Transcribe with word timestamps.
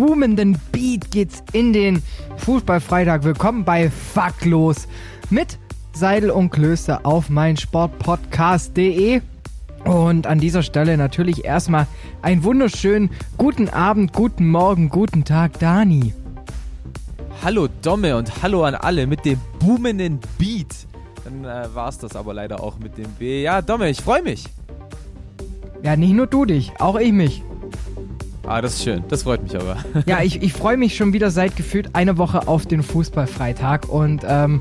boomenden 0.00 0.58
Beat 0.72 1.10
geht's 1.10 1.42
in 1.52 1.74
den 1.74 2.02
Fußballfreitag. 2.38 3.22
Willkommen 3.22 3.66
bei 3.66 3.90
Faktlos 3.90 4.88
mit 5.28 5.58
Seidel 5.92 6.30
und 6.30 6.48
Klöster 6.48 7.00
auf 7.04 7.28
meinsportpodcast.de. 7.28 9.20
Und 9.84 10.26
an 10.26 10.38
dieser 10.38 10.62
Stelle 10.62 10.96
natürlich 10.96 11.44
erstmal 11.44 11.86
einen 12.22 12.44
wunderschönen 12.44 13.10
guten 13.36 13.68
Abend, 13.68 14.14
guten 14.14 14.48
Morgen, 14.48 14.88
guten 14.88 15.26
Tag, 15.26 15.58
Dani. 15.58 16.14
Hallo 17.44 17.68
Domme 17.82 18.16
und 18.16 18.42
hallo 18.42 18.64
an 18.64 18.76
alle 18.76 19.06
mit 19.06 19.26
dem 19.26 19.38
boomenden 19.58 20.18
Beat. 20.38 20.86
Dann 21.24 21.44
äh, 21.44 21.74
war 21.74 21.90
es 21.90 21.98
das 21.98 22.16
aber 22.16 22.32
leider 22.32 22.62
auch 22.62 22.78
mit 22.78 22.96
dem 22.96 23.10
B. 23.18 23.42
Ja, 23.42 23.60
Domme, 23.60 23.90
ich 23.90 24.00
freue 24.00 24.22
mich. 24.22 24.46
Ja, 25.82 25.94
nicht 25.94 26.14
nur 26.14 26.26
du 26.26 26.46
dich, 26.46 26.72
auch 26.78 26.98
ich 26.98 27.12
mich. 27.12 27.42
Ah, 28.46 28.60
das 28.60 28.74
ist 28.74 28.84
schön. 28.84 29.04
Das 29.08 29.24
freut 29.24 29.42
mich 29.42 29.54
aber. 29.54 29.76
ja, 30.06 30.22
ich, 30.22 30.42
ich 30.42 30.52
freue 30.52 30.76
mich 30.76 30.96
schon 30.96 31.12
wieder 31.12 31.30
seit 31.30 31.56
gefühlt 31.56 31.94
einer 31.94 32.18
Woche 32.18 32.48
auf 32.48 32.66
den 32.66 32.82
Fußballfreitag. 32.82 33.88
Und 33.88 34.22
ähm, 34.26 34.60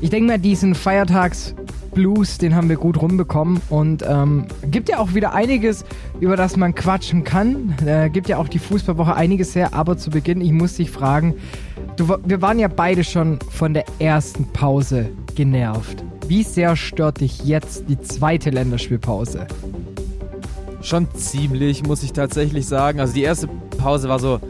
ich 0.00 0.10
denke 0.10 0.32
mal, 0.32 0.38
diesen 0.38 0.74
Feiertagsblues, 0.74 2.38
den 2.38 2.54
haben 2.54 2.68
wir 2.68 2.76
gut 2.76 3.00
rumbekommen. 3.00 3.60
Und 3.70 4.04
ähm, 4.06 4.46
gibt 4.70 4.88
ja 4.88 4.98
auch 4.98 5.14
wieder 5.14 5.32
einiges, 5.32 5.84
über 6.20 6.36
das 6.36 6.56
man 6.56 6.74
quatschen 6.74 7.24
kann. 7.24 7.76
Äh, 7.86 8.10
gibt 8.10 8.28
ja 8.28 8.38
auch 8.38 8.48
die 8.48 8.58
Fußballwoche 8.58 9.14
einiges 9.14 9.54
her. 9.54 9.74
Aber 9.74 9.96
zu 9.96 10.10
Beginn, 10.10 10.40
ich 10.40 10.52
muss 10.52 10.74
dich 10.74 10.90
fragen, 10.90 11.34
du, 11.96 12.16
wir 12.24 12.42
waren 12.42 12.58
ja 12.58 12.68
beide 12.68 13.04
schon 13.04 13.38
von 13.50 13.74
der 13.74 13.84
ersten 13.98 14.44
Pause 14.52 15.08
genervt. 15.34 16.04
Wie 16.26 16.42
sehr 16.42 16.76
stört 16.76 17.20
dich 17.20 17.44
jetzt 17.44 17.88
die 17.88 17.98
zweite 18.00 18.50
Länderspielpause? 18.50 19.46
Schon 20.80 21.12
ziemlich, 21.14 21.82
muss 21.84 22.02
ich 22.02 22.12
tatsächlich 22.12 22.66
sagen. 22.66 23.00
Also 23.00 23.14
die 23.14 23.22
erste 23.22 23.48
Pause 23.78 24.08
war 24.08 24.18
so, 24.18 24.40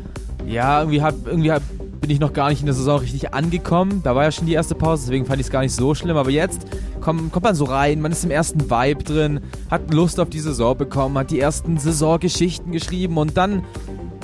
ja, 0.46 0.80
irgendwie, 0.80 1.02
hab, 1.02 1.14
irgendwie 1.26 1.52
hab, 1.52 1.62
bin 2.00 2.10
ich 2.10 2.20
noch 2.20 2.32
gar 2.32 2.50
nicht 2.50 2.60
in 2.60 2.66
der 2.66 2.74
Saison 2.74 3.00
richtig 3.00 3.34
angekommen. 3.34 4.02
Da 4.02 4.14
war 4.14 4.24
ja 4.24 4.32
schon 4.32 4.46
die 4.46 4.52
erste 4.52 4.74
Pause, 4.74 5.04
deswegen 5.06 5.26
fand 5.26 5.40
ich 5.40 5.46
es 5.46 5.52
gar 5.52 5.60
nicht 5.60 5.74
so 5.74 5.94
schlimm. 5.94 6.16
Aber 6.16 6.30
jetzt 6.30 6.66
kommt, 7.00 7.32
kommt 7.32 7.44
man 7.44 7.54
so 7.54 7.64
rein, 7.64 8.00
man 8.00 8.12
ist 8.12 8.24
im 8.24 8.30
ersten 8.30 8.70
Vibe 8.70 9.04
drin, 9.04 9.40
hat 9.70 9.92
Lust 9.92 10.20
auf 10.20 10.30
die 10.30 10.40
Saison 10.40 10.76
bekommen, 10.76 11.18
hat 11.18 11.30
die 11.30 11.40
ersten 11.40 11.78
Saisongeschichten 11.78 12.72
geschrieben 12.72 13.16
und 13.16 13.36
dann 13.36 13.62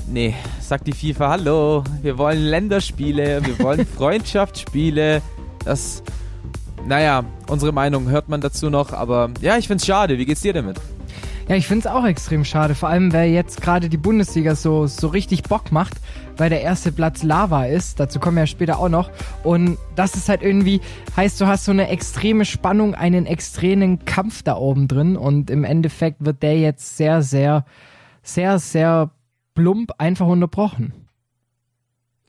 Nee, 0.06 0.34
sagt 0.60 0.86
die 0.86 0.92
FIFA, 0.92 1.30
hallo, 1.30 1.84
wir 2.02 2.18
wollen 2.18 2.38
Länderspiele, 2.38 3.40
wir 3.44 3.58
wollen 3.58 3.86
Freundschaftsspiele. 3.96 5.22
Das, 5.64 6.02
naja, 6.86 7.24
unsere 7.48 7.72
Meinung 7.72 8.08
hört 8.10 8.28
man 8.28 8.40
dazu 8.40 8.68
noch, 8.68 8.92
aber 8.92 9.30
ja, 9.40 9.56
ich 9.56 9.66
find's 9.66 9.86
schade. 9.86 10.18
Wie 10.18 10.26
geht's 10.26 10.42
dir 10.42 10.52
damit? 10.52 10.78
Ja, 11.46 11.56
ich 11.56 11.66
finde 11.66 11.86
es 11.86 11.94
auch 11.94 12.06
extrem 12.06 12.42
schade, 12.42 12.74
vor 12.74 12.88
allem 12.88 13.12
weil 13.12 13.30
jetzt 13.30 13.60
gerade 13.60 13.90
die 13.90 13.98
Bundesliga 13.98 14.54
so, 14.54 14.86
so 14.86 15.08
richtig 15.08 15.42
Bock 15.42 15.72
macht, 15.72 15.94
weil 16.38 16.48
der 16.48 16.62
erste 16.62 16.90
Platz 16.90 17.22
Lava 17.22 17.66
ist. 17.66 18.00
Dazu 18.00 18.18
kommen 18.18 18.36
wir 18.36 18.44
ja 18.44 18.46
später 18.46 18.78
auch 18.78 18.88
noch. 18.88 19.10
Und 19.42 19.76
das 19.94 20.14
ist 20.14 20.30
halt 20.30 20.42
irgendwie, 20.42 20.80
heißt, 21.16 21.38
du 21.40 21.46
hast 21.46 21.66
so 21.66 21.72
eine 21.72 21.88
extreme 21.88 22.46
Spannung, 22.46 22.94
einen 22.94 23.26
extremen 23.26 24.06
Kampf 24.06 24.42
da 24.42 24.56
oben 24.56 24.88
drin. 24.88 25.18
Und 25.18 25.50
im 25.50 25.64
Endeffekt 25.64 26.24
wird 26.24 26.42
der 26.42 26.58
jetzt 26.58 26.96
sehr, 26.96 27.20
sehr, 27.20 27.66
sehr, 28.22 28.58
sehr 28.58 29.10
plump 29.54 29.92
einfach 29.98 30.26
unterbrochen. 30.26 31.03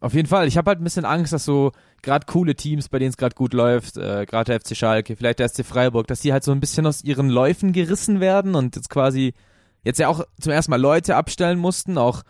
Auf 0.05 0.13
jeden 0.13 0.27
Fall. 0.27 0.47
Ich 0.47 0.55
habe 0.55 0.69
halt 0.69 0.79
ein 0.79 0.83
bisschen 0.83 1.03
Angst, 1.03 1.33
dass 1.33 1.45
so 1.45 1.71
gerade 2.03 2.27
coole 2.27 2.53
Teams, 2.53 2.89
bei 2.89 2.99
denen 2.99 3.09
es 3.09 3.17
gerade 3.17 3.33
gut 3.33 3.55
läuft, 3.55 3.97
äh, 3.97 4.27
gerade 4.27 4.51
der 4.51 4.59
FC 4.59 4.77
Schalke, 4.77 5.15
vielleicht 5.15 5.39
der 5.39 5.49
SC 5.49 5.65
Freiburg, 5.65 6.05
dass 6.05 6.19
die 6.19 6.31
halt 6.31 6.43
so 6.43 6.51
ein 6.51 6.59
bisschen 6.59 6.85
aus 6.85 7.03
ihren 7.03 7.27
Läufen 7.27 7.73
gerissen 7.73 8.19
werden 8.19 8.53
und 8.53 8.75
jetzt 8.75 8.91
quasi 8.91 9.33
jetzt 9.83 9.97
ja 9.97 10.07
auch 10.07 10.23
zum 10.39 10.51
ersten 10.51 10.69
Mal 10.69 10.79
Leute 10.79 11.15
abstellen 11.15 11.57
mussten, 11.57 11.97
auch 11.97 12.21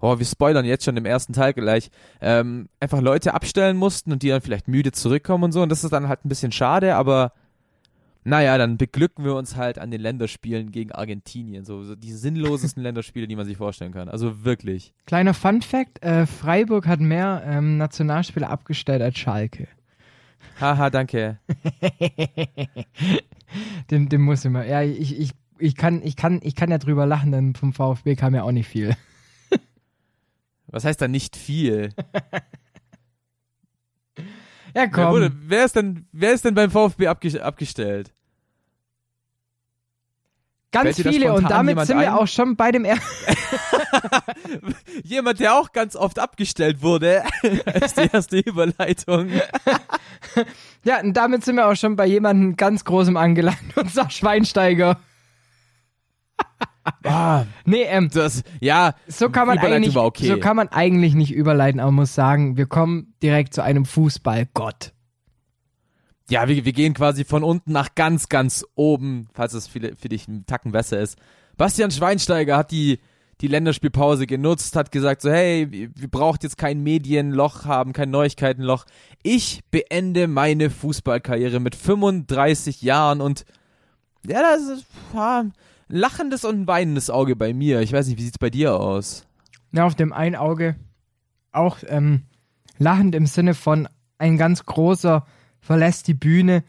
oh, 0.00 0.18
wir 0.18 0.24
spoilern 0.24 0.64
jetzt 0.64 0.86
schon 0.86 0.96
im 0.96 1.04
ersten 1.04 1.34
Teil 1.34 1.52
gleich, 1.52 1.90
ähm, 2.22 2.70
einfach 2.80 3.02
Leute 3.02 3.34
abstellen 3.34 3.76
mussten 3.76 4.10
und 4.10 4.22
die 4.22 4.30
dann 4.30 4.40
vielleicht 4.40 4.66
müde 4.66 4.92
zurückkommen 4.92 5.44
und 5.44 5.52
so 5.52 5.60
und 5.60 5.68
das 5.68 5.84
ist 5.84 5.92
dann 5.92 6.08
halt 6.08 6.24
ein 6.24 6.30
bisschen 6.30 6.50
schade, 6.50 6.94
aber 6.94 7.32
naja, 8.24 8.58
dann 8.58 8.76
beglücken 8.76 9.24
wir 9.24 9.34
uns 9.34 9.56
halt 9.56 9.78
an 9.78 9.90
den 9.90 10.00
Länderspielen 10.00 10.70
gegen 10.70 10.92
Argentinien. 10.92 11.64
So, 11.64 11.82
so 11.84 11.94
die 11.94 12.12
sinnlosesten 12.12 12.82
Länderspiele, 12.82 13.26
die 13.26 13.36
man 13.36 13.46
sich 13.46 13.56
vorstellen 13.56 13.92
kann. 13.92 14.08
Also 14.08 14.44
wirklich. 14.44 14.92
Kleiner 15.06 15.34
Fun 15.34 15.62
Fact: 15.62 16.02
äh, 16.02 16.26
Freiburg 16.26 16.86
hat 16.86 17.00
mehr 17.00 17.42
ähm, 17.46 17.78
Nationalspieler 17.78 18.50
abgestellt 18.50 19.02
als 19.02 19.18
Schalke. 19.18 19.68
Haha, 20.60 20.90
danke. 20.90 21.38
den, 23.90 24.08
den 24.08 24.20
muss 24.20 24.44
mal. 24.44 24.68
Ja, 24.68 24.82
ich, 24.82 25.18
ich, 25.18 25.30
ich, 25.58 25.76
kann, 25.76 26.02
ich, 26.02 26.16
kann, 26.16 26.40
ich 26.42 26.54
kann 26.54 26.70
ja 26.70 26.78
drüber 26.78 27.06
lachen, 27.06 27.32
denn 27.32 27.54
vom 27.54 27.72
VfB 27.72 28.16
kam 28.16 28.34
ja 28.34 28.42
auch 28.42 28.52
nicht 28.52 28.68
viel. 28.68 28.94
Was 30.66 30.84
heißt 30.84 31.00
da 31.00 31.08
nicht 31.08 31.36
viel? 31.36 31.90
ja, 34.74 34.86
komm. 34.86 35.22
Ja, 35.22 35.30
wer, 35.46 35.64
ist 35.64 35.76
denn, 35.76 36.06
wer 36.12 36.32
ist 36.32 36.44
denn 36.44 36.54
beim 36.54 36.70
VfB 36.70 37.06
abge 37.06 37.44
abgestellt? 37.44 38.12
Ganz 40.70 41.00
viele 41.00 41.32
und 41.32 41.50
damit 41.50 41.80
sind 41.86 41.98
wir 41.98 42.12
ein? 42.12 42.18
auch 42.18 42.26
schon 42.26 42.54
bei 42.54 42.70
dem 42.70 42.84
er 42.84 42.98
Jemand, 45.02 45.40
der 45.40 45.54
auch 45.54 45.72
ganz 45.72 45.96
oft 45.96 46.18
abgestellt 46.18 46.82
wurde, 46.82 47.22
ist 47.42 47.96
die 47.96 48.10
erste 48.12 48.38
Überleitung. 48.38 49.30
ja, 50.84 51.00
und 51.00 51.14
damit 51.14 51.44
sind 51.44 51.56
wir 51.56 51.68
auch 51.68 51.74
schon 51.74 51.96
bei 51.96 52.04
jemandem 52.04 52.56
ganz 52.56 52.84
Großem 52.84 53.16
angelangt, 53.16 53.58
unser 53.76 54.10
Schweinsteiger. 54.10 55.00
Ah, 57.04 57.44
nee, 57.64 57.82
ähm, 57.82 58.10
das, 58.12 58.42
ja, 58.60 58.94
so 59.06 59.30
kann 59.30 59.46
man 59.46 59.58
eigentlich, 59.58 59.96
okay. 59.96 60.26
so 60.26 60.38
kann 60.38 60.56
man 60.56 60.68
eigentlich 60.68 61.14
nicht 61.14 61.32
überleiten, 61.32 61.80
aber 61.80 61.90
man 61.90 62.02
muss 62.02 62.14
sagen, 62.14 62.56
wir 62.56 62.66
kommen 62.66 63.14
direkt 63.22 63.54
zu 63.54 63.62
einem 63.62 63.84
Fußballgott. 63.84 64.92
Ja, 66.30 66.46
wir, 66.46 66.64
wir 66.64 66.72
gehen 66.72 66.94
quasi 66.94 67.24
von 67.24 67.42
unten 67.42 67.72
nach 67.72 67.94
ganz, 67.94 68.28
ganz 68.28 68.64
oben, 68.74 69.28
falls 69.32 69.54
es 69.54 69.66
für, 69.66 69.96
für 69.96 70.08
dich 70.08 70.28
ein 70.28 70.44
Tacken 70.46 70.72
besser 70.72 71.00
ist. 71.00 71.16
Bastian 71.56 71.90
Schweinsteiger 71.90 72.56
hat 72.56 72.70
die, 72.70 72.98
die 73.40 73.48
Länderspielpause 73.48 74.26
genutzt, 74.26 74.76
hat 74.76 74.92
gesagt 74.92 75.22
so, 75.22 75.30
hey, 75.30 75.68
wir 75.70 76.08
braucht 76.08 76.42
jetzt 76.42 76.58
kein 76.58 76.82
Medienloch 76.82 77.64
haben, 77.64 77.92
kein 77.92 78.10
Neuigkeitenloch. 78.10 78.84
Ich 79.22 79.62
beende 79.70 80.28
meine 80.28 80.70
Fußballkarriere 80.70 81.60
mit 81.60 81.74
35 81.74 82.82
Jahren 82.82 83.20
und 83.20 83.44
ja, 84.26 84.42
das 84.42 84.62
ist 84.68 84.86
lachendes 85.88 86.44
und 86.44 86.62
ein 86.62 86.66
weinendes 86.66 87.10
Auge 87.10 87.36
bei 87.36 87.52
mir. 87.52 87.80
Ich 87.80 87.92
weiß 87.92 88.06
nicht, 88.06 88.18
wie 88.18 88.22
sieht's 88.22 88.38
bei 88.38 88.50
dir 88.50 88.78
aus? 88.78 89.26
Ja, 89.72 89.86
auf 89.86 89.94
dem 89.94 90.12
einen 90.12 90.36
Auge 90.36 90.76
auch 91.52 91.78
ähm, 91.86 92.22
lachend 92.78 93.14
im 93.14 93.26
Sinne 93.26 93.54
von 93.54 93.88
ein 94.18 94.36
ganz 94.36 94.64
großer 94.64 95.26
verlässt 95.60 96.06
die 96.08 96.14
Bühne 96.14 96.64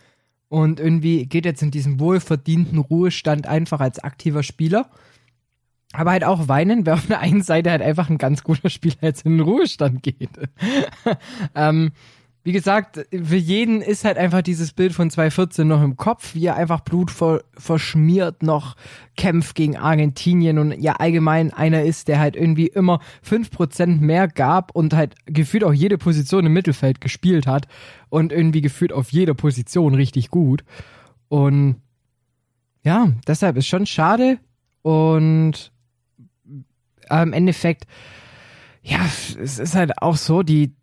und 0.50 0.80
irgendwie 0.80 1.26
geht 1.26 1.46
jetzt 1.46 1.62
in 1.62 1.72
diesen 1.72 2.00
wohlverdienten 2.00 2.80
Ruhestand 2.80 3.48
einfach 3.48 3.80
als 3.80 4.00
aktiver 4.00 4.44
Spieler. 4.44 4.90
Aber 5.92 6.12
halt 6.12 6.24
auch 6.24 6.48
weinen, 6.48 6.86
wer 6.86 6.96
auf 6.96 7.08
der 7.08 7.20
einen 7.20 7.42
Seite 7.42 7.72
halt 7.72 7.82
einfach 7.82 8.10
ein 8.10 8.20
ganz 8.20 8.44
guter 8.44 8.70
Spieler 8.70 8.98
jetzt 9.02 9.26
in 9.26 9.38
den 9.38 9.42
Ruhestand 9.42 10.04
geht. 10.04 10.30
ähm, 11.56 11.92
wie 12.44 12.54
gesagt, 12.54 13.06
für 13.12 13.36
jeden 13.36 13.82
ist 13.82 14.06
halt 14.06 14.18
einfach 14.18 14.42
dieses 14.42 14.72
Bild 14.72 14.94
von 14.94 15.10
2014 15.10 15.68
noch 15.68 15.84
im 15.84 15.98
Kopf, 15.98 16.36
wie 16.36 16.46
er 16.46 16.56
einfach 16.56 16.80
blutverschmiert 16.80 18.44
noch 18.44 18.76
kämpft 19.18 19.56
gegen 19.56 19.76
Argentinien 19.76 20.58
und 20.58 20.72
ja 20.80 20.94
allgemein 20.94 21.54
einer 21.54 21.84
ist, 21.84 22.08
der 22.08 22.20
halt 22.20 22.38
irgendwie 22.38 22.68
immer 22.68 23.02
5% 23.28 24.00
mehr 24.00 24.30
gab 24.30 24.74
und 24.74 24.94
halt 24.94 25.16
gefühlt 25.26 25.66
auch 25.66 25.74
jede 25.74 25.98
Position 25.98 26.46
im 26.46 26.54
Mittelfeld 26.54 27.02
gespielt 27.02 27.46
hat 27.46 27.68
und 28.08 28.32
irgendwie 28.32 28.62
gefühlt 28.62 28.94
auf 28.94 29.12
jeder 29.12 29.34
Position 29.34 29.94
richtig 29.94 30.30
gut. 30.30 30.64
Und 31.28 31.82
ja, 32.84 33.12
deshalb 33.28 33.58
ist 33.58 33.68
schon 33.68 33.86
schade 33.86 34.40
und 34.82 35.74
im 37.10 37.34
Endeffekt, 37.34 37.86
ja, 38.82 39.00
es 39.06 39.60
ist 39.60 39.76
halt 39.76 40.02
auch 40.02 40.16
so, 40.16 40.42
die 40.42 40.74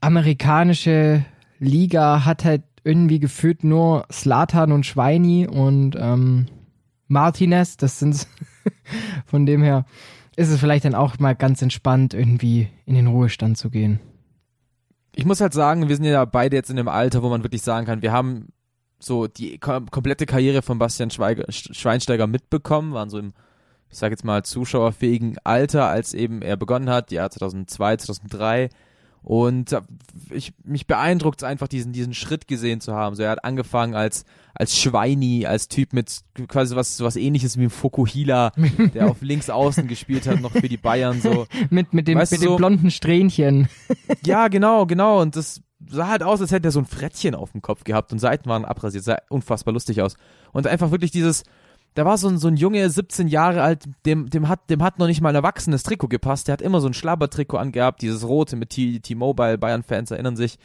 amerikanische 0.00 1.24
Liga 1.58 2.24
hat 2.24 2.44
halt 2.44 2.62
irgendwie 2.84 3.18
gefühlt 3.18 3.64
nur 3.64 4.06
Slatan 4.12 4.72
und 4.72 4.86
Schweini 4.86 5.48
und 5.48 5.96
ähm, 5.98 6.46
Martinez. 7.08 7.76
Das 7.76 7.98
sind 7.98 8.26
von 9.26 9.46
dem 9.46 9.62
her. 9.62 9.84
ist 10.36 10.50
es 10.50 10.60
vielleicht 10.60 10.84
dann 10.84 10.94
auch 10.94 11.18
mal 11.18 11.34
ganz 11.34 11.62
entspannt, 11.62 12.14
irgendwie 12.14 12.68
in 12.84 12.94
den 12.94 13.08
Ruhestand 13.08 13.58
zu 13.58 13.70
gehen. 13.70 14.00
Ich 15.14 15.24
muss 15.24 15.40
halt 15.40 15.54
sagen, 15.54 15.88
wir 15.88 15.96
sind 15.96 16.04
ja 16.04 16.24
beide 16.26 16.56
jetzt 16.56 16.70
in 16.70 16.76
dem 16.76 16.88
Alter, 16.88 17.22
wo 17.22 17.28
man 17.28 17.42
wirklich 17.42 17.62
sagen 17.62 17.86
kann, 17.86 18.02
wir 18.02 18.12
haben 18.12 18.48
so 18.98 19.26
die 19.26 19.58
kom 19.58 19.90
komplette 19.90 20.26
Karriere 20.26 20.62
von 20.62 20.78
Bastian 20.78 21.10
Schweiger, 21.10 21.44
Schweinsteiger 21.50 22.26
mitbekommen, 22.26 22.92
waren 22.92 23.10
so 23.10 23.18
im, 23.18 23.32
ich 23.88 23.98
sage 23.98 24.12
jetzt 24.12 24.24
mal, 24.24 24.44
zuschauerfähigen 24.44 25.38
Alter, 25.42 25.88
als 25.88 26.14
eben 26.14 26.42
er 26.42 26.56
begonnen 26.56 26.90
hat, 26.90 27.12
Jahr 27.12 27.30
2002, 27.30 27.96
2003. 27.96 28.68
Und 29.26 29.76
ich, 30.30 30.54
mich 30.62 30.86
beeindruckt 30.86 31.42
es 31.42 31.44
einfach, 31.44 31.66
diesen, 31.66 31.92
diesen 31.92 32.14
Schritt 32.14 32.46
gesehen 32.46 32.80
zu 32.80 32.94
haben. 32.94 33.16
So, 33.16 33.24
er 33.24 33.30
hat 33.30 33.44
angefangen 33.44 33.96
als, 33.96 34.24
als 34.54 34.78
Schweini, 34.78 35.46
als 35.46 35.66
Typ 35.66 35.92
mit 35.92 36.20
quasi 36.46 36.76
was, 36.76 37.00
was 37.00 37.16
ähnliches 37.16 37.58
wie 37.58 37.64
ein 37.64 37.70
Fokuhila, 37.70 38.52
der 38.94 39.10
auf 39.10 39.22
links 39.22 39.50
außen 39.50 39.88
gespielt 39.88 40.28
hat, 40.28 40.40
noch 40.40 40.52
für 40.52 40.68
die 40.68 40.76
Bayern, 40.76 41.20
so. 41.20 41.48
mit, 41.70 41.92
mit 41.92 42.06
dem, 42.06 42.18
Weißt 42.18 42.30
mit 42.30 42.40
du, 42.40 42.44
dem 42.44 42.50
so- 42.50 42.56
blonden 42.56 42.90
Strähnchen. 42.92 43.68
Ja, 44.24 44.46
genau, 44.46 44.86
genau. 44.86 45.20
Und 45.20 45.34
das 45.34 45.60
sah 45.88 46.06
halt 46.06 46.22
aus, 46.22 46.40
als 46.40 46.52
hätte 46.52 46.68
er 46.68 46.72
so 46.72 46.78
ein 46.78 46.86
Frettchen 46.86 47.34
auf 47.34 47.50
dem 47.50 47.62
Kopf 47.62 47.82
gehabt 47.82 48.12
und 48.12 48.20
Seiten 48.20 48.48
waren 48.48 48.64
abrasiert. 48.64 49.02
Sah 49.02 49.18
unfassbar 49.28 49.74
lustig 49.74 50.02
aus. 50.02 50.14
Und 50.52 50.68
einfach 50.68 50.92
wirklich 50.92 51.10
dieses, 51.10 51.42
da 51.96 52.04
war 52.04 52.18
so 52.18 52.28
ein, 52.28 52.36
so 52.36 52.48
ein 52.48 52.56
Junge, 52.56 52.90
17 52.90 53.26
Jahre 53.26 53.62
alt, 53.62 53.88
dem, 54.04 54.28
dem, 54.28 54.48
hat, 54.48 54.68
dem 54.68 54.82
hat 54.82 54.98
noch 54.98 55.06
nicht 55.06 55.22
mal 55.22 55.30
ein 55.30 55.34
erwachsenes 55.34 55.82
Trikot 55.82 56.08
gepasst. 56.08 56.46
Der 56.46 56.52
hat 56.52 56.60
immer 56.60 56.82
so 56.82 56.88
ein 56.88 56.92
Schlabbertrikot 56.92 57.56
angehabt, 57.56 58.02
dieses 58.02 58.28
rote 58.28 58.54
mit 58.54 58.68
T-Mobile, 58.68 59.56
Bayern-Fans 59.56 60.10
erinnern 60.10 60.36
sich. 60.36 60.58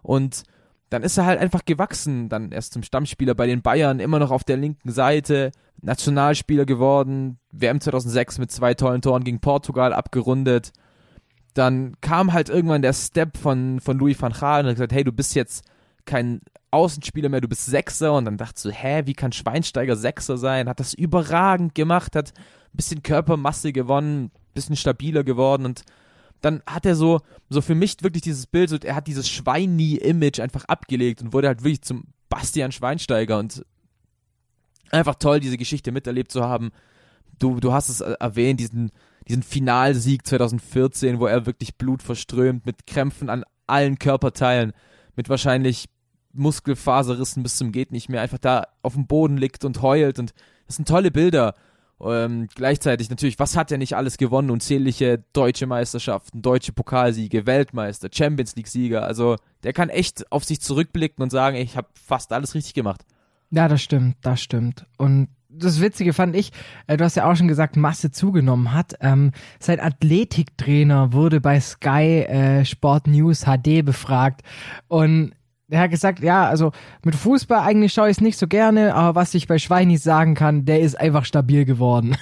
Und 0.00 0.44
dann 0.88 1.02
ist 1.02 1.18
er 1.18 1.26
halt 1.26 1.40
einfach 1.40 1.66
gewachsen, 1.66 2.30
dann 2.30 2.52
erst 2.52 2.72
zum 2.72 2.82
Stammspieler 2.82 3.34
bei 3.34 3.46
den 3.46 3.60
Bayern, 3.60 4.00
immer 4.00 4.18
noch 4.18 4.30
auf 4.30 4.44
der 4.44 4.56
linken 4.56 4.90
Seite, 4.90 5.52
Nationalspieler 5.82 6.64
geworden, 6.64 7.38
WM 7.52 7.82
2006 7.82 8.38
mit 8.38 8.50
zwei 8.50 8.72
tollen 8.72 9.02
Toren 9.02 9.24
gegen 9.24 9.40
Portugal 9.40 9.92
abgerundet. 9.92 10.72
Dann 11.52 11.96
kam 12.00 12.32
halt 12.32 12.48
irgendwann 12.48 12.80
der 12.80 12.94
Step 12.94 13.36
von, 13.36 13.80
von 13.80 13.98
Louis 13.98 14.20
van 14.20 14.32
Gaal 14.32 14.62
und 14.62 14.68
hat 14.68 14.76
gesagt, 14.76 14.92
hey, 14.92 15.04
du 15.04 15.12
bist 15.12 15.34
jetzt 15.34 15.66
kein 16.06 16.40
Außenspieler 16.70 17.28
mehr, 17.28 17.40
du 17.40 17.48
bist 17.48 17.66
Sechser. 17.66 18.12
Und 18.14 18.24
dann 18.24 18.36
dachte 18.36 18.60
so, 18.60 18.70
hä, 18.70 19.02
wie 19.06 19.14
kann 19.14 19.32
Schweinsteiger 19.32 19.96
Sechser 19.96 20.38
sein? 20.38 20.68
Hat 20.68 20.80
das 20.80 20.94
überragend 20.94 21.74
gemacht, 21.74 22.16
hat 22.16 22.32
ein 22.36 22.76
bisschen 22.76 23.02
Körpermasse 23.02 23.72
gewonnen, 23.72 24.24
ein 24.24 24.30
bisschen 24.54 24.76
stabiler 24.76 25.24
geworden 25.24 25.64
und 25.64 25.82
dann 26.40 26.62
hat 26.66 26.86
er 26.86 26.94
so, 26.94 27.20
so 27.48 27.60
für 27.60 27.74
mich 27.74 27.96
wirklich 28.02 28.22
dieses 28.22 28.46
Bild, 28.46 28.70
so, 28.70 28.76
er 28.76 28.94
hat 28.94 29.06
dieses 29.06 29.28
Schweini-Image 29.28 30.40
einfach 30.40 30.64
abgelegt 30.66 31.22
und 31.22 31.32
wurde 31.32 31.48
halt 31.48 31.64
wirklich 31.64 31.82
zum 31.82 32.04
Bastian 32.28 32.72
Schweinsteiger 32.72 33.38
und 33.38 33.64
einfach 34.90 35.16
toll, 35.16 35.40
diese 35.40 35.56
Geschichte 35.56 35.92
miterlebt 35.92 36.30
zu 36.30 36.44
haben. 36.44 36.70
Du, 37.38 37.60
du 37.60 37.72
hast 37.72 37.88
es 37.88 38.00
äh, 38.00 38.14
erwähnt, 38.20 38.60
diesen, 38.60 38.90
diesen 39.26 39.42
Finalsieg 39.42 40.26
2014, 40.26 41.18
wo 41.18 41.26
er 41.26 41.46
wirklich 41.46 41.76
Blut 41.76 42.02
verströmt, 42.02 42.66
mit 42.66 42.86
Krämpfen 42.86 43.30
an 43.30 43.44
allen 43.66 43.98
Körperteilen, 43.98 44.72
mit 45.16 45.28
wahrscheinlich 45.28 45.86
Muskelfaserrissen 46.38 47.42
bis 47.42 47.56
zum 47.56 47.72
geht 47.72 47.92
nicht 47.92 48.08
mehr, 48.08 48.22
einfach 48.22 48.38
da 48.38 48.66
auf 48.82 48.94
dem 48.94 49.06
Boden 49.06 49.36
liegt 49.36 49.64
und 49.64 49.82
heult 49.82 50.18
und 50.18 50.32
das 50.66 50.76
sind 50.76 50.88
tolle 50.88 51.10
Bilder. 51.10 51.54
Ähm, 52.00 52.46
gleichzeitig 52.54 53.10
natürlich, 53.10 53.38
was 53.38 53.56
hat 53.56 53.72
er 53.72 53.78
nicht 53.78 53.96
alles 53.96 54.18
gewonnen? 54.18 54.50
Unzählige 54.50 55.24
deutsche 55.32 55.66
Meisterschaften, 55.66 56.42
deutsche 56.42 56.72
Pokalsiege, 56.72 57.46
Weltmeister, 57.46 58.08
Champions 58.12 58.54
League-Sieger. 58.54 59.02
Also 59.02 59.36
der 59.64 59.72
kann 59.72 59.88
echt 59.88 60.30
auf 60.30 60.44
sich 60.44 60.60
zurückblicken 60.60 61.22
und 61.22 61.30
sagen, 61.30 61.56
ich 61.56 61.76
habe 61.76 61.88
fast 61.94 62.32
alles 62.32 62.54
richtig 62.54 62.74
gemacht. 62.74 63.04
Ja, 63.50 63.66
das 63.66 63.82
stimmt, 63.82 64.16
das 64.20 64.40
stimmt. 64.40 64.86
Und 64.96 65.28
das 65.48 65.80
Witzige 65.80 66.12
fand 66.12 66.36
ich, 66.36 66.52
äh, 66.86 66.96
du 66.96 67.04
hast 67.04 67.16
ja 67.16 67.28
auch 67.28 67.34
schon 67.34 67.48
gesagt, 67.48 67.76
Masse 67.76 68.10
zugenommen 68.10 68.72
hat. 68.72 68.94
Ähm, 69.00 69.32
sein 69.58 69.80
Athletiktrainer 69.80 71.12
wurde 71.12 71.40
bei 71.40 71.58
Sky 71.58 72.24
äh, 72.28 72.64
Sport 72.64 73.06
News 73.06 73.44
HD 73.44 73.84
befragt 73.84 74.42
und 74.88 75.32
er 75.70 75.80
hat 75.80 75.90
gesagt, 75.90 76.20
ja, 76.20 76.48
also 76.48 76.72
mit 77.04 77.14
Fußball 77.14 77.60
eigentlich 77.60 77.92
schaue 77.92 78.08
ich 78.08 78.16
es 78.16 78.20
nicht 78.22 78.38
so 78.38 78.46
gerne, 78.46 78.94
aber 78.94 79.20
was 79.20 79.34
ich 79.34 79.46
bei 79.46 79.58
Schweini 79.58 79.98
sagen 79.98 80.34
kann, 80.34 80.64
der 80.64 80.80
ist 80.80 80.98
einfach 80.98 81.26
stabil 81.26 81.66
geworden. 81.66 82.16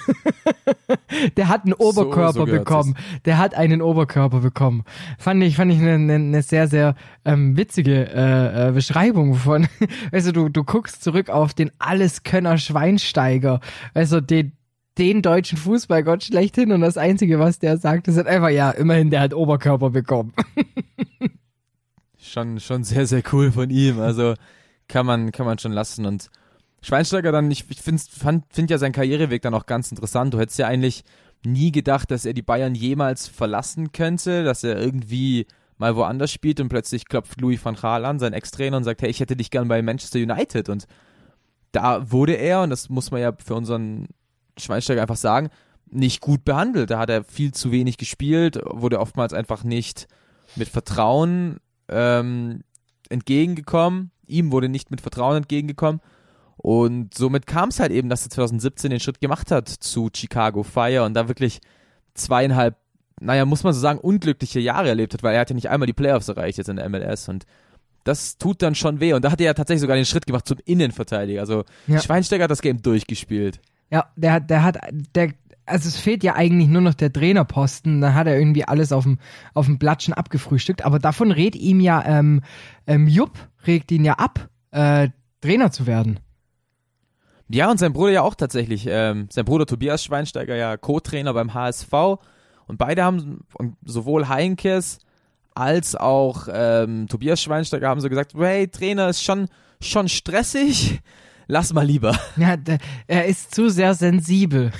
der 1.37 1.47
hat 1.47 1.63
einen 1.63 1.73
Oberkörper 1.73 2.33
so 2.33 2.45
gehört 2.45 2.65
bekommen. 2.65 2.95
Der 3.23 3.37
hat 3.37 3.55
einen 3.55 3.81
Oberkörper 3.81 4.41
bekommen. 4.41 4.83
Fand 5.17 5.41
ich, 5.43 5.55
fand 5.55 5.71
ich 5.71 5.79
eine, 5.79 5.93
eine, 5.93 6.15
eine 6.15 6.41
sehr, 6.41 6.67
sehr 6.67 6.95
ähm, 7.23 7.55
witzige 7.55 8.09
äh, 8.13 8.67
äh, 8.67 8.71
Beschreibung 8.71 9.35
von. 9.35 9.67
Also 10.11 10.31
du, 10.31 10.49
du 10.49 10.63
guckst 10.63 11.03
zurück 11.03 11.29
auf 11.29 11.53
den 11.53 11.71
Alleskönner 11.79 12.57
Schweinsteiger. 12.57 13.59
Also 13.93 14.21
den, 14.21 14.53
den 14.97 15.21
deutschen 15.21 15.57
Fußballgott 15.57 16.23
schlechthin 16.23 16.71
und 16.71 16.81
das 16.81 16.97
Einzige, 16.97 17.39
was 17.39 17.59
der 17.59 17.77
sagt, 17.77 18.07
ist 18.07 18.17
halt 18.17 18.27
einfach, 18.27 18.49
ja, 18.49 18.71
immerhin, 18.71 19.09
der 19.09 19.21
hat 19.21 19.33
Oberkörper 19.33 19.91
bekommen. 19.91 20.33
Schon, 22.27 22.59
schon 22.59 22.83
sehr, 22.83 23.07
sehr 23.07 23.23
cool 23.31 23.51
von 23.51 23.69
ihm. 23.69 23.99
Also 23.99 24.33
kann 24.87 25.05
man, 25.05 25.31
kann 25.31 25.45
man 25.45 25.59
schon 25.59 25.71
lassen. 25.71 26.05
Und 26.05 26.29
Schweinsteiger 26.81 27.31
dann, 27.31 27.49
ich, 27.51 27.65
ich 27.69 27.81
finde 27.81 28.01
find 28.49 28.69
ja 28.69 28.77
seinen 28.77 28.91
Karriereweg 28.91 29.41
dann 29.41 29.53
auch 29.53 29.65
ganz 29.65 29.91
interessant. 29.91 30.33
Du 30.33 30.39
hättest 30.39 30.59
ja 30.59 30.67
eigentlich 30.67 31.03
nie 31.45 31.71
gedacht, 31.71 32.11
dass 32.11 32.25
er 32.25 32.33
die 32.33 32.41
Bayern 32.41 32.75
jemals 32.75 33.27
verlassen 33.27 33.91
könnte, 33.91 34.43
dass 34.43 34.63
er 34.63 34.79
irgendwie 34.79 35.47
mal 35.77 35.95
woanders 35.95 36.31
spielt 36.31 36.59
und 36.59 36.69
plötzlich 36.69 37.05
klopft 37.05 37.39
Louis 37.39 37.63
van 37.63 37.75
Gaal 37.75 38.05
an, 38.05 38.19
sein 38.19 38.33
Ex-Trainer, 38.33 38.77
und 38.77 38.83
sagt, 38.83 39.01
hey, 39.01 39.09
ich 39.09 39.19
hätte 39.19 39.35
dich 39.35 39.51
gern 39.51 39.67
bei 39.67 39.81
Manchester 39.81 40.19
United. 40.19 40.69
Und 40.69 40.87
da 41.71 42.11
wurde 42.11 42.33
er, 42.33 42.63
und 42.63 42.71
das 42.71 42.89
muss 42.89 43.11
man 43.11 43.21
ja 43.21 43.33
für 43.43 43.55
unseren 43.55 44.07
Schweinsteiger 44.57 45.01
einfach 45.01 45.17
sagen, 45.17 45.49
nicht 45.89 46.21
gut 46.21 46.43
behandelt. 46.43 46.89
Da 46.89 46.99
hat 46.99 47.09
er 47.09 47.23
viel 47.23 47.53
zu 47.53 47.71
wenig 47.71 47.97
gespielt, 47.97 48.59
wurde 48.65 48.99
oftmals 48.99 49.33
einfach 49.33 49.63
nicht 49.63 50.07
mit 50.55 50.67
Vertrauen 50.67 51.57
ähm, 51.89 52.61
entgegengekommen. 53.09 54.11
Ihm 54.27 54.51
wurde 54.51 54.69
nicht 54.69 54.91
mit 54.91 55.01
Vertrauen 55.01 55.37
entgegengekommen. 55.37 56.01
Und 56.57 57.13
somit 57.13 57.45
kam 57.47 57.69
es 57.69 57.79
halt 57.79 57.91
eben, 57.91 58.09
dass 58.09 58.25
er 58.25 58.31
2017 58.31 58.89
den 58.91 58.99
Schritt 58.99 59.21
gemacht 59.21 59.51
hat 59.51 59.69
zu 59.69 60.09
Chicago 60.13 60.63
Fire 60.63 61.03
und 61.03 61.13
da 61.13 61.27
wirklich 61.27 61.61
zweieinhalb, 62.15 62.75
naja, 63.19 63.45
muss 63.45 63.63
man 63.63 63.73
so 63.73 63.79
sagen, 63.79 63.99
unglückliche 63.99 64.59
Jahre 64.59 64.89
erlebt 64.89 65.13
hat, 65.13 65.23
weil 65.23 65.35
er 65.35 65.41
hat 65.41 65.49
ja 65.49 65.55
nicht 65.55 65.69
einmal 65.69 65.85
die 65.87 65.93
Playoffs 65.93 66.27
erreicht 66.27 66.57
jetzt 66.57 66.67
in 66.69 66.77
der 66.77 66.89
MLS 66.89 67.29
und 67.29 67.45
das 68.03 68.37
tut 68.37 68.61
dann 68.61 68.73
schon 68.73 68.99
weh. 68.99 69.13
Und 69.13 69.23
da 69.25 69.31
hat 69.31 69.39
er 69.41 69.47
ja 69.47 69.53
tatsächlich 69.53 69.81
sogar 69.81 69.97
den 69.97 70.05
Schritt 70.05 70.25
gemacht 70.25 70.47
zum 70.47 70.57
Innenverteidiger. 70.65 71.41
Also 71.41 71.63
Ja. 71.87 72.01
Schweinsteiger 72.01 72.45
hat 72.45 72.51
das 72.51 72.61
Game 72.61 72.81
durchgespielt. 72.81 73.59
Ja, 73.91 74.07
der 74.15 74.33
hat, 74.33 74.49
der 74.49 74.63
hat, 74.63 74.77
der, 75.13 75.33
also 75.67 75.87
es 75.87 75.97
fehlt 75.97 76.23
ja 76.23 76.35
eigentlich 76.35 76.69
nur 76.69 76.81
noch 76.81 76.93
der 76.93 77.11
Trainerposten, 77.13 78.01
dann 78.01 78.13
hat 78.13 78.27
er 78.27 78.37
irgendwie 78.39 78.65
alles 78.65 78.91
auf 78.91 79.03
dem, 79.03 79.19
auf 79.53 79.65
dem 79.65 79.77
Blatt 79.77 80.09
abgefrühstückt, 80.11 80.85
aber 80.85 80.99
davon 80.99 81.31
rät 81.31 81.55
ihm 81.55 81.79
ja, 81.79 82.03
ähm, 82.05 82.41
ähm, 82.87 83.07
Jupp 83.07 83.37
regt 83.65 83.91
ihn 83.91 84.05
ja 84.05 84.13
ab, 84.13 84.49
äh, 84.71 85.09
Trainer 85.41 85.71
zu 85.71 85.85
werden. 85.85 86.19
Ja, 87.49 87.71
und 87.71 87.77
sein 87.77 87.93
Bruder 87.93 88.11
ja 88.11 88.21
auch 88.23 88.35
tatsächlich. 88.35 88.85
Ähm, 88.89 89.27
sein 89.31 89.45
Bruder 89.45 89.65
Tobias 89.65 90.03
Schweinsteiger 90.03 90.55
ja 90.55 90.75
Co-Trainer 90.75 91.33
beim 91.33 91.53
HSV. 91.53 91.93
Und 92.67 92.77
beide 92.77 93.03
haben, 93.03 93.45
sowohl 93.85 94.27
Heinkes 94.27 94.99
als 95.55 95.95
auch 95.95 96.47
ähm, 96.51 97.07
Tobias 97.07 97.41
Schweinsteiger 97.41 97.87
haben 97.87 98.01
so 98.01 98.09
gesagt, 98.09 98.33
hey, 98.35 98.67
Trainer 98.67 99.09
ist 99.09 99.23
schon, 99.23 99.47
schon 99.81 100.09
stressig, 100.09 100.99
lass 101.47 101.73
mal 101.73 101.85
lieber. 101.85 102.17
Ja, 102.37 102.55
er 103.07 103.25
ist 103.25 103.53
zu 103.53 103.69
sehr 103.69 103.93
sensibel. 103.93 104.71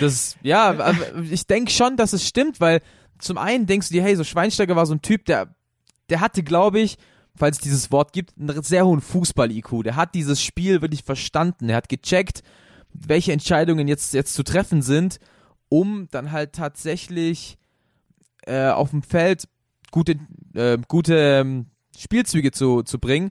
Das, 0.00 0.36
ja, 0.42 0.94
ich 1.30 1.46
denke 1.46 1.70
schon, 1.70 1.96
dass 1.96 2.12
es 2.12 2.26
stimmt, 2.26 2.60
weil 2.60 2.80
zum 3.18 3.38
einen 3.38 3.66
denkst 3.66 3.88
du 3.88 3.94
dir, 3.94 4.02
hey, 4.02 4.16
so 4.16 4.24
Schweinsteiger 4.24 4.76
war 4.76 4.86
so 4.86 4.94
ein 4.94 5.02
Typ, 5.02 5.24
der, 5.26 5.54
der 6.08 6.20
hatte, 6.20 6.42
glaube 6.42 6.80
ich, 6.80 6.96
falls 7.36 7.58
es 7.58 7.62
dieses 7.62 7.90
Wort 7.90 8.12
gibt, 8.12 8.34
einen 8.38 8.62
sehr 8.62 8.86
hohen 8.86 9.00
Fußball-IQ. 9.00 9.82
Der 9.84 9.96
hat 9.96 10.14
dieses 10.14 10.42
Spiel 10.42 10.82
wirklich 10.82 11.02
verstanden. 11.02 11.68
Er 11.68 11.76
hat 11.76 11.88
gecheckt, 11.88 12.42
welche 12.92 13.32
Entscheidungen 13.32 13.88
jetzt, 13.88 14.14
jetzt 14.14 14.34
zu 14.34 14.42
treffen 14.42 14.82
sind, 14.82 15.18
um 15.68 16.08
dann 16.10 16.32
halt 16.32 16.52
tatsächlich 16.52 17.58
äh, 18.46 18.68
auf 18.68 18.90
dem 18.90 19.02
Feld 19.02 19.48
gute, 19.90 20.16
äh, 20.54 20.78
gute 20.88 21.16
ähm, 21.16 21.66
Spielzüge 21.96 22.50
zu, 22.50 22.82
zu 22.82 22.98
bringen. 22.98 23.30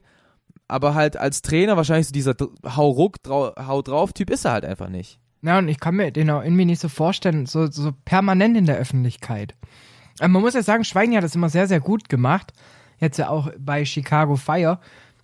Aber 0.72 0.94
halt 0.94 1.18
als 1.18 1.42
Trainer 1.42 1.76
wahrscheinlich 1.76 2.06
so 2.06 2.12
dieser 2.12 2.34
Hau 2.64 2.88
ruck, 2.88 3.16
Hau 3.28 3.82
drauf 3.82 4.14
Typ 4.14 4.30
ist 4.30 4.46
er 4.46 4.52
halt 4.52 4.64
einfach 4.64 4.88
nicht. 4.88 5.18
Ja, 5.42 5.58
und 5.58 5.68
ich 5.68 5.78
kann 5.78 5.96
mir 5.96 6.10
den 6.10 6.30
auch 6.30 6.42
irgendwie 6.42 6.64
nicht 6.64 6.80
so 6.80 6.88
vorstellen, 6.88 7.44
so, 7.44 7.70
so 7.70 7.92
permanent 8.06 8.56
in 8.56 8.64
der 8.64 8.78
Öffentlichkeit. 8.78 9.54
Aber 10.18 10.28
man 10.28 10.40
muss 10.40 10.54
ja 10.54 10.62
sagen, 10.62 10.84
Schweini 10.84 11.16
hat 11.16 11.24
das 11.24 11.34
immer 11.34 11.50
sehr, 11.50 11.66
sehr 11.66 11.80
gut 11.80 12.08
gemacht. 12.08 12.54
Jetzt 12.98 13.18
ja 13.18 13.28
auch 13.28 13.50
bei 13.58 13.84
Chicago 13.84 14.36
Fire. 14.36 14.80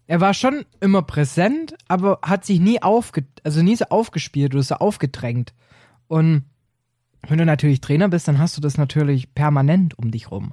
Er 0.07 0.21
war 0.21 0.35
schon 0.35 0.67
immer 0.81 1.01
präsent, 1.01 1.77
aber 1.89 2.19
hat 2.21 2.45
sich 2.45 2.61
nie 2.61 2.83
aufge, 2.83 3.25
also 3.43 3.63
nie 3.63 3.77
so 3.77 3.87
aufgespielt 3.87 4.55
oder 4.55 4.63
so 4.63 4.75
aufgedrängt. 4.75 5.55
Und 6.09 6.45
wenn 7.27 7.39
du 7.39 7.47
natürlich 7.47 7.81
Trainer 7.81 8.11
bist, 8.11 8.29
dann 8.29 8.39
hast 8.39 8.55
du 8.59 8.61
das 8.61 8.77
natürlich 8.77 9.35
permanent 9.35 9.99
um 9.99 10.11
dich 10.11 10.31
rum. 10.31 10.53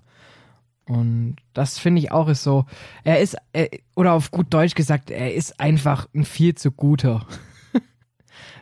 Und 0.87 1.37
das 1.53 1.79
finde 1.79 1.99
ich 1.99 2.11
auch 2.11 2.27
ist 2.27 2.43
so, 2.43 2.65
er 3.03 3.19
ist, 3.19 3.35
er, 3.53 3.69
oder 3.95 4.13
auf 4.13 4.31
gut 4.31 4.53
Deutsch 4.53 4.75
gesagt, 4.75 5.09
er 5.09 5.33
ist 5.33 5.59
einfach 5.59 6.07
ein 6.13 6.25
viel 6.25 6.55
zu 6.55 6.71
guter. 6.71 7.25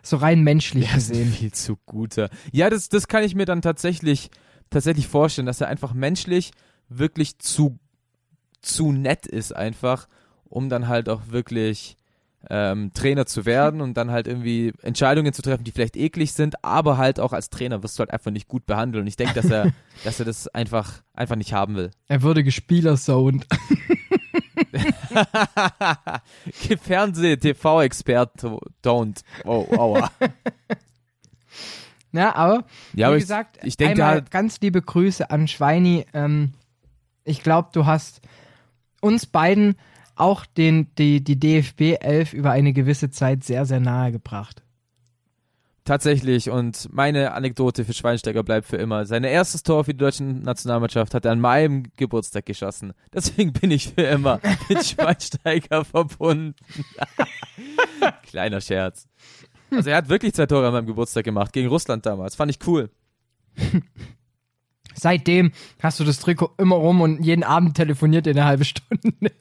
So 0.05 0.17
rein 0.17 0.43
menschlich 0.43 0.89
ein 0.89 0.95
gesehen. 0.95 1.31
viel 1.31 1.53
zu 1.53 1.77
guter. 1.85 2.29
Ja, 2.51 2.69
das, 2.69 2.89
das 2.89 3.07
kann 3.07 3.23
ich 3.23 3.35
mir 3.35 3.45
dann 3.45 3.61
tatsächlich, 3.61 4.31
tatsächlich 4.69 5.07
vorstellen, 5.07 5.45
dass 5.45 5.61
er 5.61 5.69
einfach 5.69 5.93
menschlich 5.93 6.51
wirklich 6.89 7.39
zu, 7.39 7.79
zu 8.61 8.91
nett 8.91 9.25
ist 9.25 9.55
einfach, 9.55 10.09
um 10.43 10.67
dann 10.67 10.89
halt 10.89 11.07
auch 11.07 11.29
wirklich 11.29 11.95
ähm, 12.49 12.91
Trainer 12.93 13.25
zu 13.25 13.45
werden 13.45 13.81
und 13.81 13.95
dann 13.95 14.11
halt 14.11 14.27
irgendwie 14.27 14.73
Entscheidungen 14.81 15.33
zu 15.33 15.41
treffen, 15.41 15.63
die 15.63 15.71
vielleicht 15.71 15.95
eklig 15.95 16.33
sind, 16.33 16.63
aber 16.63 16.97
halt 16.97 17.19
auch 17.19 17.33
als 17.33 17.49
Trainer 17.49 17.83
wirst 17.83 17.97
du 17.97 18.01
halt 18.01 18.11
einfach 18.11 18.31
nicht 18.31 18.47
gut 18.47 18.65
behandeln. 18.65 19.03
Und 19.03 19.07
ich 19.07 19.15
denke, 19.15 19.33
dass 19.33 19.49
er, 19.49 19.71
dass 20.03 20.19
er 20.19 20.25
das 20.25 20.47
einfach, 20.49 21.01
einfach 21.13 21.35
nicht 21.35 21.53
haben 21.53 21.75
will. 21.75 21.91
Er 22.07 22.21
würde 22.21 22.43
gespielersound. 22.43 23.47
Fernseh, 26.81 27.37
TV-Experte, 27.37 28.57
don't. 28.83 29.21
Oh, 29.45 29.65
aua. 29.77 30.11
Ja, 32.15 32.35
aber 32.35 32.57
Ja, 32.57 32.63
wie 32.93 33.03
aber 33.05 33.17
ich, 33.17 33.23
gesagt, 33.23 33.57
ich 33.63 33.75
denke 33.75 33.93
einmal 34.03 34.21
halt, 34.21 34.29
ganz 34.29 34.61
liebe 34.61 34.79
Grüße 34.83 35.31
an 35.31 35.47
Schweini. 35.47 36.05
Ähm, 36.13 36.53
ich 37.23 37.41
glaube, 37.41 37.69
du 37.73 37.87
hast 37.87 38.21
uns 39.01 39.25
beiden 39.25 39.75
auch 40.15 40.45
den, 40.45 40.87
die, 40.97 41.23
die 41.23 41.39
DFB 41.39 41.97
11 41.99 42.33
über 42.33 42.51
eine 42.51 42.73
gewisse 42.73 43.09
Zeit 43.09 43.43
sehr, 43.43 43.65
sehr 43.65 43.79
nahe 43.79 44.11
gebracht. 44.11 44.63
Tatsächlich, 45.85 46.49
und 46.49 46.87
meine 46.93 47.33
Anekdote 47.33 47.83
für 47.83 47.91
Schweinsteiger 47.91 48.41
bleibt 48.41 48.67
für 48.67 48.77
immer. 48.77 49.05
Sein 49.05 49.25
erstes 49.25 49.63
Tor 49.63 49.83
für 49.83 49.93
die 49.93 49.97
deutsche 49.97 50.23
Nationalmannschaft 50.23 51.13
hat 51.13 51.25
er 51.25 51.33
an 51.33 51.41
meinem 51.41 51.83
Geburtstag 51.97 52.45
geschossen. 52.45 52.93
Deswegen 53.13 53.51
bin 53.51 53.69
ich 53.69 53.89
für 53.93 54.03
immer 54.03 54.39
mit 54.69 54.85
Schweinsteiger 54.85 55.83
verbunden. 55.83 56.55
Kleiner 58.23 58.61
Scherz. 58.61 59.09
Also 59.71 59.89
er 59.89 59.97
hat 59.97 60.07
wirklich 60.07 60.33
zwei 60.33 60.45
Tore 60.45 60.67
an 60.67 60.73
meinem 60.73 60.85
Geburtstag 60.85 61.25
gemacht, 61.25 61.51
gegen 61.51 61.67
Russland 61.67 62.05
damals. 62.05 62.35
Fand 62.35 62.49
ich 62.49 62.65
cool. 62.65 62.89
Seitdem 64.95 65.51
hast 65.81 65.99
du 65.99 66.05
das 66.05 66.19
Trikot 66.19 66.53
immer 66.57 66.75
rum 66.75 67.01
und 67.01 67.23
jeden 67.23 67.43
Abend 67.43 67.75
telefoniert 67.75 68.27
in 68.27 68.37
eine 68.37 68.47
halbe 68.47 68.63
Stunde. 68.63 69.31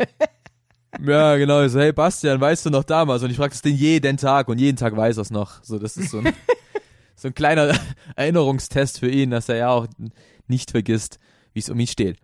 Ja, 1.01 1.37
genau. 1.37 1.67
So, 1.69 1.81
hey 1.81 1.93
Bastian, 1.93 2.41
weißt 2.41 2.67
du 2.67 2.71
noch 2.71 2.85
damals? 2.85 3.23
Und 3.23 3.31
ich 3.31 3.37
frage 3.37 3.55
es 3.55 3.63
den 3.63 3.75
jeden 3.75 4.17
Tag 4.17 4.49
und 4.49 4.59
jeden 4.59 4.77
Tag 4.77 4.97
weiß 4.97 5.17
er 5.17 5.23
es 5.23 5.31
noch. 5.31 5.63
So, 5.63 5.79
das 5.79 5.97
ist 5.97 6.11
so 6.11 6.19
ein, 6.19 6.33
so 7.17 7.29
ein 7.29 7.35
kleiner 7.35 7.75
Erinnerungstest 8.17 8.99
für 8.99 9.09
ihn, 9.09 9.31
dass 9.31 9.49
er 9.49 9.57
ja 9.57 9.69
auch 9.71 9.87
nicht 10.49 10.71
vergisst, 10.71 11.19
wie 11.55 11.61
es 11.61 11.71
um 11.71 11.81
ihn 11.81 11.87
steht. 11.87 12.19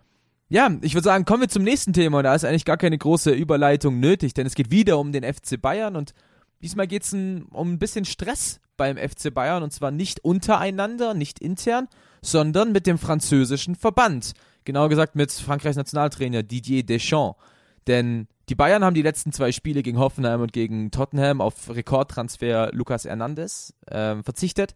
Ja, 0.51 0.71
ich 0.81 0.95
würde 0.95 1.05
sagen, 1.05 1.25
kommen 1.25 1.43
wir 1.43 1.49
zum 1.49 1.63
nächsten 1.63 1.93
Thema. 1.93 2.19
Und 2.19 2.25
da 2.25 2.35
ist 2.35 2.45
eigentlich 2.45 2.65
gar 2.65 2.77
keine 2.77 2.99
große 2.99 3.31
Überleitung 3.31 4.01
nötig, 4.01 4.35
denn 4.35 4.47
es 4.47 4.55
geht 4.55 4.71
wieder 4.71 4.99
um 4.99 5.13
den 5.13 5.25
FC 5.25 5.61
Bayern 5.61 5.97
und 5.97 6.15
diesmal 6.63 6.87
geht 6.87 7.05
es 7.05 7.13
um 7.13 7.47
ein 7.55 7.79
bisschen 7.79 8.05
Stress 8.05 8.61
beim 8.77 8.97
FC 8.97 9.33
Bayern 9.33 9.63
und 9.63 9.73
zwar 9.73 9.91
nicht 9.91 10.25
untereinander, 10.25 11.15
nicht 11.15 11.39
intern, 11.41 11.89
sondern 12.23 12.73
mit 12.73 12.87
dem 12.87 12.99
französischen 12.99 13.75
Verband. 13.75 14.33
Genauer 14.65 14.89
gesagt 14.89 15.17
mit 15.17 15.33
Frankreichs 15.33 15.77
Nationaltrainer 15.77 16.43
Didier 16.43 16.85
Deschamps. 16.85 17.39
Denn 17.89 18.29
die 18.49 18.55
Bayern 18.55 18.85
haben 18.85 18.95
die 18.95 19.03
letzten 19.03 19.33
zwei 19.33 19.51
Spiele 19.51 19.83
gegen 19.83 19.99
Hoffenheim 19.99 20.41
und 20.41 20.53
gegen 20.53 20.91
Tottenham 20.91 21.41
auf 21.41 21.75
Rekordtransfer 21.75 22.71
Lucas 22.73 23.05
Hernandez 23.05 23.75
äh, 23.87 24.23
verzichtet, 24.23 24.75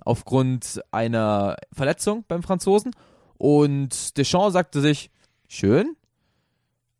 aufgrund 0.00 0.82
einer 0.90 1.56
Verletzung 1.72 2.24
beim 2.26 2.42
Franzosen. 2.42 2.92
Und 3.38 4.16
Deschamps 4.16 4.54
sagte 4.54 4.80
sich, 4.80 5.10
schön, 5.48 5.96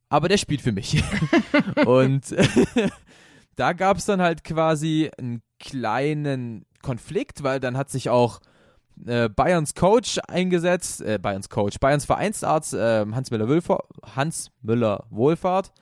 aber 0.09 0.29
der 0.29 0.37
spielt 0.37 0.61
für 0.61 0.73
mich. 0.73 1.03
und 1.87 2.35
da 3.57 3.73
gab 3.73 3.97
es 3.97 4.05
dann 4.05 4.21
halt 4.21 4.45
quasi 4.45 5.11
einen 5.19 5.43
kleinen 5.59 6.67
Konflikt, 6.83 7.43
weil 7.43 7.61
dann 7.61 7.77
hat 7.77 7.91
sich 7.91 8.11
auch 8.11 8.41
äh, 9.05 9.29
Bayerns 9.29 9.75
Coach 9.75 10.19
eingesetzt, 10.29 11.03
äh, 11.03 11.19
Bayerns 11.21 11.49
Coach, 11.49 11.79
Bayerns 11.79 12.05
Vereinsarzt 12.05 12.75
äh, 12.75 13.05
Hans 13.13 13.31
Müller 13.31 13.49
Wohlfahrt, 13.49 13.85
Hans 14.15 14.51
Müller 14.63 15.05
Wohlfahrt 15.11 15.73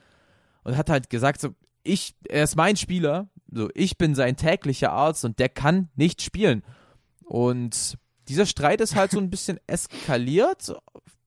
und 0.63 0.77
hat 0.77 0.89
halt 0.89 1.09
gesagt 1.09 1.41
so, 1.41 1.49
ich, 1.83 2.15
er 2.27 2.43
ist 2.43 2.55
mein 2.55 2.75
Spieler, 2.75 3.29
so 3.51 3.69
ich 3.73 3.97
bin 3.97 4.15
sein 4.15 4.35
täglicher 4.35 4.91
Arzt 4.91 5.23
und 5.23 5.39
der 5.39 5.49
kann 5.49 5.89
nicht 5.95 6.21
spielen. 6.21 6.63
Und 7.23 7.97
dieser 8.27 8.45
Streit 8.45 8.81
ist 8.81 8.95
halt 8.95 9.11
so 9.11 9.19
ein 9.19 9.29
bisschen 9.29 9.59
eskaliert, 9.67 10.75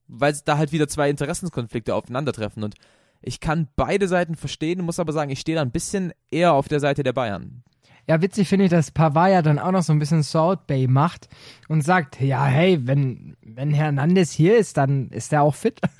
weil 0.08 0.36
da 0.44 0.58
halt 0.58 0.72
wieder 0.72 0.88
zwei 0.88 1.10
Interessenskonflikte 1.10 1.94
aufeinandertreffen 1.94 2.64
und 2.64 2.74
ich 3.20 3.40
kann 3.40 3.68
beide 3.74 4.06
Seiten 4.06 4.36
verstehen, 4.36 4.84
muss 4.84 5.00
aber 5.00 5.12
sagen, 5.12 5.30
ich 5.30 5.40
stehe 5.40 5.56
da 5.56 5.62
ein 5.62 5.72
bisschen 5.72 6.12
eher 6.30 6.52
auf 6.52 6.68
der 6.68 6.78
Seite 6.78 7.02
der 7.02 7.12
Bayern. 7.12 7.64
Ja, 8.08 8.22
witzig 8.22 8.48
finde 8.48 8.64
ich, 8.64 8.70
dass 8.70 8.90
Pavard 8.90 9.30
ja 9.30 9.42
dann 9.42 9.58
auch 9.58 9.70
noch 9.70 9.82
so 9.82 9.92
ein 9.92 9.98
bisschen 9.98 10.22
Salt 10.22 10.66
Bay 10.66 10.88
macht 10.88 11.28
und 11.68 11.82
sagt, 11.82 12.20
ja, 12.22 12.46
hey, 12.46 12.80
wenn, 12.86 13.36
wenn 13.42 13.74
Hernandez 13.74 14.32
hier 14.32 14.56
ist, 14.56 14.78
dann 14.78 15.10
ist 15.10 15.32
er 15.32 15.42
auch 15.42 15.54
fit. 15.54 15.80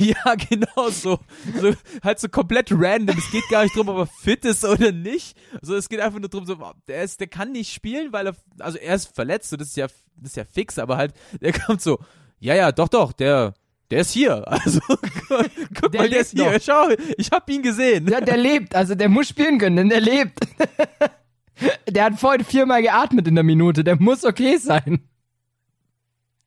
Ja, 0.00 0.34
genau 0.34 0.90
so. 0.90 1.20
so. 1.60 1.72
Halt 2.02 2.18
so 2.18 2.28
komplett 2.28 2.72
random. 2.72 3.16
Es 3.16 3.30
geht 3.30 3.48
gar 3.48 3.62
nicht 3.62 3.76
drum, 3.76 3.88
ob 3.88 3.98
er 3.98 4.06
fit 4.06 4.44
ist 4.44 4.64
oder 4.64 4.90
nicht. 4.90 5.38
Also 5.60 5.76
es 5.76 5.88
geht 5.88 6.00
einfach 6.00 6.18
nur 6.18 6.28
drum, 6.28 6.44
so, 6.44 6.56
der, 6.88 7.04
ist, 7.04 7.20
der 7.20 7.28
kann 7.28 7.52
nicht 7.52 7.72
spielen, 7.72 8.12
weil 8.12 8.26
er, 8.26 8.36
also 8.58 8.78
er 8.78 8.96
ist 8.96 9.14
verletzt, 9.14 9.50
so, 9.50 9.56
das 9.56 9.68
ist 9.68 9.76
ja, 9.76 9.86
das 10.16 10.30
ist 10.30 10.36
ja 10.36 10.44
fix, 10.44 10.80
aber 10.80 10.96
halt, 10.96 11.14
der 11.40 11.52
kommt 11.66 11.82
so, 11.82 12.00
ja, 12.40 12.56
ja, 12.56 12.72
doch, 12.72 12.88
doch, 12.88 13.12
der, 13.12 13.54
der 13.90 14.00
ist 14.00 14.12
hier. 14.12 14.44
Also, 14.50 14.80
guck 14.88 15.92
Der 15.92 16.02
mal, 16.02 16.08
der 16.08 16.20
ist 16.20 16.32
hier. 16.32 16.52
noch. 16.52 16.60
Schau, 16.60 16.88
ich 17.16 17.30
hab 17.30 17.48
ihn 17.50 17.62
gesehen. 17.62 18.08
Ja, 18.08 18.20
der 18.20 18.36
lebt, 18.36 18.74
also 18.74 18.94
der 18.94 19.08
muss 19.08 19.28
spielen 19.28 19.58
können, 19.58 19.76
denn 19.76 19.88
der 19.88 20.00
lebt. 20.00 20.40
Der 21.88 22.04
hat 22.04 22.20
vorhin 22.20 22.44
viermal 22.44 22.82
geatmet 22.82 23.26
in 23.26 23.34
der 23.34 23.42
Minute, 23.42 23.82
der 23.82 23.96
muss 23.98 24.26
okay 24.26 24.58
sein. 24.58 25.00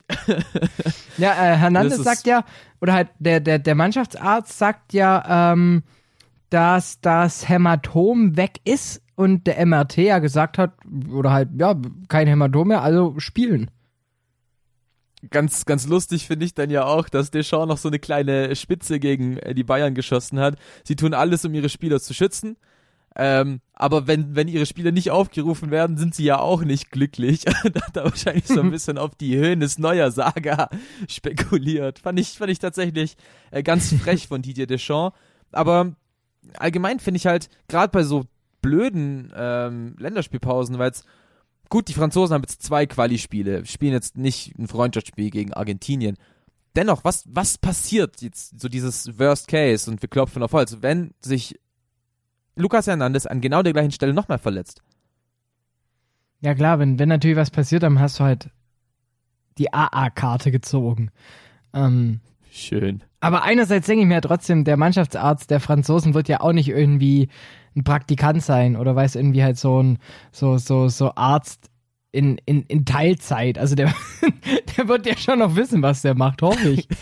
ja, 1.17 1.31
äh, 1.31 1.57
Hernandez 1.57 2.03
sagt 2.03 2.27
ja, 2.27 2.43
oder 2.79 2.93
halt 2.93 3.09
der, 3.17 3.39
der, 3.39 3.57
der 3.57 3.73
Mannschaftsarzt 3.73 4.57
sagt 4.57 4.93
ja, 4.93 5.51
ähm, 5.53 5.81
dass 6.49 7.01
das 7.01 7.49
Hämatom 7.49 8.37
weg 8.37 8.59
ist 8.65 9.01
und 9.15 9.47
der 9.47 9.65
MRT 9.65 9.97
ja 9.97 10.19
gesagt 10.19 10.57
hat, 10.57 10.73
oder 11.11 11.31
halt, 11.31 11.49
ja, 11.57 11.75
kein 12.07 12.27
Hämatom 12.27 12.67
mehr, 12.69 12.81
also 12.81 13.15
spielen. 13.17 13.69
Ganz, 15.29 15.65
ganz 15.65 15.85
lustig 15.85 16.27
finde 16.27 16.45
ich 16.45 16.53
dann 16.53 16.69
ja 16.69 16.85
auch, 16.85 17.09
dass 17.09 17.29
Deschamps 17.29 17.67
noch 17.67 17.77
so 17.77 17.89
eine 17.89 17.99
kleine 17.99 18.55
Spitze 18.55 18.99
gegen 18.99 19.37
äh, 19.37 19.53
die 19.53 19.65
Bayern 19.65 19.93
geschossen 19.93 20.39
hat. 20.39 20.57
Sie 20.85 20.95
tun 20.95 21.13
alles, 21.13 21.43
um 21.43 21.53
ihre 21.53 21.67
Spieler 21.67 21.99
zu 21.99 22.13
schützen. 22.13 22.55
Ähm, 23.15 23.59
aber 23.73 24.07
wenn, 24.07 24.35
wenn 24.35 24.47
ihre 24.47 24.65
Spieler 24.65 24.91
nicht 24.91 25.11
aufgerufen 25.11 25.71
werden, 25.71 25.97
sind 25.97 26.15
sie 26.15 26.23
ja 26.23 26.39
auch 26.39 26.63
nicht 26.63 26.89
glücklich. 26.89 27.43
da 27.73 27.81
hat 27.81 27.97
er 27.97 28.05
wahrscheinlich 28.05 28.47
so 28.47 28.61
ein 28.61 28.71
bisschen 28.71 28.97
auf 28.97 29.13
die 29.15 29.35
Höhen 29.35 29.59
des 29.59 29.77
neuer 29.77 30.09
Saga 30.11 30.69
spekuliert. 31.09 31.99
Fand 31.99 32.17
ich, 32.17 32.37
fand 32.37 32.51
ich 32.51 32.59
tatsächlich 32.59 33.17
äh, 33.51 33.61
ganz 33.61 33.93
frech 33.93 34.29
von 34.29 34.41
Didier 34.41 34.67
Deschamps. 34.67 35.17
Aber 35.51 35.95
allgemein 36.57 36.99
finde 36.99 37.17
ich 37.17 37.25
halt, 37.25 37.49
gerade 37.67 37.91
bei 37.91 38.03
so 38.03 38.25
blöden 38.61 39.33
ähm, 39.35 39.95
Länderspielpausen, 39.99 40.77
weil 40.79 40.91
es 40.91 41.03
Gut, 41.69 41.87
die 41.87 41.93
Franzosen 41.93 42.33
haben 42.33 42.41
jetzt 42.41 42.63
zwei 42.63 42.87
Quali-Spiele, 42.87 43.65
spielen 43.65 43.93
jetzt 43.93 44.17
nicht 44.17 44.57
ein 44.57 44.67
Freundschaftsspiel 44.67 45.29
gegen 45.29 45.53
Argentinien. 45.53 46.17
Dennoch, 46.75 47.03
was, 47.03 47.23
was 47.27 47.57
passiert 47.57 48.21
jetzt, 48.21 48.59
so 48.59 48.69
dieses 48.69 49.19
Worst 49.19 49.47
Case 49.47 49.89
und 49.89 50.01
wir 50.01 50.09
klopfen 50.09 50.41
auf 50.41 50.53
Holz, 50.53 50.77
wenn 50.81 51.13
sich 51.21 51.59
Lucas 52.55 52.87
Hernandez 52.87 53.25
an 53.25 53.41
genau 53.41 53.61
der 53.61 53.73
gleichen 53.73 53.91
Stelle 53.91 54.13
nochmal 54.13 54.39
verletzt? 54.39 54.81
Ja 56.41 56.55
klar, 56.55 56.79
wenn, 56.79 56.97
wenn 56.97 57.09
natürlich 57.09 57.37
was 57.37 57.51
passiert, 57.51 57.83
dann 57.83 57.99
hast 57.99 58.19
du 58.19 58.23
halt 58.23 58.49
die 59.57 59.73
AA-Karte 59.73 60.51
gezogen. 60.51 61.11
Ähm, 61.73 62.21
Schön. 62.51 63.03
Aber 63.19 63.43
einerseits 63.43 63.87
denke 63.87 64.03
ich 64.03 64.07
mir 64.07 64.15
ja 64.15 64.21
trotzdem, 64.21 64.63
der 64.63 64.77
Mannschaftsarzt 64.77 65.51
der 65.51 65.59
Franzosen 65.59 66.13
wird 66.13 66.29
ja 66.29 66.41
auch 66.41 66.53
nicht 66.53 66.69
irgendwie 66.69 67.29
ein 67.75 67.83
Praktikant 67.83 68.43
sein 68.43 68.75
oder 68.75 68.95
weiß 68.95 69.15
irgendwie 69.15 69.43
halt 69.43 69.57
so 69.57 69.81
ein 69.81 69.99
so 70.31 70.57
so 70.57 70.89
so 70.89 71.13
Arzt 71.15 71.69
in, 72.11 72.39
in, 72.45 72.63
in 72.63 72.85
Teilzeit. 72.85 73.57
Also 73.57 73.75
der, 73.75 73.93
der 74.77 74.87
wird 74.87 75.05
ja 75.05 75.15
schon 75.15 75.39
noch 75.39 75.55
wissen, 75.55 75.81
was 75.81 76.01
der 76.01 76.15
macht, 76.15 76.41
hoffe 76.41 76.69
ich. 76.69 76.87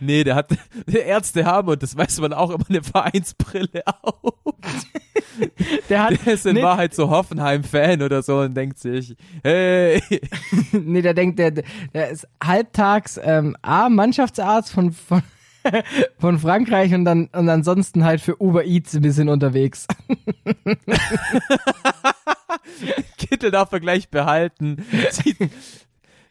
Nee, 0.00 0.22
der 0.22 0.34
hat, 0.34 0.50
der 0.86 1.06
Ärzte 1.06 1.46
haben, 1.46 1.68
und 1.68 1.82
das 1.82 1.96
weiß 1.96 2.20
man 2.20 2.34
auch, 2.34 2.50
immer 2.50 2.68
eine 2.68 2.82
Vereinsbrille 2.82 3.82
auf. 4.02 4.34
Der 5.88 6.02
hat, 6.02 6.26
Der 6.26 6.34
ist 6.34 6.46
in 6.46 6.56
nee, 6.56 6.62
Wahrheit 6.62 6.94
so 6.94 7.10
Hoffenheim-Fan 7.10 8.02
oder 8.02 8.22
so 8.22 8.40
und 8.40 8.54
denkt 8.54 8.78
sich, 8.78 9.16
hey, 9.42 10.02
nee, 10.72 11.00
der 11.00 11.14
denkt, 11.14 11.38
der, 11.38 11.52
der 11.52 12.08
ist 12.10 12.26
halbtags 12.42 13.20
ähm, 13.22 13.56
A, 13.62 13.88
Mannschaftsarzt 13.88 14.72
von, 14.72 14.90
von, 14.92 15.22
von 16.18 16.38
Frankreich 16.38 16.94
und 16.94 17.04
dann 17.04 17.28
und 17.32 17.48
ansonsten 17.48 18.04
halt 18.04 18.20
für 18.20 18.40
Uber 18.40 18.64
Eats 18.64 18.94
ein 18.94 19.02
bisschen 19.02 19.28
unterwegs. 19.28 19.86
Kittel 23.16 23.50
darf 23.50 23.72
er 23.72 23.80
gleich 23.80 24.10
behalten. 24.10 24.84
Zieht, 25.10 25.36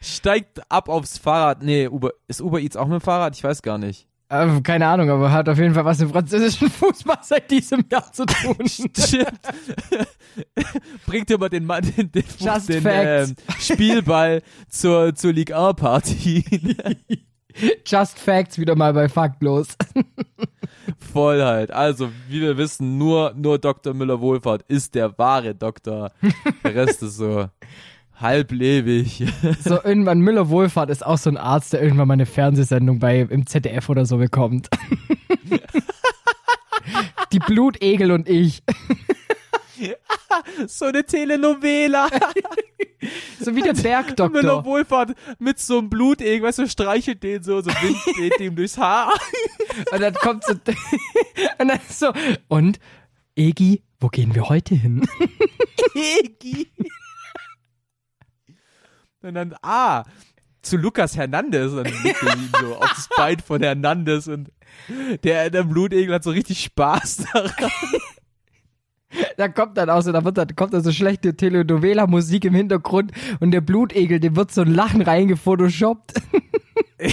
steigt 0.00 0.60
ab 0.70 0.88
aufs 0.88 1.18
Fahrrad. 1.18 1.62
Nee, 1.62 1.88
Uber, 1.88 2.12
ist 2.26 2.40
Uber 2.40 2.60
Eats 2.60 2.76
auch 2.76 2.86
mit 2.86 3.00
dem 3.00 3.02
Fahrrad? 3.02 3.36
Ich 3.36 3.44
weiß 3.44 3.62
gar 3.62 3.78
nicht. 3.78 4.06
Ähm, 4.30 4.62
keine 4.62 4.86
Ahnung, 4.86 5.08
aber 5.08 5.32
hat 5.32 5.48
auf 5.48 5.56
jeden 5.58 5.72
Fall 5.72 5.86
was 5.86 6.02
im 6.02 6.10
französischen 6.10 6.68
Fußball 6.68 7.16
seit 7.22 7.50
diesem 7.50 7.82
Jahr 7.90 8.12
zu 8.12 8.26
tun. 8.26 8.56
Stimmt. 8.68 9.40
Bringt 11.06 11.30
immer 11.30 11.48
den 11.48 11.64
Mann 11.64 11.90
den, 11.96 12.12
den, 12.12 12.24
Just 12.38 12.68
den 12.68 12.82
facts. 12.82 13.30
ähm, 13.30 13.36
Spielball 13.58 14.42
zur, 14.68 15.14
zur 15.14 15.32
Ligue 15.32 15.56
1 15.56 15.76
Party. 15.76 16.44
Just 17.86 18.18
Facts 18.18 18.58
wieder 18.58 18.76
mal 18.76 18.92
bei 18.92 19.08
Faktlos. 19.08 19.68
Voll 21.12 21.42
halt. 21.42 21.70
Also, 21.70 22.10
wie 22.28 22.40
wir 22.40 22.56
wissen, 22.56 22.98
nur, 22.98 23.34
nur 23.36 23.58
Dr. 23.58 23.94
Müller-Wohlfahrt 23.94 24.62
ist 24.68 24.94
der 24.94 25.16
wahre 25.18 25.54
Doktor. 25.54 26.12
Der 26.64 26.74
Rest 26.74 27.02
ist 27.02 27.16
so 27.16 27.48
halblebig. 28.20 29.24
So, 29.60 29.82
irgendwann 29.82 30.20
Müller 30.20 30.48
Wohlfahrt 30.48 30.90
ist 30.90 31.04
auch 31.04 31.18
so 31.18 31.30
ein 31.30 31.36
Arzt, 31.36 31.72
der 31.72 31.82
irgendwann 31.82 32.08
mal 32.08 32.14
eine 32.14 32.26
Fernsehsendung 32.26 32.98
bei 32.98 33.20
im 33.20 33.46
ZDF 33.46 33.88
oder 33.88 34.06
so 34.06 34.18
bekommt. 34.18 34.68
Die 37.32 37.38
Blutegel 37.38 38.10
und 38.12 38.28
ich. 38.28 38.62
so 40.66 40.86
eine 40.86 41.04
Telenovela. 41.04 42.08
So 43.40 43.54
wie 43.54 43.62
der 43.62 43.74
Bergdoktor. 43.74 44.28
Müller-Wohlfahrt 44.28 45.14
mit 45.38 45.60
so 45.60 45.78
einem 45.78 45.88
Blutegel, 45.88 46.42
weißt 46.42 46.58
du, 46.58 46.68
streichelt 46.68 47.22
den 47.22 47.44
so, 47.44 47.60
so 47.60 47.70
Wind 47.70 47.96
geht 48.16 48.40
ihm 48.40 48.56
durchs 48.56 48.76
Haar. 48.76 49.12
Und 49.92 50.00
dann 50.00 50.14
kommt 50.14 50.42
so, 50.44 50.52
und 50.52 51.68
dann 51.68 51.80
so, 51.88 52.12
und 52.48 52.80
Egi, 53.36 53.84
wo 54.00 54.08
gehen 54.08 54.34
wir 54.34 54.48
heute 54.48 54.74
hin? 54.74 55.06
Egi. 55.94 56.72
Und 59.22 59.34
dann, 59.34 59.54
ah, 59.62 60.02
zu 60.62 60.76
Lukas 60.76 61.16
Hernandez 61.16 61.72
und 61.72 61.88
so 62.60 62.76
auf 62.76 62.92
das 62.94 63.08
Bein 63.16 63.38
von 63.38 63.62
Hernandez 63.62 64.26
und 64.26 64.50
der, 65.22 65.50
der 65.50 65.62
Blutegel 65.62 66.14
hat 66.14 66.24
so 66.24 66.30
richtig 66.30 66.62
Spaß 66.64 67.28
daran. 67.32 67.70
Da 69.36 69.48
kommt 69.48 69.76
dann 69.78 69.90
auch 69.90 70.02
so, 70.02 70.12
da 70.12 70.24
wird 70.24 70.38
dann, 70.38 70.54
kommt 70.54 70.74
dann 70.74 70.82
so 70.82 70.92
schlechte 70.92 71.34
Telenovela-Musik 71.34 72.44
im 72.44 72.54
Hintergrund 72.54 73.12
und 73.40 73.52
der 73.52 73.60
Blutegel, 73.60 74.20
dem 74.20 74.36
wird 74.36 74.52
so 74.52 74.62
ein 74.62 74.74
Lachen 74.74 75.02
reingefotoshoppt. 75.02 76.12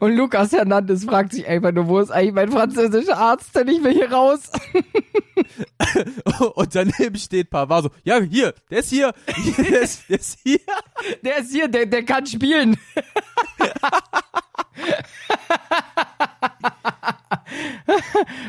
und 0.00 0.16
Lukas 0.16 0.52
Hernandez 0.52 1.04
fragt 1.04 1.32
sich 1.32 1.46
einfach 1.46 1.72
nur, 1.72 1.88
wo 1.88 1.98
ist 1.98 2.10
eigentlich 2.10 2.34
mein 2.34 2.50
französischer 2.50 3.16
Arzt, 3.16 3.56
denn 3.56 3.68
ich 3.68 3.82
will 3.82 3.92
hier 3.92 4.12
raus. 4.12 4.50
Und 6.54 6.74
daneben 6.74 7.16
steht 7.16 7.50
Pavard 7.50 7.84
so, 7.84 7.90
ja, 8.04 8.20
hier, 8.20 8.54
der 8.70 8.78
ist 8.78 8.90
hier, 8.90 9.12
der 9.58 9.82
ist, 9.82 10.08
der 10.08 10.18
ist 10.18 10.38
hier. 10.42 10.60
Der 11.22 11.38
ist 11.38 11.52
hier, 11.52 11.68
der, 11.68 11.86
der 11.86 12.04
kann 12.04 12.26
spielen. 12.26 12.76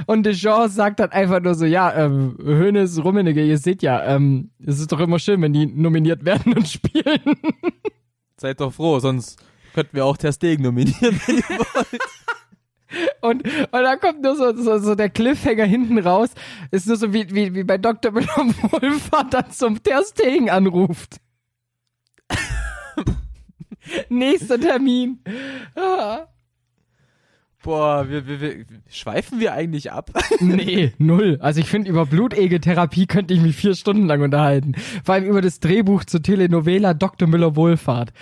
Und 0.06 0.25
Deschamps 0.25 0.75
sagt 0.75 1.00
dann 1.00 1.12
einfach 1.12 1.41
nur 1.41 1.56
so, 1.56 1.65
ja, 1.65 1.94
ähm, 1.94 2.38
Hönes, 2.41 3.03
Rummenigge, 3.03 3.44
ihr 3.44 3.58
seht 3.58 3.82
ja, 3.82 4.03
ähm, 4.03 4.51
es 4.65 4.80
ist 4.80 4.91
doch 4.91 5.00
immer 5.00 5.20
schön, 5.20 5.41
wenn 5.41 5.53
die 5.53 5.65
nominiert 5.65 6.25
werden 6.25 6.53
und 6.53 6.68
spielen. 6.68 7.22
Seid 8.38 8.60
doch 8.60 8.74
froh, 8.74 9.00
sonst 9.00 9.44
könnten 9.74 9.96
wir 9.96 10.06
auch 10.06 10.18
Ter 10.18 10.34
Stegen 10.34 10.63
nominieren, 10.63 11.20
wenn 11.25 11.38
ihr 11.38 11.44
wollt. 11.50 12.01
Und, 13.22 13.44
und 13.46 13.72
dann 13.72 14.00
kommt 14.00 14.22
nur 14.22 14.36
so, 14.36 14.56
so, 14.56 14.77
so 14.80 14.96
der 14.96 15.10
Cliffhanger 15.10 15.65
hinten 15.65 15.98
raus. 16.00 16.32
Ist 16.72 16.88
nur 16.88 16.98
so 16.98 17.13
wie, 17.13 17.34
wie, 17.34 17.53
wie 17.53 17.63
bei 17.63 17.77
Dr. 17.77 18.12
Müller 18.12 18.27
Wohlfahrt 18.36 19.34
dann 19.34 19.51
zum 19.51 19.82
Ter 19.82 20.03
Stegen 20.03 20.50
anruft. 20.50 21.18
Nächster 24.10 24.60
Termin. 24.60 25.24
Ah. 25.75 26.27
Boah, 27.63 28.10
wir, 28.10 28.25
wir, 28.27 28.41
wir, 28.41 28.65
schweifen 28.89 29.39
wir 29.39 29.53
eigentlich 29.53 29.91
ab? 29.91 30.10
Nee, 30.39 30.94
null. 30.98 31.38
Also 31.41 31.60
ich 31.60 31.68
finde, 31.70 31.89
über 31.89 32.06
Blutegeltherapie 32.08 33.06
könnte 33.06 33.34
ich 33.36 33.41
mich 33.41 33.56
vier 33.56 33.75
Stunden 33.75 34.08
lang 34.08 34.22
unterhalten. 34.22 34.74
Vor 35.03 35.13
allem 35.15 35.25
über 35.25 35.41
das 35.41 35.60
Drehbuch 35.60 36.03
zur 36.06 36.24
Telenovela 36.24 36.94
Dr. 36.96 37.27
Müller 37.27 37.56
Wohlfahrt. 37.56 38.13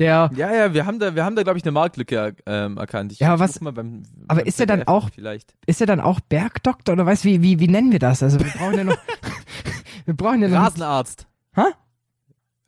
Der, 0.00 0.30
Ja, 0.34 0.52
ja, 0.54 0.74
wir 0.74 0.86
haben 0.86 0.98
da, 0.98 1.14
wir 1.14 1.24
haben 1.24 1.36
da, 1.36 1.42
glaube 1.42 1.58
ich, 1.58 1.64
eine 1.64 1.72
Marktlücke 1.72 2.34
ähm, 2.46 2.78
erkannt. 2.78 3.12
Ich 3.12 3.20
Ja, 3.20 3.38
was- 3.38 3.60
Mal 3.60 3.72
beim, 3.72 4.02
aber 4.28 4.40
beim 4.40 4.46
ist 4.48 4.58
er 4.58 4.66
dann 4.66 4.82
auch- 4.84 5.10
Vielleicht. 5.14 5.54
ist 5.66 5.80
er 5.80 5.86
dann 5.86 6.00
auch 6.00 6.18
Bergdoktor 6.20 6.94
oder 6.94 7.06
weißt 7.06 7.24
wie, 7.26 7.42
wie, 7.42 7.60
wie 7.60 7.68
nennen 7.68 7.92
wir 7.92 7.98
das? 7.98 8.22
Also 8.22 8.40
wir 8.40 8.46
brauchen 8.50 8.76
ja 8.78 8.84
noch, 8.84 8.96
wir 10.06 10.14
brauchen 10.14 10.42
ja 10.42 10.48
noch, 10.48 10.56
Rasenarzt. 10.56 11.26
Hä? 11.54 11.62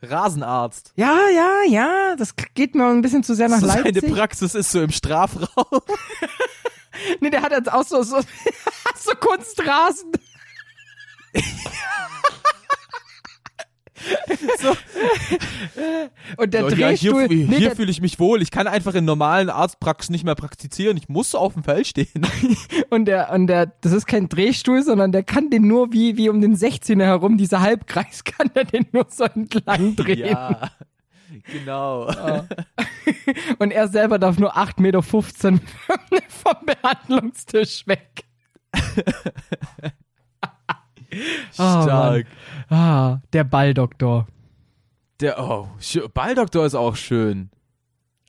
Rasenarzt. 0.03 0.93
ja, 0.97 1.29
ja, 1.29 1.63
ja, 1.69 2.17
das 2.17 2.35
geht 2.55 2.75
mir 2.75 2.87
ein 2.87 3.03
bisschen 3.03 3.23
zu 3.23 3.35
sehr 3.35 3.49
nach 3.49 3.61
So 3.61 3.67
seine 3.67 3.83
Leipzig. 3.91 4.13
Praxis 4.13 4.55
ist 4.55 4.71
so 4.71 4.83
im 4.83 4.91
Strafraum. 4.91 5.49
Nee, 7.21 7.31
der 7.31 7.43
hat 7.43 7.53
jetzt 7.53 7.73
auch 7.73 7.85
so, 7.85 8.03
so, 8.03 8.21
so 8.97 9.13
Kunstrasen. 9.19 10.13
So. 14.61 14.77
Und 16.37 16.55
der 16.55 16.63
So, 16.63 16.69
ja, 16.77 16.89
hier 16.89 17.13
Drehstuhl, 17.13 17.29
nee, 17.29 17.45
hier 17.47 17.69
der, 17.69 17.77
fühle 17.77 17.91
ich 17.91 18.01
mich 18.01 18.19
wohl. 18.19 18.43
Ich 18.43 18.51
kann 18.51 18.67
einfach 18.67 18.95
in 18.95 19.05
normalen 19.05 19.51
Arztpraxen 19.51 20.13
nicht 20.13 20.25
mehr 20.25 20.35
praktizieren. 20.35 20.97
Ich 20.97 21.09
muss 21.09 21.35
auf 21.35 21.55
dem 21.55 21.65
Feld 21.65 21.87
stehen. 21.87 22.27
und 22.91 23.07
der, 23.07 23.33
und 23.33 23.47
der, 23.47 23.67
das 23.81 23.93
ist 23.93 24.07
kein 24.07 24.29
Drehstuhl, 24.29 24.83
sondern 24.83 25.13
der 25.13 25.23
kann 25.23 25.51
den 25.51 25.67
nur 25.67 25.93
wie, 25.93 26.17
wie 26.17 26.29
um 26.29 26.41
den 26.41 26.57
16er 26.57 27.05
herum, 27.05 27.37
dieser 27.37 27.61
Halbkreis, 27.61 28.25
kann 28.25 28.51
der 28.55 28.65
den 28.65 28.87
nur 28.93 29.07
so 29.09 29.25
entlang 29.25 29.97
drehen. 29.97 30.29
ja, 30.29 30.71
genau. 31.51 32.11
Und 33.59 33.71
er 33.71 33.89
selber 33.89 34.19
darf 34.19 34.39
nur 34.39 34.57
8,15 34.57 34.81
Meter 34.81 35.03
vom 35.03 36.57
Behandlungstisch 36.67 37.87
weg. 37.87 38.25
Oh, 41.59 41.83
Stark. 41.83 42.27
Ah, 42.71 43.19
der 43.33 43.45
Balldoktor. 43.45 44.27
Der, 45.21 45.39
oh, 45.39 45.69
Balldoktor 46.15 46.65
ist 46.67 46.75
auch 46.75 46.97
schön. 46.97 47.51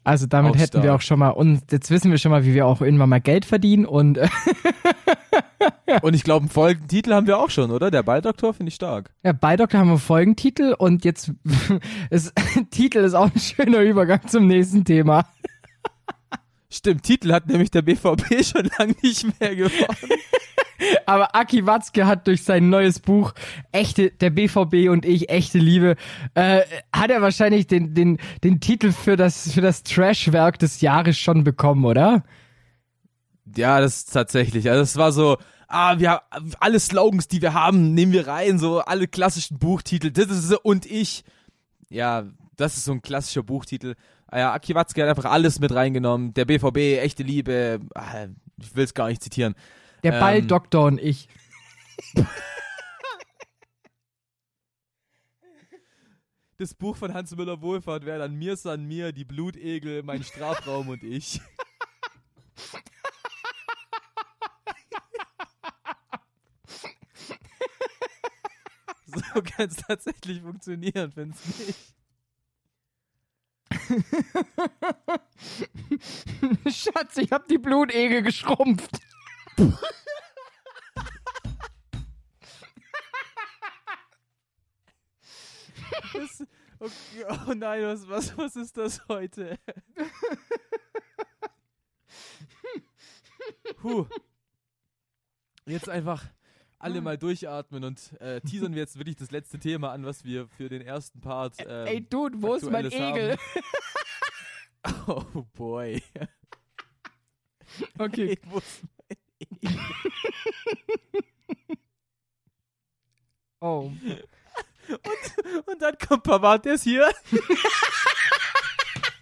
Also 0.03 0.25
damit 0.27 0.55
Auch 0.55 0.59
hätten 0.59 0.77
wir 0.77 0.89
stark. 0.89 0.95
auch 0.95 1.01
schon 1.01 1.19
mal, 1.19 1.29
und 1.29 1.71
jetzt 1.71 1.89
wissen 1.89 2.11
wir 2.11 2.17
schon 2.17 2.31
mal, 2.31 2.45
wie 2.45 2.53
wir 2.53 2.67
auch 2.67 2.81
irgendwann 2.81 3.07
mal 3.09 3.21
Geld 3.21 3.45
verdienen 3.45 3.85
und 3.85 4.19
Und 6.01 6.13
ich 6.13 6.23
glaube, 6.23 6.43
einen 6.43 6.49
Folgentitel 6.49 7.13
haben 7.13 7.27
wir 7.27 7.37
auch 7.37 7.49
schon, 7.49 7.71
oder? 7.71 7.91
Der 7.91 8.03
Balldoktor 8.03 8.53
finde 8.53 8.69
ich 8.69 8.75
stark. 8.75 9.11
ja, 9.23 9.31
Balldoktor 9.31 9.79
haben 9.79 9.89
wir 9.89 9.97
Folgentitel 9.97 10.73
und 10.77 11.05
jetzt 11.05 11.31
ist, 12.09 12.33
Titel 12.71 12.99
ist 12.99 13.13
auch 13.13 13.31
ein 13.33 13.39
schöner 13.39 13.79
Übergang 13.79 14.27
zum 14.27 14.47
nächsten 14.47 14.83
Thema. 14.83 15.25
Stimmt, 16.69 17.03
Titel 17.03 17.31
hat 17.31 17.47
nämlich 17.47 17.69
der 17.71 17.83
BVB 17.83 18.43
schon 18.43 18.69
lange 18.77 18.95
nicht 19.03 19.39
mehr 19.39 19.55
gewonnen. 19.55 20.19
Aber 21.05 21.35
Aki 21.35 21.65
Watzke 21.65 22.05
hat 22.05 22.27
durch 22.27 22.43
sein 22.43 22.69
neues 22.69 22.99
Buch 22.99 23.33
Echte, 23.71 24.11
der 24.11 24.29
BVB 24.29 24.89
und 24.89 25.05
ich, 25.05 25.29
echte 25.29 25.59
Liebe, 25.59 25.95
äh, 26.33 26.61
hat 26.91 27.09
er 27.09 27.21
wahrscheinlich 27.21 27.67
den, 27.67 27.93
den, 27.93 28.17
den 28.43 28.59
Titel 28.59 28.91
für 28.91 29.15
das, 29.15 29.51
für 29.51 29.61
das 29.61 29.83
Trashwerk 29.83 30.59
des 30.59 30.81
Jahres 30.81 31.17
schon 31.17 31.43
bekommen, 31.43 31.85
oder? 31.85 32.23
Ja, 33.55 33.79
das 33.79 33.97
ist 33.97 34.13
tatsächlich. 34.13 34.69
Also 34.69 34.81
es 34.81 34.97
war 34.97 35.11
so, 35.11 35.37
ah, 35.67 35.99
wir 35.99 36.11
haben 36.11 36.51
alle 36.59 36.79
Slogans, 36.79 37.27
die 37.27 37.41
wir 37.41 37.53
haben, 37.53 37.93
nehmen 37.93 38.11
wir 38.11 38.27
rein, 38.27 38.59
so 38.59 38.79
alle 38.79 39.07
klassischen 39.07 39.59
Buchtitel. 39.59 40.11
Das 40.11 40.29
ist 40.29 40.51
und 40.53 40.85
ich. 40.85 41.23
Ja, 41.89 42.25
das 42.55 42.77
ist 42.77 42.85
so 42.85 42.91
ein 42.91 43.01
klassischer 43.01 43.43
Buchtitel. 43.43 43.95
Ah 44.27 44.39
ja, 44.39 44.53
Aki 44.53 44.73
Watzke 44.75 45.01
hat 45.01 45.09
einfach 45.09 45.29
alles 45.29 45.59
mit 45.59 45.73
reingenommen. 45.73 46.33
Der 46.33 46.45
BVB, 46.45 46.77
echte 47.03 47.23
Liebe. 47.23 47.79
Ah, 47.93 48.27
ich 48.59 48.75
will 48.75 48.83
es 48.83 48.93
gar 48.93 49.09
nicht 49.09 49.21
zitieren. 49.21 49.55
Der 50.03 50.13
Ähm. 50.13 50.19
Balldoktor 50.19 50.85
und 50.85 50.99
ich. 50.99 51.27
Das 56.57 56.73
Buch 56.73 56.95
von 56.95 57.13
Hans 57.13 57.35
Müller 57.35 57.61
Wohlfahrt 57.61 58.05
wäre 58.05 58.19
dann 58.19 58.35
Mir 58.35 58.55
san 58.55 58.85
mir, 58.85 59.11
die 59.11 59.25
Blutegel, 59.25 60.03
mein 60.03 60.23
Strafraum 60.23 60.89
und 60.89 61.03
ich. 61.03 61.41
So 69.05 69.41
kann 69.41 69.67
es 69.67 69.75
tatsächlich 69.77 70.41
funktionieren, 70.41 71.11
wenn 71.15 71.31
es 71.31 71.67
nicht. 71.67 71.93
Schatz, 76.67 77.17
ich 77.17 77.31
hab 77.31 77.47
die 77.47 77.57
Blutegel 77.57 78.21
geschrumpft. 78.23 78.99
Das, 86.13 86.43
okay, 86.79 87.25
oh 87.47 87.53
nein, 87.53 87.83
was, 87.83 88.07
was, 88.07 88.37
was 88.37 88.55
ist 88.55 88.77
das 88.77 89.01
heute? 89.07 89.57
Puh. 93.77 94.05
Jetzt 95.65 95.89
einfach 95.89 96.23
alle 96.79 96.99
mal 97.01 97.17
durchatmen 97.17 97.83
und 97.85 98.19
äh, 98.19 98.41
teasern 98.41 98.73
wir 98.73 98.81
jetzt 98.81 98.97
wirklich 98.97 99.15
das 99.15 99.31
letzte 99.31 99.57
Thema 99.57 99.91
an, 99.93 100.05
was 100.05 100.25
wir 100.25 100.47
für 100.49 100.67
den 100.67 100.81
ersten 100.81 101.21
Part. 101.21 101.55
Ähm, 101.59 101.87
Ey, 101.87 102.01
Dude, 102.09 102.41
wo 102.41 102.55
ist 102.55 102.69
mein 102.69 102.85
Egel? 102.91 103.37
haben. 103.37 103.39
Oh 105.07 105.45
boy. 105.53 106.01
Okay. 107.97 108.37
Ich 108.43 108.45
muss- 108.45 108.81
Oh. 113.63 113.89
Und 115.65 115.81
dann 115.81 115.95
kommt 116.05 116.23
Pavard, 116.23 116.65
der 116.65 116.73
ist 116.73 116.83
hier. 116.83 117.09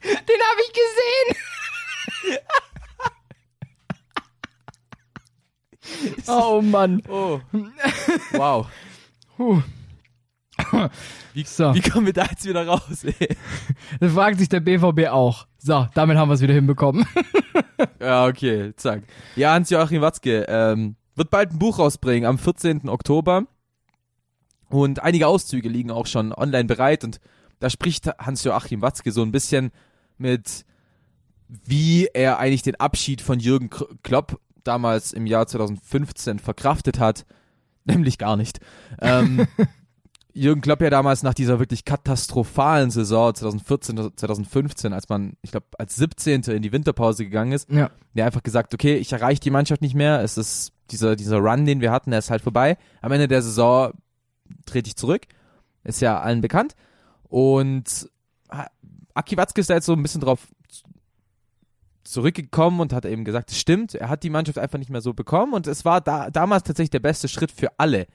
Den 0.04 0.40
habe 0.50 0.62
ich 0.66 0.74
gesehen. 0.74 2.40
oh 6.28 6.60
Mann. 6.64 7.04
Oh. 7.08 7.40
Wow. 8.32 8.68
Puh. 9.38 9.62
Wie, 11.34 11.44
So. 11.44 11.76
wie 11.76 11.82
kommen 11.82 12.08
wir 12.08 12.14
da 12.14 12.26
jetzt 12.26 12.46
wieder 12.46 12.66
raus? 12.66 13.04
Ey? 13.04 13.38
Das 14.00 14.14
fragt 14.14 14.40
sich 14.40 14.50
der 14.50 14.60
BVB 14.62 15.10
auch. 15.10 15.46
So, 15.60 15.88
damit 15.94 16.18
haben 16.18 16.30
wir 16.30 16.34
es 16.34 16.42
wieder 16.42 16.54
hinbekommen. 16.56 17.06
Ja, 18.00 18.26
okay, 18.28 18.74
zack. 18.76 19.04
Ja, 19.36 19.54
Hans-Joachim 19.54 20.02
Watzke 20.02 20.46
ähm, 20.48 20.96
wird 21.16 21.32
bald 21.32 21.52
ein 21.52 21.58
Buch 21.60 21.80
rausbringen 21.80 22.28
am 22.30 22.38
14. 22.38 22.88
Oktober. 22.90 23.46
Und 24.72 25.02
einige 25.02 25.28
Auszüge 25.28 25.70
liegen 25.70 25.92
auch 25.92 26.06
schon 26.08 26.34
online 26.34 26.66
bereit. 26.66 27.04
Und 27.04 27.20
da 27.60 27.70
spricht 27.70 28.08
Hans-Joachim 28.08 28.82
Watzke 28.82 29.12
so 29.12 29.22
ein 29.22 29.32
bisschen 29.32 29.72
mit, 30.18 30.66
wie 31.48 32.08
er 32.14 32.40
eigentlich 32.40 32.64
den 32.64 32.76
Abschied 32.80 33.22
von 33.22 33.40
Jürgen 33.40 33.70
Klopp 34.04 34.40
damals 34.64 35.12
im 35.14 35.26
Jahr 35.26 35.48
2015 35.48 36.40
verkraftet 36.40 37.00
hat. 37.00 37.26
Nämlich 37.86 38.18
gar 38.18 38.38
nicht. 38.38 38.60
Ähm, 39.02 39.48
Jürgen 40.34 40.62
Klopp 40.62 40.82
ja 40.82 40.90
damals 40.90 41.24
nach 41.24 41.34
dieser 41.34 41.60
wirklich 41.60 41.84
katastrophalen 41.84 42.90
Saison 42.90 43.34
2014, 43.36 44.12
2015, 44.16 44.94
als 44.94 45.10
man, 45.10 45.34
ich 45.42 45.52
glaube, 45.52 45.66
als 45.78 45.98
17. 45.98 46.44
in 46.44 46.62
die 46.62 46.72
Winterpause 46.72 47.26
gegangen 47.26 47.52
ist, 47.52 47.70
Ja. 47.70 47.90
der 48.14 48.28
einfach 48.28 48.44
gesagt, 48.44 48.74
okay, 48.74 48.96
ich 48.96 49.12
erreiche 49.12 49.42
die 49.42 49.50
Mannschaft 49.50 49.82
nicht 49.82 49.96
mehr, 49.96 50.22
es 50.22 50.38
ist 50.38 50.72
dieser, 50.92 51.18
dieser 51.18 51.40
Run, 51.40 51.66
den 51.66 51.82
wir 51.82 51.92
hatten, 51.92 52.12
der 52.12 52.20
ist 52.20 52.32
halt 52.32 52.42
vorbei. 52.44 52.78
Am 53.02 53.12
Ende 53.12 53.28
der 53.28 53.42
Saison 53.42 53.92
trete 54.66 54.88
ich 54.90 54.96
zurück, 54.96 55.28
ist 55.84 56.02
ja 56.02 56.20
allen 56.20 56.42
bekannt. 56.42 56.76
Und 57.24 58.10
ha- 58.52 58.70
Aki 59.14 59.38
Watzke 59.38 59.62
ist 59.62 59.70
da 59.70 59.76
jetzt 59.76 59.86
so 59.86 59.94
ein 59.94 60.04
bisschen 60.04 60.22
drauf 60.22 60.48
zurückgekommen 62.04 62.80
und 62.80 62.94
hat 62.94 63.06
eben 63.06 63.24
gesagt, 63.24 63.52
es 63.52 63.60
stimmt, 63.60 63.94
er 63.96 64.10
hat 64.10 64.24
die 64.24 64.30
Mannschaft 64.30 64.58
einfach 64.58 64.80
nicht 64.80 64.90
mehr 64.90 65.02
so 65.02 65.14
bekommen 65.14 65.54
und 65.54 65.68
es 65.68 65.86
war 65.86 66.02
da, 66.02 66.30
damals 66.32 66.64
tatsächlich 66.64 66.90
der 66.90 67.00
beste 67.00 67.28
Schritt 67.28 67.52
für 67.52 67.70
alle. 67.80 68.08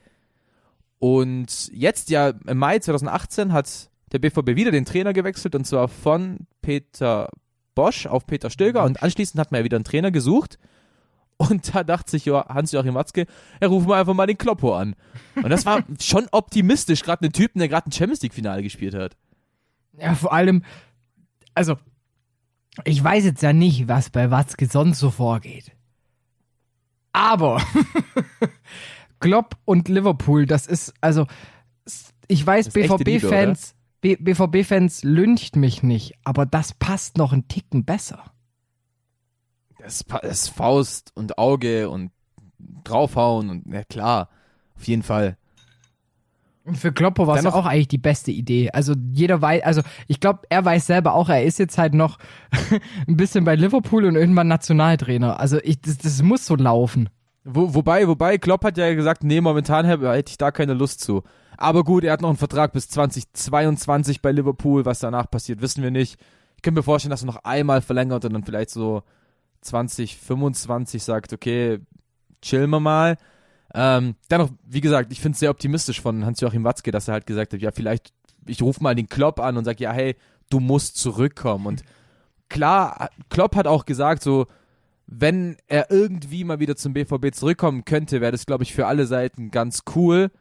Und 0.99 1.69
jetzt 1.73 2.09
ja 2.09 2.29
im 2.47 2.57
Mai 2.57 2.79
2018 2.79 3.53
hat 3.53 3.89
der 4.11 4.19
BVB 4.19 4.55
wieder 4.55 4.71
den 4.71 4.85
Trainer 4.85 5.13
gewechselt 5.13 5.55
und 5.55 5.65
zwar 5.65 5.87
von 5.87 6.47
Peter 6.61 7.29
Bosch 7.75 8.07
auf 8.07 8.25
Peter 8.25 8.49
Stöger 8.49 8.83
und 8.83 9.01
anschließend 9.03 9.39
hat 9.39 9.51
man 9.51 9.59
ja 9.59 9.65
wieder 9.65 9.77
einen 9.77 9.83
Trainer 9.83 10.11
gesucht. 10.11 10.57
Und 11.37 11.73
da 11.75 11.83
dachte 11.83 12.09
sich 12.11 12.25
Jo- 12.25 12.43
Hans-Joachim 12.47 12.95
Watzke, 12.95 13.27
er 13.59 13.67
ruft 13.67 13.87
mal 13.87 13.99
einfach 13.99 14.15
mal 14.15 14.25
den 14.25 14.37
Kloppo 14.39 14.75
an. 14.75 14.95
Und 15.35 15.49
das 15.49 15.65
war 15.65 15.83
schon 16.01 16.27
optimistisch, 16.31 17.03
gerade 17.03 17.23
einen 17.23 17.33
Typen, 17.33 17.59
der 17.59 17.67
gerade 17.69 17.87
ein 17.87 17.91
Champions 17.91 18.21
League-Finale 18.23 18.63
gespielt 18.63 18.95
hat. 18.95 19.15
Ja, 19.99 20.15
vor 20.15 20.33
allem, 20.33 20.63
also, 21.53 21.77
ich 22.85 23.03
weiß 23.03 23.23
jetzt 23.23 23.43
ja 23.43 23.53
nicht, 23.53 23.87
was 23.87 24.09
bei 24.09 24.31
Watzke 24.31 24.65
sonst 24.67 24.99
so 24.99 25.11
vorgeht. 25.11 25.71
Aber 27.13 27.61
Klopp 29.19 29.57
und 29.65 29.89
Liverpool, 29.89 30.45
das 30.45 30.67
ist, 30.67 30.93
also, 31.01 31.25
ich 32.27 32.45
weiß, 32.45 32.69
BVB-Fans, 32.69 33.75
BVB-Fans 34.01 35.03
lyncht 35.03 35.55
mich 35.55 35.81
nicht, 35.83 36.13
aber 36.23 36.45
das 36.45 36.73
passt 36.73 37.17
noch 37.17 37.33
einen 37.33 37.47
Ticken 37.47 37.85
besser. 37.85 38.31
Das, 39.79 40.03
das 40.21 40.49
Faust 40.49 41.11
und 41.15 41.37
Auge 41.37 41.89
und 41.89 42.11
draufhauen 42.83 43.49
und, 43.49 43.73
ja 43.73 43.83
klar, 43.83 44.29
auf 44.75 44.87
jeden 44.87 45.03
Fall. 45.03 45.37
Und 46.67 46.75
für 46.77 46.91
Kloppo 46.91 47.27
war 47.27 47.37
es 47.37 47.45
auch 47.45 47.65
eigentlich 47.65 47.87
die 47.87 47.97
beste 47.97 48.31
Idee. 48.31 48.71
Also 48.71 48.93
jeder 49.13 49.41
weiß, 49.41 49.63
also 49.63 49.81
ich 50.07 50.19
glaube, 50.19 50.41
er 50.49 50.65
weiß 50.65 50.85
selber 50.85 51.13
auch, 51.13 51.29
er 51.29 51.43
ist 51.43 51.59
jetzt 51.59 51.77
halt 51.77 51.93
noch 51.93 52.17
ein 53.07 53.15
bisschen 53.15 53.45
bei 53.45 53.55
Liverpool 53.55 54.03
und 54.03 54.17
irgendwann 54.17 54.49
Nationaltrainer. 54.49 55.39
Also 55.39 55.59
ich, 55.63 55.79
das, 55.79 55.97
das 55.97 56.21
muss 56.21 56.45
so 56.45 56.55
laufen. 56.55 57.09
Wo, 57.45 57.73
wobei, 57.73 58.05
wobei, 58.09 58.37
Klopp 58.37 58.65
hat 58.65 58.77
ja 58.77 58.93
gesagt, 58.93 59.23
nee, 59.23 59.39
momentan 59.39 59.85
hätte 59.85 60.11
hätte 60.11 60.31
ich 60.31 60.37
da 60.37 60.51
keine 60.51 60.73
Lust 60.73 60.99
zu. 60.99 61.23
Aber 61.55 61.85
gut, 61.85 62.03
er 62.03 62.11
hat 62.11 62.21
noch 62.21 62.29
einen 62.29 62.37
Vertrag 62.37 62.73
bis 62.73 62.89
2022 62.89 64.21
bei 64.21 64.33
Liverpool. 64.33 64.83
Was 64.85 64.99
danach 64.99 65.31
passiert, 65.31 65.61
wissen 65.61 65.81
wir 65.83 65.91
nicht. 65.91 66.19
Ich 66.57 66.61
könnte 66.63 66.79
mir 66.79 66.83
vorstellen, 66.83 67.11
dass 67.11 67.23
er 67.23 67.27
noch 67.27 67.45
einmal 67.45 67.81
verlängert 67.81 68.25
und 68.25 68.33
dann 68.33 68.43
vielleicht 68.43 68.71
so 68.71 69.03
2025 69.61 71.03
sagt, 71.03 71.33
okay, 71.33 71.79
chillen 72.41 72.69
wir 72.69 72.79
mal. 72.79 73.17
Ähm, 73.73 74.15
dennoch, 74.31 74.49
wie 74.65 74.81
gesagt, 74.81 75.11
ich 75.11 75.19
finde 75.19 75.35
es 75.35 75.39
sehr 75.39 75.51
optimistisch 75.51 76.01
von 76.01 76.25
Hans-Joachim 76.25 76.63
Watzke, 76.63 76.91
dass 76.91 77.07
er 77.07 77.15
halt 77.15 77.27
gesagt 77.27 77.53
hat, 77.53 77.61
ja, 77.61 77.71
vielleicht, 77.71 78.13
ich 78.45 78.61
rufe 78.61 78.81
mal 78.81 78.95
den 78.95 79.09
Klopp 79.09 79.39
an 79.39 79.57
und 79.57 79.65
sage, 79.65 79.83
ja, 79.83 79.91
hey, 79.91 80.15
du 80.49 80.59
musst 80.59 80.97
zurückkommen. 80.97 81.65
Und 81.65 81.83
klar, 82.49 83.09
Klopp 83.29 83.55
hat 83.55 83.67
auch 83.67 83.85
gesagt, 83.85 84.23
so, 84.23 84.47
wenn 85.05 85.57
er 85.67 85.89
irgendwie 85.89 86.43
mal 86.43 86.59
wieder 86.59 86.75
zum 86.75 86.93
BVB 86.93 87.33
zurückkommen 87.33 87.85
könnte, 87.85 88.21
wäre 88.21 88.31
das, 88.31 88.45
glaube 88.45 88.63
ich, 88.63 88.73
für 88.73 88.87
alle 88.87 89.05
Seiten 89.05 89.51
ganz 89.51 89.83
cool. 89.95 90.31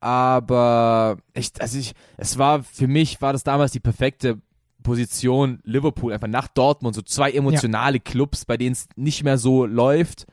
Aber 0.00 1.18
ich, 1.34 1.52
also 1.60 1.78
ich, 1.78 1.92
es 2.16 2.36
war 2.36 2.64
für 2.64 2.88
mich 2.88 3.22
war 3.22 3.32
das 3.32 3.44
damals 3.44 3.70
die 3.70 3.80
perfekte 3.80 4.40
Position 4.82 5.60
Liverpool 5.64 6.12
einfach 6.12 6.28
nach 6.28 6.48
Dortmund 6.48 6.94
so 6.94 7.02
zwei 7.02 7.30
emotionale 7.30 8.00
Clubs, 8.00 8.44
bei 8.44 8.56
denen 8.56 8.72
es 8.72 8.88
nicht 8.96 9.24
mehr 9.24 9.38
so 9.38 9.64
läuft. 9.66 10.26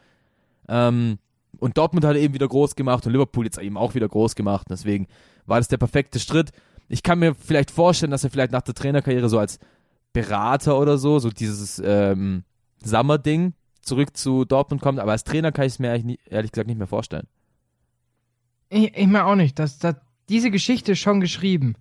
Ähm, 0.68 1.20
und 1.60 1.78
Dortmund 1.78 2.06
hat 2.06 2.16
eben 2.16 2.34
wieder 2.34 2.48
groß 2.48 2.76
gemacht 2.76 3.06
und 3.06 3.12
Liverpool 3.14 3.46
jetzt 3.46 3.58
eben 3.58 3.78
auch 3.78 3.96
wieder 3.96 4.08
groß 4.08 4.36
gemacht. 4.36 4.68
Deswegen 4.70 5.08
war 5.46 5.60
das 5.60 5.68
der 5.68 5.78
perfekte 5.78 6.20
Schritt. 6.20 6.52
Ich 6.88 7.04
kann 7.04 7.20
mir 7.20 7.36
vielleicht 7.36 7.72
vorstellen, 7.72 8.12
dass 8.12 8.24
er 8.24 8.30
vielleicht 8.30 8.52
nach 8.52 8.62
der 8.62 8.76
Trainerkarriere 8.76 9.30
so 9.30 9.40
als 9.40 9.60
Berater 10.14 10.80
oder 10.80 10.98
so, 10.98 11.20
so 11.20 11.30
dieses 11.30 11.82
ähm, 11.84 12.44
Summer-Ding 12.84 13.54
zurück 13.82 14.16
zu 14.16 14.46
Dortmund 14.46 14.82
kommt, 14.82 15.00
aber 15.00 15.12
als 15.12 15.24
Trainer 15.24 15.52
kann 15.52 15.66
ich 15.66 15.74
es 15.74 15.80
mir 15.80 15.98
nie, 16.00 16.20
ehrlich 16.26 16.52
gesagt 16.52 16.68
nicht 16.68 16.78
mehr 16.78 16.88
vorstellen. 16.88 17.28
Ich, 18.70 18.96
ich 18.96 19.08
meine 19.08 19.26
auch 19.26 19.36
nicht, 19.36 19.60
dass, 19.60 19.80
dass 19.80 19.96
diese 20.30 20.52
Geschichte 20.52 20.94
ist 20.94 21.00
schon 21.00 21.20
geschrieben. 21.20 21.76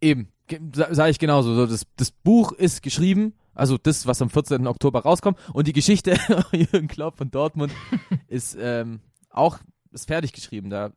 Eben, 0.00 0.31
sage 0.72 1.10
ich 1.10 1.18
genauso. 1.18 1.54
So, 1.54 1.66
das, 1.66 1.86
das 1.96 2.10
Buch 2.10 2.52
ist 2.52 2.82
geschrieben, 2.82 3.34
also 3.54 3.78
das, 3.78 4.06
was 4.06 4.22
am 4.22 4.30
14. 4.30 4.66
Oktober 4.66 5.00
rauskommt, 5.00 5.38
und 5.52 5.66
die 5.66 5.72
Geschichte 5.72 6.16
Jürgen 6.52 6.88
Klopp 6.88 7.18
von 7.18 7.30
Dortmund 7.30 7.72
ist 8.28 8.56
ähm, 8.58 9.00
auch 9.30 9.58
ist 9.92 10.06
fertig 10.06 10.32
geschrieben. 10.32 10.70
Da, 10.70 10.92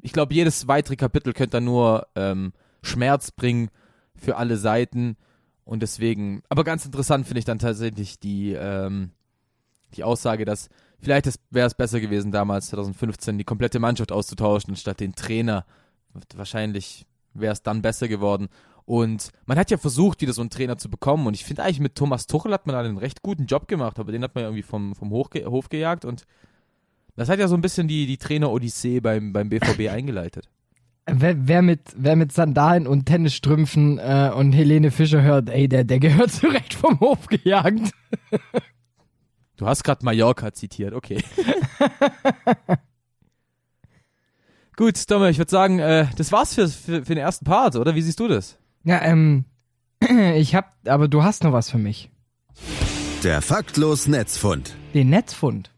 ich 0.00 0.12
glaube, 0.12 0.34
jedes 0.34 0.68
weitere 0.68 0.96
Kapitel 0.96 1.32
könnte 1.32 1.52
da 1.52 1.60
nur 1.60 2.06
ähm, 2.14 2.52
Schmerz 2.82 3.30
bringen 3.30 3.70
für 4.14 4.36
alle 4.36 4.56
Seiten. 4.56 5.16
Und 5.64 5.80
deswegen, 5.80 6.42
aber 6.48 6.64
ganz 6.64 6.84
interessant 6.84 7.26
finde 7.26 7.38
ich 7.38 7.44
dann 7.44 7.58
tatsächlich 7.58 8.18
die, 8.18 8.52
ähm, 8.52 9.12
die 9.94 10.04
Aussage, 10.04 10.44
dass 10.44 10.68
vielleicht 10.98 11.26
wäre 11.50 11.66
es 11.66 11.74
besser 11.74 12.00
gewesen, 12.00 12.32
damals 12.32 12.66
2015 12.68 13.38
die 13.38 13.44
komplette 13.44 13.78
Mannschaft 13.78 14.12
auszutauschen, 14.12 14.76
statt 14.76 15.00
den 15.00 15.14
Trainer. 15.14 15.64
Wahrscheinlich 16.34 17.06
wäre 17.34 17.52
es 17.52 17.62
dann 17.62 17.82
besser 17.82 18.08
geworden. 18.08 18.48
Und 18.84 19.30
man 19.46 19.58
hat 19.58 19.70
ja 19.70 19.78
versucht, 19.78 20.20
wieder 20.20 20.32
so 20.32 20.42
einen 20.42 20.50
Trainer 20.50 20.76
zu 20.76 20.90
bekommen. 20.90 21.26
Und 21.26 21.34
ich 21.34 21.44
finde 21.44 21.62
eigentlich 21.62 21.80
mit 21.80 21.94
Thomas 21.94 22.26
Tuchel 22.26 22.52
hat 22.52 22.66
man 22.66 22.74
da 22.74 22.80
einen 22.80 22.98
recht 22.98 23.22
guten 23.22 23.46
Job 23.46 23.68
gemacht, 23.68 23.98
aber 23.98 24.12
den 24.12 24.22
hat 24.22 24.34
man 24.34 24.42
ja 24.42 24.48
irgendwie 24.48 24.62
vom, 24.62 24.94
vom 24.94 25.10
Hoch, 25.10 25.30
Hof 25.46 25.68
gejagt. 25.68 26.04
Und 26.04 26.26
das 27.16 27.28
hat 27.28 27.38
ja 27.38 27.48
so 27.48 27.54
ein 27.54 27.60
bisschen 27.60 27.88
die, 27.88 28.06
die 28.06 28.18
Trainer-Odyssee 28.18 29.00
beim, 29.00 29.32
beim 29.32 29.48
BVB 29.48 29.88
eingeleitet. 29.90 30.48
Wer, 31.06 31.48
wer, 31.48 31.62
mit, 31.62 31.80
wer 31.96 32.14
mit 32.14 32.32
Sandalen 32.32 32.86
und 32.86 33.06
Tennisstrümpfen 33.06 33.98
äh, 33.98 34.30
und 34.34 34.52
Helene 34.52 34.92
Fischer 34.92 35.22
hört, 35.22 35.50
ey, 35.50 35.68
der, 35.68 35.84
der 35.84 35.98
gehört 35.98 36.30
zurecht 36.32 36.74
vom 36.74 37.00
Hof 37.00 37.26
gejagt. 37.26 37.92
Du 39.56 39.66
hast 39.66 39.82
gerade 39.82 40.04
Mallorca 40.04 40.52
zitiert, 40.52 40.94
okay. 40.94 41.22
Gut, 44.76 45.10
Domme, 45.10 45.28
ich 45.30 45.38
würde 45.38 45.50
sagen, 45.50 45.78
äh, 45.78 46.06
das 46.16 46.32
war's 46.32 46.54
für, 46.54 46.66
für, 46.68 47.04
für 47.04 47.14
den 47.14 47.18
ersten 47.18 47.44
Part, 47.44 47.76
oder? 47.76 47.94
Wie 47.94 48.02
siehst 48.02 48.20
du 48.20 48.28
das? 48.28 48.58
Ja, 48.84 49.02
ähm, 49.02 49.44
ich 50.34 50.54
hab, 50.54 50.72
aber 50.86 51.08
du 51.08 51.22
hast 51.22 51.44
noch 51.44 51.52
was 51.52 51.70
für 51.70 51.78
mich. 51.78 52.10
Der 53.22 53.42
faktlos 53.42 54.08
Netzfund. 54.08 54.74
Den 54.94 55.10
Netzfund. 55.10 55.70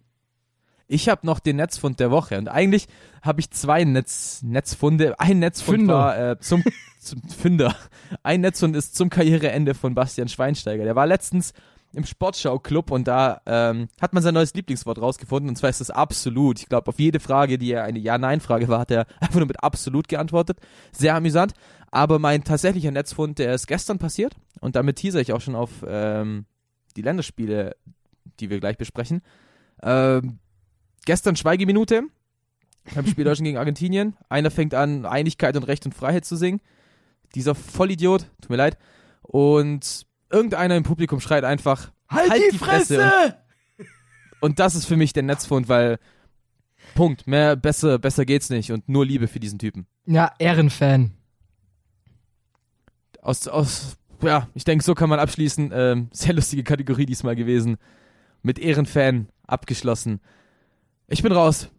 Ich 0.87 1.09
habe 1.09 1.27
noch 1.27 1.41
den 1.41 1.57
Netzfund 1.57 1.99
der 1.99 2.11
Woche 2.11 2.39
und 2.39 2.49
eigentlich 2.49 2.87
habe 3.23 3.41
ich 3.41 3.51
zwei 3.51 3.85
Netz, 3.85 4.43
Netzfunde. 4.43 5.19
Ein 5.19 5.41
Netzfund 5.41 5.79
Fünder. 5.79 5.95
war 5.95 6.31
äh, 6.31 6.39
zum, 6.39 6.63
zum 7.01 7.23
Fünder. 7.23 7.75
Ein 8.23 8.43
Netzfund 8.43 8.77
ist 8.77 8.95
zum 8.95 9.11
Karriereende 9.11 9.75
von 9.75 9.95
Bastian 9.95 10.29
Schweinsteiger. 10.29 10.85
Der 10.85 10.95
war 10.95 11.07
letztens 11.07 11.53
im 11.95 12.05
Sportschau-Club 12.05 12.91
und 12.91 13.09
da 13.09 13.41
ähm, 13.47 13.89
hat 14.01 14.13
man 14.13 14.23
sein 14.23 14.35
neues 14.35 14.55
Lieblingswort 14.55 15.01
rausgefunden 15.01 15.49
und 15.49 15.57
zwar 15.57 15.71
ist 15.71 15.81
das 15.81 15.91
absolut. 15.91 16.59
Ich 16.61 16.69
glaube, 16.69 16.89
auf 16.89 16.99
jede 16.99 17.21
Frage, 17.21 17.59
die 17.59 17.69
ja 17.69 17.85
eine 17.85 17.99
Ja-Nein-Frage 17.99 18.69
war, 18.69 18.81
hat 18.81 18.91
er 18.91 19.07
einfach 19.21 19.37
nur 19.39 19.47
mit 19.47 19.63
absolut 19.63 20.09
geantwortet. 20.09 20.59
Sehr 20.93 21.15
amüsant. 21.15 21.53
Aber 21.91 22.19
mein 22.19 22.43
tatsächlicher 22.43 22.91
Netzfund, 22.91 23.39
der 23.39 23.55
ist 23.55 23.67
gestern 23.67 23.99
passiert 23.99 24.35
und 24.61 24.77
damit 24.77 24.97
teaser 24.97 25.21
ich 25.21 25.33
auch 25.33 25.41
schon 25.41 25.55
auf 25.55 25.85
ähm, 25.87 26.47
die 26.97 27.03
Länderspiele, 27.03 27.77
die 28.41 28.51
wir 28.51 28.59
gleich 28.61 28.77
besprechen. 28.77 29.23
Ähm, 29.83 30.39
gestern 31.05 31.37
Schweigeminute 31.37 32.03
beim 32.95 33.07
Spiel 33.07 33.25
Deutschland 33.25 33.47
gegen 33.47 33.59
Argentinien. 33.59 34.17
Einer 34.29 34.51
fängt 34.51 34.75
an, 34.75 35.07
Einigkeit 35.07 35.57
und 35.57 35.65
Recht 35.65 35.87
und 35.87 35.95
Freiheit 35.95 36.25
zu 36.25 36.37
singen. 36.37 36.61
Dieser 37.35 37.55
Vollidiot, 37.55 38.27
tut 38.41 38.51
mir 38.51 38.57
leid. 38.57 38.79
Und 39.23 40.07
irgendeiner 40.35 40.77
im 40.77 40.83
Publikum 40.83 41.21
schreit 41.21 41.45
einfach, 41.45 41.91
halt, 42.09 42.31
halt 42.31 42.43
die, 42.53 42.59
Fresse! 42.59 42.97
Fresse! 42.97 43.37
Und, 43.79 43.87
und 44.51 44.59
das 44.59 44.75
ist 44.75 44.87
für 44.87 44.97
mich 44.97 45.13
der 45.13 45.23
Netzfund, 45.23 45.69
weil 45.69 45.99
Punkt. 46.95 47.27
Mehr, 47.27 47.57
besser, 47.57 47.99
besser 47.99 48.25
geht's 48.25 48.51
nicht 48.51 48.73
und 48.73 48.89
nur 48.89 49.05
Liebe 49.05 49.29
für 49.29 49.41
diesen 49.41 49.59
Typen. 49.59 49.87
Ja, 50.07 50.33
Ehrenfan. 50.39 51.13
Aus, 53.21 53.49
aus, 53.49 53.97
ja, 54.23 54.49
ich 54.55 54.65
denke, 54.65 54.85
so 54.85 54.95
kann 54.95 55.09
man 55.09 55.19
abschließen. 55.19 55.71
Ähm, 55.75 56.09
sehr 56.13 56.35
lustige 56.35 56.63
Kategorie 56.63 57.07
diesmal 57.07 57.37
gewesen. 57.37 57.77
Mit 58.43 58.59
Ehrenfan 58.59 59.29
abgeschlossen. 59.47 60.21
Ich 61.09 61.23
bin 61.23 61.33
raus. 61.33 61.71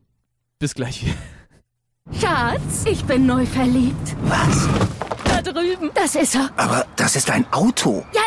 Bis 0.60 0.74
gleich. 0.74 1.06
Schatz, 2.20 2.86
ich 2.86 3.04
bin 3.06 3.26
neu 3.26 3.46
verliebt. 3.46 4.16
Was? 4.24 5.05
Drüben. 5.46 5.92
Das 5.94 6.16
ist 6.16 6.36
er. 6.36 6.50
Aber 6.58 6.86
das 6.96 7.16
ist 7.16 7.30
ein 7.30 7.46
Auto. 7.52 8.06
Ja, 8.14 8.22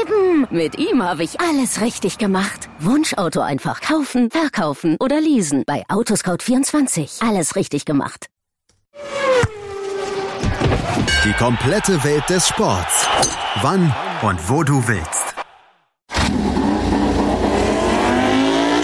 eben. 0.00 0.46
Mit 0.50 0.78
ihm 0.78 1.02
habe 1.02 1.22
ich 1.22 1.40
alles 1.40 1.80
richtig 1.80 2.18
gemacht. 2.18 2.68
Wunschauto 2.80 3.40
einfach 3.40 3.80
kaufen, 3.80 4.30
verkaufen 4.30 4.96
oder 5.00 5.20
leasen. 5.20 5.64
Bei 5.66 5.84
Autoscout24. 5.88 7.26
Alles 7.28 7.56
richtig 7.56 7.84
gemacht. 7.84 8.26
Die 11.24 11.32
komplette 11.34 12.02
Welt 12.04 12.28
des 12.28 12.48
Sports. 12.48 13.06
Wann 13.60 13.94
und 14.22 14.48
wo 14.48 14.62
du 14.64 14.82
willst. 14.88 15.34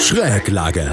Schräglage. 0.01 0.91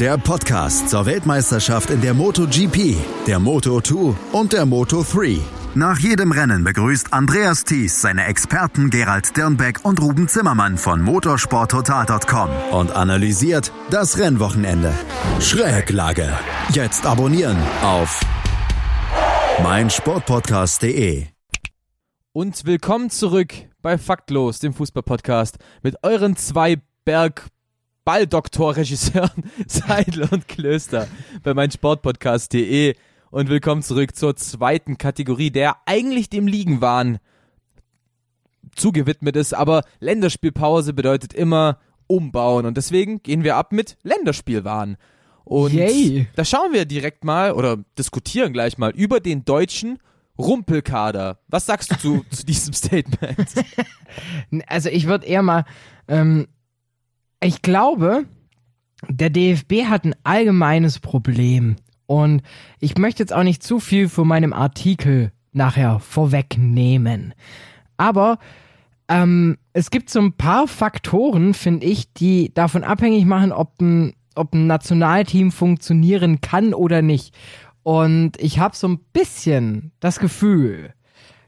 Der 0.00 0.16
Podcast 0.16 0.88
zur 0.88 1.06
Weltmeisterschaft 1.06 1.90
in 1.90 2.00
der 2.00 2.14
MotoGP, 2.14 2.96
der 3.26 3.38
Moto2 3.40 4.14
und 4.32 4.52
der 4.52 4.64
Moto3. 4.64 5.40
Nach 5.78 5.96
jedem 5.96 6.32
Rennen 6.32 6.64
begrüßt 6.64 7.12
Andreas 7.12 7.62
Thies 7.62 8.00
seine 8.00 8.24
Experten 8.24 8.90
Gerald 8.90 9.36
Dirnbeck 9.36 9.84
und 9.84 10.02
Ruben 10.02 10.26
Zimmermann 10.26 10.76
von 10.76 11.00
motorsporttotal.com 11.00 12.50
und 12.72 12.90
analysiert 12.90 13.70
das 13.88 14.18
Rennwochenende. 14.18 14.92
Schräglage. 15.38 16.36
Jetzt 16.72 17.06
abonnieren 17.06 17.56
auf 17.84 18.20
meinsportpodcast.de. 19.62 21.26
Und 22.32 22.66
willkommen 22.66 23.08
zurück 23.08 23.54
bei 23.80 23.98
Faktlos, 23.98 24.58
dem 24.58 24.74
Fußballpodcast, 24.74 25.58
mit 25.84 25.94
euren 26.02 26.34
zwei 26.34 26.82
Berg 27.04 27.46
Balldoktor-Regisseuren 28.04 29.44
Seidel 29.68 30.26
und 30.28 30.48
Klöster 30.48 31.06
bei 31.44 31.54
meinsportpodcast.de 31.54 32.96
und 33.30 33.48
willkommen 33.48 33.82
zurück 33.82 34.16
zur 34.16 34.36
zweiten 34.36 34.98
Kategorie, 34.98 35.50
der 35.50 35.76
eigentlich 35.86 36.30
dem 36.30 36.46
Liegenwahn 36.46 37.18
zugewidmet 38.74 39.36
ist, 39.36 39.54
aber 39.54 39.82
Länderspielpause 40.00 40.92
bedeutet 40.92 41.34
immer 41.34 41.78
umbauen 42.06 42.66
und 42.66 42.76
deswegen 42.76 43.22
gehen 43.22 43.44
wir 43.44 43.56
ab 43.56 43.72
mit 43.72 43.96
Länderspielwahn. 44.02 44.96
Und 45.44 45.72
Yay. 45.72 46.26
da 46.36 46.44
schauen 46.44 46.72
wir 46.72 46.84
direkt 46.84 47.24
mal 47.24 47.52
oder 47.52 47.78
diskutieren 47.98 48.52
gleich 48.52 48.78
mal 48.78 48.90
über 48.90 49.20
den 49.20 49.44
deutschen 49.44 49.98
Rumpelkader. 50.38 51.40
Was 51.48 51.66
sagst 51.66 51.90
du 51.90 51.96
zu, 51.96 52.24
zu 52.30 52.44
diesem 52.44 52.72
Statement? 52.72 53.48
Also 54.66 54.88
ich 54.88 55.06
würde 55.06 55.26
eher 55.26 55.42
mal 55.42 55.64
ähm, 56.08 56.48
ich 57.40 57.62
glaube, 57.62 58.24
der 59.08 59.30
DFB 59.30 59.84
hat 59.84 60.04
ein 60.04 60.14
allgemeines 60.24 60.98
Problem. 60.98 61.76
Und 62.08 62.40
ich 62.80 62.96
möchte 62.96 63.22
jetzt 63.22 63.34
auch 63.34 63.42
nicht 63.42 63.62
zu 63.62 63.80
viel 63.80 64.08
von 64.08 64.26
meinem 64.26 64.54
Artikel 64.54 65.30
nachher 65.52 66.00
vorwegnehmen. 66.00 67.34
Aber 67.98 68.38
ähm, 69.08 69.58
es 69.74 69.90
gibt 69.90 70.08
so 70.08 70.18
ein 70.18 70.32
paar 70.32 70.66
Faktoren, 70.68 71.52
finde 71.52 71.86
ich, 71.86 72.12
die 72.14 72.52
davon 72.54 72.82
abhängig 72.82 73.26
machen, 73.26 73.52
ob 73.52 73.78
ein, 73.80 74.14
ob 74.34 74.54
ein 74.54 74.66
Nationalteam 74.66 75.52
funktionieren 75.52 76.40
kann 76.40 76.72
oder 76.72 77.02
nicht. 77.02 77.34
Und 77.82 78.40
ich 78.40 78.58
habe 78.58 78.74
so 78.74 78.88
ein 78.88 79.00
bisschen 79.12 79.92
das 80.00 80.18
Gefühl, 80.18 80.94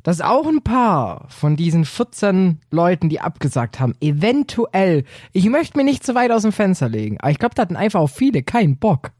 dass 0.03 0.21
auch 0.21 0.47
ein 0.47 0.61
paar 0.63 1.25
von 1.29 1.57
diesen 1.57 1.87
14 1.87 2.61
Leuten, 2.71 3.09
die 3.09 3.21
abgesagt 3.21 3.81
haben, 3.81 3.95
eventuell, 4.01 5.05
ich 5.33 5.49
möchte 5.49 5.79
mir 5.79 5.85
nicht 5.85 6.05
zu 6.05 6.15
weit 6.15 6.31
aus 6.31 6.43
dem 6.43 6.53
Fenster 6.53 6.91
legen, 6.91 7.19
aber 7.19 7.31
ich 7.31 7.39
glaube, 7.39 7.55
da 7.55 7.63
hatten 7.63 7.77
einfach 7.77 8.01
auch 8.01 8.11
viele 8.11 8.43
keinen 8.43 8.77
Bock. 8.77 9.13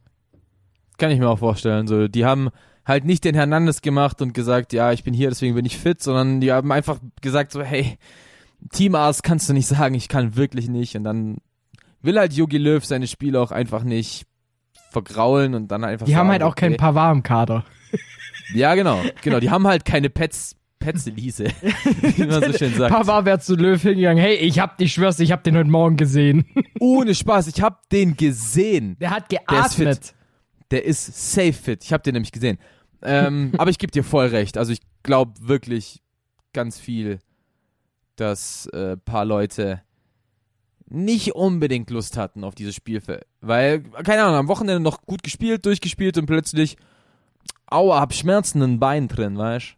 Kann 1.01 1.11
ich 1.11 1.19
mir 1.19 1.29
auch 1.29 1.39
vorstellen. 1.39 1.87
So, 1.87 2.09
die 2.09 2.25
haben 2.25 2.51
halt 2.85 3.07
nicht 3.07 3.25
den 3.25 3.35
Hernandez 3.35 3.81
gemacht 3.81 4.21
und 4.21 4.35
gesagt, 4.35 4.73
ja, 4.73 4.93
ich 4.93 5.03
bin 5.03 5.15
hier, 5.15 5.31
deswegen 5.31 5.55
bin 5.55 5.65
ich 5.65 5.79
fit, 5.79 6.03
sondern 6.03 6.41
die 6.41 6.53
haben 6.53 6.71
einfach 6.71 6.99
gesagt 7.23 7.53
so, 7.53 7.63
hey, 7.63 7.97
Teamarzt 8.71 9.23
kannst 9.23 9.49
du 9.49 9.55
nicht 9.55 9.67
sagen, 9.67 9.95
ich 9.95 10.09
kann 10.09 10.37
wirklich 10.37 10.69
nicht. 10.69 10.97
Und 10.97 11.05
dann 11.05 11.39
will 12.03 12.19
halt 12.19 12.35
Yogi 12.35 12.59
Löw 12.59 12.85
seine 12.85 13.07
Spiele 13.07 13.41
auch 13.41 13.51
einfach 13.51 13.83
nicht 13.83 14.27
vergraulen 14.91 15.55
und 15.55 15.69
dann 15.69 15.85
einfach. 15.85 16.05
Die 16.05 16.13
sagen, 16.13 16.21
haben 16.21 16.33
halt 16.33 16.43
auch 16.43 16.53
okay. 16.53 16.67
keinen 16.67 16.77
Pavard 16.77 17.17
im 17.17 17.23
Kader. 17.23 17.65
Ja, 18.53 18.75
genau, 18.75 19.01
genau. 19.23 19.41
Die 19.41 19.49
haben 19.49 19.67
halt 19.67 19.85
keine 19.85 20.11
Pets, 20.11 20.57
Petzelise, 20.81 21.45
wie 22.17 22.27
man 22.27 22.43
so 22.43 22.53
schön 22.59 22.75
sagt. 22.75 22.93
Pavard 22.93 23.25
wäre 23.25 23.39
zu 23.39 23.55
Löw 23.55 23.81
hingegangen, 23.81 24.23
hey, 24.23 24.35
ich 24.35 24.59
hab, 24.59 24.81
ich 24.81 24.93
schwör's, 24.93 25.21
ich 25.21 25.33
hab 25.33 25.45
den 25.45 25.57
heute 25.57 25.71
Morgen 25.71 25.97
gesehen. 25.97 26.45
Ohne 26.81 27.15
Spaß, 27.15 27.47
ich 27.47 27.63
hab 27.63 27.89
den 27.91 28.17
gesehen. 28.17 28.97
Der 29.01 29.11
hat 29.11 29.31
Der 29.31 29.41
geatmet. 29.47 29.99
fit. 29.99 30.15
Der 30.71 30.85
ist 30.85 31.33
safe 31.35 31.53
fit. 31.53 31.85
Ich 31.85 31.93
hab 31.93 32.03
den 32.03 32.15
nämlich 32.15 32.33
gesehen. 32.33 32.59
Ähm, 33.03 33.53
aber 33.59 33.71
ich 33.71 33.79
geb 33.79 33.93
dir 33.93 34.05
voll 34.05 34.27
recht. 34.27 34.57
Also 34.59 34.73
ich 34.73 34.81
glaube 35.03 35.33
wirklich 35.41 36.03
ganz 36.53 36.79
viel, 36.79 37.19
dass 38.17 38.67
äh, 38.67 38.97
paar 38.97 39.25
Leute 39.25 39.83
nicht 40.89 41.35
unbedingt 41.35 41.91
Lust 41.91 42.17
hatten 42.17 42.43
auf 42.45 42.55
dieses 42.55 42.75
Spiel. 42.75 43.01
Weil, 43.41 43.81
keine 43.83 44.25
Ahnung, 44.25 44.37
am 44.37 44.49
Wochenende 44.49 44.81
noch 44.81 45.03
gut 45.03 45.23
gespielt, 45.23 45.65
durchgespielt 45.65 46.19
und 46.19 46.27
plötzlich, 46.27 46.77
aua, 47.67 48.01
hab 48.01 48.13
Schmerzen 48.13 48.61
in 48.61 48.73
den 48.73 48.81
Beinen 48.81 49.09
drin, 49.09 49.39
weißt 49.39 49.77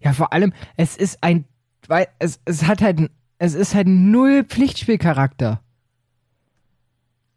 Ja, 0.00 0.12
vor 0.14 0.32
allem, 0.32 0.54
es 0.76 0.96
ist 0.96 1.22
ein, 1.22 1.44
weil 1.86 2.08
es, 2.18 2.40
es 2.46 2.64
hat 2.66 2.80
halt, 2.80 2.98
ein- 2.98 3.10
es 3.38 3.54
ist 3.54 3.74
halt 3.74 3.86
null 3.88 4.42
Pflichtspielcharakter. 4.44 5.62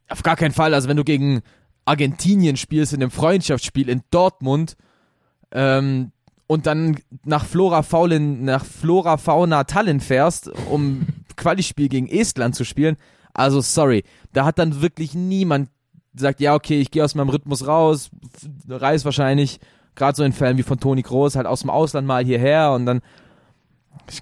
Auf 0.10 0.24
gar 0.24 0.36
keinen 0.36 0.54
Fall. 0.54 0.74
Also 0.74 0.88
wenn 0.90 0.98
du 0.98 1.04
gegen 1.04 1.42
Argentinien 1.86 2.58
spielst 2.58 2.94
in 2.94 3.02
einem 3.02 3.12
Freundschaftsspiel 3.12 3.90
in 3.90 4.02
Dortmund 4.12 4.76
ähm, 5.52 6.12
und 6.48 6.66
dann 6.66 7.00
nach 7.26 7.46
Flora 7.46 7.82
Faulin, 7.82 8.44
nach 8.44 8.66
Flora 8.66 9.18
Fauna 9.18 9.64
Tallinn 9.64 10.00
fährst, 10.00 10.50
um 10.70 11.08
Quali-Spiel 11.36 11.90
gegen 11.90 12.08
Estland 12.08 12.56
zu 12.56 12.66
spielen, 12.66 12.98
also 13.34 13.62
sorry, 13.62 14.04
da 14.34 14.46
hat 14.46 14.60
dann 14.60 14.82
wirklich 14.82 15.14
niemand 15.16 15.70
gesagt, 16.14 16.42
ja 16.42 16.54
okay, 16.54 16.82
ich 16.82 16.92
gehe 16.92 17.04
aus 17.04 17.16
meinem 17.16 17.30
Rhythmus 17.30 17.66
raus, 17.66 18.10
f- 18.36 18.50
reis 18.82 19.06
wahrscheinlich, 19.06 19.60
gerade 19.96 20.16
so 20.18 20.24
in 20.24 20.34
Fällen 20.34 20.58
wie 20.58 20.64
von 20.64 20.80
Toni 20.80 21.04
Kroos, 21.04 21.36
halt 21.36 21.48
aus 21.48 21.62
dem 21.62 21.70
Ausland 21.70 22.06
mal 22.06 22.24
hierher 22.26 22.74
und 22.74 22.86
dann 22.86 23.02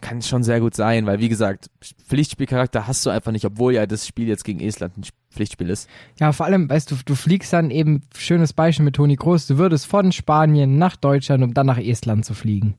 kann 0.01 0.21
schon 0.21 0.43
sehr 0.43 0.59
gut 0.59 0.75
sein, 0.75 1.05
weil 1.07 1.19
wie 1.19 1.29
gesagt, 1.29 1.69
Pflichtspielcharakter 2.07 2.85
hast 2.87 3.05
du 3.05 3.09
einfach 3.09 3.31
nicht, 3.31 3.45
obwohl 3.45 3.73
ja 3.73 3.85
das 3.87 4.05
Spiel 4.05 4.27
jetzt 4.27 4.43
gegen 4.43 4.59
Estland 4.59 4.97
ein 4.97 5.03
Pflichtspiel 5.31 5.69
ist. 5.69 5.89
Ja, 6.19 6.31
vor 6.31 6.45
allem, 6.45 6.69
weißt 6.69 6.91
du, 6.91 6.95
du 7.05 7.15
fliegst 7.15 7.53
dann 7.53 7.71
eben, 7.71 8.01
schönes 8.17 8.53
Beispiel 8.53 8.85
mit 8.85 8.95
Toni 8.95 9.15
Kroos, 9.15 9.47
du 9.47 9.57
würdest 9.57 9.85
von 9.85 10.11
Spanien 10.11 10.77
nach 10.77 10.95
Deutschland, 10.95 11.43
um 11.43 11.53
dann 11.53 11.67
nach 11.67 11.77
Estland 11.77 12.25
zu 12.25 12.33
fliegen. 12.33 12.75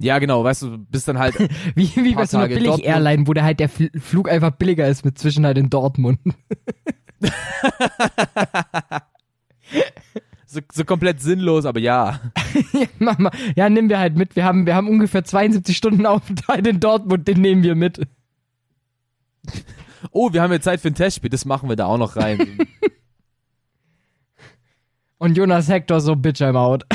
Ja, 0.00 0.18
genau, 0.20 0.44
weißt 0.44 0.62
du, 0.62 0.78
bist 0.78 1.08
dann 1.08 1.18
halt, 1.18 1.34
Wie, 1.74 1.90
wie 1.96 2.14
bei 2.14 2.24
so 2.26 2.38
einer 2.38 2.46
Billig-Airline, 2.48 3.26
wo 3.26 3.34
der 3.34 3.42
halt 3.44 3.58
der 3.60 3.68
Fl 3.68 3.90
Flug 3.98 4.30
einfach 4.30 4.52
billiger 4.52 4.86
ist 4.86 5.04
mit 5.04 5.18
Zwischenhalt 5.18 5.58
in 5.58 5.70
Dortmund. 5.70 6.20
so, 10.46 10.60
so 10.72 10.84
komplett 10.84 11.20
sinnlos, 11.20 11.64
aber 11.64 11.80
ja. 11.88 12.20
Mach 12.98 13.18
mal. 13.18 13.32
Ja, 13.56 13.68
nehmen 13.68 13.88
wir 13.88 13.98
halt 13.98 14.16
mit. 14.16 14.36
Wir 14.36 14.44
haben, 14.44 14.66
wir 14.66 14.76
haben 14.76 14.88
ungefähr 14.88 15.24
72 15.24 15.76
Stunden 15.76 16.06
Aufenthalt 16.06 16.64
in 16.66 16.78
Dortmund, 16.78 17.26
den 17.26 17.40
nehmen 17.40 17.64
wir 17.64 17.74
mit. 17.74 18.06
Oh, 20.10 20.32
wir 20.32 20.42
haben 20.42 20.52
jetzt 20.52 20.64
Zeit 20.64 20.80
für 20.80 20.88
ein 20.88 20.94
Testspiel, 20.94 21.30
das 21.30 21.44
machen 21.44 21.68
wir 21.68 21.76
da 21.76 21.86
auch 21.86 21.98
noch 21.98 22.16
rein. 22.16 22.58
Und 25.18 25.36
Jonas 25.36 25.68
Hector 25.68 26.00
so 26.00 26.14
Bitch, 26.14 26.40
I'm 26.40 26.56
out. 26.56 26.84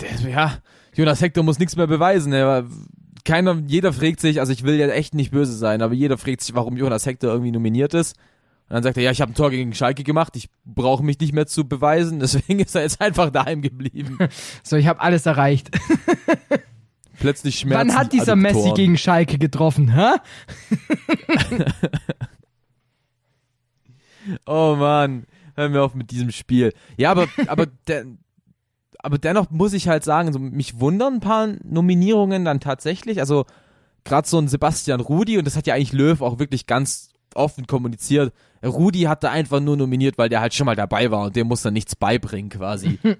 Der- 0.00 0.30
ja, 0.30 0.58
Jonas 0.94 1.20
Hector 1.22 1.42
muss 1.42 1.58
nichts 1.58 1.76
mehr 1.76 1.86
beweisen. 1.86 2.32
Er, 2.32 2.66
keiner, 3.24 3.62
jeder 3.66 3.92
fragt 3.92 4.20
sich, 4.20 4.40
also 4.40 4.52
ich 4.52 4.64
will 4.64 4.74
ja 4.74 4.88
echt 4.88 5.14
nicht 5.14 5.30
böse 5.30 5.54
sein, 5.54 5.80
aber 5.80 5.94
jeder 5.94 6.18
fragt 6.18 6.42
sich, 6.42 6.54
warum 6.54 6.76
Jonas 6.76 7.06
Hector 7.06 7.30
irgendwie 7.30 7.52
nominiert 7.52 7.94
ist. 7.94 8.16
Und 8.68 8.74
dann 8.74 8.82
sagt 8.82 8.96
er, 8.98 9.02
ja, 9.04 9.10
ich 9.10 9.20
habe 9.20 9.32
ein 9.32 9.34
Tor 9.34 9.50
gegen 9.50 9.74
Schalke 9.74 10.02
gemacht, 10.02 10.36
ich 10.36 10.48
brauche 10.64 11.02
mich 11.02 11.18
nicht 11.18 11.32
mehr 11.32 11.46
zu 11.46 11.66
beweisen, 11.66 12.20
deswegen 12.20 12.60
ist 12.60 12.74
er 12.74 12.82
jetzt 12.82 13.00
einfach 13.00 13.30
daheim 13.30 13.62
geblieben. 13.62 14.18
So, 14.62 14.76
ich 14.76 14.86
habe 14.86 15.00
alles 15.00 15.24
erreicht. 15.26 15.70
Plötzlich 17.22 17.58
Schmerzen. 17.58 17.88
Wann 17.88 17.96
hat 17.96 18.12
dieser 18.12 18.36
Messi 18.36 18.56
Adduktoren. 18.58 18.74
gegen 18.76 18.98
Schalke 18.98 19.38
getroffen, 19.38 19.94
hä? 19.94 20.16
Oh 24.46 24.76
Mann, 24.78 25.26
hören 25.56 25.72
wir 25.72 25.82
auf 25.82 25.94
mit 25.94 26.10
diesem 26.10 26.30
Spiel. 26.30 26.72
Ja, 26.96 27.10
aber, 27.10 27.26
aber, 27.48 27.66
der, 27.88 28.04
aber 28.98 29.18
dennoch 29.18 29.50
muss 29.50 29.72
ich 29.72 29.88
halt 29.88 30.04
sagen, 30.04 30.32
so, 30.32 30.38
mich 30.38 30.78
wundern 30.78 31.14
ein 31.14 31.20
paar 31.20 31.48
Nominierungen 31.64 32.44
dann 32.44 32.60
tatsächlich. 32.60 33.18
Also 33.20 33.46
gerade 34.04 34.28
so 34.28 34.38
ein 34.38 34.48
Sebastian 34.48 35.00
Rudi, 35.00 35.38
und 35.38 35.44
das 35.46 35.56
hat 35.56 35.66
ja 35.66 35.74
eigentlich 35.74 35.92
Löw 35.92 36.20
auch 36.22 36.38
wirklich 36.38 36.66
ganz 36.66 37.10
offen 37.34 37.66
kommuniziert. 37.66 38.32
Rudi 38.64 39.02
hat 39.02 39.24
da 39.24 39.30
einfach 39.32 39.58
nur 39.60 39.76
nominiert, 39.76 40.18
weil 40.18 40.28
der 40.28 40.40
halt 40.40 40.54
schon 40.54 40.66
mal 40.66 40.76
dabei 40.76 41.10
war 41.10 41.26
und 41.26 41.34
dem 41.34 41.48
muss 41.48 41.62
dann 41.62 41.74
nichts 41.74 41.96
beibringen 41.96 42.50
quasi. 42.50 42.98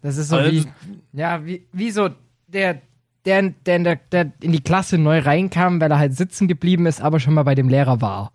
Das 0.00 0.16
ist 0.16 0.28
so 0.28 0.36
Also- 0.36 0.52
wie, 0.52 0.64
ja, 1.12 1.44
wie, 1.44 1.66
wie 1.72 1.90
so 1.90 2.10
der, 2.46 2.82
der, 3.28 3.42
der, 3.66 3.76
in 3.76 3.84
der, 3.84 3.96
der 3.96 4.32
in 4.40 4.52
die 4.52 4.62
Klasse 4.62 4.96
neu 4.96 5.18
reinkam, 5.18 5.80
weil 5.80 5.90
er 5.90 5.98
halt 5.98 6.16
sitzen 6.16 6.48
geblieben 6.48 6.86
ist, 6.86 7.02
aber 7.02 7.20
schon 7.20 7.34
mal 7.34 7.42
bei 7.42 7.54
dem 7.54 7.68
Lehrer 7.68 8.00
war. 8.00 8.32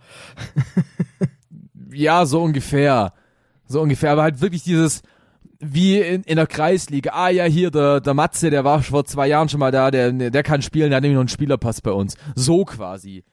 ja, 1.91 2.25
so 2.25 2.43
ungefähr. 2.43 3.13
So 3.65 3.81
ungefähr, 3.81 4.11
aber 4.11 4.21
halt 4.21 4.41
wirklich 4.41 4.63
dieses, 4.63 5.01
wie 5.59 5.99
in, 5.99 6.21
in 6.23 6.35
der 6.35 6.45
Kreisliga. 6.45 7.11
Ah 7.13 7.29
ja, 7.29 7.45
hier, 7.45 7.71
der, 7.71 8.01
der 8.01 8.13
Matze, 8.13 8.51
der 8.51 8.63
war 8.63 8.83
vor 8.83 9.05
zwei 9.05 9.27
Jahren 9.27 9.49
schon 9.49 9.59
mal 9.59 9.71
da, 9.71 9.89
der, 9.89 10.11
der 10.11 10.43
kann 10.43 10.61
spielen, 10.61 10.89
der 10.89 10.97
hat 10.97 11.01
nämlich 11.01 11.15
noch 11.15 11.21
einen 11.21 11.29
Spielerpass 11.29 11.81
bei 11.81 11.91
uns. 11.91 12.15
So 12.35 12.63
quasi. 12.65 13.23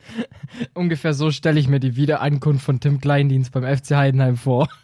Ungefähr 0.74 1.14
so 1.14 1.30
stelle 1.30 1.58
ich 1.58 1.68
mir 1.68 1.80
die 1.80 1.96
Wiederankunft 1.96 2.64
von 2.64 2.80
Tim 2.80 3.00
Kleindienst 3.00 3.52
beim 3.52 3.64
FC 3.64 3.92
Heidenheim 3.92 4.36
vor. 4.36 4.68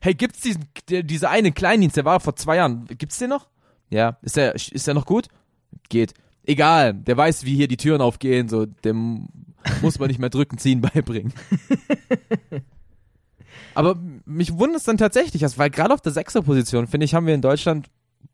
Hey, 0.00 0.14
gibt's 0.14 0.40
diesen, 0.40 0.68
diese 0.88 1.28
eine 1.28 1.50
Kleindienst, 1.50 1.96
der 1.96 2.04
war 2.04 2.20
vor 2.20 2.36
zwei 2.36 2.54
Jahren, 2.54 2.86
gibt's 2.96 3.18
den 3.18 3.30
noch? 3.30 3.48
Ja, 3.90 4.18
ist 4.22 4.36
der, 4.36 4.54
ist 4.54 4.86
der 4.86 4.94
noch 4.94 5.06
gut? 5.06 5.28
Geht. 5.88 6.14
Egal, 6.44 6.94
der 6.94 7.16
weiß, 7.16 7.44
wie 7.44 7.54
hier 7.54 7.68
die 7.68 7.76
Türen 7.76 8.00
aufgehen, 8.00 8.48
so, 8.48 8.66
dem 8.66 9.28
muss 9.82 9.98
man 9.98 10.08
nicht 10.08 10.20
mehr 10.20 10.30
drücken, 10.30 10.58
ziehen 10.58 10.80
beibringen. 10.94 11.32
Aber 13.74 13.96
mich 14.24 14.58
wundert 14.58 14.78
es 14.78 14.84
dann 14.84 14.96
tatsächlich, 14.96 15.42
also, 15.42 15.58
weil 15.58 15.70
gerade 15.70 15.92
auf 15.92 16.00
der 16.00 16.12
Sechserposition, 16.12 16.86
finde 16.86 17.04
ich, 17.04 17.14
haben 17.14 17.26
wir 17.26 17.34
in 17.34 17.42
Deutschland 17.42 17.88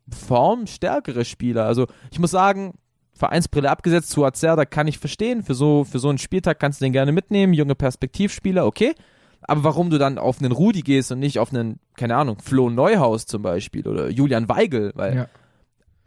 formstärkere 0.08 1.24
Spieler. 1.24 1.66
Also, 1.66 1.86
ich 2.10 2.18
muss 2.18 2.30
sagen, 2.30 2.74
Vereinsbrille 3.14 3.70
abgesetzt, 3.70 4.10
zu 4.10 4.22
da 4.22 4.64
kann 4.64 4.86
ich 4.86 4.98
verstehen. 4.98 5.42
Für 5.42 5.54
so, 5.54 5.84
für 5.84 5.98
so 5.98 6.08
einen 6.08 6.18
Spieltag 6.18 6.60
kannst 6.60 6.80
du 6.80 6.84
den 6.84 6.92
gerne 6.92 7.12
mitnehmen, 7.12 7.54
junge 7.54 7.74
Perspektivspieler, 7.74 8.66
okay. 8.66 8.94
Aber 9.42 9.64
warum 9.64 9.90
du 9.90 9.98
dann 9.98 10.18
auf 10.18 10.40
einen 10.40 10.52
Rudi 10.52 10.82
gehst 10.82 11.12
und 11.12 11.18
nicht 11.18 11.38
auf 11.38 11.52
einen, 11.52 11.78
keine 11.96 12.16
Ahnung, 12.16 12.38
Flo 12.42 12.68
Neuhaus 12.68 13.26
zum 13.26 13.42
Beispiel 13.42 13.86
oder 13.86 14.10
Julian 14.10 14.48
Weigel, 14.48 14.92
weil 14.94 15.16
Ja. 15.16 15.28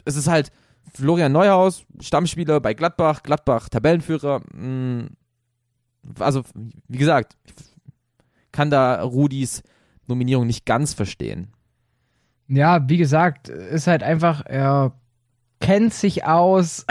Es 0.09 0.15
ist 0.15 0.27
halt 0.27 0.51
Florian 0.93 1.31
Neuhaus, 1.31 1.85
Stammspieler 1.99 2.59
bei 2.59 2.73
Gladbach, 2.73 3.23
Gladbach 3.23 3.69
Tabellenführer. 3.69 4.41
Mh, 4.53 5.07
also, 6.19 6.43
wie 6.87 6.97
gesagt, 6.97 7.37
kann 8.51 8.69
da 8.69 9.01
Rudis 9.01 9.63
Nominierung 10.07 10.47
nicht 10.47 10.65
ganz 10.65 10.93
verstehen. 10.93 11.53
Ja, 12.47 12.89
wie 12.89 12.97
gesagt, 12.97 13.47
ist 13.47 13.87
halt 13.87 14.01
einfach, 14.01 14.43
er 14.45 14.93
kennt 15.59 15.93
sich 15.93 16.25
aus. 16.25 16.85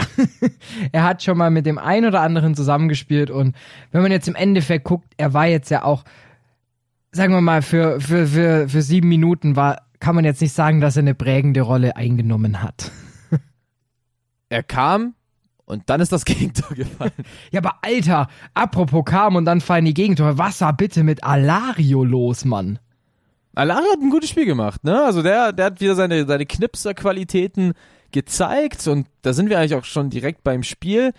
er 0.91 1.03
hat 1.03 1.21
schon 1.21 1.37
mal 1.37 1.51
mit 1.51 1.65
dem 1.65 1.77
einen 1.77 2.07
oder 2.07 2.21
anderen 2.21 2.55
zusammengespielt 2.55 3.29
und 3.29 3.55
wenn 3.91 4.01
man 4.01 4.11
jetzt 4.11 4.27
im 4.27 4.35
Endeffekt 4.35 4.85
guckt, 4.85 5.13
er 5.17 5.33
war 5.33 5.47
jetzt 5.47 5.69
ja 5.69 5.83
auch, 5.83 6.05
sagen 7.11 7.33
wir 7.33 7.41
mal, 7.41 7.61
für, 7.61 7.99
für, 7.99 8.27
für, 8.27 8.69
für 8.69 8.81
sieben 8.81 9.09
Minuten 9.09 9.55
war, 9.55 9.81
kann 9.99 10.15
man 10.15 10.23
jetzt 10.23 10.41
nicht 10.41 10.53
sagen, 10.53 10.79
dass 10.79 10.95
er 10.95 11.01
eine 11.01 11.15
prägende 11.15 11.61
Rolle 11.61 11.97
eingenommen 11.97 12.63
hat. 12.63 12.91
Er 14.49 14.63
kam 14.63 15.13
und 15.65 15.83
dann 15.89 16.01
ist 16.01 16.11
das 16.11 16.25
Gegentor 16.25 16.75
gefallen. 16.75 17.11
Ja, 17.51 17.61
aber 17.61 17.77
Alter, 17.81 18.27
apropos 18.53 19.05
kam 19.05 19.35
und 19.35 19.45
dann 19.45 19.61
fallen 19.61 19.85
die 19.85 19.93
Gegentore. 19.93 20.37
Was 20.37 20.61
war 20.61 20.75
bitte 20.75 21.03
mit 21.03 21.23
Alario 21.23 22.03
los, 22.03 22.45
Mann? 22.45 22.79
Alari 23.55 23.85
hat 23.91 24.01
ein 24.01 24.09
gutes 24.09 24.29
Spiel 24.29 24.45
gemacht, 24.45 24.83
ne? 24.83 25.03
Also 25.03 25.21
der, 25.21 25.51
der 25.53 25.65
hat 25.67 25.81
wieder 25.81 25.95
seine, 25.95 26.25
seine 26.25 26.45
Knipser-Qualitäten 26.45 27.73
gezeigt 28.11 28.87
und 28.87 29.07
da 29.21 29.33
sind 29.33 29.49
wir 29.49 29.59
eigentlich 29.59 29.75
auch 29.75 29.85
schon 29.85 30.09
direkt 30.09 30.43
beim 30.43 30.63
Spiel. 30.63 31.13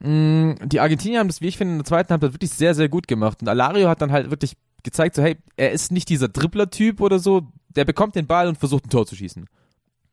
Mm, 0.00 0.52
Die 0.64 0.80
Argentinier 0.80 1.20
haben 1.20 1.28
das, 1.28 1.40
wie 1.40 1.48
ich 1.48 1.58
finde, 1.58 1.72
in 1.74 1.78
der 1.78 1.84
zweiten 1.84 2.10
Halbzeit 2.10 2.32
wirklich 2.32 2.50
sehr, 2.50 2.74
sehr 2.74 2.88
gut 2.88 3.06
gemacht. 3.06 3.42
Und 3.42 3.48
Alario 3.48 3.88
hat 3.88 4.00
dann 4.02 4.12
halt 4.12 4.30
wirklich 4.30 4.56
gezeigt, 4.82 5.14
so, 5.16 5.22
hey, 5.22 5.36
er 5.56 5.72
ist 5.72 5.92
nicht 5.92 6.08
dieser 6.08 6.28
Dribbler-Typ 6.28 7.00
oder 7.00 7.18
so, 7.18 7.48
der 7.68 7.84
bekommt 7.84 8.14
den 8.14 8.26
Ball 8.26 8.48
und 8.48 8.58
versucht 8.58 8.86
ein 8.86 8.90
Tor 8.90 9.06
zu 9.06 9.14
schießen. 9.16 9.46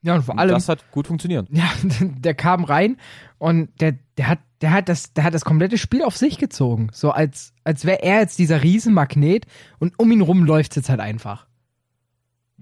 Ja, 0.03 0.15
und 0.15 0.23
vor 0.23 0.33
Und 0.33 0.39
allem, 0.39 0.51
das 0.51 0.67
hat 0.67 0.91
gut 0.91 1.07
funktioniert. 1.07 1.47
ja, 1.51 1.69
der 1.83 2.33
kam 2.33 2.63
rein 2.63 2.97
und 3.37 3.69
der, 3.81 3.95
der 4.17 4.27
hat, 4.27 4.39
der 4.61 4.71
hat 4.71 4.89
das, 4.89 5.13
der 5.13 5.23
hat 5.23 5.33
das 5.33 5.45
komplette 5.45 5.77
Spiel 5.77 6.03
auf 6.03 6.17
sich 6.17 6.37
gezogen. 6.37 6.89
So 6.91 7.11
als, 7.11 7.53
als 7.63 7.85
wäre 7.85 8.01
er 8.01 8.21
jetzt 8.21 8.39
dieser 8.39 8.63
Riesenmagnet 8.63 9.45
und 9.79 9.97
um 9.99 10.11
ihn 10.11 10.21
rum 10.21 10.43
läuft's 10.43 10.75
jetzt 10.75 10.89
halt 10.89 10.99
einfach. 10.99 11.47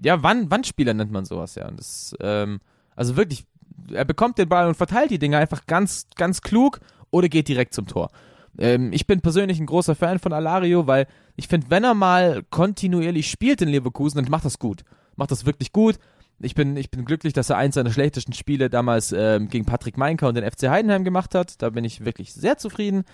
Ja, 0.02 0.22
Wand, 0.22 0.50
Wandspieler 0.50 0.94
nennt 0.94 1.12
man 1.12 1.24
sowas, 1.24 1.54
ja. 1.54 1.68
Und 1.68 1.78
das, 1.78 2.14
ähm, 2.20 2.60
also 2.96 3.16
wirklich, 3.16 3.46
er 3.92 4.04
bekommt 4.04 4.38
den 4.38 4.48
Ball 4.48 4.68
und 4.68 4.76
verteilt 4.76 5.10
die 5.10 5.18
Dinge 5.18 5.38
einfach 5.38 5.66
ganz, 5.66 6.06
ganz 6.16 6.42
klug 6.42 6.80
oder 7.10 7.28
geht 7.28 7.48
direkt 7.48 7.74
zum 7.74 7.86
Tor. 7.86 8.10
Ähm, 8.58 8.92
ich 8.92 9.06
bin 9.06 9.20
persönlich 9.20 9.60
ein 9.60 9.66
großer 9.66 9.94
Fan 9.94 10.18
von 10.18 10.32
Alario, 10.32 10.86
weil 10.86 11.06
ich 11.36 11.48
finde, 11.48 11.68
wenn 11.70 11.84
er 11.84 11.94
mal 11.94 12.42
kontinuierlich 12.50 13.30
spielt 13.30 13.62
in 13.62 13.68
Leverkusen, 13.68 14.22
dann 14.22 14.30
macht 14.30 14.44
das 14.44 14.58
gut. 14.58 14.84
Macht 15.16 15.30
das 15.30 15.46
wirklich 15.46 15.72
gut. 15.72 15.98
Ich 16.42 16.54
bin, 16.54 16.76
ich 16.76 16.90
bin 16.90 17.04
glücklich, 17.04 17.32
dass 17.34 17.50
er 17.50 17.58
eins 17.58 17.74
seiner 17.74 17.92
schlechtesten 17.92 18.32
Spiele 18.32 18.70
damals 18.70 19.12
ähm, 19.12 19.48
gegen 19.48 19.66
Patrick 19.66 19.98
Meinker 19.98 20.28
und 20.28 20.36
den 20.36 20.50
FC 20.50 20.68
Heidenheim 20.68 21.04
gemacht 21.04 21.34
hat. 21.34 21.60
Da 21.60 21.70
bin 21.70 21.84
ich 21.84 22.04
wirklich 22.04 22.32
sehr 22.32 22.56
zufrieden. 22.56 23.04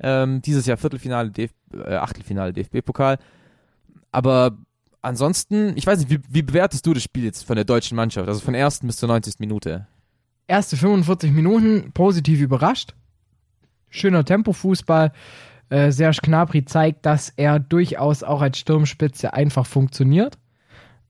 Ähm, 0.00 0.42
dieses 0.42 0.66
Jahr 0.66 0.76
Viertelfinale, 0.76 1.30
DF 1.30 1.52
äh, 1.72 1.94
Achtelfinale 1.94 2.52
DFB-Pokal. 2.52 3.18
Aber 4.10 4.58
ansonsten, 5.00 5.76
ich 5.76 5.86
weiß 5.86 6.00
nicht, 6.00 6.10
wie, 6.10 6.20
wie 6.28 6.42
bewertest 6.42 6.84
du 6.84 6.92
das 6.92 7.04
Spiel 7.04 7.24
jetzt 7.24 7.44
von 7.44 7.54
der 7.54 7.64
deutschen 7.64 7.94
Mannschaft? 7.94 8.28
Also 8.28 8.40
von 8.40 8.54
ersten 8.54 8.88
bis 8.88 8.96
zur 8.96 9.08
90. 9.08 9.38
Minute. 9.38 9.86
Erste 10.48 10.76
45 10.76 11.30
Minuten 11.30 11.92
positiv 11.92 12.40
überrascht. 12.40 12.94
Schöner 13.90 14.24
Tempofußball. 14.24 15.12
Äh, 15.68 15.92
Serge 15.92 16.18
Gnabry 16.22 16.64
zeigt, 16.64 17.06
dass 17.06 17.32
er 17.36 17.60
durchaus 17.60 18.22
auch 18.24 18.42
als 18.42 18.58
Sturmspitze 18.58 19.32
einfach 19.32 19.66
funktioniert. 19.66 20.36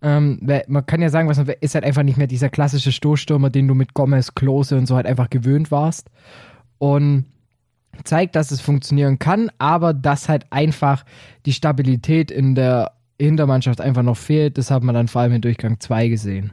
Ähm, 0.03 0.41
weil 0.43 0.65
man 0.67 0.85
kann 0.85 1.01
ja 1.01 1.11
sagen, 1.11 1.29
was 1.29 1.39
man 1.39 1.49
ist 1.61 1.75
halt 1.75 1.85
einfach 1.85 2.03
nicht 2.03 2.19
mehr 2.19 2.27
dieser 2.27 2.49
klassische 2.49 2.91
Stoßstürmer, 2.91 3.51
den 3.51 3.69
du 3.69 3.75
mit 3.75 3.95
Gomez, 3.95 4.35
Klose 4.35 4.77
und 4.77 4.87
so 4.87 4.97
halt 4.97 5.07
einfach 5.07 5.31
gewöhnt 5.31 5.71
warst. 5.71 6.11
Und 6.79 7.27
zeigt, 8.05 8.35
dass 8.37 8.51
es 8.51 8.61
funktionieren 8.61 9.19
kann, 9.19 9.51
aber 9.59 9.95
dass 9.95 10.29
halt 10.29 10.47
einfach 10.51 11.05
die 11.47 11.53
Stabilität 11.53 12.31
in 12.31 12.55
der 12.55 12.93
Hintermannschaft 13.21 13.81
einfach 13.81 14.03
noch 14.03 14.17
fehlt. 14.17 14.59
Das 14.59 14.71
hat 14.71 14.83
man 14.83 14.95
dann 14.95 15.09
vor 15.09 15.23
allem 15.23 15.33
in 15.33 15.41
Durchgang 15.41 15.79
2 15.79 16.09
gesehen. 16.09 16.53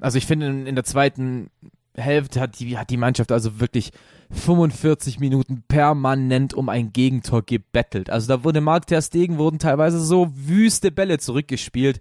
Also 0.00 0.18
ich 0.18 0.26
finde, 0.26 0.46
in, 0.46 0.66
in 0.66 0.74
der 0.74 0.84
zweiten 0.84 1.50
Hälfte 1.96 2.40
hat 2.40 2.58
die, 2.58 2.76
hat 2.76 2.90
die 2.90 2.96
Mannschaft 2.96 3.32
also 3.32 3.60
wirklich 3.60 3.92
45 4.30 5.20
Minuten 5.20 5.62
permanent 5.68 6.54
um 6.54 6.68
ein 6.68 6.92
Gegentor 6.92 7.42
gebettelt. 7.42 8.10
Also 8.10 8.28
da 8.28 8.44
wurde 8.44 8.60
Mark 8.60 8.86
Ter 8.86 9.02
Stegen, 9.02 9.38
wurden 9.38 9.58
teilweise 9.58 10.00
so 10.00 10.30
wüste 10.34 10.90
Bälle 10.90 11.18
zurückgespielt, 11.18 12.00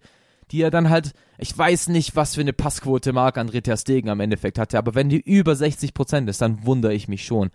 die 0.51 0.61
er 0.61 0.71
dann 0.71 0.89
halt, 0.89 1.13
ich 1.37 1.55
weiß 1.57 1.89
nicht, 1.89 2.15
was 2.15 2.35
für 2.35 2.41
eine 2.41 2.53
Passquote 2.53 3.13
Marc 3.13 3.37
André 3.37 3.61
Ter 3.61 3.77
Stegen 3.77 4.09
am 4.09 4.19
Endeffekt 4.19 4.59
hatte, 4.59 4.77
aber 4.77 4.95
wenn 4.95 5.09
die 5.09 5.19
über 5.19 5.55
60 5.55 5.93
Prozent 5.93 6.29
ist, 6.29 6.41
dann 6.41 6.65
wundere 6.65 6.93
ich 6.93 7.07
mich 7.07 7.25
schon. 7.25 7.51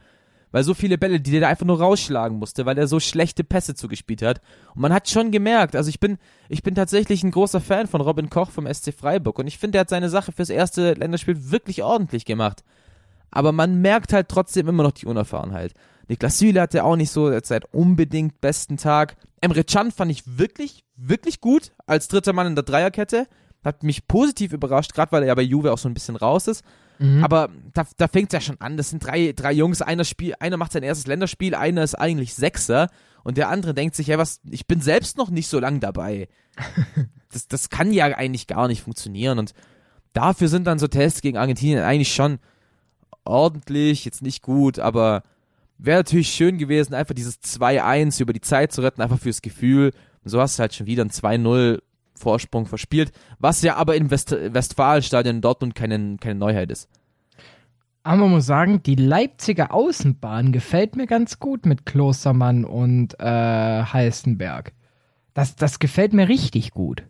Weil 0.53 0.65
so 0.65 0.75
viele 0.75 0.99
Bälle, 0.99 1.21
die 1.21 1.31
der 1.31 1.43
da 1.43 1.49
einfach 1.49 1.67
nur 1.67 1.79
rausschlagen 1.81 2.39
musste, 2.39 2.67
weil 2.67 2.77
er 2.77 2.89
so 2.89 2.99
schlechte 2.99 3.45
Pässe 3.45 3.77
zugespielt 3.77 4.23
hat. 4.23 4.41
Und 4.75 4.83
man 4.83 4.93
hat 4.93 5.09
schon 5.09 5.31
gemerkt, 5.31 5.77
also 5.77 5.89
ich 5.89 6.01
bin, 6.01 6.19
ich 6.49 6.65
bin 6.65 6.75
tatsächlich 6.75 7.23
ein 7.23 7.31
großer 7.31 7.61
Fan 7.61 7.87
von 7.87 8.01
Robin 8.01 8.31
Koch 8.31 8.51
vom 8.51 8.67
SC 8.73 8.93
Freiburg 8.93 9.39
und 9.39 9.47
ich 9.47 9.59
finde, 9.59 9.79
er 9.79 9.83
hat 9.83 9.91
seine 9.91 10.09
Sache 10.09 10.33
fürs 10.33 10.51
erste 10.51 10.95
Länderspiel 10.95 11.51
wirklich 11.53 11.85
ordentlich 11.85 12.25
gemacht. 12.25 12.65
Aber 13.31 13.53
man 13.53 13.81
merkt 13.81 14.13
halt 14.13 14.29
trotzdem 14.29 14.69
immer 14.69 14.83
noch 14.83 14.93
die 14.93 15.07
Unerfahrenheit. 15.07 15.73
Niklas 16.09 16.39
Süle 16.39 16.61
hatte 16.61 16.85
auch 16.85 16.97
nicht 16.97 17.11
so 17.11 17.39
seinen 17.41 17.65
unbedingt 17.71 18.41
besten 18.41 18.77
Tag. 18.77 19.17
Emre 19.41 19.65
Can 19.65 19.93
fand 19.93 20.11
ich 20.11 20.39
wirklich, 20.39 20.85
wirklich 20.97 21.41
gut 21.41 21.73
als 21.87 22.09
dritter 22.09 22.33
Mann 22.33 22.49
in 22.49 22.55
der 22.57 22.65
Dreierkette. 22.65 23.27
Hat 23.65 23.83
mich 23.83 24.09
positiv 24.09 24.53
überrascht, 24.53 24.95
gerade 24.95 25.13
weil 25.13 25.23
er 25.23 25.29
ja 25.29 25.35
bei 25.35 25.43
Juve 25.43 25.73
auch 25.73 25.79
so 25.79 25.89
ein 25.89 25.95
bisschen 25.95 26.17
raus 26.17 26.49
ist. 26.49 26.65
Aber 27.23 27.49
da, 27.73 27.87
da 27.97 28.09
fängt 28.09 28.33
es 28.33 28.35
ja 28.35 28.41
schon 28.41 28.61
an. 28.61 28.77
Das 28.77 28.91
sind 28.91 29.05
drei, 29.05 29.33
drei 29.35 29.53
Jungs. 29.53 29.81
Einer, 29.81 30.05
Spiel, 30.05 30.35
einer 30.39 30.59
macht 30.59 30.73
sein 30.73 30.83
erstes 30.83 31.07
Länderspiel, 31.07 31.55
einer 31.55 31.83
ist 31.83 31.95
eigentlich 31.95 32.35
Sechser 32.35 32.89
und 33.25 33.37
der 33.37 33.49
andere 33.49 33.73
denkt 33.73 33.95
sich, 33.95 34.09
ja, 34.09 34.19
was, 34.19 34.41
ich 34.51 34.67
bin 34.67 34.81
selbst 34.81 35.17
noch 35.17 35.31
nicht 35.31 35.49
so 35.49 35.59
lang 35.59 35.81
dabei. 35.81 36.29
Das, 37.33 37.47
das 37.47 37.71
kann 37.71 37.93
ja 37.93 38.07
eigentlich 38.07 38.49
gar 38.49 38.67
nicht 38.67 38.83
funktionieren. 38.83 39.39
Und 39.39 39.55
dafür 40.15 40.49
sind 40.49 40.67
dann 40.67 40.81
so 40.81 40.89
Tests 40.89 41.21
gegen 41.21 41.39
Argentinien 41.39 41.85
eigentlich 41.85 42.13
schon 42.13 42.41
ordentlich, 43.25 44.05
jetzt 44.05 44.23
nicht 44.23 44.43
gut, 44.43 44.79
aber 44.79 45.23
wäre 45.79 46.01
natürlich 46.01 46.31
schön 46.31 46.59
gewesen, 46.59 46.95
einfach 46.95 47.15
dieses 47.15 47.41
2-1 47.43 48.21
über 48.21 48.33
die 48.33 48.41
Zeit 48.41 48.73
zu 48.73 48.83
retten, 48.83 49.03
einfach 49.03 49.19
fürs 49.19 49.43
Gefühl. 49.43 49.93
Und 50.23 50.31
so 50.31 50.41
hast 50.41 50.59
du 50.59 50.61
halt 50.61 50.75
schon 50.75 50.87
wieder 50.87 51.05
ein 51.05 51.11
2-0 51.11 51.81
Vorsprung 52.15 52.67
verspielt, 52.67 53.13
was 53.39 53.63
ja 53.63 53.77
aber 53.77 53.97
im 53.97 54.11
West 54.11 54.31
Westfalenstadion 54.31 55.37
in 55.37 55.41
Dortmund 55.41 55.75
keine, 55.75 56.17
keine 56.19 56.39
Neuheit 56.39 56.71
ist. 56.71 56.89
Aber 58.03 58.17
man 58.23 58.31
muss 58.31 58.47
sagen, 58.47 58.83
die 58.83 58.95
Leipziger 58.95 59.75
Außenbahn 59.75 60.53
gefällt 60.53 60.97
mir 60.97 61.07
ganz 61.07 61.39
gut 61.39 61.67
mit 61.67 61.85
Klostermann 61.85 62.65
und 62.65 63.19
äh, 63.21 63.25
Heißenberg. 63.85 64.73
Das, 65.35 65.55
das 65.57 65.79
gefällt 65.79 66.13
mir 66.13 66.29
richtig 66.29 66.73
gut. 66.73 67.05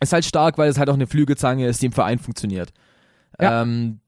Ist 0.00 0.12
halt 0.12 0.24
stark, 0.24 0.58
weil 0.58 0.68
es 0.68 0.78
halt 0.78 0.90
auch 0.90 0.94
eine 0.94 1.06
Flügelzange 1.06 1.66
ist, 1.66 1.80
die 1.80 1.86
im 1.86 1.92
Verein 1.92 2.18
funktioniert. 2.18 2.72
Ja. 3.40 3.62
Ähm, 3.62 4.00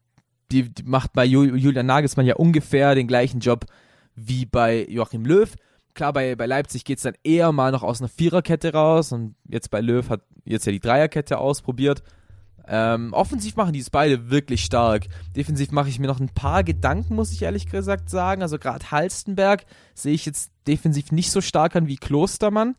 die, 0.53 0.73
die 0.73 0.83
macht 0.85 1.13
bei 1.13 1.25
Ju- 1.25 1.55
Julian 1.57 1.87
Nagelsmann 1.87 2.27
ja 2.27 2.37
ungefähr 2.37 2.95
den 2.95 3.07
gleichen 3.09 3.41
Job 3.41 3.67
wie 4.15 4.47
bei 4.47 4.87
Joachim 4.89 5.25
Löw. 5.25 5.53
Klar, 5.95 6.13
bei, 6.13 6.35
bei 6.37 6.47
Leipzig 6.47 6.85
geht's 6.85 7.03
dann 7.03 7.15
eher 7.25 7.53
mal 7.53 7.73
noch 7.73 7.83
aus 7.83 8.01
einer 8.01 8.09
Viererkette 8.09 8.73
raus 8.73 9.13
und 9.13 9.35
jetzt 9.49 9.71
bei 9.71 9.81
Löw 9.81 10.09
hat 10.09 10.21
jetzt 10.45 10.67
ja 10.67 10.73
die 10.73 10.81
Dreierkette 10.81 11.39
ausprobiert. 11.39 12.03
Ähm, 12.69 13.13
offensiv 13.13 13.55
machen 13.57 13.73
die 13.73 13.79
es 13.79 13.91
beide 13.91 14.29
wirklich 14.29 14.65
stark. 14.65 15.07
Defensiv 15.37 15.71
mache 15.71 15.89
ich 15.89 15.99
mir 16.01 16.09
noch 16.09 16.19
ein 16.19 16.31
paar 16.31 16.65
Gedanken, 16.65 17.15
muss 17.15 17.33
ich 17.33 17.43
ehrlich 17.43 17.67
gesagt 17.71 18.11
sagen. 18.11 18.43
Also 18.43 18.59
gerade 18.59 18.91
Halstenberg 18.91 19.65
sehe 19.95 20.13
ich 20.15 20.27
jetzt 20.27 20.51
defensiv 20.67 21.13
nicht 21.13 21.31
so 21.31 21.41
stark 21.41 21.77
an 21.77 21.87
wie 21.87 21.97
Klostermann. 21.97 22.75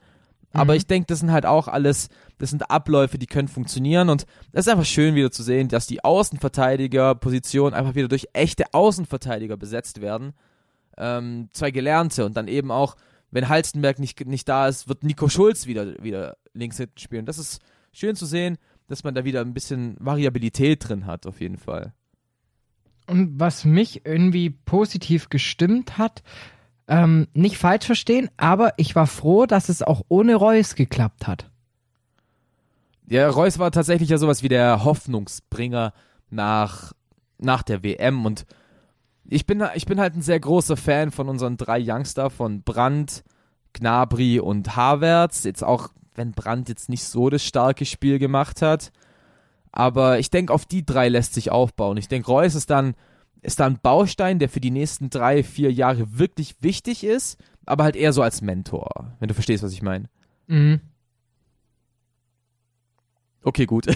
Aber 0.51 0.73
Mhm. 0.73 0.77
ich 0.77 0.87
denke, 0.87 1.07
das 1.07 1.19
sind 1.19 1.31
halt 1.31 1.45
auch 1.45 1.67
alles, 1.69 2.09
das 2.37 2.51
sind 2.51 2.69
Abläufe, 2.69 3.17
die 3.17 3.27
können 3.27 3.47
funktionieren. 3.47 4.09
Und 4.09 4.25
es 4.51 4.65
ist 4.65 4.71
einfach 4.71 4.85
schön 4.85 5.15
wieder 5.15 5.31
zu 5.31 5.43
sehen, 5.43 5.67
dass 5.67 5.87
die 5.87 6.03
Außenverteidiger-Positionen 6.03 7.73
einfach 7.73 7.95
wieder 7.95 8.07
durch 8.07 8.27
echte 8.33 8.65
Außenverteidiger 8.73 9.57
besetzt 9.57 10.01
werden. 10.01 10.33
Ähm, 10.97 11.49
zwei 11.51 11.71
Gelernte 11.71 12.25
und 12.25 12.37
dann 12.37 12.47
eben 12.47 12.71
auch, 12.71 12.95
wenn 13.31 13.49
Halstenberg 13.49 13.99
nicht, 13.99 14.25
nicht 14.25 14.47
da 14.47 14.67
ist, 14.67 14.87
wird 14.87 15.03
Nico 15.03 15.29
Schulz 15.29 15.67
wieder, 15.67 16.01
wieder 16.03 16.37
links 16.53 16.77
hinten 16.77 16.97
spielen. 16.97 17.25
Das 17.25 17.37
ist 17.37 17.59
schön 17.91 18.15
zu 18.15 18.25
sehen, 18.25 18.57
dass 18.87 19.03
man 19.03 19.13
da 19.15 19.25
wieder 19.25 19.41
ein 19.41 19.53
bisschen 19.53 19.95
Variabilität 19.99 20.87
drin 20.87 21.05
hat, 21.05 21.27
auf 21.27 21.41
jeden 21.41 21.57
Fall. 21.57 21.93
Und 23.05 23.39
was 23.39 23.63
mich 23.63 24.05
irgendwie 24.05 24.49
positiv 24.49 25.29
gestimmt 25.29 25.97
hat, 25.97 26.23
ähm, 26.87 27.27
nicht 27.33 27.57
falsch 27.57 27.85
verstehen, 27.85 28.29
aber 28.37 28.73
ich 28.77 28.95
war 28.95 29.07
froh, 29.07 29.45
dass 29.45 29.69
es 29.69 29.81
auch 29.81 30.03
ohne 30.07 30.35
Reus 30.35 30.75
geklappt 30.75 31.27
hat. 31.27 31.49
Ja, 33.09 33.29
Reus 33.29 33.57
war 33.57 33.71
tatsächlich 33.71 34.09
ja 34.09 34.17
sowas 34.17 34.43
wie 34.43 34.49
der 34.49 34.83
Hoffnungsbringer 34.83 35.93
nach, 36.29 36.93
nach 37.37 37.63
der 37.63 37.83
WM 37.83 38.25
und 38.25 38.45
ich 39.29 39.45
bin, 39.45 39.63
ich 39.75 39.85
bin 39.85 39.99
halt 39.99 40.15
ein 40.15 40.21
sehr 40.21 40.39
großer 40.39 40.77
Fan 40.77 41.11
von 41.11 41.27
unseren 41.27 41.57
drei 41.57 41.81
Youngster, 41.81 42.29
von 42.29 42.63
Brandt, 42.63 43.23
Gnabry 43.73 44.39
und 44.39 44.75
Havertz. 44.75 45.43
Jetzt 45.43 45.63
auch, 45.63 45.89
wenn 46.15 46.31
Brandt 46.31 46.69
jetzt 46.69 46.89
nicht 46.89 47.03
so 47.03 47.29
das 47.29 47.43
starke 47.43 47.85
Spiel 47.85 48.19
gemacht 48.19 48.61
hat. 48.61 48.91
Aber 49.71 50.19
ich 50.19 50.29
denke, 50.29 50.53
auf 50.53 50.65
die 50.65 50.85
drei 50.85 51.09
lässt 51.09 51.33
sich 51.33 51.51
aufbauen. 51.51 51.97
Ich 51.97 52.07
denke, 52.07 52.27
Reus 52.27 52.55
ist 52.55 52.69
dann, 52.69 52.95
ist 53.41 53.59
dann 53.59 53.73
ein 53.73 53.79
Baustein, 53.81 54.39
der 54.39 54.49
für 54.49 54.61
die 54.61 54.71
nächsten 54.71 55.09
drei, 55.09 55.43
vier 55.43 55.71
Jahre 55.71 56.17
wirklich 56.17 56.55
wichtig 56.61 57.03
ist, 57.03 57.37
aber 57.65 57.83
halt 57.83 57.95
eher 57.95 58.13
so 58.13 58.21
als 58.21 58.41
Mentor, 58.41 59.13
wenn 59.19 59.27
du 59.27 59.33
verstehst, 59.33 59.61
was 59.63 59.73
ich 59.73 59.81
meine. 59.81 60.09
Mhm. 60.47 60.79
Okay, 63.47 63.65
gut. 63.65 63.85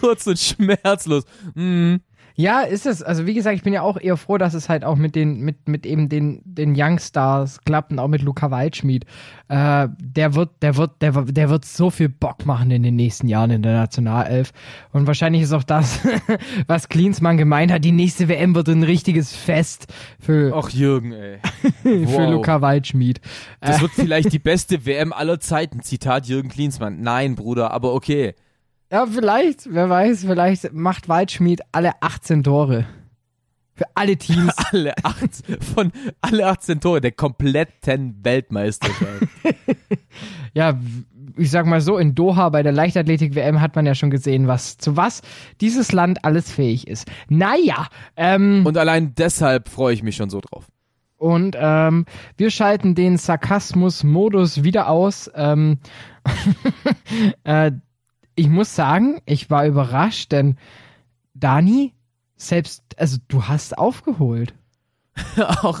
Kurz 0.00 0.26
und 0.26 0.40
schmerzlos. 0.40 1.22
Mm. 1.54 1.98
Ja, 2.40 2.60
ist 2.60 2.86
es. 2.86 3.02
Also 3.02 3.26
wie 3.26 3.34
gesagt, 3.34 3.56
ich 3.56 3.64
bin 3.64 3.72
ja 3.72 3.82
auch 3.82 4.00
eher 4.00 4.16
froh, 4.16 4.38
dass 4.38 4.54
es 4.54 4.68
halt 4.68 4.84
auch 4.84 4.94
mit 4.94 5.16
den, 5.16 5.40
mit, 5.40 5.68
mit 5.68 5.84
eben 5.84 6.08
den, 6.08 6.40
den 6.44 6.72
Youngstars 6.76 7.62
klappt 7.64 7.90
und 7.90 7.98
auch 7.98 8.06
mit 8.06 8.22
Luca 8.22 8.52
Waldschmidt. 8.52 9.06
Äh, 9.48 9.88
der 9.98 10.36
wird, 10.36 10.50
der 10.62 10.76
wird, 10.76 11.02
der, 11.02 11.10
der 11.22 11.50
wird 11.50 11.64
so 11.64 11.90
viel 11.90 12.08
Bock 12.08 12.46
machen 12.46 12.70
in 12.70 12.84
den 12.84 12.94
nächsten 12.94 13.26
Jahren 13.26 13.50
in 13.50 13.62
der 13.62 13.72
Nationalelf. 13.72 14.52
Und 14.92 15.08
wahrscheinlich 15.08 15.42
ist 15.42 15.52
auch 15.52 15.64
das, 15.64 15.98
was 16.68 16.88
Klinsmann 16.88 17.38
gemeint 17.38 17.72
hat, 17.72 17.84
die 17.84 17.90
nächste 17.90 18.28
WM 18.28 18.54
wird 18.54 18.68
ein 18.68 18.84
richtiges 18.84 19.34
Fest 19.34 19.92
für, 20.20 20.54
Och, 20.54 20.70
Jürgen, 20.70 21.10
ey. 21.10 21.38
für 21.82 22.06
wow. 22.06 22.30
Luca 22.30 22.60
Waldschmidt. 22.60 23.20
Das 23.60 23.80
wird 23.80 23.90
vielleicht 23.90 24.32
die 24.32 24.38
beste 24.38 24.86
WM 24.86 25.12
aller 25.12 25.40
Zeiten. 25.40 25.82
Zitat 25.82 26.26
Jürgen 26.26 26.50
Klinsmann. 26.50 27.00
Nein, 27.00 27.34
Bruder, 27.34 27.72
aber 27.72 27.94
okay. 27.94 28.36
Ja, 28.90 29.06
vielleicht, 29.06 29.72
wer 29.72 29.90
weiß, 29.90 30.24
vielleicht 30.24 30.72
macht 30.72 31.08
Waldschmidt 31.08 31.60
alle 31.72 31.92
18 32.00 32.42
Tore. 32.42 32.86
Für 33.74 33.84
alle 33.94 34.16
Teams. 34.16 34.52
Alle 34.72 34.92
18, 35.04 35.60
von 35.60 35.92
alle 36.20 36.46
18 36.48 36.80
Tore 36.80 37.00
der 37.00 37.12
kompletten 37.12 38.18
Weltmeisterschaft. 38.24 39.28
ja, 40.52 40.76
ich 41.36 41.52
sag 41.52 41.64
mal 41.64 41.80
so, 41.80 41.96
in 41.96 42.16
Doha 42.16 42.48
bei 42.48 42.64
der 42.64 42.72
Leichtathletik-WM 42.72 43.60
hat 43.60 43.76
man 43.76 43.86
ja 43.86 43.94
schon 43.94 44.10
gesehen, 44.10 44.48
was 44.48 44.78
zu 44.78 44.96
was 44.96 45.22
dieses 45.60 45.92
Land 45.92 46.24
alles 46.24 46.50
fähig 46.50 46.88
ist. 46.88 47.06
Naja, 47.28 47.86
ähm, 48.16 48.66
Und 48.66 48.76
allein 48.76 49.14
deshalb 49.14 49.68
freue 49.68 49.94
ich 49.94 50.02
mich 50.02 50.16
schon 50.16 50.28
so 50.30 50.40
drauf. 50.40 50.66
und 51.16 51.56
ähm, 51.56 52.04
wir 52.36 52.50
schalten 52.50 52.96
den 52.96 53.16
Sarkasmus-Modus 53.16 54.64
wieder 54.64 54.88
aus. 54.88 55.30
Ähm, 55.36 55.78
äh, 57.44 57.70
ich 58.38 58.48
muss 58.48 58.74
sagen, 58.74 59.20
ich 59.26 59.50
war 59.50 59.66
überrascht, 59.66 60.30
denn 60.30 60.56
Dani, 61.34 61.92
selbst, 62.36 62.82
also 62.96 63.18
du 63.26 63.44
hast 63.48 63.76
aufgeholt. 63.76 64.54
auch, 65.36 65.80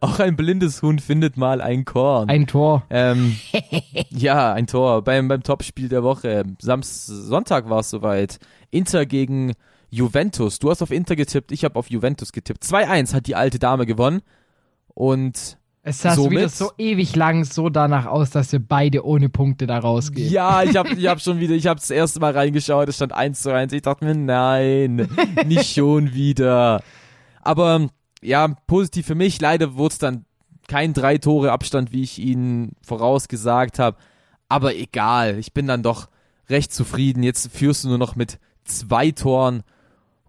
auch 0.00 0.20
ein 0.20 0.36
blindes 0.36 0.80
Huhn 0.82 1.00
findet 1.00 1.36
mal 1.36 1.60
ein 1.60 1.84
Korn. 1.84 2.28
Ein 2.28 2.46
Tor. 2.46 2.84
Ähm, 2.90 3.36
ja, 4.10 4.52
ein 4.52 4.68
Tor 4.68 5.02
beim, 5.02 5.26
beim 5.26 5.42
Topspiel 5.42 5.88
der 5.88 6.04
Woche. 6.04 6.44
Sams 6.60 7.06
Sonntag 7.06 7.68
war 7.68 7.80
es 7.80 7.90
soweit. 7.90 8.38
Inter 8.70 9.04
gegen 9.04 9.54
Juventus. 9.90 10.60
Du 10.60 10.70
hast 10.70 10.82
auf 10.82 10.92
Inter 10.92 11.16
getippt, 11.16 11.50
ich 11.50 11.64
habe 11.64 11.76
auf 11.76 11.90
Juventus 11.90 12.30
getippt. 12.30 12.62
2-1 12.62 13.14
hat 13.14 13.26
die 13.26 13.34
alte 13.34 13.58
Dame 13.58 13.84
gewonnen. 13.84 14.22
Und 14.94 15.58
Es 15.86 16.00
sah 16.00 16.14
Somit- 16.14 16.30
wieder 16.30 16.48
so 16.48 16.70
ewig 16.78 17.14
lang 17.14 17.44
so 17.44 17.68
danach 17.68 18.06
aus, 18.06 18.30
dass 18.30 18.50
wir 18.52 18.58
beide 18.58 19.04
ohne 19.04 19.28
Punkte 19.28 19.66
da 19.66 19.78
rausgehen. 19.78 20.30
ja, 20.32 20.62
ich 20.62 20.76
habe 20.76 20.88
ich 20.96 21.06
hab 21.06 21.20
schon 21.20 21.40
wieder, 21.40 21.54
ich 21.54 21.66
habe 21.66 21.78
das 21.78 21.90
erste 21.90 22.20
Mal 22.20 22.32
reingeschaut, 22.32 22.88
es 22.88 22.96
stand 22.96 23.12
1 23.12 23.40
zu 23.42 23.52
1. 23.54 23.72
Ich 23.74 23.82
dachte 23.82 24.04
mir, 24.06 24.14
nein, 24.14 25.06
nicht 25.46 25.74
schon 25.74 26.14
wieder. 26.14 26.82
Aber 27.42 27.86
ja, 28.22 28.48
positiv 28.66 29.04
für 29.06 29.14
mich. 29.14 29.38
Leider 29.42 29.74
wurde 29.76 29.92
es 29.92 29.98
dann 29.98 30.24
kein 30.68 30.94
drei 30.94 31.18
Tore 31.18 31.52
Abstand, 31.52 31.92
wie 31.92 32.02
ich 32.02 32.18
Ihnen 32.18 32.72
vorausgesagt 32.86 33.78
habe. 33.78 33.98
Aber 34.48 34.74
egal, 34.74 35.38
ich 35.38 35.52
bin 35.52 35.66
dann 35.66 35.82
doch 35.82 36.08
recht 36.48 36.72
zufrieden. 36.72 37.22
Jetzt 37.22 37.50
führst 37.54 37.84
du 37.84 37.88
nur 37.88 37.98
noch 37.98 38.16
mit 38.16 38.38
zwei 38.64 39.10
Toren 39.10 39.62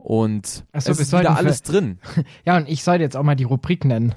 und 0.06 0.64
Ach 0.72 0.82
so, 0.82 0.92
es 0.92 1.00
wir 1.00 1.02
ist 1.02 1.14
wieder 1.14 1.36
alles 1.36 1.64
drin. 1.64 1.98
Ja, 2.46 2.58
und 2.58 2.70
ich 2.70 2.84
sollte 2.84 3.04
jetzt 3.04 3.18
auch 3.18 3.24
mal 3.24 3.34
die 3.34 3.44
Rubrik 3.44 3.86
nennen. 3.86 4.14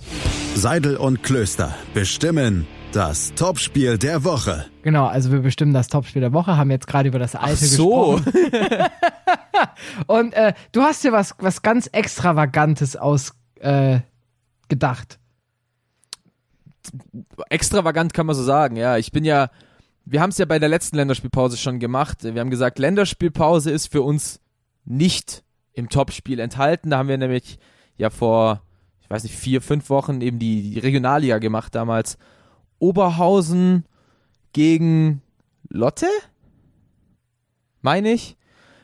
Seidel 0.54 0.98
und 0.98 1.22
Klöster 1.22 1.74
bestimmen 1.94 2.66
das 2.92 3.32
Topspiel 3.34 3.96
der 3.96 4.22
Woche. 4.22 4.66
Genau, 4.82 5.06
also 5.06 5.32
wir 5.32 5.40
bestimmen 5.40 5.72
das 5.72 5.88
Topspiel 5.88 6.20
der 6.20 6.34
Woche, 6.34 6.58
haben 6.58 6.70
jetzt 6.70 6.86
gerade 6.86 7.08
über 7.08 7.18
das 7.18 7.34
alte 7.34 7.64
so. 7.64 8.16
gesprochen. 8.16 8.90
Und 10.06 10.34
äh, 10.34 10.52
du 10.72 10.82
hast 10.82 11.02
dir 11.04 11.12
was, 11.12 11.34
was 11.38 11.62
ganz 11.62 11.86
Extravagantes 11.86 12.94
ausgedacht. 12.94 13.34
Äh, 13.62 14.00
extravagant 17.48 18.12
kann 18.12 18.26
man 18.26 18.36
so 18.36 18.42
sagen, 18.42 18.76
ja. 18.76 18.98
Ich 18.98 19.10
bin 19.10 19.24
ja, 19.24 19.50
wir 20.04 20.20
haben 20.20 20.30
es 20.30 20.38
ja 20.38 20.44
bei 20.44 20.58
der 20.58 20.68
letzten 20.68 20.96
Länderspielpause 20.96 21.56
schon 21.56 21.78
gemacht. 21.78 22.24
Wir 22.24 22.40
haben 22.40 22.50
gesagt, 22.50 22.78
Länderspielpause 22.78 23.70
ist 23.70 23.90
für 23.90 24.02
uns 24.02 24.40
nicht 24.84 25.44
im 25.78 25.88
Topspiel 25.88 26.40
enthalten. 26.40 26.90
Da 26.90 26.98
haben 26.98 27.08
wir 27.08 27.16
nämlich 27.16 27.58
ja 27.96 28.10
vor, 28.10 28.62
ich 29.00 29.08
weiß 29.08 29.22
nicht, 29.22 29.36
vier, 29.36 29.62
fünf 29.62 29.88
Wochen 29.90 30.20
eben 30.20 30.40
die, 30.40 30.72
die 30.72 30.78
Regionalliga 30.80 31.38
gemacht 31.38 31.74
damals. 31.74 32.18
Oberhausen 32.80 33.84
gegen 34.52 35.22
Lotte? 35.68 36.08
Meine 37.80 38.10
ich. 38.10 38.36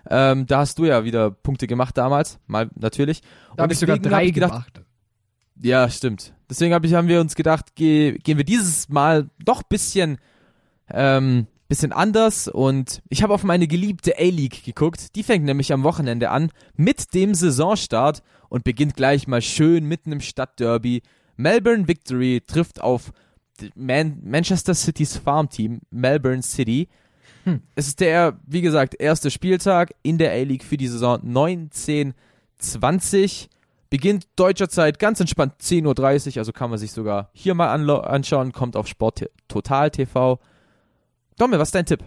Ähm, 0.08 0.46
da 0.46 0.58
hast 0.58 0.78
du 0.78 0.84
ja 0.84 1.04
wieder 1.04 1.30
Punkte 1.30 1.66
gemacht 1.66 1.96
damals, 1.96 2.38
mal 2.46 2.70
natürlich. 2.76 3.22
Da 3.56 3.64
habe 3.64 3.72
ich 3.72 3.78
sogar 3.78 3.98
drei 3.98 4.26
ich 4.26 4.34
gedacht, 4.34 4.74
gemacht. 4.74 4.82
ja, 5.62 5.88
stimmt. 5.88 6.34
Deswegen 6.48 6.74
hab 6.74 6.84
ich, 6.84 6.94
haben 6.94 7.08
wir 7.08 7.20
uns 7.20 7.34
gedacht, 7.34 7.74
geh, 7.74 8.12
gehen 8.18 8.36
wir 8.36 8.44
dieses 8.44 8.88
Mal 8.90 9.30
doch 9.42 9.62
bisschen, 9.62 10.18
ähm, 10.90 11.46
bisschen 11.74 11.92
anders 11.92 12.46
und 12.46 13.02
ich 13.08 13.24
habe 13.24 13.34
auf 13.34 13.42
meine 13.42 13.66
geliebte 13.66 14.16
A-League 14.16 14.62
geguckt. 14.62 15.16
Die 15.16 15.24
fängt 15.24 15.44
nämlich 15.44 15.72
am 15.72 15.82
Wochenende 15.82 16.30
an 16.30 16.52
mit 16.76 17.14
dem 17.14 17.34
Saisonstart 17.34 18.22
und 18.48 18.62
beginnt 18.62 18.94
gleich 18.94 19.26
mal 19.26 19.42
schön 19.42 19.84
mitten 19.84 20.12
im 20.12 20.20
Stadtderby. 20.20 21.02
Melbourne 21.36 21.88
Victory 21.88 22.40
trifft 22.46 22.80
auf 22.80 23.10
Man 23.74 24.20
Manchester 24.22 24.72
Citys 24.72 25.16
Farmteam, 25.16 25.80
Melbourne 25.90 26.42
City. 26.42 26.86
Es 27.74 27.88
ist 27.88 27.98
der, 27.98 28.38
wie 28.46 28.62
gesagt, 28.62 28.94
erste 28.96 29.32
Spieltag 29.32 29.96
in 30.04 30.16
der 30.16 30.30
A-League 30.30 30.62
für 30.62 30.76
die 30.76 30.86
Saison 30.86 31.18
1920. 31.24 33.50
Beginnt 33.90 34.28
deutscher 34.36 34.68
Zeit 34.68 35.00
ganz 35.00 35.18
entspannt 35.18 35.54
10.30 35.60 36.34
Uhr, 36.34 36.38
also 36.38 36.52
kann 36.52 36.70
man 36.70 36.78
sich 36.78 36.92
sogar 36.92 37.30
hier 37.32 37.54
mal 37.54 37.74
anschauen, 37.74 38.52
kommt 38.52 38.76
auf 38.76 38.86
Sport 38.86 39.28
Total 39.48 39.90
TV. 39.90 40.38
Domme, 41.38 41.58
was 41.58 41.68
ist 41.68 41.74
dein 41.74 41.86
Tipp? 41.86 42.04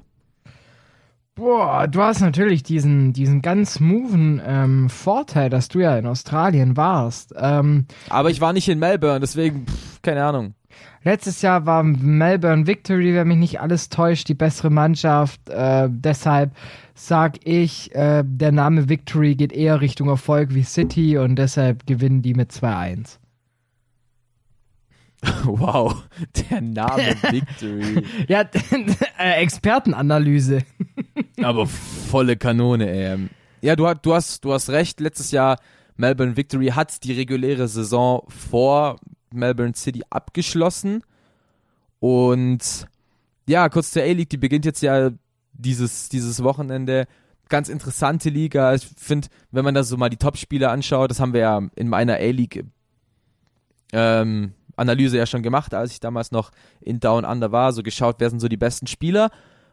Boah, 1.36 1.88
du 1.88 2.02
hast 2.02 2.22
natürlich 2.22 2.64
diesen, 2.64 3.14
diesen 3.14 3.44
ganz 3.44 3.76
smoothen 3.76 4.42
ähm, 4.44 4.90
Vorteil, 4.90 5.52
dass 5.52 5.68
du 5.68 5.80
ja 5.80 5.96
in 5.96 6.08
Australien 6.08 6.76
warst. 6.78 7.34
Ähm, 7.38 7.86
Aber 8.10 8.32
ich 8.32 8.42
war 8.42 8.54
nicht 8.54 8.68
in 8.70 8.80
Melbourne, 8.80 9.20
deswegen, 9.20 9.68
pff, 9.68 10.02
keine 10.02 10.26
Ahnung. 10.26 10.56
letztes 11.04 11.44
Jahr 11.44 11.68
war 11.68 11.84
Melbourne 11.84 12.66
Victory, 12.66 13.14
wenn 13.14 13.28
mich 13.28 13.38
nicht 13.38 13.62
alles 13.62 13.90
täuscht, 13.90 14.30
die 14.30 14.34
bessere 14.34 14.72
Mannschaft. 14.72 15.48
Äh, 15.50 15.90
deshalb 15.92 16.56
sag 16.96 17.46
ich, 17.46 17.94
äh, 17.94 18.24
der 18.26 18.52
Name 18.52 18.90
Victory 18.90 19.36
geht 19.36 19.54
eher 19.54 19.80
Richtung 19.80 20.10
Erfolg 20.10 20.56
wie 20.56 20.64
City 20.64 21.20
und 21.20 21.36
deshalb 21.36 21.86
gewinnen 21.86 22.24
die 22.24 22.34
mit 22.34 22.52
2-1. 22.52 23.20
Wow, 25.46 26.04
der 26.50 26.62
Name 26.62 27.16
Victory. 27.32 28.04
Ja, 28.28 28.42
äh, 29.20 29.42
Expertenanalyse. 29.42 30.60
Aber 31.42 31.66
volle 31.68 32.38
Kanone, 32.38 32.90
ey. 32.90 33.30
Ja, 33.62 33.76
du, 33.76 33.88
hast- 33.88 34.02
du, 34.06 34.14
hast, 34.14 34.46
du 34.46 34.54
hast 34.54 34.70
recht. 34.70 35.00
Letztes 35.00 35.32
Jahr 35.32 35.58
Melbourne 35.96 36.38
Victory 36.38 36.68
hat 36.68 37.04
die 37.04 37.14
reguläre 37.14 37.68
Saison 37.68 38.24
vor 38.30 38.98
Melbourne 39.34 39.74
City 39.76 40.04
abgeschlossen. 40.10 41.02
Und 42.00 42.88
ja, 43.48 43.70
kurz 43.70 43.92
zur 43.92 44.04
A-League, 44.04 44.30
die 44.30 44.38
beginnt 44.38 44.66
jetzt 44.66 44.82
ja 44.82 45.10
dieses, 45.54 46.10
dieses 46.10 46.44
Wochenende. 46.44 47.08
Ganz 47.50 47.70
interessante 47.70 48.30
Liga. 48.30 48.76
Ich 48.76 48.88
finde, 48.98 49.30
wenn 49.52 49.64
man 49.66 49.74
da 49.74 49.84
so 49.84 49.98
mal 49.98 50.10
die 50.10 50.18
Top-Spieler 50.18 50.70
anschaut, 50.70 51.10
das 51.10 51.20
haben 51.20 51.34
wir 51.34 51.40
ja 51.42 51.62
in 51.76 51.88
meiner 51.90 52.16
A-League 52.16 52.64
ähm, 53.94 54.54
Analyse 54.78 55.18
ja 55.18 55.26
schon 55.26 55.44
gemacht, 55.44 55.74
als 55.74 55.92
ich 55.92 56.00
damals 56.00 56.32
noch 56.32 56.52
in 56.80 57.02
Down 57.02 57.26
Under 57.26 57.52
war, 57.52 57.74
so 57.74 57.84
geschaut, 57.84 58.16
wer 58.20 58.30
sind 58.30 58.40
so 58.40 58.48
die 58.48 58.56
besten 58.58 58.88
Spieler. 58.88 59.30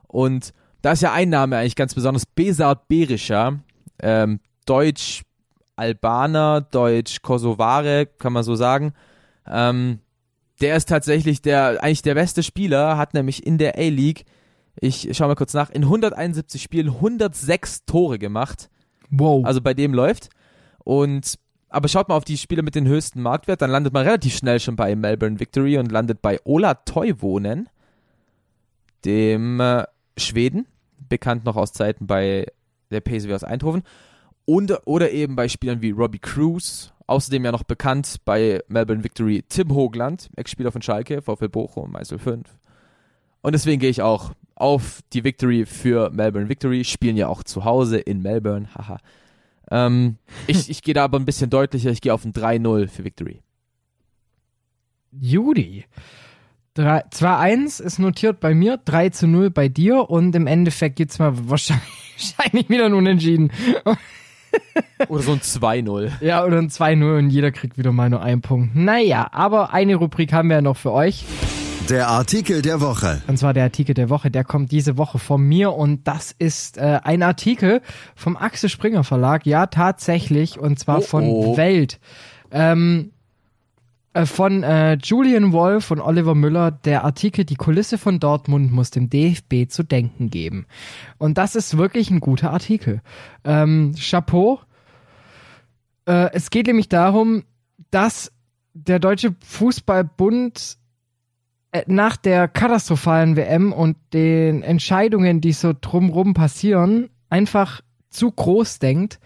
Und 0.09 0.53
da 0.83 0.93
ist 0.93 1.03
ja 1.03 1.13
ein 1.13 1.29
Name 1.29 1.57
eigentlich 1.57 1.77
ganz 1.77 1.95
besonders, 1.95 2.27
Besart 2.27 2.89
Berischer, 2.89 3.61
ähm, 4.01 4.41
Deutsch-Albaner, 4.67 6.63
Deutsch-Kosovare, 6.63 8.07
kann 8.07 8.33
man 8.33 8.43
so 8.43 8.57
sagen. 8.57 8.93
Ähm, 9.47 10.01
der 10.61 10.77
ist 10.77 10.89
tatsächlich 10.89 11.43
der, 11.43 11.83
eigentlich 11.83 12.03
der 12.03 12.15
beste 12.15 12.43
Spieler, 12.43 12.97
hat 12.97 13.15
nämlich 13.15 13.47
in 13.47 13.59
der 13.59 13.77
A-League, 13.77 14.25
ich 14.81 15.09
schau 15.13 15.27
mal 15.27 15.37
kurz 15.37 15.55
nach, 15.55 15.71
in 15.71 15.85
171 15.85 16.63
Spielen 16.63 16.89
106 16.89 17.85
Tore 17.87 18.19
gemacht. 18.19 18.71
Wow. 19.11 19.45
Also 19.45 19.61
bei 19.61 19.75
dem 19.75 19.95
läuft. 19.95 20.31
Und 20.85 21.39
aber 21.75 21.89
schaut 21.89 22.09
mal 22.09 22.17
auf 22.17 22.25
die 22.25 22.39
Spieler 22.39 22.63
mit 22.63 22.75
den 22.75 22.87
höchsten 22.87 23.21
Marktwert, 23.21 23.61
dann 23.61 23.71
landet 23.71 23.93
man 23.93 24.05
relativ 24.05 24.37
schnell 24.37 24.61
schon 24.61 24.77
bei 24.77 24.95
Melbourne 24.95 25.41
Victory 25.41 25.77
und 25.79 25.91
landet 25.91 26.23
bei 26.23 26.39
Ola 26.45 26.75
Toivonen, 26.75 27.69
dem 29.05 29.61
äh, 29.61 29.85
Schweden, 30.17 30.67
bekannt 31.09 31.45
noch 31.45 31.57
aus 31.57 31.73
Zeiten 31.73 32.07
bei 32.07 32.47
der 32.91 33.01
PSV 33.01 33.31
aus 33.33 33.45
Eindhoven, 33.45 33.83
und, 34.45 34.73
oder 34.87 35.11
eben 35.11 35.35
bei 35.35 35.49
Spielern 35.49 35.83
wie 35.83 35.91
Robbie 35.91 36.21
Cruz, 36.21 36.93
außerdem 37.07 37.45
ja 37.45 37.51
noch 37.53 37.65
bekannt 37.65 38.19
bei 38.25 38.63
Melbourne 38.69 39.03
Victory 39.03 39.43
Tim 39.49 39.75
Hoagland, 39.75 40.31
Ex-Spieler 40.37 40.71
von 40.71 40.83
Schalke, 40.83 41.23
VfL 41.23 41.49
Bochum, 41.49 41.91
Meißel 41.91 42.19
5. 42.19 42.49
Und 43.43 43.53
deswegen 43.53 43.81
gehe 43.81 43.91
ich 43.91 44.01
auch 44.01 44.33
auf 44.55 45.01
die 45.13 45.25
Victory 45.25 45.67
für 45.67 46.11
Melbourne 46.11 46.49
Victory, 46.49 46.85
spielen 46.85 47.17
ja 47.17 47.27
auch 47.27 47.43
zu 47.43 47.65
Hause 47.65 47.99
in 47.99 48.23
Melbourne, 48.23 48.69
haha. 48.75 48.99
Ähm, 49.71 50.17
ich 50.47 50.69
ich 50.71 50.83
gehe 50.83 50.95
da 50.95 51.05
aber 51.05 51.19
ein 51.19 51.25
bisschen 51.25 51.51
deutlicher, 51.51 51.91
ich 51.91 52.01
gehe 52.01 52.13
auf 52.15 52.25
ein 52.25 52.33
3-0 52.33 52.89
für 52.89 53.05
Victory. 53.05 53.41
Judy. 55.13 55.85
Drei- 56.75 57.05
2-1 57.07 57.81
ist 57.81 57.99
notiert 58.01 58.41
bei 58.41 58.53
mir, 58.53 58.79
3 58.85 59.11
zu 59.11 59.29
0 59.29 59.51
bei 59.51 59.69
dir 59.69 60.11
und 60.11 60.35
im 60.35 60.47
Endeffekt 60.49 60.97
gibt's 60.97 61.21
mal 61.21 61.33
wahrscheinlich, 61.49 61.85
wahrscheinlich 62.19 62.69
wieder 62.69 62.87
ein 62.87 62.95
Unentschieden. 62.95 63.53
Oder 65.09 65.23
so 65.23 65.33
ein 65.33 65.41
2-0. 65.41 66.11
Ja, 66.21 66.45
oder 66.45 66.59
ein 66.59 66.69
2-0 66.71 67.19
und 67.19 67.31
jeder 67.31 67.53
kriegt 67.53 67.79
wieder 67.79 67.93
mal 67.93 68.11
nur 68.11 68.23
einen 68.23 68.41
Punkt. 68.41 68.75
Naja, 68.75 69.29
aber 69.33 69.73
eine 69.73 69.95
Rubrik 69.95 70.33
haben 70.33 70.49
wir 70.49 70.57
ja 70.57 70.63
noch 70.63 70.77
für 70.77 70.91
euch. 70.93 71.25
Der 71.89 72.09
Artikel 72.09 72.63
der 72.63 72.81
Woche. 72.81 73.21
Und 73.27 73.37
zwar 73.37 73.53
der 73.53 73.65
Artikel 73.65 73.95
der 73.95 74.09
Woche, 74.09 74.31
der 74.31 74.43
kommt 74.43 74.73
diese 74.73 74.97
Woche 74.97 75.19
von 75.19 75.43
mir 75.43 75.75
und 75.75 76.09
das 76.09 76.35
ist 76.39 76.79
äh, 76.79 77.01
ein 77.05 77.23
Artikel 77.23 77.83
vom 78.15 78.39
Axel 78.39 78.71
Springer 78.71 79.05
Verlag, 79.05 79.45
ja 79.45 79.67
tatsächlich, 79.67 80.59
und 80.59 80.79
zwar 80.79 80.99
Oh, 80.99 81.03
von 81.03 81.25
oh. 81.25 81.57
Welt. 81.59 82.01
Ähm, 82.51 83.11
äh, 84.15 84.25
von 84.25 84.63
äh, 84.63 84.95
Julian 84.95 85.53
Wolf 85.53 85.91
und 85.91 86.01
Oliver 86.01 86.35
Müller, 86.35 86.71
der 86.71 87.05
Artikel 87.05 87.45
Die 87.45 87.57
Kulisse 87.57 87.99
von 87.99 88.19
Dortmund 88.19 88.73
muss 88.73 88.91
dem 88.91 89.11
DFB 89.11 89.69
zu 89.69 89.83
denken 89.83 90.31
geben. 90.31 90.67
Und 91.19 91.37
das 91.37 91.55
ist 91.55 91.77
wirklich 91.77 92.11
ein 92.11 92.21
guter 92.21 92.51
Artikel. 92.51 93.03
Ähm, 93.45 93.95
Chapeau. 93.99 94.61
Äh, 96.07 96.31
es 96.33 96.49
geht 96.49 96.67
nämlich 96.67 96.89
darum, 96.89 97.45
dass 97.91 98.33
der 98.73 99.01
Deutsche 99.01 99.35
Fußballbund 99.45 100.79
nach 101.87 102.17
der 102.17 102.49
katastrophalen 102.49 103.37
WM 103.37 103.73
und 103.73 103.97
den 104.13 104.63
Entscheidungen, 104.63 105.41
die 105.41 105.53
so 105.53 105.73
drumrum 105.79 106.35
passieren, 106.35 107.11
einfach 107.31 107.81
zu 108.11 108.31
groß 108.31 108.79
denkt 108.79 109.19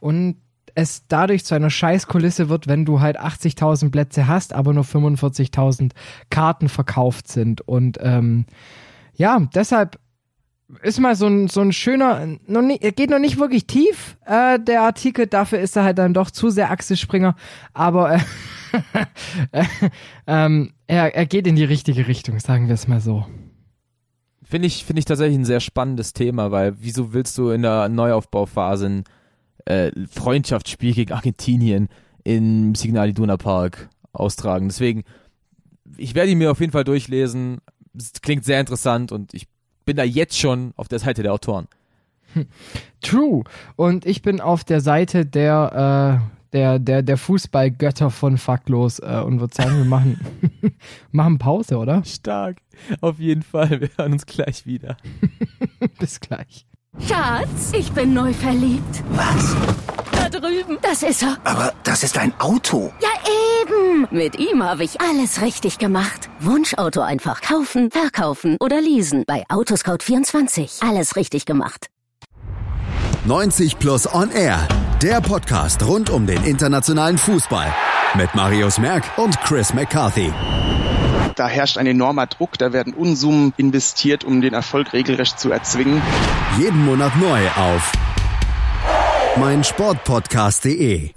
und 0.00 0.36
es 0.74 1.06
dadurch 1.06 1.44
zu 1.44 1.54
einer 1.54 1.70
Scheißkulisse 1.70 2.48
wird, 2.48 2.66
wenn 2.66 2.84
du 2.84 3.00
halt 3.00 3.18
80.000 3.20 3.90
Plätze 3.90 4.26
hast, 4.26 4.52
aber 4.52 4.72
nur 4.72 4.84
45.000 4.84 5.92
Karten 6.30 6.68
verkauft 6.68 7.28
sind. 7.28 7.60
Und 7.60 7.98
ähm, 8.00 8.46
ja, 9.14 9.40
deshalb 9.54 10.00
ist 10.82 11.00
mal 11.00 11.14
so 11.14 11.26
ein, 11.26 11.48
so 11.48 11.60
ein 11.60 11.72
schöner, 11.72 12.26
noch 12.46 12.62
er 12.80 12.92
geht 12.92 13.10
noch 13.10 13.18
nicht 13.18 13.38
wirklich 13.38 13.66
tief, 13.66 14.16
äh, 14.26 14.58
der 14.58 14.82
Artikel, 14.82 15.26
dafür 15.26 15.60
ist 15.60 15.76
er 15.76 15.84
halt 15.84 15.98
dann 15.98 16.14
doch 16.14 16.30
zu 16.30 16.50
sehr 16.50 16.70
Axel 16.70 16.96
Springer, 16.96 17.36
aber 17.72 18.14
äh, 18.14 18.20
äh, 19.52 19.64
ähm, 20.26 20.72
er, 20.86 21.14
er 21.14 21.26
geht 21.26 21.46
in 21.46 21.56
die 21.56 21.64
richtige 21.64 22.08
Richtung, 22.08 22.38
sagen 22.40 22.66
wir 22.66 22.74
es 22.74 22.88
mal 22.88 23.00
so. 23.00 23.26
Finde 24.42 24.66
ich, 24.66 24.84
finde 24.84 25.00
ich 25.00 25.04
tatsächlich 25.04 25.38
ein 25.38 25.44
sehr 25.44 25.60
spannendes 25.60 26.12
Thema, 26.12 26.50
weil 26.50 26.74
wieso 26.80 27.12
willst 27.12 27.36
du 27.38 27.50
in 27.50 27.62
der 27.62 27.88
Neuaufbauphase 27.88 28.86
ein 28.86 29.04
äh, 29.64 29.90
Freundschaftsspiel 30.10 30.94
gegen 30.94 31.12
Argentinien 31.12 31.88
im 32.24 32.74
Signal 32.74 33.10
Iduna 33.10 33.36
Park 33.36 33.88
austragen? 34.12 34.68
Deswegen, 34.68 35.04
ich 35.96 36.14
werde 36.14 36.30
ihn 36.30 36.38
mir 36.38 36.50
auf 36.50 36.60
jeden 36.60 36.72
Fall 36.72 36.84
durchlesen. 36.84 37.58
Es 37.96 38.20
klingt 38.20 38.44
sehr 38.44 38.60
interessant 38.60 39.12
und 39.12 39.34
ich 39.34 39.48
bin 39.84 39.96
da 39.96 40.04
jetzt 40.04 40.38
schon 40.38 40.72
auf 40.76 40.88
der 40.88 40.98
Seite 40.98 41.22
der 41.22 41.32
Autoren. 41.32 41.68
True. 43.00 43.44
Und 43.76 44.06
ich 44.06 44.22
bin 44.22 44.40
auf 44.40 44.64
der 44.64 44.80
Seite 44.80 45.24
der, 45.26 46.20
äh, 46.20 46.52
der, 46.52 46.78
der, 46.78 47.02
der 47.02 47.16
Fußballgötter 47.16 48.10
von 48.10 48.38
Facklos 48.38 48.98
äh, 48.98 49.22
und 49.24 49.40
würde 49.40 49.54
sagen, 49.54 49.76
wir 49.76 49.84
machen, 49.84 50.20
machen 51.12 51.38
Pause, 51.38 51.78
oder? 51.78 52.04
Stark. 52.04 52.58
Auf 53.00 53.18
jeden 53.18 53.42
Fall. 53.42 53.80
Wir 53.80 53.90
hören 53.96 54.12
uns 54.12 54.26
gleich 54.26 54.66
wieder. 54.66 54.96
Bis 55.98 56.20
gleich. 56.20 56.66
Schatz, 57.00 57.72
ich 57.72 57.92
bin 57.92 58.14
neu 58.14 58.32
verliebt. 58.32 59.02
Was? 59.10 59.56
Da 60.12 60.28
drüben. 60.28 60.78
Das 60.80 61.02
ist 61.02 61.22
er. 61.22 61.36
Aber 61.44 61.72
das 61.82 62.02
ist 62.02 62.16
ein 62.16 62.32
Auto. 62.40 62.92
Ja, 63.00 63.08
eben. 63.62 64.06
Mit 64.10 64.38
ihm 64.38 64.62
habe 64.62 64.84
ich 64.84 65.00
alles 65.00 65.42
richtig 65.42 65.78
gemacht. 65.78 66.30
Wunschauto 66.40 67.00
einfach 67.00 67.40
kaufen, 67.42 67.90
verkaufen 67.90 68.56
oder 68.60 68.80
leasen. 68.80 69.24
Bei 69.26 69.44
Autoscout24. 69.48 70.88
Alles 70.88 71.16
richtig 71.16 71.46
gemacht. 71.46 71.88
90 73.26 73.78
Plus 73.78 74.12
On 74.14 74.30
Air. 74.30 74.66
Der 75.02 75.20
Podcast 75.20 75.82
rund 75.84 76.10
um 76.10 76.26
den 76.26 76.42
internationalen 76.44 77.18
Fußball. 77.18 77.74
Mit 78.14 78.34
Marius 78.34 78.78
Merck 78.78 79.04
und 79.18 79.38
Chris 79.40 79.74
McCarthy. 79.74 80.32
Da 81.36 81.48
herrscht 81.48 81.78
ein 81.78 81.86
enormer 81.86 82.26
Druck, 82.26 82.58
da 82.58 82.72
werden 82.72 82.94
Unsummen 82.94 83.52
investiert, 83.56 84.24
um 84.24 84.40
den 84.40 84.54
Erfolg 84.54 84.92
regelrecht 84.92 85.40
zu 85.40 85.50
erzwingen. 85.50 86.00
Jeden 86.58 86.84
Monat 86.84 87.16
neu 87.16 87.48
auf 87.56 87.92
meinsportpodcast.de. 89.36 91.10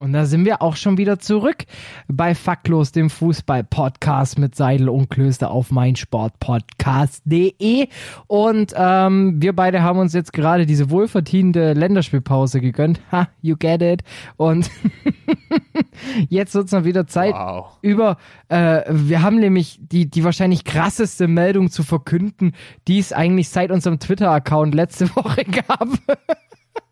Und 0.00 0.12
da 0.12 0.26
sind 0.26 0.44
wir 0.44 0.62
auch 0.62 0.76
schon 0.76 0.96
wieder 0.96 1.18
zurück 1.18 1.64
bei 2.06 2.36
Facklos, 2.36 2.92
dem 2.92 3.10
Fußball-Podcast 3.10 4.38
mit 4.38 4.54
Seidel 4.54 4.88
und 4.90 5.10
Klöster 5.10 5.50
auf 5.50 5.72
meinsportpodcast.de. 5.72 7.88
Und 8.28 8.72
ähm, 8.76 9.42
wir 9.42 9.56
beide 9.56 9.82
haben 9.82 9.98
uns 9.98 10.12
jetzt 10.12 10.32
gerade 10.32 10.66
diese 10.66 10.90
wohlverdiente 10.90 11.72
Länderspielpause 11.72 12.60
gegönnt. 12.60 13.00
Ha, 13.10 13.26
you 13.40 13.56
get 13.56 13.80
it. 13.82 14.02
Und 14.36 14.70
jetzt 16.28 16.54
wird's 16.54 16.72
noch 16.72 16.84
wieder 16.84 17.06
Zeit 17.06 17.32
Wow. 17.34 17.78
über, 17.80 18.18
äh, 18.48 18.82
wir 18.90 19.22
haben 19.22 19.40
nämlich 19.40 19.80
die, 19.80 20.10
die 20.10 20.24
wahrscheinlich 20.24 20.64
krasseste 20.64 21.26
Meldung 21.26 21.70
zu 21.70 21.82
verkünden, 21.82 22.52
die 22.86 22.98
es 22.98 23.14
eigentlich 23.14 23.48
seit 23.48 23.70
unserem 23.72 23.98
Twitter-Account 23.98 24.74
letzte 24.74 25.08
Woche 25.16 25.42
gab. 25.44 25.88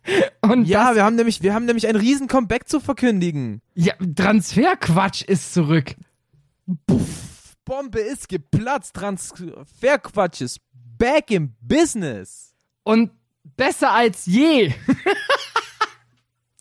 Und 0.41 0.65
Ja, 0.65 0.95
wir 0.95 1.03
haben 1.03 1.15
nämlich, 1.15 1.41
wir 1.41 1.53
haben 1.53 1.65
nämlich 1.65 1.87
ein 1.87 1.95
riesen 1.95 2.27
Comeback 2.27 2.67
zu 2.67 2.79
verkündigen. 2.79 3.61
ja, 3.75 3.93
Transferquatsch 4.15 5.23
ist 5.23 5.53
zurück. 5.53 5.95
Bombe 7.65 7.99
ist 7.99 8.29
geplatzt, 8.29 8.95
Transferquatsch 8.95 10.41
ist 10.41 10.59
back 10.97 11.31
im 11.31 11.53
Business. 11.61 12.53
Und 12.83 13.11
besser 13.43 13.91
als 13.91 14.25
je. 14.25 14.73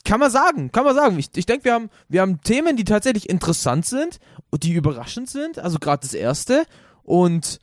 Kann 0.04 0.20
man 0.20 0.30
sagen, 0.30 0.70
kann 0.70 0.84
man 0.84 0.94
sagen. 0.94 1.18
Ich, 1.18 1.30
ich 1.34 1.46
denke, 1.46 1.64
wir 1.64 1.74
haben, 1.74 1.90
wir 2.08 2.20
haben 2.20 2.40
Themen, 2.40 2.76
die 2.76 2.84
tatsächlich 2.84 3.28
interessant 3.28 3.86
sind 3.86 4.18
und 4.50 4.62
die 4.62 4.72
überraschend 4.72 5.28
sind. 5.28 5.58
Also 5.58 5.78
gerade 5.78 6.02
das 6.02 6.14
erste. 6.14 6.64
Und 7.02 7.58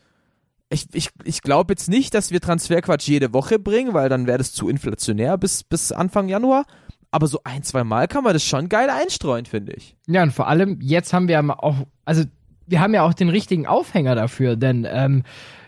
ich, 0.73 0.87
ich, 0.93 1.09
ich 1.23 1.41
glaube 1.41 1.73
jetzt 1.73 1.89
nicht, 1.89 2.13
dass 2.13 2.31
wir 2.31 2.41
Transferquatsch 2.41 3.07
jede 3.07 3.33
Woche 3.33 3.59
bringen, 3.59 3.93
weil 3.93 4.09
dann 4.09 4.27
wäre 4.27 4.39
das 4.39 4.53
zu 4.53 4.67
inflationär 4.67 5.37
bis, 5.37 5.63
bis 5.63 5.91
Anfang 5.91 6.27
Januar. 6.27 6.65
Aber 7.11 7.27
so 7.27 7.41
ein, 7.43 7.61
zwei 7.61 7.83
Mal 7.83 8.07
kann 8.07 8.23
man 8.23 8.33
das 8.33 8.43
schon 8.43 8.69
geil 8.69 8.89
einstreuen, 8.89 9.45
finde 9.45 9.73
ich. 9.73 9.95
Ja, 10.07 10.23
und 10.23 10.31
vor 10.31 10.47
allem, 10.47 10.79
jetzt 10.81 11.13
haben 11.13 11.27
wir 11.27 11.63
auch, 11.63 11.75
also 12.05 12.23
wir 12.65 12.81
haben 12.81 12.93
ja 12.93 13.03
auch 13.03 13.13
den 13.13 13.29
richtigen 13.29 13.67
Aufhänger 13.67 14.15
dafür, 14.15 14.55
denn 14.55 14.87
ähm, 14.89 15.23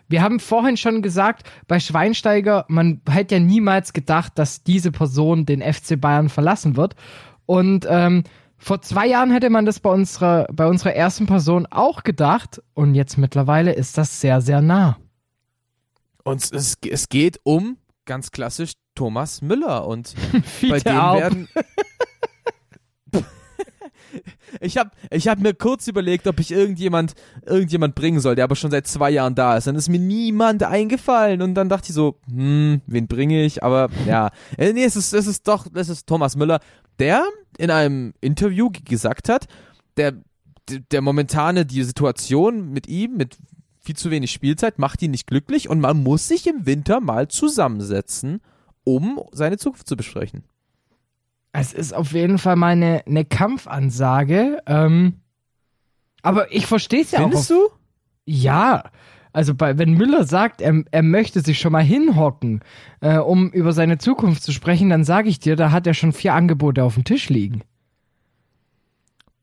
wir 0.07 0.21
haben 0.21 0.39
vorhin 0.39 0.77
schon 0.77 1.01
gesagt, 1.01 1.47
bei 1.67 1.79
Schweinsteiger, 1.79 2.65
man 2.67 3.01
hätte 3.07 3.35
ja 3.35 3.41
niemals 3.41 3.93
gedacht, 3.93 4.33
dass 4.35 4.63
diese 4.63 4.91
Person 4.91 5.45
den 5.45 5.61
FC 5.61 5.99
Bayern 5.99 6.29
verlassen 6.29 6.77
wird. 6.77 6.95
Und 7.45 7.85
ähm, 7.89 8.23
vor 8.65 8.81
zwei 8.81 9.05
Jahren 9.05 9.29
hätte 9.29 9.51
man 9.51 9.67
das 9.67 9.79
bei 9.79 9.91
unserer, 9.91 10.47
bei 10.51 10.65
unserer 10.65 10.95
ersten 10.95 11.27
Person 11.27 11.67
auch 11.69 12.01
gedacht. 12.01 12.63
Und 12.73 12.95
jetzt 12.95 13.15
mittlerweile 13.15 13.71
ist 13.71 13.95
das 13.95 14.19
sehr, 14.19 14.41
sehr 14.41 14.59
nah. 14.59 14.97
Und 16.23 16.51
es, 16.51 16.75
es 16.81 17.07
geht 17.07 17.39
um, 17.43 17.77
ganz 18.05 18.31
klassisch, 18.31 18.71
Thomas 18.95 19.43
Müller. 19.43 19.85
Und 19.85 20.15
bei 20.67 20.79
dem 20.79 20.95
werden. 20.95 21.47
Ich 24.61 24.77
habe 24.77 24.91
ich 25.11 25.27
hab 25.27 25.39
mir 25.39 25.53
kurz 25.53 25.87
überlegt, 25.87 26.27
ob 26.27 26.39
ich 26.39 26.49
irgendjemand, 26.49 27.13
irgendjemand 27.45 27.93
bringen 27.93 28.21
soll, 28.21 28.35
der 28.35 28.45
aber 28.45 28.55
schon 28.55 28.71
seit 28.71 28.87
zwei 28.87 29.11
Jahren 29.11 29.35
da 29.35 29.57
ist. 29.57 29.67
Dann 29.67 29.75
ist 29.75 29.89
mir 29.89 29.99
niemand 29.99 30.63
eingefallen 30.63 31.41
und 31.41 31.55
dann 31.55 31.67
dachte 31.67 31.89
ich 31.89 31.93
so, 31.95 32.17
hm, 32.29 32.81
wen 32.87 33.07
bringe 33.07 33.43
ich? 33.43 33.63
Aber 33.63 33.89
ja, 34.07 34.29
äh, 34.57 34.71
nee, 34.71 34.85
es 34.85 34.95
ist, 34.95 35.13
es 35.13 35.27
ist 35.27 35.47
doch, 35.47 35.67
es 35.73 35.89
ist 35.89 36.07
Thomas 36.07 36.37
Müller, 36.37 36.61
der 36.99 37.25
in 37.57 37.71
einem 37.71 38.13
Interview 38.21 38.69
gesagt 38.85 39.29
hat, 39.29 39.47
der, 39.97 40.13
der, 40.69 40.79
der 40.91 41.01
momentane, 41.01 41.65
die 41.65 41.83
Situation 41.83 42.71
mit 42.71 42.87
ihm, 42.87 43.17
mit 43.17 43.37
viel 43.79 43.95
zu 43.95 44.11
wenig 44.11 44.31
Spielzeit, 44.31 44.79
macht 44.79 45.01
ihn 45.01 45.11
nicht 45.11 45.27
glücklich 45.27 45.69
und 45.69 45.79
man 45.79 46.01
muss 46.01 46.27
sich 46.27 46.47
im 46.47 46.65
Winter 46.65 46.99
mal 46.99 47.27
zusammensetzen, 47.27 48.41
um 48.83 49.21
seine 49.31 49.57
Zukunft 49.57 49.87
zu 49.87 49.95
besprechen. 49.95 50.43
Es 51.51 51.71
ist 51.71 51.93
auf 51.93 52.11
jeden 52.11 52.37
Fall 52.37 52.57
mal 52.57 52.73
eine, 52.73 53.03
eine 53.05 53.23
Kampfansage. 53.23 54.61
Ähm, 54.65 55.21
aber 56.21 56.51
ich 56.51 56.65
verstehe 56.65 57.01
es 57.01 57.11
ja 57.11 57.19
auch. 57.19 57.29
Findest 57.29 57.49
du? 57.49 57.69
Ja, 58.25 58.89
also 59.35 59.53
bei, 59.53 59.77
wenn 59.77 59.95
Müller 59.95 60.23
sagt, 60.23 60.61
er, 60.61 60.83
er 60.91 61.03
möchte 61.03 61.41
sich 61.41 61.59
schon 61.59 61.73
mal 61.73 61.83
hinhocken, 61.83 62.61
äh, 63.01 63.17
um 63.17 63.51
über 63.51 63.73
seine 63.73 63.97
Zukunft 63.97 64.41
zu 64.43 64.53
sprechen, 64.53 64.89
dann 64.89 65.03
sage 65.03 65.27
ich 65.27 65.39
dir, 65.39 65.57
da 65.57 65.71
hat 65.71 65.85
er 65.85 65.93
schon 65.93 66.13
vier 66.13 66.33
Angebote 66.33 66.81
auf 66.83 66.93
dem 66.93 67.03
Tisch 67.03 67.27
liegen. 67.27 67.61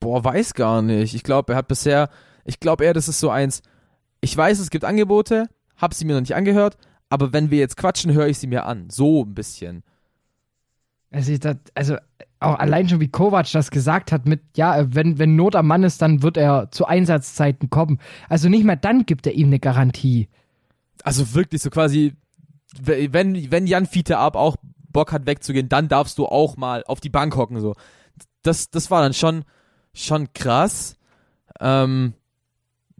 Boah, 0.01 0.25
weiß 0.25 0.55
gar 0.55 0.81
nicht. 0.81 1.15
Ich 1.15 1.25
glaube, 1.25 1.53
er 1.53 1.57
hat 1.59 1.69
bisher, 1.69 2.09
ich 2.47 2.59
glaube 2.59 2.85
eher, 2.85 2.95
das 2.95 3.07
ist 3.07 3.21
so 3.21 3.29
eins, 3.29 3.61
ich 4.23 4.35
weiß, 4.35 4.61
es 4.61 4.71
gibt 4.71 4.87
Angebote, 4.87 5.51
hab 5.77 5.93
sie 5.93 6.07
mir 6.07 6.15
noch 6.15 6.21
nicht 6.21 6.35
angehört, 6.35 6.79
aber 7.11 7.35
wenn 7.35 7.51
wir 7.51 7.59
jetzt 7.59 7.77
quatschen, 7.77 8.15
höre 8.15 8.29
ich 8.29 8.39
sie 8.39 8.47
mir 8.47 8.65
an. 8.65 8.89
So 8.89 9.25
ein 9.25 9.35
bisschen. 9.35 9.83
Also, 11.11 11.33
ich, 11.33 11.41
das, 11.41 11.57
also 11.75 11.97
auch 12.43 12.59
allein 12.59 12.89
schon 12.89 13.01
wie 13.01 13.09
Kovac 13.09 13.51
das 13.53 13.71
gesagt 13.71 14.13
hat 14.13 14.27
mit, 14.27 14.41
ja, 14.57 14.95
wenn, 14.95 15.19
wenn 15.19 15.37
Not 15.37 15.57
am 15.57 15.67
Mann 15.67 15.83
ist, 15.83 16.03
dann 16.03 16.23
wird 16.23 16.37
er 16.37 16.71
zu 16.71 16.87
Einsatzzeiten 16.87 17.71
kommen. 17.71 17.99
Also 18.29 18.49
nicht 18.49 18.65
mal 18.65 18.77
dann 18.77 19.07
gibt 19.07 19.27
er 19.27 19.33
ihm 19.33 19.49
eine 19.49 19.59
Garantie. 19.59 20.29
Also 21.05 21.35
wirklich 21.35 21.63
so 21.63 21.71
quasi, 21.71 22.15
wenn, 22.81 23.51
wenn 23.51 23.67
Jan 23.67 23.87
Fiete 23.87 24.19
ab 24.19 24.37
auch 24.37 24.57
Bock 24.93 25.13
hat 25.13 25.27
wegzugehen, 25.27 25.69
dann 25.69 25.89
darfst 25.89 26.19
du 26.19 26.27
auch 26.27 26.57
mal 26.57 26.85
auf 26.87 27.01
die 27.01 27.09
Bank 27.09 27.37
hocken, 27.37 27.61
so. 27.61 27.75
Das, 28.43 28.71
das 28.71 28.91
war 28.91 29.03
dann 29.03 29.15
schon, 29.15 29.45
schon 29.95 30.33
krass. 30.33 30.97
Ähm, 31.61 32.15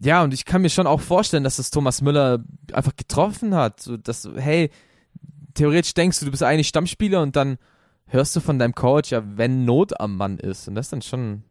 ja, 0.01 0.23
und 0.23 0.35
ich 0.35 0.45
kann 0.45 0.63
mir 0.63 0.71
schon 0.71 0.87
auch 0.87 1.01
vorstellen, 1.01 1.45
dass 1.45 1.57
das 1.57 1.71
Thomas 1.71 2.01
Müller 2.01 2.45
einfach 2.73 2.95
getroffen 2.97 3.55
hat. 3.55 3.81
So, 3.81 3.97
dass, 3.97 4.29
hey, 4.37 4.71
theoretisch 5.55 5.95
denkst 5.95 6.21
du, 6.21 6.25
du 6.25 6.31
bist 6.31 6.43
eigentlich 6.43 6.69
Stammspieler 6.69 7.23
und 7.23 7.37
dann 7.37 7.59
hörst 8.13 8.37
du 8.37 8.41
von 8.41 8.59
deinem 8.59 8.75
Coach, 8.75 9.11
ja, 9.11 9.23
wenn 9.37 9.65
Not 9.65 9.99
am 9.99 10.17
Mann 10.17 10.39
ist. 10.39 10.69
Und 10.69 10.75
das 10.75 10.87
ist 10.87 10.93
dann 10.93 11.03
schon, 11.03 11.43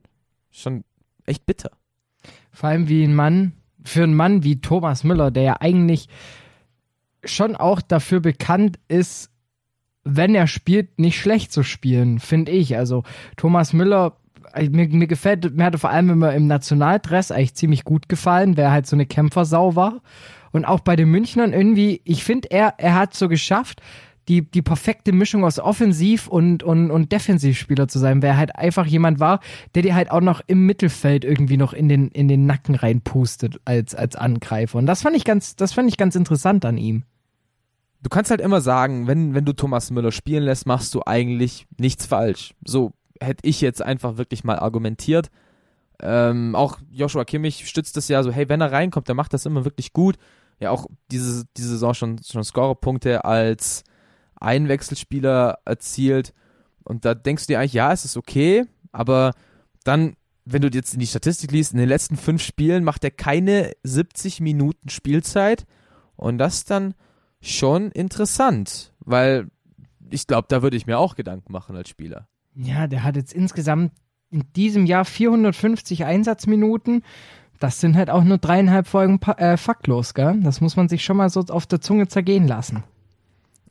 schon 0.52 0.84
echt 1.26 1.46
bitter. 1.46 1.72
Vor 2.52 2.70
allem 2.70 2.88
wie 2.88 3.04
ein 3.04 3.16
Mann, 3.16 3.54
für 3.84 4.04
einen 4.04 4.14
Mann 4.14 4.44
wie 4.44 4.62
Thomas 4.62 5.04
Müller, 5.04 5.32
der 5.32 5.44
ja 5.44 5.56
eigentlich 5.60 6.08
schon 7.24 7.56
auch 7.56 7.82
dafür 7.82 8.20
bekannt 8.20 8.80
ist, 8.88 9.32
wenn 10.04 10.36
er 10.36 10.48
spielt, 10.48 11.00
nicht 11.00 11.20
schlecht 11.20 11.52
zu 11.52 11.64
spielen, 11.64 12.20
finde 12.20 12.52
ich. 12.52 12.78
Also 12.78 13.04
Thomas 13.38 13.74
Müller, 13.74 14.18
äh, 14.54 14.70
mir, 14.70 14.88
mir 14.88 15.08
gefällt, 15.08 15.56
mir 15.56 15.66
hatte 15.66 15.78
vor 15.78 15.90
allem 15.92 16.10
immer 16.10 16.34
im 16.34 16.48
Nationaldress 16.48 17.32
eigentlich 17.32 17.56
ziemlich 17.56 17.84
gut 17.84 18.10
gefallen, 18.10 18.58
wer 18.58 18.72
halt 18.72 18.88
so 18.88 18.96
eine 18.96 19.06
Kämpfersau 19.06 19.76
war. 19.76 20.02
Und 20.52 20.66
auch 20.66 20.82
bei 20.82 20.96
den 20.96 21.10
Münchnern 21.10 21.54
irgendwie, 21.54 22.02
ich 22.04 22.24
finde, 22.24 22.52
er, 22.52 22.76
er 22.78 22.96
hat 22.96 23.14
so 23.14 23.30
geschafft, 23.30 23.82
die, 24.32 24.50
die 24.50 24.62
perfekte 24.62 25.12
Mischung 25.12 25.44
aus 25.44 25.60
Offensiv- 25.60 26.30
und, 26.30 26.64
und, 26.64 26.90
und 26.90 27.12
Defensivspieler 27.12 27.90
zu 27.90 28.00
sein, 28.00 28.22
wer 28.22 28.38
halt 28.38 28.56
einfach 28.56 28.86
jemand 28.86 29.20
war, 29.20 29.42
der 29.76 29.82
dir 29.82 29.94
halt 29.94 30.10
auch 30.10 30.22
noch 30.22 30.40
im 30.48 30.66
Mittelfeld 30.66 31.26
irgendwie 31.26 31.58
noch 31.58 31.74
in 31.74 31.90
den, 31.90 32.08
in 32.08 32.30
den 32.30 32.46
Nacken 32.46 32.76
reinpustet 32.76 33.60
als, 33.66 33.94
als 33.94 34.16
Angreifer. 34.16 34.78
Und 34.78 34.86
das 34.86 35.02
fand 35.02 35.18
ich 35.18 35.26
ganz, 35.26 35.58
das 35.58 35.74
fand 35.74 35.90
ich 35.90 35.98
ganz 35.98 36.16
interessant 36.16 36.64
an 36.64 36.78
ihm. 36.78 37.04
du 38.04 38.10
kannst 38.10 38.32
halt 38.32 38.40
immer 38.40 38.62
sagen, 38.62 39.06
wenn, 39.08 39.34
wenn 39.34 39.44
du 39.44 39.52
Thomas 39.52 39.92
Müller 39.92 40.14
spielen 40.14 40.44
lässt, 40.44 40.66
machst 40.66 40.96
du 40.96 41.02
eigentlich 41.06 41.68
nichts 41.78 42.06
falsch. 42.06 42.54
So 42.66 42.94
hätte 43.20 43.46
ich 43.46 43.60
jetzt 43.60 43.82
einfach 43.82 44.16
wirklich 44.16 44.46
mal 44.46 44.60
argumentiert. 44.60 45.30
Ähm, 46.02 46.56
auch 46.56 46.78
Joshua 46.90 47.26
Kimmich 47.26 47.68
stützt 47.68 47.98
es 47.98 48.08
ja 48.08 48.24
so, 48.24 48.32
hey, 48.32 48.48
wenn 48.48 48.62
er 48.62 48.72
reinkommt, 48.72 49.10
der 49.10 49.16
macht 49.16 49.34
das 49.34 49.46
immer 49.46 49.66
wirklich 49.66 49.92
gut. 49.92 50.16
Ja, 50.62 50.72
auch 50.72 50.86
diese, 51.12 51.44
diese 51.58 51.70
Saison 51.70 51.94
schon, 51.94 52.20
schon 52.24 52.46
Scorerpunkte 52.46 53.26
als 53.26 53.84
Einwechselspieler 54.42 55.60
erzielt. 55.66 56.34
Und 56.84 57.06
da 57.06 57.14
denkst 57.14 57.48
du 57.48 57.54
dir 57.54 57.60
eigentlich, 57.60 57.74
ja, 57.74 57.92
es 57.92 58.06
ist 58.06 58.18
okay, 58.18 58.66
aber 58.92 59.34
dann, 59.84 60.16
wenn 60.46 60.62
du 60.62 60.70
jetzt 60.70 60.94
in 60.94 61.00
die 61.00 61.08
Statistik 61.08 61.52
liest, 61.52 61.74
in 61.74 61.80
den 61.80 61.90
letzten 61.90 62.18
fünf 62.18 62.42
Spielen 62.42 62.84
macht 62.84 63.04
er 63.04 63.12
keine 63.12 63.72
70 63.84 64.40
Minuten 64.42 64.90
Spielzeit. 64.90 65.66
Und 66.16 66.38
das 66.38 66.56
ist 66.56 66.72
dann 66.72 66.94
schon 67.42 67.92
interessant, 67.92 68.94
weil 69.00 69.48
ich 70.10 70.28
glaube, 70.28 70.48
da 70.50 70.62
würde 70.62 70.78
ich 70.78 70.88
mir 70.88 71.00
auch 71.00 71.16
Gedanken 71.16 71.52
machen 71.52 71.76
als 71.76 71.90
Spieler. 71.90 72.28
Ja, 72.54 72.88
der 72.88 73.04
hat 73.04 73.16
jetzt 73.16 73.34
insgesamt 73.34 73.92
in 74.30 74.44
diesem 74.56 74.86
Jahr 74.86 75.06
450 75.06 76.06
Einsatzminuten. 76.06 77.04
Das 77.60 77.80
sind 77.80 77.96
halt 77.96 78.10
auch 78.10 78.24
nur 78.24 78.38
dreieinhalb 78.38 78.88
Folgen 78.88 79.20
äh, 79.38 79.56
faktlos, 79.56 80.14
gell? 80.14 80.40
Das 80.42 80.62
muss 80.62 80.76
man 80.76 80.90
sich 80.90 81.04
schon 81.04 81.18
mal 81.18 81.30
so 81.30 81.42
auf 81.42 81.68
der 81.68 81.82
Zunge 81.82 82.08
zergehen 82.08 82.48
lassen. 82.48 82.84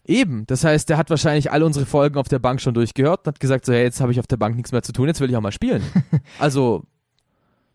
Eben, 0.05 0.46
das 0.46 0.64
heißt, 0.64 0.88
der 0.88 0.96
hat 0.96 1.11
wahrscheinlich 1.11 1.53
alle 1.53 1.64
unsere 1.66 1.86
Folgen 1.86 2.18
auf 2.18 2.28
der 2.28 2.38
Bank 2.38 2.61
schon 2.61 2.74
durchgehört 2.74 3.20
und 3.20 3.34
hat 3.34 3.40
gesagt, 3.40 3.66
so, 3.66 3.72
hey, 3.72 3.82
jetzt 3.82 4.01
habe 4.01 4.12
ich 4.12 4.18
auf 4.18 4.26
der 4.26 4.38
Bank 4.38 4.57
nichts 4.57 4.72
mehr 4.72 4.82
zu 4.82 4.92
tun, 4.92 5.07
jetzt 5.07 5.20
will 5.20 5.30
ich 5.30 5.36
auch 5.36 5.42
mal 5.42 5.53
spielen. 5.53 5.82
Also, 6.38 6.84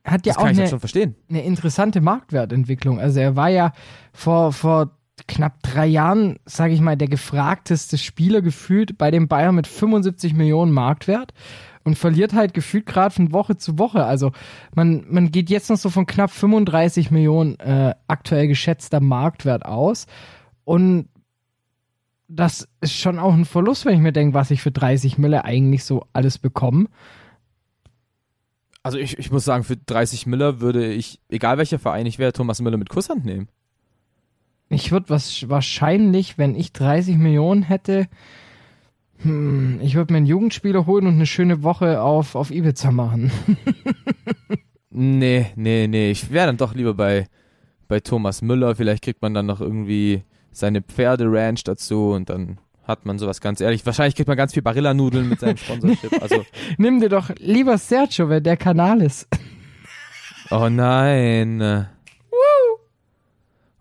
Hat 0.03 0.26
ja 0.26 0.34
das 0.34 0.38
auch 0.38 0.43
kann 0.43 0.53
ich 0.53 0.59
eine, 0.59 0.69
schon 0.69 0.80
verstehen. 0.80 1.15
eine 1.30 1.43
interessante 1.43 2.01
Marktwertentwicklung. 2.01 2.99
Also 2.99 3.19
er 3.19 3.36
war 3.36 3.49
ja 3.49 3.73
vor, 4.13 4.53
vor 4.53 4.91
knapp 5.28 5.61
drei 5.63 5.86
Jahren, 5.86 6.39
sage 6.45 6.73
ich 6.73 6.82
mal, 6.82 6.97
der 6.97 7.07
gefragteste 7.07 7.97
Spieler 7.97 8.41
gefühlt 8.41 8.97
bei 8.97 9.11
den 9.11 9.28
Bayern 9.28 9.55
mit 9.55 9.67
75 9.67 10.34
Millionen 10.34 10.71
Marktwert 10.71 11.34
und 11.84 11.97
verliert 11.97 12.34
halt 12.34 12.53
gefühlt 12.53 12.86
gerade 12.86 13.13
von 13.13 13.32
Woche 13.32 13.57
zu 13.57 13.80
Woche. 13.80 14.03
Also 14.03 14.32
man, 14.73 15.05
man 15.07 15.32
geht 15.32 15.49
jetzt 15.49 15.69
noch 15.69 15.78
so 15.78 15.89
von 15.89 16.05
knapp 16.05 16.32
35 16.32 17.11
Millionen 17.11 17.57
äh, 17.59 17.93
aktuell 18.07 18.47
geschätzter 18.47 18.99
Marktwert 18.99 19.65
aus 19.65 20.07
und 20.63 21.07
das 22.28 22.67
ist 22.82 22.93
schon 22.93 23.19
auch 23.19 23.34
ein 23.34 23.45
Verlust, 23.45 23.86
wenn 23.86 23.95
ich 23.95 24.01
mir 24.01 24.11
denke, 24.11 24.34
was 24.34 24.51
ich 24.51 24.61
für 24.61 24.71
30 24.71 25.17
Mille 25.17 25.45
eigentlich 25.45 25.84
so 25.84 26.05
alles 26.13 26.38
bekomme. 26.38 26.88
Also 28.84 28.97
ich, 28.97 29.17
ich 29.17 29.32
muss 29.32 29.45
sagen, 29.45 29.63
für 29.63 29.78
30 29.78 30.26
Miller 30.28 30.61
würde 30.61 30.93
ich, 30.93 31.19
egal 31.30 31.57
welcher 31.57 31.80
Verein 31.80 32.05
ich 32.05 32.19
wäre, 32.19 32.34
Thomas 32.34 32.61
Müller 32.61 32.78
mit 32.78 32.89
Kusshand 32.89 33.26
nehmen. 33.26 33.47
Ich 34.69 34.91
würde 34.91 35.09
was 35.09 35.49
wahrscheinlich, 35.49 36.38
wenn 36.38 36.55
ich 36.55 36.73
30 36.73 37.17
Millionen 37.17 37.63
hätte, 37.63 38.07
hm, 39.17 39.80
ich 39.82 39.95
würde 39.95 40.13
mir 40.13 40.17
einen 40.17 40.26
Jugendspieler 40.26 40.86
holen 40.86 41.07
und 41.07 41.15
eine 41.15 41.26
schöne 41.26 41.63
Woche 41.63 42.01
auf, 42.01 42.36
auf 42.36 42.51
Ibiza 42.51 42.91
machen. 42.91 43.32
Nee, 44.97 45.47
nee, 45.57 45.88
nee, 45.88 46.09
ich 46.09 46.32
wäre 46.32 46.47
dann 46.47 46.55
doch 46.55 46.73
lieber 46.73 46.93
bei, 46.93 47.28
bei 47.89 47.99
Thomas 47.99 48.41
Müller. 48.41 48.78
Vielleicht 48.78 49.03
kriegt 49.03 49.21
man 49.21 49.34
dann 49.34 49.45
noch 49.45 49.59
irgendwie 49.59 50.23
seine 50.57 50.81
Pferderanch 50.81 51.63
dazu 51.63 52.11
und 52.11 52.29
dann 52.29 52.59
hat 52.83 53.05
man 53.05 53.17
sowas 53.17 53.41
ganz 53.41 53.61
ehrlich. 53.61 53.85
Wahrscheinlich 53.85 54.15
kriegt 54.15 54.27
man 54.27 54.37
ganz 54.37 54.53
viel 54.53 54.61
Barilla-Nudeln 54.61 55.27
mit 55.27 55.39
seinem 55.39 55.57
Sponsorship. 55.57 56.11
Also, 56.21 56.45
Nimm 56.77 56.99
dir 56.99 57.09
doch 57.09 57.29
lieber 57.37 57.77
Sergio, 57.77 58.29
wenn 58.29 58.43
der 58.43 58.57
Kanal 58.57 59.01
ist. 59.01 59.27
oh 60.51 60.69
nein. 60.69 61.87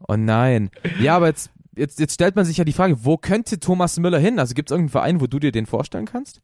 Oh 0.06 0.16
nein. 0.16 0.70
Ja, 1.00 1.16
aber 1.16 1.26
jetzt 1.28 1.50
jetzt, 1.76 2.00
jetzt 2.00 2.14
stellt 2.14 2.36
man 2.36 2.44
sich 2.44 2.56
ja 2.56 2.64
die 2.64 2.72
Frage, 2.72 3.04
wo 3.04 3.16
könnte 3.16 3.58
Thomas 3.58 3.98
Müller 3.98 4.18
hin? 4.18 4.38
Also 4.38 4.54
gibt 4.54 4.70
es 4.70 4.72
irgendeinen 4.72 4.90
Verein, 4.90 5.20
wo 5.20 5.26
du 5.26 5.38
dir 5.38 5.52
den 5.52 5.66
vorstellen 5.66 6.06
kannst? 6.06 6.40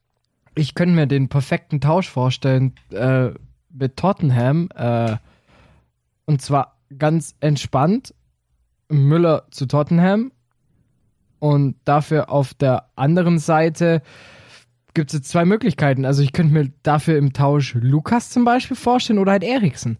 Ich 0.55 0.75
könnte 0.75 0.95
mir 0.95 1.07
den 1.07 1.29
perfekten 1.29 1.81
Tausch 1.81 2.09
vorstellen 2.09 2.75
äh, 2.91 3.31
mit 3.71 3.97
Tottenham. 3.97 4.69
Äh, 4.75 5.17
und 6.27 6.43
zwar 6.43 6.79
ganz 6.99 7.35
entspannt. 7.41 8.15
Müller 8.91 9.47
zu 9.51 9.67
Tottenham. 9.67 10.33
Und 11.39 11.77
dafür 11.85 12.31
auf 12.31 12.53
der 12.53 12.91
anderen 12.97 13.39
Seite 13.39 14.03
gibt 14.95 15.11
es 15.11 15.19
jetzt 15.19 15.31
zwei 15.31 15.45
Möglichkeiten. 15.45 16.05
Also 16.05 16.23
ich 16.23 16.33
könnte 16.33 16.53
mir 16.53 16.71
dafür 16.83 17.17
im 17.17 17.33
Tausch 17.33 17.75
Lukas 17.75 18.31
zum 18.31 18.45
Beispiel 18.45 18.77
vorstellen 18.77 19.19
oder 19.19 19.33
halt 19.33 19.45
Eriksen. 19.45 19.99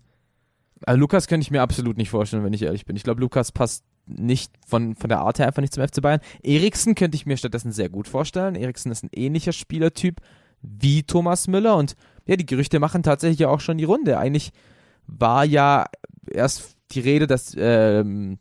Also 0.85 0.99
Lukas 0.99 1.29
könnte 1.29 1.45
ich 1.45 1.51
mir 1.51 1.63
absolut 1.63 1.97
nicht 1.97 2.11
vorstellen, 2.11 2.45
wenn 2.45 2.53
ich 2.53 2.63
ehrlich 2.63 2.85
bin. 2.85 2.97
Ich 2.97 3.03
glaube, 3.03 3.21
Lukas 3.21 3.53
passt 3.53 3.85
nicht 4.07 4.53
von, 4.67 4.97
von 4.97 5.09
der 5.09 5.21
Art 5.21 5.39
her 5.39 5.47
einfach 5.47 5.61
nicht 5.63 5.75
zum 5.75 5.87
FC 5.87 6.03
Bayern. 6.03 6.21
Eriksen 6.43 6.95
könnte 6.95 7.17
ich 7.17 7.27
mir 7.27 7.37
stattdessen 7.37 7.73
sehr 7.73 7.89
gut 7.89 8.09
vorstellen. 8.09 8.55
Eriksen 8.55 8.91
ist 8.91 9.05
ein 9.05 9.11
ähnlicher 9.13 9.53
Spielertyp 9.53 10.21
wie 10.63 11.03
Thomas 11.03 11.49
Müller 11.49 11.77
und 11.77 11.97
ja, 12.27 12.37
die 12.37 12.47
Gerüchte 12.47 12.81
machen 12.81 13.03
tatsächlich 13.03 13.41
ja 13.41 13.49
auch 13.49 13.61
schon 13.61 13.79
die 13.79 13.85
Runde. 13.85 14.19
Eigentlich 14.19 14.53
war 15.07 15.45
ja 15.45 15.87
erst 16.31 16.77
die 16.93 17.01
Rede, 17.01 17.27
dass 17.27 17.55
ähm, 17.59 18.39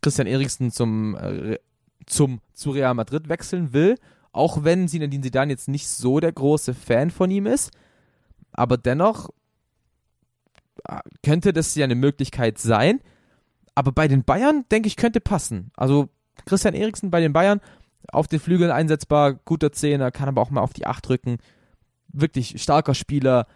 Christian 0.00 0.26
Eriksen 0.26 0.70
zum, 0.70 1.16
äh, 1.16 1.58
zum, 2.06 2.40
zu 2.52 2.70
Real 2.70 2.94
Madrid 2.94 3.28
wechseln 3.28 3.72
will, 3.72 3.96
auch 4.32 4.64
wenn 4.64 4.88
Zinedine 4.88 5.22
Zidane 5.22 5.52
jetzt 5.52 5.68
nicht 5.68 5.88
so 5.88 6.20
der 6.20 6.32
große 6.32 6.74
Fan 6.74 7.10
von 7.10 7.30
ihm 7.30 7.46
ist. 7.46 7.70
Aber 8.52 8.76
dennoch 8.76 9.30
äh, 10.84 11.00
könnte 11.22 11.52
das 11.52 11.74
ja 11.74 11.84
eine 11.84 11.94
Möglichkeit 11.94 12.58
sein. 12.58 13.00
Aber 13.74 13.92
bei 13.92 14.08
den 14.08 14.24
Bayern, 14.24 14.64
denke 14.70 14.88
ich, 14.88 14.96
könnte 14.96 15.20
passen. 15.20 15.70
Also 15.76 16.08
Christian 16.46 16.74
Eriksen 16.74 17.10
bei 17.10 17.20
den 17.20 17.32
Bayern 17.32 17.60
auf 18.12 18.26
den 18.26 18.40
Flügeln 18.40 18.70
einsetzbar, 18.70 19.34
guter 19.34 19.72
Zehner, 19.72 20.10
kann 20.10 20.28
aber 20.28 20.40
auch 20.40 20.50
mal 20.50 20.62
auf 20.62 20.72
die 20.72 20.86
Acht 20.86 21.08
rücken. 21.08 21.38
Wirklich 22.08 22.60
starker 22.60 22.94
Spieler. 22.94 23.46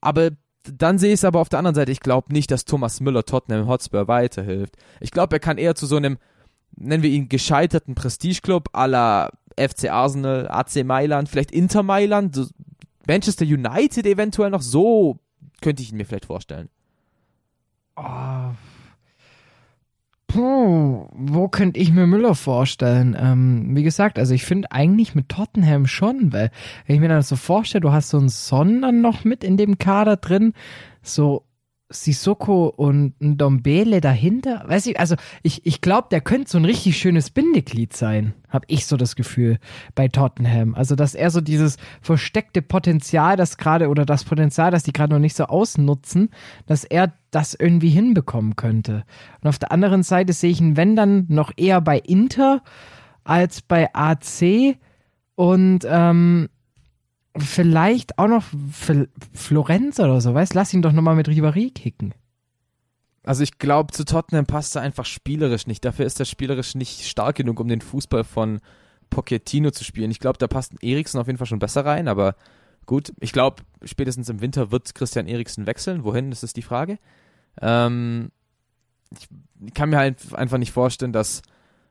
Aber 0.00 0.30
dann 0.74 0.98
sehe 0.98 1.10
ich 1.10 1.20
es 1.20 1.24
aber 1.24 1.40
auf 1.40 1.48
der 1.48 1.58
anderen 1.58 1.74
Seite. 1.74 1.92
Ich 1.92 2.00
glaube 2.00 2.32
nicht, 2.32 2.50
dass 2.50 2.64
Thomas 2.64 3.00
Müller 3.00 3.24
Tottenham 3.24 3.68
Hotspur 3.68 4.08
weiterhilft. 4.08 4.76
Ich 5.00 5.10
glaube, 5.10 5.36
er 5.36 5.40
kann 5.40 5.58
eher 5.58 5.74
zu 5.74 5.86
so 5.86 5.96
einem, 5.96 6.18
nennen 6.76 7.02
wir 7.02 7.10
ihn, 7.10 7.28
gescheiterten 7.28 7.94
Prestigeclub 7.94 8.68
la 8.74 9.30
FC 9.58 9.90
Arsenal, 9.90 10.48
AC 10.48 10.84
Mailand, 10.84 11.28
vielleicht 11.28 11.50
Inter 11.50 11.82
Mailand, 11.82 12.50
Manchester 13.06 13.44
United 13.44 14.06
eventuell 14.06 14.50
noch 14.50 14.62
so 14.62 15.18
könnte 15.60 15.82
ich 15.82 15.90
ihn 15.90 15.96
mir 15.96 16.06
vielleicht 16.06 16.26
vorstellen. 16.26 16.68
Oh. 17.96 18.50
Puh, 20.28 21.08
wo 21.12 21.48
könnte 21.48 21.78
ich 21.78 21.92
mir 21.92 22.06
Müller 22.06 22.34
vorstellen? 22.34 23.16
Ähm, 23.18 23.76
wie 23.76 23.84
gesagt, 23.84 24.18
also 24.18 24.34
ich 24.34 24.44
finde 24.44 24.72
eigentlich 24.72 25.14
mit 25.14 25.28
Tottenham 25.28 25.86
schon, 25.86 26.32
weil 26.32 26.50
wenn 26.86 26.96
ich 26.96 27.00
mir 27.00 27.08
das 27.08 27.28
so 27.28 27.36
vorstelle, 27.36 27.82
du 27.82 27.92
hast 27.92 28.10
so 28.10 28.18
einen 28.18 28.28
Son 28.28 28.82
dann 28.82 29.00
noch 29.00 29.24
mit 29.24 29.44
in 29.44 29.56
dem 29.56 29.78
Kader 29.78 30.16
drin, 30.16 30.52
so 31.02 31.45
Sissoko 31.88 32.66
und 32.66 33.14
ein 33.20 33.38
Dombele 33.38 34.00
dahinter. 34.00 34.64
Weiß 34.66 34.86
ich, 34.86 34.98
also 34.98 35.14
ich, 35.42 35.64
ich 35.64 35.80
glaube, 35.80 36.08
der 36.10 36.20
könnte 36.20 36.50
so 36.50 36.58
ein 36.58 36.64
richtig 36.64 36.98
schönes 36.98 37.30
Bindeglied 37.30 37.94
sein, 37.96 38.34
habe 38.48 38.66
ich 38.68 38.86
so 38.86 38.96
das 38.96 39.14
Gefühl 39.14 39.58
bei 39.94 40.08
Tottenham. 40.08 40.74
Also, 40.74 40.96
dass 40.96 41.14
er 41.14 41.30
so 41.30 41.40
dieses 41.40 41.76
versteckte 42.00 42.60
Potenzial, 42.60 43.36
das 43.36 43.56
gerade, 43.56 43.88
oder 43.88 44.04
das 44.04 44.24
Potenzial, 44.24 44.72
das 44.72 44.82
die 44.82 44.92
gerade 44.92 45.12
noch 45.12 45.20
nicht 45.20 45.36
so 45.36 45.44
ausnutzen, 45.44 46.30
dass 46.66 46.82
er 46.82 47.12
das 47.30 47.54
irgendwie 47.54 47.90
hinbekommen 47.90 48.56
könnte. 48.56 49.04
Und 49.40 49.48
auf 49.48 49.58
der 49.58 49.70
anderen 49.70 50.02
Seite 50.02 50.32
sehe 50.32 50.50
ich 50.50 50.60
ihn, 50.60 50.76
wenn 50.76 50.96
dann, 50.96 51.26
noch 51.28 51.52
eher 51.56 51.80
bei 51.80 51.98
Inter 51.98 52.62
als 53.22 53.62
bei 53.62 53.94
AC. 53.94 54.76
Und 55.36 55.86
ähm, 55.88 56.48
vielleicht 57.38 58.18
auch 58.18 58.28
noch 58.28 58.44
Florenz 59.34 59.98
oder 59.98 60.20
so, 60.20 60.34
weißt 60.34 60.54
Lass 60.54 60.72
ihn 60.74 60.82
doch 60.82 60.92
nochmal 60.92 61.16
mit 61.16 61.28
Ribéry 61.28 61.72
kicken. 61.72 62.14
Also 63.24 63.42
ich 63.42 63.58
glaube, 63.58 63.92
zu 63.92 64.04
Tottenham 64.04 64.46
passt 64.46 64.76
er 64.76 64.82
einfach 64.82 65.04
spielerisch 65.04 65.66
nicht. 65.66 65.84
Dafür 65.84 66.06
ist 66.06 66.20
er 66.20 66.26
spielerisch 66.26 66.76
nicht 66.76 67.06
stark 67.06 67.36
genug, 67.36 67.58
um 67.58 67.66
den 67.66 67.80
Fußball 67.80 68.22
von 68.22 68.60
Pochettino 69.10 69.72
zu 69.72 69.82
spielen. 69.82 70.12
Ich 70.12 70.20
glaube, 70.20 70.38
da 70.38 70.46
passt 70.46 70.72
Eriksen 70.82 71.18
auf 71.18 71.26
jeden 71.26 71.38
Fall 71.38 71.48
schon 71.48 71.58
besser 71.58 71.84
rein, 71.84 72.06
aber 72.06 72.36
gut, 72.86 73.12
ich 73.20 73.32
glaube, 73.32 73.62
spätestens 73.84 74.28
im 74.28 74.40
Winter 74.40 74.70
wird 74.70 74.94
Christian 74.94 75.26
Eriksen 75.26 75.66
wechseln. 75.66 76.04
Wohin, 76.04 76.30
das 76.30 76.44
ist 76.44 76.56
die 76.56 76.62
Frage. 76.62 76.98
Ähm, 77.60 78.30
ich 79.10 79.28
kann 79.74 79.90
mir 79.90 79.98
halt 79.98 80.34
einfach 80.34 80.58
nicht 80.58 80.72
vorstellen, 80.72 81.12
dass 81.12 81.42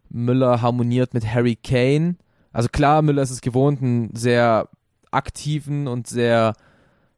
Müller 0.10 0.62
harmoniert 0.62 1.14
mit 1.14 1.26
Harry 1.26 1.58
Kane. 1.58 2.16
Also 2.54 2.70
klar, 2.70 3.02
Müller 3.02 3.24
ist 3.24 3.32
es 3.32 3.42
gewohnt, 3.42 3.82
ein 3.82 4.16
sehr 4.16 4.70
aktiven 5.16 5.88
und 5.88 6.08
sehr 6.08 6.54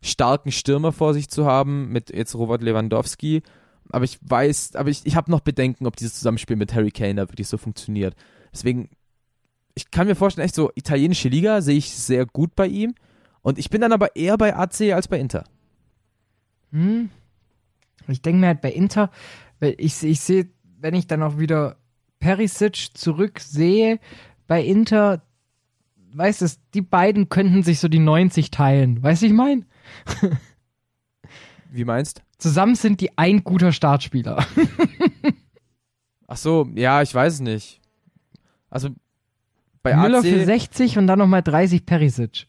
starken 0.02 0.52
Stürmer 0.52 0.91
vor 0.91 1.14
sich 1.14 1.30
zu 1.30 1.45
haben, 1.45 1.89
mit 1.89 2.14
jetzt 2.14 2.36
Robert 2.36 2.62
Lewandowski. 2.62 3.41
Aber 3.89 4.06
ich 4.06 4.20
weiß, 4.22 4.76
aber 4.76 4.89
ich, 4.89 5.06
ich 5.06 5.16
habe 5.16 5.32
noch 5.32 5.41
Bedenken, 5.41 5.88
ob 5.88 5.95
dieses 5.95 6.16
Zusammenspiel 6.16 6.56
mit 6.56 6.74
Harry 6.74 6.91
Kane 6.91 7.16
da 7.16 7.30
wirklich 7.30 7.48
so 7.48 7.58
funktioniert. 7.58 8.16
Deswegen, 8.54 8.89
ich 9.76 9.91
kann 9.91 10.08
mir 10.08 10.16
vorstellen, 10.16 10.45
echt 10.45 10.56
so, 10.56 10.72
italienische 10.76 11.30
Liga 11.30 11.62
sehe 11.62 11.78
ich 11.78 11.93
sehr 11.93 12.26
gut 12.26 12.56
bei 12.56 12.68
ihm. 12.68 12.95
Und 13.41 13.58
ich 13.58 13.70
bin 13.70 13.82
dann 13.82 13.93
aber 13.93 14.16
eher 14.16 14.38
bei 14.38 14.56
AC 14.56 14.93
als 14.93 15.08
bei 15.08 15.20
Inter. 15.20 15.45
Hm. 16.72 17.10
Ich 18.08 18.22
denke 18.22 18.39
mir 18.39 18.48
halt 18.48 18.62
bei 18.62 18.72
Inter, 18.72 19.12
weil 19.60 19.76
ich, 19.78 20.04
ich 20.04 20.20
sehe, 20.20 20.50
wenn 20.80 20.95
ich 20.95 21.08
dann 21.08 21.24
auch 21.24 21.38
wieder 21.38 21.78
Perisic 22.20 22.89
zurück 22.93 23.39
sehe 23.39 24.00
bei 24.48 24.64
Inter, 24.64 25.22
weißt 26.18 26.41
du, 26.41 26.47
die 26.74 26.82
beiden 26.82 27.30
könnten 27.30 27.63
sich 27.63 27.80
so 27.80 27.88
die 27.88 27.99
90 27.99 28.51
teilen. 28.51 29.01
Weißt 29.01 29.22
du, 29.22 29.28
ich 29.28 29.34
meine? 29.34 29.65
Wie 31.72 31.86
meinst? 31.86 32.24
Zusammen 32.38 32.76
sind 32.76 33.01
die 33.01 33.18
ein 33.18 33.43
guter 33.43 33.72
Startspieler. 33.72 34.45
Ach 36.28 36.38
so, 36.38 36.68
ja, 36.76 37.01
ich 37.01 37.13
weiß 37.13 37.36
es 37.36 37.39
nicht. 37.39 37.82
Also 38.70 38.89
bei 39.84 39.95
Müller 39.95 40.20
AC 40.20 40.26
für 40.26 40.45
60 40.45 40.97
und 40.97 41.07
dann 41.07 41.20
nochmal 41.20 41.43
30 41.43 41.86
Perisic. 41.86 42.47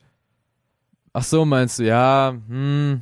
Ach 1.12 1.22
so, 1.22 1.44
meinst 1.44 1.78
du? 1.78 1.84
Ja, 1.84 2.34
hm, 2.48 3.00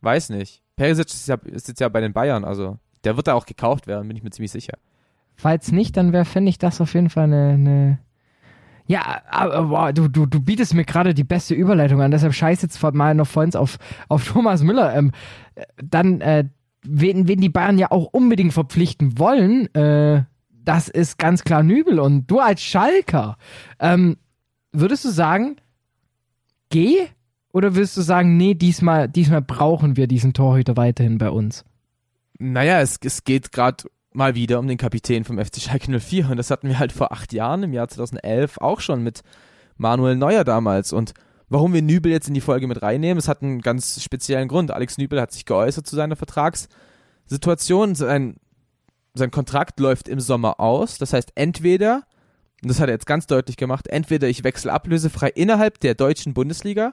weiß 0.00 0.30
nicht. 0.30 0.62
Perisic 0.76 1.06
ist, 1.06 1.28
ja, 1.28 1.34
ist 1.44 1.68
jetzt 1.68 1.80
ja 1.80 1.88
bei 1.88 2.00
den 2.00 2.12
Bayern, 2.12 2.44
also 2.44 2.78
der 3.04 3.16
wird 3.16 3.26
da 3.26 3.34
auch 3.34 3.46
gekauft 3.46 3.86
werden, 3.86 4.08
bin 4.08 4.16
ich 4.16 4.22
mir 4.22 4.30
ziemlich 4.30 4.50
sicher. 4.50 4.78
Falls 5.36 5.72
nicht, 5.72 5.96
dann 5.96 6.12
wäre, 6.12 6.24
fände 6.24 6.50
ich 6.50 6.58
das 6.58 6.80
auf 6.80 6.94
jeden 6.94 7.10
Fall 7.10 7.24
eine, 7.24 7.48
eine 7.50 7.98
ja, 8.90 9.22
aber 9.30 9.62
boah, 9.66 9.92
du, 9.92 10.08
du, 10.08 10.26
du 10.26 10.40
bietest 10.40 10.74
mir 10.74 10.84
gerade 10.84 11.14
die 11.14 11.22
beste 11.22 11.54
Überleitung 11.54 12.02
an, 12.02 12.10
deshalb 12.10 12.34
scheiß 12.34 12.60
jetzt 12.62 12.82
mal 12.82 13.14
noch 13.14 13.28
vorhin 13.28 13.54
auf, 13.54 13.78
auf 14.08 14.26
Thomas 14.26 14.64
Müller. 14.64 14.96
Ähm, 14.96 15.12
dann, 15.80 16.20
äh, 16.20 16.48
wen, 16.82 17.28
wen 17.28 17.40
die 17.40 17.50
Bayern 17.50 17.78
ja 17.78 17.92
auch 17.92 18.06
unbedingt 18.06 18.52
verpflichten 18.52 19.16
wollen, 19.16 19.72
äh, 19.76 20.24
das 20.48 20.88
ist 20.88 21.18
ganz 21.18 21.44
klar 21.44 21.62
Nübel. 21.62 22.00
Und 22.00 22.26
du 22.26 22.40
als 22.40 22.64
Schalker, 22.64 23.36
ähm, 23.78 24.16
würdest 24.72 25.04
du 25.04 25.10
sagen, 25.10 25.54
geh? 26.70 26.96
Oder 27.52 27.76
würdest 27.76 27.96
du 27.96 28.00
sagen, 28.00 28.36
nee, 28.36 28.54
diesmal, 28.54 29.08
diesmal 29.08 29.40
brauchen 29.40 29.96
wir 29.96 30.08
diesen 30.08 30.32
Torhüter 30.32 30.76
weiterhin 30.76 31.18
bei 31.18 31.30
uns? 31.30 31.64
Naja, 32.40 32.80
es, 32.80 32.98
es 33.04 33.22
geht 33.22 33.52
gerade 33.52 33.84
mal 34.12 34.34
wieder 34.34 34.58
um 34.58 34.66
den 34.66 34.78
Kapitän 34.78 35.24
vom 35.24 35.38
FC 35.38 35.60
Schalke 35.60 35.98
04 35.98 36.30
und 36.30 36.36
das 36.36 36.50
hatten 36.50 36.68
wir 36.68 36.78
halt 36.78 36.92
vor 36.92 37.12
acht 37.12 37.32
Jahren, 37.32 37.62
im 37.62 37.72
Jahr 37.72 37.88
2011, 37.88 38.58
auch 38.58 38.80
schon 38.80 39.02
mit 39.02 39.22
Manuel 39.76 40.16
Neuer 40.16 40.44
damals. 40.44 40.92
Und 40.92 41.14
warum 41.48 41.72
wir 41.72 41.82
Nübel 41.82 42.10
jetzt 42.10 42.28
in 42.28 42.34
die 42.34 42.40
Folge 42.40 42.66
mit 42.66 42.82
reinnehmen, 42.82 43.18
es 43.18 43.28
hat 43.28 43.42
einen 43.42 43.60
ganz 43.60 44.02
speziellen 44.02 44.48
Grund. 44.48 44.70
Alex 44.72 44.98
Nübel 44.98 45.20
hat 45.20 45.32
sich 45.32 45.44
geäußert 45.44 45.86
zu 45.86 45.96
seiner 45.96 46.16
Vertragssituation, 46.16 47.94
sein, 47.94 48.36
sein 49.14 49.30
Kontrakt 49.30 49.78
läuft 49.80 50.08
im 50.08 50.20
Sommer 50.20 50.60
aus, 50.60 50.98
das 50.98 51.12
heißt 51.12 51.32
entweder, 51.36 52.02
und 52.62 52.68
das 52.68 52.80
hat 52.80 52.88
er 52.88 52.94
jetzt 52.94 53.06
ganz 53.06 53.26
deutlich 53.26 53.56
gemacht, 53.56 53.88
entweder 53.88 54.28
ich 54.28 54.44
wechsle 54.44 54.72
ablösefrei 54.72 55.28
innerhalb 55.28 55.80
der 55.80 55.94
deutschen 55.94 56.34
Bundesliga 56.34 56.90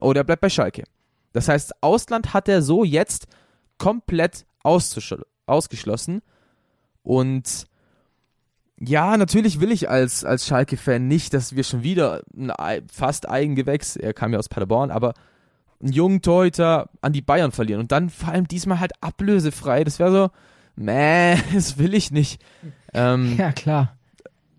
oder 0.00 0.22
er 0.22 0.24
bleibt 0.24 0.40
bei 0.40 0.50
Schalke. 0.50 0.84
Das 1.32 1.48
heißt, 1.48 1.82
Ausland 1.82 2.32
hat 2.32 2.48
er 2.48 2.62
so 2.62 2.82
jetzt 2.82 3.26
komplett 3.78 4.46
ausgeschlossen 4.62 6.22
und 7.06 7.68
ja, 8.80 9.16
natürlich 9.16 9.60
will 9.60 9.70
ich 9.70 9.88
als, 9.88 10.24
als 10.24 10.44
Schalke-Fan 10.44 11.06
nicht, 11.06 11.32
dass 11.34 11.54
wir 11.54 11.62
schon 11.62 11.84
wieder 11.84 12.22
ein 12.36 12.82
fast 12.92 13.28
Eigengewächs, 13.28 13.94
er 13.94 14.12
kam 14.12 14.32
ja 14.32 14.40
aus 14.40 14.48
Paderborn, 14.48 14.90
aber 14.90 15.14
einen 15.80 15.92
jungen 15.92 16.20
Torhüter 16.20 16.90
an 17.02 17.12
die 17.12 17.22
Bayern 17.22 17.52
verlieren 17.52 17.80
und 17.80 17.92
dann 17.92 18.10
vor 18.10 18.30
allem 18.30 18.48
diesmal 18.48 18.80
halt 18.80 18.92
ablösefrei. 19.00 19.84
Das 19.84 20.00
wäre 20.00 20.10
so, 20.10 20.30
meh, 20.74 21.36
das 21.54 21.78
will 21.78 21.94
ich 21.94 22.10
nicht. 22.10 22.42
Ähm, 22.92 23.36
ja, 23.38 23.52
klar. 23.52 23.96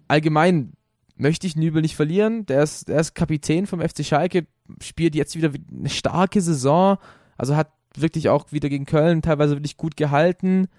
Allgemein 0.07 0.71
möchte 1.17 1.47
ich 1.47 1.57
Nübel 1.57 1.81
nicht 1.81 1.97
verlieren. 1.97 2.45
Der 2.45 2.63
ist, 2.63 2.87
der 2.87 3.01
ist 3.01 3.13
Kapitän 3.13 3.67
vom 3.67 3.81
FC 3.81 4.05
Schalke, 4.05 4.47
spielt 4.81 5.15
jetzt 5.15 5.35
wieder 5.35 5.51
eine 5.69 5.89
starke 5.89 6.39
Saison, 6.41 6.97
also 7.37 7.57
hat 7.57 7.71
wirklich 7.93 8.29
auch 8.29 8.53
wieder 8.53 8.69
gegen 8.69 8.85
Köln 8.85 9.21
teilweise 9.21 9.55
wirklich 9.55 9.75
gut 9.75 9.97
gehalten. 9.97 10.69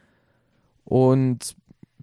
Und 0.89 1.55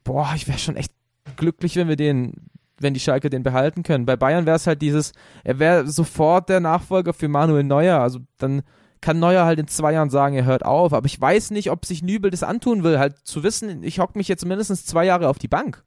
boah, 0.03 0.33
ich 0.35 0.47
wäre 0.47 0.59
schon 0.59 0.75
echt 0.75 0.91
glücklich, 1.37 1.75
wenn 1.75 1.87
wir 1.87 1.95
den, 1.95 2.33
wenn 2.79 2.93
die 2.93 2.99
Schalke 2.99 3.31
den 3.31 3.41
behalten 3.41 3.81
können. 3.81 4.05
Bei 4.05 4.15
Bayern 4.15 4.45
wäre 4.45 4.57
es 4.57 4.67
halt 4.67 4.83
dieses, 4.83 5.11
er 5.43 5.57
wäre 5.57 5.87
sofort 5.87 6.49
der 6.49 6.59
Nachfolger 6.59 7.11
für 7.13 7.27
Manuel 7.27 7.63
Neuer. 7.63 7.99
Also 7.99 8.19
dann 8.37 8.61
kann 9.01 9.17
Neuer 9.17 9.45
halt 9.45 9.59
in 9.59 9.67
zwei 9.67 9.93
Jahren 9.93 10.11
sagen, 10.11 10.35
er 10.35 10.45
hört 10.45 10.63
auf. 10.63 10.93
Aber 10.93 11.07
ich 11.07 11.19
weiß 11.19 11.49
nicht, 11.49 11.71
ob 11.71 11.85
sich 11.85 12.03
Nübel 12.03 12.29
das 12.29 12.43
antun 12.43 12.83
will, 12.83 12.99
halt 12.99 13.17
zu 13.23 13.41
wissen, 13.41 13.81
ich 13.81 13.99
hocke 13.99 14.17
mich 14.19 14.27
jetzt 14.27 14.45
mindestens 14.45 14.85
zwei 14.85 15.03
Jahre 15.05 15.29
auf 15.29 15.39
die 15.39 15.47
Bank. 15.47 15.83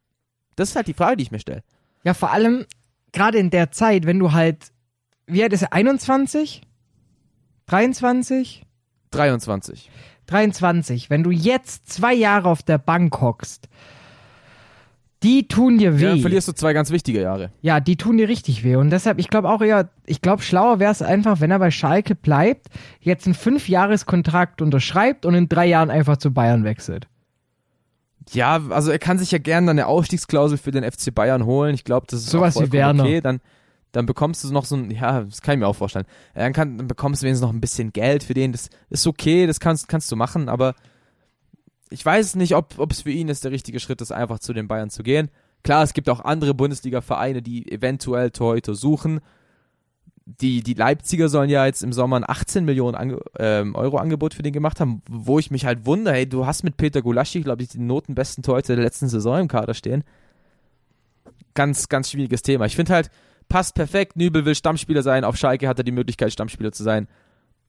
Das 0.57 0.71
ist 0.71 0.77
halt 0.77 0.89
die 0.89 0.95
Frage, 0.95 1.19
die 1.19 1.23
ich 1.23 1.31
mir 1.31 1.39
stelle. 1.39 1.63
Ja, 2.03 2.15
vor 2.15 2.33
allem 2.33 2.67
gerade 3.13 3.39
in 3.39 3.51
der 3.51 3.71
Zeit, 3.71 4.07
wenn 4.07 4.19
du 4.19 4.33
halt, 4.33 4.73
wie 5.27 5.45
alt 5.45 5.53
ist 5.53 5.63
er, 5.63 5.73
21? 5.73 6.63
23? 7.67 8.65
23. 9.13 9.89
23. 10.29 11.11
Wenn 11.11 11.23
du 11.23 11.31
jetzt 11.31 11.91
zwei 11.91 12.15
Jahre 12.15 12.49
auf 12.49 12.63
der 12.63 12.79
Bank 12.79 13.21
hockst, 13.21 13.69
die 15.23 15.49
tun 15.49 15.79
dir 15.79 15.99
weh. 15.99 16.05
Ja, 16.05 16.11
dann 16.11 16.21
verlierst 16.21 16.47
du 16.47 16.53
zwei 16.53 16.73
ganz 16.73 16.91
wichtige 16.91 17.21
Jahre. 17.21 17.51
Ja, 17.61 17.81
die 17.81 17.97
tun 17.97 18.19
dir 18.19 18.29
richtig 18.29 18.63
weh. 18.63 18.77
Und 18.77 18.91
deshalb, 18.91 19.19
ich 19.19 19.29
glaube 19.29 19.51
auch 19.51 19.63
eher, 19.63 19.89
ich 20.07 20.23
glaube, 20.23 20.43
schlauer 20.43 20.79
wäre 20.79 20.93
es 20.93 21.03
einfach, 21.03 21.41
wenn 21.41 21.51
er 21.51 21.59
bei 21.59 21.73
Schalke 21.73 22.15
bleibt, 22.15 22.69
jetzt 23.01 23.27
einen 23.27 23.35
Fünfjahreskontrakt 23.35 24.63
unterschreibt 24.63 25.27
und 25.27 25.35
in 25.35 25.49
drei 25.49 25.67
Jahren 25.67 25.91
einfach 25.91 26.19
zu 26.19 26.33
Bayern 26.33 26.63
wechselt. 26.63 27.09
Ja, 28.33 28.61
also 28.71 28.91
er 28.91 28.99
kann 28.99 29.19
sich 29.19 29.31
ja 29.33 29.39
gerne 29.39 29.71
eine 29.71 29.87
Ausstiegsklausel 29.87 30.59
für 30.59 30.71
den 30.71 30.85
FC 30.85 31.13
Bayern 31.13 31.47
holen. 31.47 31.75
Ich 31.75 31.85
glaube, 31.85 32.07
das 32.09 32.21
ist 32.21 32.31
Sowas 32.31 32.61
wie 32.61 32.71
Werner. 32.73 33.03
okay. 33.03 33.21
Dann, 33.21 33.41
dann 33.93 34.07
bekommst 34.07 34.45
du 34.45 34.53
noch 34.53 34.65
so 34.65 34.77
ein, 34.77 34.91
ja, 34.91 35.23
das 35.23 35.41
kann 35.41 35.55
ich 35.55 35.61
mir 35.61 35.67
auch 35.67 35.77
vorstellen. 35.77 36.07
Dann, 36.35 36.53
kann, 36.53 36.79
dann 36.79 36.89
bekommst 36.89 37.23
du 37.23 37.27
wenigstens 37.27 37.47
noch 37.47 37.55
ein 37.55 37.61
bisschen 37.61 37.93
Geld 37.93 38.23
für 38.23 38.35
den. 38.35 38.53
Das 38.53 38.69
ist 38.91 39.07
okay, 39.07 39.47
das 39.47 39.61
kannst, 39.61 39.89
kannst 39.89 40.13
du 40.13 40.17
machen, 40.17 40.49
aber 40.49 40.75
ich 41.91 42.05
weiß 42.05 42.35
nicht, 42.37 42.55
ob 42.55 42.91
es 42.91 43.03
für 43.03 43.11
ihn 43.11 43.29
ist 43.29 43.45
der 43.45 43.53
richtige 43.53 43.81
Schritt 43.81 44.01
ist, 44.01 44.13
einfach 44.13 44.41
zu 44.41 44.53
den 44.53 44.69
Bayern 44.69 44.91
zu 44.91 45.03
gehen. 45.03 45.31
Klar, 45.65 45.83
es 45.83 45.95
gibt 45.95 46.09
auch 46.09 46.21
andere 46.21 46.55
Bundesliga-Vereine, 46.55 47.43
die 47.43 47.71
eventuell 47.71 48.31
Torhüter 48.31 48.75
suchen. 48.75 49.21
Die, 50.27 50.63
die 50.63 50.75
Leipziger 50.75 51.31
sollen 51.31 51.49
ja 51.49 51.65
jetzt 51.65 51.83
im 51.83 51.95
Sommer 51.95 52.17
ein 52.17 52.29
18 52.29 52.67
Millionen 52.67 52.95
Ange 52.95 53.21
ähm, 53.39 53.75
Euro 53.75 53.97
Angebot 53.97 54.35
für 54.35 54.43
den 54.43 54.53
gemacht 54.53 54.79
haben, 54.79 55.01
wo 55.09 55.39
ich 55.39 55.51
mich 55.51 55.65
halt 55.65 55.87
wundere, 55.87 56.15
hey, 56.15 56.29
du 56.29 56.45
hast 56.45 56.65
mit 56.65 56.77
Peter 56.77 57.01
Gulaschi, 57.01 57.41
glaube 57.41 57.63
ich, 57.63 57.71
den 57.71 57.87
notenbesten 57.87 58.45
Torhüter 58.45 58.77
der 58.77 58.85
letzten 58.85 59.09
Saison 59.09 59.41
im 59.41 59.49
Kader 59.49 59.73
stehen. 59.73 60.05
Ganz, 61.55 61.89
ganz 61.89 62.11
schwieriges 62.11 62.43
Thema. 62.43 62.67
Ich 62.67 62.77
finde 62.77 62.93
halt, 62.93 63.11
passt 63.49 63.75
perfekt. 63.75 64.17
Nübel 64.17 64.45
will 64.45 64.55
Stammspieler 64.55 65.03
sein. 65.03 65.25
Auf 65.25 65.37
Schalke 65.37 65.69
hat 65.69 65.79
er 65.79 65.85
die 65.85 65.93
Möglichkeit, 65.93 66.33
Stammspieler 66.33 66.73
zu 66.73 66.83
sein. 66.83 67.09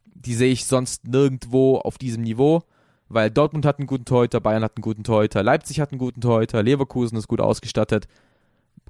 Die 0.06 0.34
sehe 0.34 0.52
ich 0.52 0.66
sonst 0.66 1.08
nirgendwo 1.08 1.78
auf 1.78 1.98
diesem 1.98 2.24
Niveau, 2.24 2.64
weil 3.08 3.32
Dortmund 3.32 3.66
hat 3.66 3.80
einen 3.80 3.88
guten 3.88 4.06
Torhüter, 4.06 4.42
Bayern 4.42 4.64
hat 4.64 4.76
einen 4.76 4.82
guten 4.82 5.04
Torhüter, 5.04 5.44
Leipzig 5.44 5.80
hat 5.80 5.92
einen 5.92 6.00
guten 6.00 6.20
Torhüter, 6.20 6.62
Leverkusen 6.62 7.18
ist 7.18 7.28
gut 7.28 7.40
ausgestattet, 7.40 8.08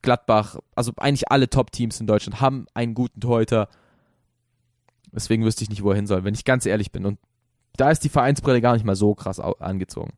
Gladbach, 0.02 0.58
also 0.76 0.92
eigentlich 0.98 1.32
alle 1.32 1.50
Top-Teams 1.50 2.00
in 2.00 2.08
Deutschland 2.08 2.42
haben 2.42 2.66
einen 2.74 2.94
guten 2.96 3.20
Torhüter. 3.20 3.70
Deswegen 5.12 5.44
wüsste 5.44 5.64
ich 5.64 5.70
nicht, 5.70 5.84
wo 5.84 5.90
er 5.92 5.96
hin 5.96 6.08
soll, 6.08 6.24
wenn 6.24 6.34
ich 6.34 6.46
ganz 6.46 6.66
ehrlich 6.66 6.92
bin. 6.92 7.06
Und 7.06 7.20
da 7.76 7.92
ist 7.92 8.04
die 8.04 8.10
Vereinsbrille 8.10 8.62
gar 8.62 8.74
nicht 8.74 8.86
mal 8.86 8.96
so 8.96 9.14
krass 9.14 9.40
angezogen. 9.40 10.14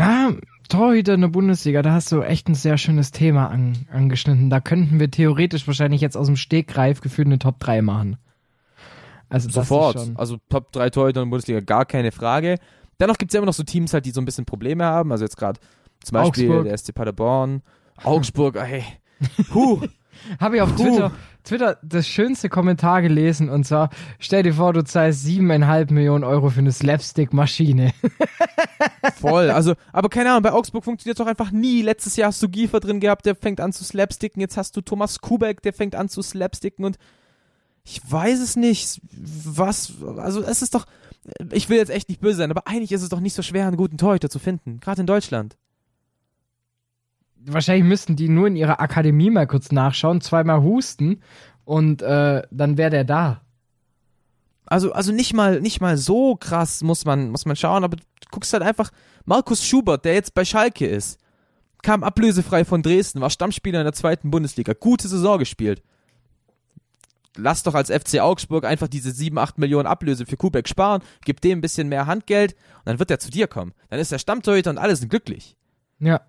Ja, 0.00 0.32
Torhüter 0.70 1.12
in 1.12 1.20
der 1.20 1.28
Bundesliga, 1.28 1.82
da 1.82 1.92
hast 1.92 2.10
du 2.10 2.22
echt 2.22 2.48
ein 2.48 2.54
sehr 2.54 2.78
schönes 2.78 3.10
Thema 3.10 3.48
an, 3.50 3.86
angeschnitten. 3.92 4.48
Da 4.48 4.58
könnten 4.58 4.98
wir 4.98 5.10
theoretisch 5.10 5.66
wahrscheinlich 5.66 6.00
jetzt 6.00 6.16
aus 6.16 6.24
dem 6.24 6.36
Stegreif 6.36 7.02
gefühlt 7.02 7.26
eine 7.26 7.38
Top 7.38 7.58
3 7.60 7.82
machen. 7.82 8.16
Also 9.28 9.50
Sofort. 9.50 10.12
Also 10.14 10.38
Top 10.48 10.72
3 10.72 10.88
Torhüter 10.88 11.20
in 11.20 11.26
der 11.26 11.30
Bundesliga, 11.30 11.60
gar 11.60 11.84
keine 11.84 12.12
Frage. 12.12 12.56
Dennoch 12.98 13.18
gibt 13.18 13.30
es 13.30 13.34
ja 13.34 13.40
immer 13.40 13.46
noch 13.46 13.52
so 13.52 13.62
Teams 13.62 13.92
halt, 13.92 14.06
die 14.06 14.10
so 14.10 14.22
ein 14.22 14.24
bisschen 14.24 14.46
Probleme 14.46 14.84
haben. 14.84 15.12
Also 15.12 15.24
jetzt 15.24 15.36
gerade 15.36 15.60
zum 16.02 16.14
Beispiel 16.14 16.48
Augsburg. 16.48 16.64
der 16.64 16.78
SC 16.78 16.94
Paderborn, 16.94 17.60
Augsburg, 18.02 18.56
hey. 18.58 18.84
Puh. 19.50 19.82
Habe 20.38 20.56
ich 20.56 20.62
auf 20.62 20.74
Puh. 20.74 20.82
Twitter, 20.82 21.12
Twitter 21.44 21.78
das 21.82 22.06
schönste 22.06 22.48
Kommentar 22.48 23.02
gelesen 23.02 23.48
und 23.48 23.64
zwar, 23.64 23.90
stell 24.18 24.42
dir 24.42 24.54
vor, 24.54 24.72
du 24.72 24.84
zahlst 24.84 25.22
siebeneinhalb 25.22 25.90
Millionen 25.90 26.24
Euro 26.24 26.50
für 26.50 26.60
eine 26.60 26.72
Slapstick-Maschine. 26.72 27.92
Voll. 29.20 29.50
Also, 29.50 29.74
aber 29.92 30.08
keine 30.08 30.30
Ahnung, 30.30 30.42
bei 30.42 30.52
Augsburg 30.52 30.84
funktioniert 30.84 31.18
es 31.18 31.24
doch 31.24 31.30
einfach 31.30 31.50
nie. 31.50 31.82
Letztes 31.82 32.16
Jahr 32.16 32.28
hast 32.28 32.42
du 32.42 32.48
Giefer 32.48 32.80
drin 32.80 33.00
gehabt, 33.00 33.26
der 33.26 33.34
fängt 33.34 33.60
an 33.60 33.72
zu 33.72 33.84
slapsticken. 33.84 34.40
Jetzt 34.40 34.56
hast 34.56 34.76
du 34.76 34.80
Thomas 34.80 35.20
Kubek, 35.20 35.62
der 35.62 35.72
fängt 35.72 35.94
an 35.94 36.08
zu 36.08 36.22
slapsticken 36.22 36.84
und 36.84 36.98
ich 37.84 38.00
weiß 38.08 38.40
es 38.40 38.56
nicht. 38.56 39.00
Was, 39.12 39.92
also 40.18 40.42
es 40.42 40.62
ist 40.62 40.74
doch, 40.74 40.86
ich 41.50 41.68
will 41.68 41.78
jetzt 41.78 41.90
echt 41.90 42.08
nicht 42.08 42.20
böse 42.20 42.38
sein, 42.38 42.50
aber 42.50 42.66
eigentlich 42.66 42.92
ist 42.92 43.02
es 43.02 43.08
doch 43.08 43.20
nicht 43.20 43.34
so 43.34 43.42
schwer, 43.42 43.66
einen 43.66 43.76
guten 43.76 43.98
Torhüter 43.98 44.30
zu 44.30 44.38
finden. 44.38 44.80
Gerade 44.80 45.00
in 45.00 45.06
Deutschland. 45.06 45.56
Wahrscheinlich 47.46 47.84
müssten 47.84 48.16
die 48.16 48.28
nur 48.28 48.46
in 48.48 48.56
ihrer 48.56 48.80
Akademie 48.80 49.30
mal 49.30 49.46
kurz 49.46 49.72
nachschauen, 49.72 50.20
zweimal 50.20 50.62
husten 50.62 51.22
und 51.64 52.02
äh, 52.02 52.42
dann 52.50 52.76
wäre 52.76 52.90
der 52.90 53.04
da. 53.04 53.42
Also, 54.66 54.92
also 54.92 55.10
nicht 55.10 55.34
mal, 55.34 55.60
nicht 55.60 55.80
mal 55.80 55.96
so 55.96 56.36
krass 56.36 56.82
muss 56.82 57.04
man, 57.04 57.30
muss 57.30 57.46
man 57.46 57.56
schauen, 57.56 57.82
aber 57.82 57.96
du 57.96 58.04
guckst 58.30 58.52
halt 58.52 58.62
einfach, 58.62 58.90
Markus 59.24 59.64
Schubert, 59.64 60.04
der 60.04 60.14
jetzt 60.14 60.34
bei 60.34 60.44
Schalke 60.44 60.86
ist, 60.86 61.18
kam 61.82 62.04
ablösefrei 62.04 62.64
von 62.64 62.82
Dresden, 62.82 63.20
war 63.20 63.30
Stammspieler 63.30 63.80
in 63.80 63.84
der 63.84 63.94
zweiten 63.94 64.30
Bundesliga, 64.30 64.72
gute 64.72 65.08
Saison 65.08 65.38
gespielt. 65.38 65.82
Lass 67.36 67.62
doch 67.62 67.74
als 67.74 67.90
FC 67.90 68.20
Augsburg 68.20 68.64
einfach 68.64 68.88
diese 68.88 69.12
7, 69.12 69.38
8 69.38 69.58
Millionen 69.58 69.86
Ablöse 69.86 70.26
für 70.26 70.36
Kubek 70.36 70.68
sparen, 70.68 71.02
gib 71.24 71.40
dem 71.40 71.58
ein 71.58 71.62
bisschen 71.62 71.88
mehr 71.88 72.06
Handgeld 72.06 72.52
und 72.52 72.86
dann 72.86 72.98
wird 72.98 73.10
er 73.10 73.18
zu 73.18 73.30
dir 73.30 73.46
kommen. 73.46 73.72
Dann 73.88 74.00
ist 74.00 74.12
er 74.12 74.18
Stammtorhüter 74.18 74.70
und 74.70 74.78
alle 74.78 74.96
sind 74.96 75.08
glücklich. 75.08 75.56
Ja. 76.00 76.20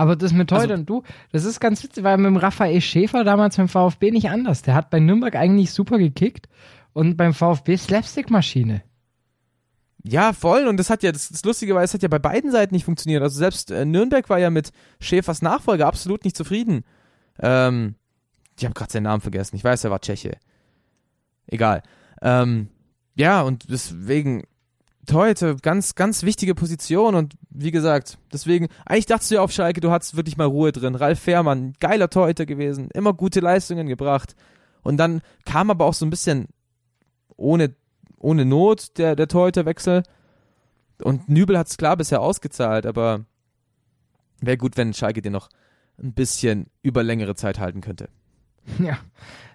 Aber 0.00 0.16
das 0.16 0.32
mit 0.32 0.50
heute 0.50 0.62
Also- 0.62 0.74
und 0.76 0.86
du, 0.88 1.02
das 1.30 1.44
ist 1.44 1.60
ganz 1.60 1.84
witzig, 1.84 2.02
weil 2.04 2.16
mit 2.16 2.24
dem 2.24 2.38
Raphael 2.38 2.80
Schäfer 2.80 3.22
damals 3.22 3.58
beim 3.58 3.68
VfB 3.68 4.10
nicht 4.10 4.30
anders. 4.30 4.62
Der 4.62 4.74
hat 4.74 4.88
bei 4.88 4.98
Nürnberg 4.98 5.36
eigentlich 5.36 5.72
super 5.72 5.98
gekickt 5.98 6.48
und 6.94 7.18
beim 7.18 7.34
VfB 7.34 7.76
Slapstick-Maschine. 7.76 8.82
Ja, 10.02 10.32
voll. 10.32 10.68
Und 10.68 10.78
das 10.78 10.88
hat 10.88 11.02
ja, 11.02 11.12
das, 11.12 11.28
das 11.28 11.44
Lustige 11.44 11.74
war, 11.74 11.82
es 11.82 11.92
hat 11.92 12.02
ja 12.02 12.08
bei 12.08 12.18
beiden 12.18 12.50
Seiten 12.50 12.74
nicht 12.74 12.86
funktioniert. 12.86 13.22
Also 13.22 13.36
selbst 13.36 13.70
äh, 13.70 13.84
Nürnberg 13.84 14.30
war 14.30 14.38
ja 14.38 14.48
mit 14.48 14.72
Schäfers 15.00 15.42
Nachfolger 15.42 15.86
absolut 15.86 16.24
nicht 16.24 16.34
zufrieden. 16.34 16.82
Ähm, 17.38 17.94
ich 18.56 18.64
habe 18.64 18.72
gerade 18.72 18.90
seinen 18.90 19.02
Namen 19.02 19.20
vergessen. 19.20 19.54
Ich 19.56 19.64
weiß, 19.64 19.84
er 19.84 19.90
war 19.90 20.00
Tscheche. 20.00 20.38
Egal. 21.46 21.82
Ähm, 22.22 22.68
ja, 23.16 23.42
und 23.42 23.70
deswegen 23.70 24.44
heute 25.12 25.56
ganz, 25.56 25.94
ganz 25.94 26.22
wichtige 26.22 26.54
Position 26.54 27.14
und 27.14 27.34
wie 27.50 27.70
gesagt, 27.70 28.18
deswegen, 28.32 28.68
eigentlich 28.86 29.06
dachtest 29.06 29.30
du 29.30 29.36
ja 29.36 29.42
auf 29.42 29.52
Schalke, 29.52 29.80
du 29.80 29.90
hattest 29.90 30.16
wirklich 30.16 30.36
mal 30.36 30.46
Ruhe 30.46 30.72
drin. 30.72 30.94
Ralf 30.94 31.20
Fährmann, 31.20 31.74
geiler 31.80 32.10
Torhüter 32.10 32.46
gewesen, 32.46 32.90
immer 32.92 33.12
gute 33.12 33.40
Leistungen 33.40 33.86
gebracht. 33.86 34.34
Und 34.82 34.96
dann 34.96 35.20
kam 35.44 35.70
aber 35.70 35.84
auch 35.84 35.94
so 35.94 36.06
ein 36.06 36.10
bisschen 36.10 36.48
ohne, 37.36 37.74
ohne 38.18 38.44
Not 38.44 38.98
der, 38.98 39.16
der 39.16 39.28
Torhüterwechsel. 39.28 40.02
Und 41.02 41.28
Nübel 41.28 41.58
hat 41.58 41.68
es 41.68 41.76
klar 41.76 41.96
bisher 41.96 42.20
ausgezahlt, 42.20 42.86
aber 42.86 43.24
wäre 44.40 44.58
gut, 44.58 44.76
wenn 44.76 44.94
Schalke 44.94 45.22
den 45.22 45.32
noch 45.32 45.48
ein 45.98 46.12
bisschen 46.12 46.66
über 46.82 47.02
längere 47.02 47.34
Zeit 47.34 47.58
halten 47.58 47.80
könnte. 47.80 48.08
Ja, 48.78 48.98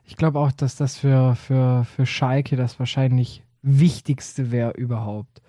ich 0.04 0.18
glaube 0.18 0.40
auch, 0.40 0.52
dass 0.52 0.76
das 0.76 0.98
für, 0.98 1.36
für, 1.36 1.86
für 1.86 2.06
Schalke 2.06 2.56
das 2.56 2.80
wahrscheinlich 2.80 3.45
Wichtigste 3.66 4.52
wäre 4.52 4.72
überhaupt. 4.72 5.42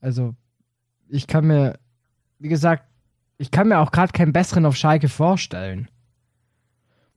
Also, 0.00 0.34
ich 1.08 1.26
kann 1.26 1.46
mir, 1.46 1.78
wie 2.38 2.48
gesagt, 2.48 2.84
ich 3.36 3.50
kann 3.50 3.68
mir 3.68 3.78
auch 3.78 3.92
gerade 3.92 4.12
keinen 4.12 4.32
besseren 4.32 4.66
auf 4.66 4.76
Schalke 4.76 5.08
vorstellen. 5.08 5.88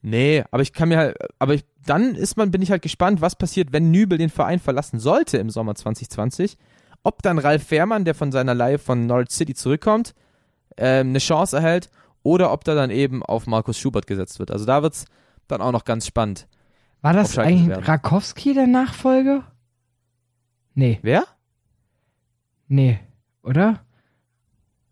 Nee, 0.02 0.44
aber 0.52 0.62
ich 0.62 0.74
kann 0.74 0.90
mir 0.90 0.98
halt, 0.98 1.18
aber 1.40 1.54
ich, 1.54 1.66
dann 1.86 2.16
ist 2.16 2.38
man, 2.38 2.52
bin 2.52 2.62
ich 2.62 2.72
halt 2.72 2.82
gespannt, 2.82 3.22
was 3.22 3.36
passiert, 3.36 3.72
wenn 3.72 3.92
Nübel 3.92 4.18
den 4.18 4.30
Verein 4.30 4.60
verlassen 4.60 5.00
sollte 5.00 5.38
im 5.38 5.50
Sommer 5.50 5.76
2020. 5.76 6.58
Ob 7.04 7.22
dann 7.22 7.40
Ralf 7.40 7.64
Fährmann, 7.64 8.06
der 8.06 8.16
von 8.16 8.32
seiner 8.32 8.54
Leihe 8.54 8.80
von 8.80 9.06
Norwich 9.06 9.32
City 9.32 9.54
zurückkommt, 9.54 10.14
ähm, 10.78 11.10
eine 11.10 11.20
Chance 11.20 11.58
erhält 11.58 11.90
oder 12.24 12.52
ob 12.52 12.64
da 12.64 12.76
dann 12.76 12.90
eben 12.90 13.24
auf 13.24 13.48
Markus 13.48 13.78
Schubert 13.80 14.08
gesetzt 14.08 14.40
wird. 14.40 14.52
Also 14.52 14.66
da 14.66 14.84
wird's 14.84 15.06
dann 15.48 15.62
auch 15.62 15.72
noch 15.72 15.86
ganz 15.86 16.06
spannend. 16.06 16.48
War 17.02 17.14
das 17.14 17.38
eigentlich 17.38 17.68
werden. 17.70 17.86
Rakowski 17.86 18.54
der 18.54 18.68
Nachfolger? 18.68 19.44
Nee, 20.78 21.00
Wer? 21.02 21.24
nee, 22.68 23.00
oder? 23.42 23.82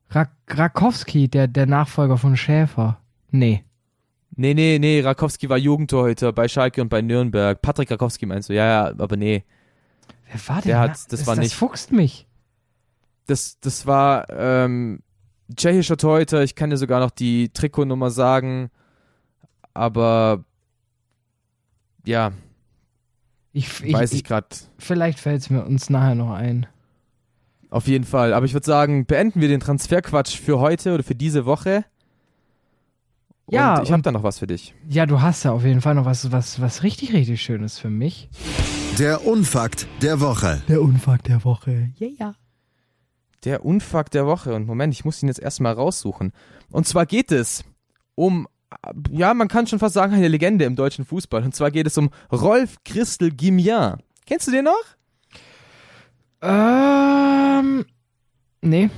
Rak 0.10 0.32
Rakowski, 0.50 1.28
der, 1.28 1.48
der 1.48 1.68
Nachfolger 1.68 2.18
von 2.18 2.36
Schäfer. 2.36 3.00
Nee. 3.30 3.64
Nee, 4.36 4.56
nee, 4.56 4.80
nee, 4.80 5.02
Rakowski 5.02 5.48
war 5.48 5.58
Jugendtorhüter 5.60 6.34
bei 6.34 6.48
Schalke 6.48 6.82
und 6.82 6.90
bei 6.90 7.04
Nürnberg. 7.04 7.62
Patrick 7.62 7.92
Rakowski 7.92 8.26
meinst 8.26 8.50
du? 8.50 8.54
Ja, 8.54 8.66
ja, 8.66 8.86
aber 8.98 9.16
nee. 9.16 9.44
Wer 10.32 10.48
war 10.48 10.62
denn 10.62 10.70
Der 10.70 10.80
hat- 10.80 10.90
Na- 10.90 11.06
das 11.10 11.28
war 11.28 11.36
nicht- 11.36 11.52
Das 11.52 11.54
fuchst 11.60 11.92
mich. 11.92 12.28
Das, 13.28 13.60
das 13.60 13.86
war 13.86 14.28
ähm, 14.32 15.02
tschechischer 15.56 15.98
Torhüter, 15.98 16.42
ich 16.44 16.56
kann 16.56 16.72
dir 16.72 16.78
sogar 16.78 17.00
noch 17.00 17.12
die 17.12 17.50
Trikotnummer 17.50 18.10
sagen, 18.10 18.72
aber 19.76 20.44
ja, 22.06 22.32
Ich, 23.56 23.82
ich, 23.86 23.94
weiß 23.94 24.12
ich 24.12 24.18
ich, 24.18 24.24
gerade. 24.26 24.48
vielleicht 24.78 25.18
fällt 25.18 25.42
es 25.42 25.50
mir 25.50 25.64
uns 25.64 25.90
nachher 25.90 26.14
noch 26.14 26.32
ein. 26.34 26.68
Auf 27.70 27.88
jeden 27.88 28.04
Fall. 28.04 28.34
Aber 28.34 28.46
ich 28.46 28.52
würde 28.54 28.66
sagen, 28.66 29.06
beenden 29.06 29.40
wir 29.40 29.48
den 29.48 29.62
Transferquatsch 29.62 30.38
für 30.38 30.60
heute 30.60 30.94
oder 30.94 31.04
für 31.04 31.16
diese 31.16 31.46
Woche. 31.46 31.86
Und 33.46 33.54
Ja, 33.56 33.82
ich 33.82 33.94
habe 33.94 34.02
da 34.02 34.12
noch 34.12 34.24
was 34.24 34.40
für 34.40 34.48
dich. 34.48 34.74
Ja, 34.90 35.06
du 35.06 35.22
hast 35.22 35.44
ja 35.46 35.54
auf 35.54 35.64
jeden 35.64 35.80
Fall 35.80 35.96
noch 35.96 36.04
was, 36.04 36.34
was, 36.34 36.60
was 36.60 36.84
richtig, 36.84 37.14
richtig 37.14 37.42
Schönes 37.42 37.80
für 37.80 37.90
mich. 37.90 38.30
Der 39.00 39.26
Unfakt 39.26 39.88
der 40.02 40.20
Woche. 40.20 40.62
Der 40.68 40.82
Unfakt 40.82 41.30
der 41.30 41.46
Woche. 41.46 41.94
Yeah, 42.00 42.12
ja. 42.20 42.36
Der 43.46 43.64
Unfakt 43.64 44.16
der 44.16 44.26
Woche. 44.26 44.54
Und 44.54 44.66
Moment, 44.68 44.94
ich 44.94 45.06
muss 45.06 45.24
ihn 45.24 45.30
jetzt 45.30 45.40
erstmal 45.40 45.72
raussuchen. 45.74 46.34
Und 46.72 46.88
zwar 46.88 47.06
geht 47.06 47.32
es 47.32 47.64
um, 48.16 48.50
ja, 49.12 49.34
man 49.34 49.48
kann 49.48 49.68
schon 49.68 49.80
fast 49.80 49.94
sagen, 49.94 50.14
eine 50.14 50.28
Legende 50.28 50.66
im 50.66 50.76
deutschen 50.76 51.06
Fußball. 51.06 51.44
Und 51.44 51.56
zwar 51.56 51.72
geht 51.72 51.88
es 51.88 51.98
um 51.98 52.10
Rolf 52.32 52.78
Christel 52.84 53.32
Guimien. 53.32 53.98
Kennst 54.26 54.48
du 54.48 54.52
den 54.52 54.66
noch? 54.66 54.84
Ähm, 56.42 57.86
nee. 58.62 58.90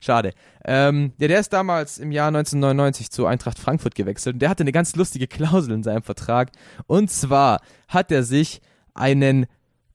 Schade. 0.00 0.32
Ähm, 0.64 1.12
ja, 1.18 1.28
der 1.28 1.40
ist 1.40 1.52
damals 1.52 1.98
im 1.98 2.12
Jahr 2.12 2.28
1999 2.28 3.10
zu 3.10 3.26
Eintracht 3.26 3.58
Frankfurt 3.58 3.94
gewechselt 3.94 4.34
und 4.34 4.40
der 4.40 4.50
hatte 4.50 4.62
eine 4.62 4.72
ganz 4.72 4.94
lustige 4.96 5.26
Klausel 5.26 5.72
in 5.72 5.82
seinem 5.82 6.02
Vertrag. 6.02 6.50
Und 6.86 7.10
zwar 7.10 7.60
hat 7.88 8.10
er 8.12 8.22
sich 8.22 8.60
einen 8.94 9.46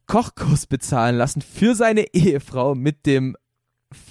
Kochkurs 0.08 0.66
bezahlen 0.68 1.16
lassen 1.16 1.42
für 1.42 1.76
seine 1.76 2.14
Ehefrau 2.14 2.76
mit 2.76 3.06
dem 3.06 3.38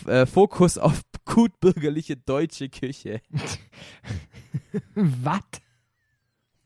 äh, 0.06 0.26
Fokus 0.26 0.78
auf 0.78 1.00
gutbürgerliche 1.24 2.16
deutsche 2.16 2.68
Küche. 2.68 3.20
Was? 4.94 5.40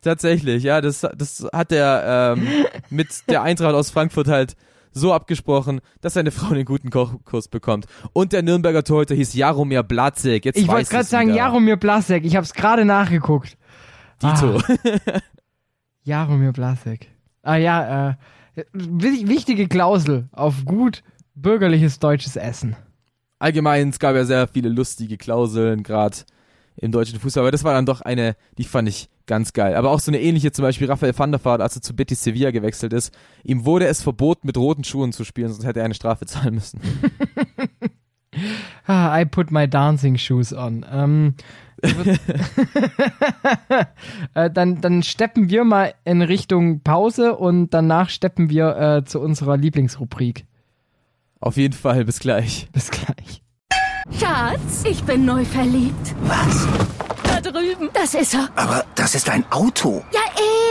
Tatsächlich, 0.00 0.62
ja, 0.62 0.80
das, 0.82 1.00
das 1.16 1.46
hat 1.52 1.72
er 1.72 2.34
ähm, 2.36 2.46
mit 2.90 3.08
der 3.28 3.42
Eintracht 3.42 3.74
aus 3.74 3.90
Frankfurt 3.90 4.28
halt 4.28 4.54
so 4.92 5.12
abgesprochen, 5.14 5.80
dass 6.02 6.14
seine 6.14 6.30
Frau 6.30 6.52
einen 6.52 6.66
guten 6.66 6.90
Kochkurs 6.90 7.48
bekommt. 7.48 7.86
Und 8.12 8.32
der 8.32 8.42
Nürnberger 8.42 8.84
Torhüter 8.84 9.14
hieß 9.14 9.34
Jaromir 9.34 9.82
Blatzek. 9.82 10.44
Jetzt 10.44 10.58
Ich 10.58 10.68
wollte 10.68 10.90
gerade 10.90 11.04
sagen, 11.04 11.28
wieder. 11.28 11.36
Jaromir 11.38 11.76
Blasek. 11.76 12.24
Ich 12.24 12.36
habe 12.36 12.44
es 12.44 12.52
gerade 12.52 12.84
nachgeguckt. 12.84 13.56
Dito. 14.22 14.58
Ah, 14.58 15.20
Jaromir 16.04 16.52
Blasek. 16.52 17.08
Ah 17.42 17.56
ja, 17.56 18.10
äh, 18.56 18.64
wi- 18.72 19.26
wichtige 19.26 19.66
Klausel 19.68 20.28
auf 20.32 20.64
gut 20.64 21.02
bürgerliches 21.34 21.98
deutsches 21.98 22.36
Essen. 22.36 22.76
Allgemein, 23.44 23.90
es 23.90 23.98
gab 23.98 24.16
ja 24.16 24.24
sehr 24.24 24.48
viele 24.48 24.70
lustige 24.70 25.16
Klauseln, 25.18 25.82
gerade 25.82 26.16
im 26.76 26.90
deutschen 26.90 27.20
Fußball, 27.20 27.42
aber 27.42 27.52
das 27.52 27.62
war 27.62 27.74
dann 27.74 27.86
doch 27.86 28.00
eine, 28.00 28.36
die 28.58 28.64
fand 28.64 28.88
ich 28.88 29.08
ganz 29.26 29.52
geil. 29.52 29.76
Aber 29.76 29.90
auch 29.90 30.00
so 30.00 30.10
eine 30.10 30.20
ähnliche, 30.20 30.50
zum 30.50 30.64
Beispiel 30.64 30.88
Raphael 30.88 31.16
van 31.16 31.30
der 31.30 31.44
Vaart, 31.44 31.60
als 31.60 31.76
er 31.76 31.82
zu 31.82 31.94
Betis 31.94 32.24
Sevilla 32.24 32.50
gewechselt 32.50 32.92
ist, 32.92 33.16
ihm 33.44 33.64
wurde 33.64 33.86
es 33.86 34.02
verboten, 34.02 34.46
mit 34.46 34.56
roten 34.56 34.82
Schuhen 34.82 35.12
zu 35.12 35.24
spielen, 35.24 35.52
sonst 35.52 35.64
hätte 35.64 35.80
er 35.80 35.84
eine 35.84 35.94
Strafe 35.94 36.26
zahlen 36.26 36.54
müssen. 36.54 36.80
Ah, 38.86 39.20
I 39.20 39.24
put 39.24 39.52
my 39.52 39.68
dancing 39.68 40.18
shoes 40.18 40.52
on. 40.52 40.84
Ähm, 40.90 41.34
äh, 44.34 44.50
dann, 44.50 44.80
dann 44.80 45.04
steppen 45.04 45.48
wir 45.50 45.62
mal 45.62 45.94
in 46.04 46.20
Richtung 46.20 46.80
Pause 46.80 47.36
und 47.36 47.72
danach 47.72 48.08
steppen 48.10 48.50
wir 48.50 48.76
äh, 48.76 49.04
zu 49.04 49.20
unserer 49.20 49.56
Lieblingsrubrik. 49.56 50.46
Auf 51.44 51.58
jeden 51.58 51.74
Fall, 51.74 52.06
bis 52.06 52.20
gleich. 52.20 52.68
Bis 52.72 52.90
gleich. 52.90 53.42
Schatz, 54.18 54.84
ich 54.88 55.04
bin 55.04 55.26
neu 55.26 55.44
verliebt. 55.44 56.14
Was? 56.22 56.66
Da 57.22 57.40
drüben. 57.42 57.90
Das 57.92 58.14
ist 58.14 58.32
er. 58.32 58.48
Aber 58.56 58.86
das 58.94 59.14
ist 59.14 59.28
ein 59.28 59.44
Auto. 59.50 60.02
Ja, 60.10 60.20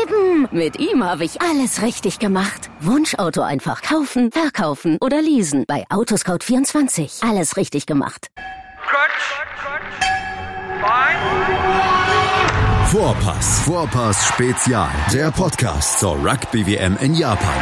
eben. 0.02 0.48
Mit 0.52 0.80
ihm 0.80 1.04
habe 1.04 1.26
ich 1.26 1.40
alles 1.44 1.84
richtig 1.84 2.18
gemacht. 2.18 2.72
Wunschauto 2.80 3.42
einfach 3.42 3.84
kaufen, 3.84 4.32
verkaufen 4.32 4.98
oder 5.00 5.22
leasen. 5.22 5.66
Bei 5.68 5.86
Autoscout24. 5.92 7.30
Alles 7.30 7.56
richtig 7.56 7.86
gemacht. 7.86 8.30
Vorpass. 12.88 13.60
Vorpass 13.60 14.28
Spezial. 14.28 14.90
Der 15.14 15.30
Podcast 15.30 16.00
zur 16.00 16.16
Rugby 16.16 16.66
WM 16.66 16.98
in 16.98 17.14
Japan. 17.14 17.62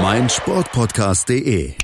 meinsportpodcast.de. 0.00 1.74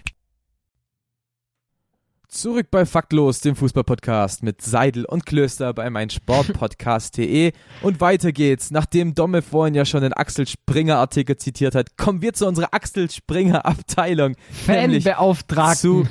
Zurück 2.28 2.68
bei 2.70 2.86
Faktlos, 2.86 3.40
dem 3.40 3.54
Fußballpodcast 3.54 4.42
mit 4.42 4.62
Seidel 4.62 5.04
und 5.04 5.26
Klöster 5.26 5.72
bei 5.74 5.88
meinsportpodcast.de. 5.90 7.52
Und 7.82 8.00
weiter 8.00 8.32
geht's. 8.32 8.70
Nachdem 8.70 9.14
Domme 9.14 9.42
vorhin 9.42 9.74
ja 9.74 9.84
schon 9.84 10.02
den 10.02 10.12
Axel 10.12 10.46
Springer 10.46 10.98
Artikel 10.98 11.36
zitiert 11.36 11.74
hat, 11.74 11.96
kommen 11.96 12.22
wir 12.22 12.32
zu 12.32 12.46
unserer 12.46 12.72
Axel 12.72 13.10
Springer 13.10 13.66
Abteilung. 13.66 14.36
Fanbeauftragten. 14.66 15.76
zu 15.76 16.08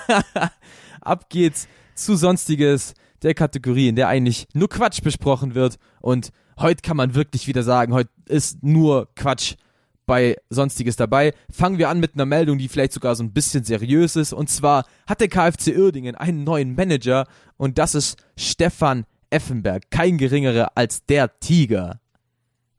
Ab 1.00 1.30
geht's 1.30 1.68
zu 1.94 2.16
Sonstiges, 2.16 2.94
der 3.22 3.34
Kategorie, 3.34 3.88
in 3.88 3.96
der 3.96 4.08
eigentlich 4.08 4.46
nur 4.54 4.68
Quatsch 4.68 5.02
besprochen 5.02 5.54
wird. 5.54 5.76
Und 6.00 6.30
heute 6.58 6.82
kann 6.82 6.96
man 6.96 7.14
wirklich 7.14 7.46
wieder 7.46 7.62
sagen, 7.62 7.94
heute 7.94 8.10
ist 8.26 8.62
nur 8.62 9.08
Quatsch 9.14 9.54
bei 10.06 10.36
Sonstiges 10.50 10.96
dabei. 10.96 11.32
Fangen 11.50 11.78
wir 11.78 11.88
an 11.88 12.00
mit 12.00 12.14
einer 12.14 12.26
Meldung, 12.26 12.58
die 12.58 12.68
vielleicht 12.68 12.92
sogar 12.92 13.14
so 13.14 13.22
ein 13.22 13.32
bisschen 13.32 13.64
seriös 13.64 14.16
ist. 14.16 14.32
Und 14.32 14.50
zwar 14.50 14.84
hat 15.06 15.20
der 15.20 15.28
KfC 15.28 15.76
Uerdingen 15.76 16.14
einen 16.14 16.44
neuen 16.44 16.74
Manager 16.74 17.26
und 17.56 17.78
das 17.78 17.94
ist 17.94 18.22
Stefan 18.36 19.04
Effenberg. 19.30 19.90
Kein 19.90 20.18
geringerer 20.18 20.72
als 20.74 21.06
der 21.06 21.38
Tiger. 21.40 22.01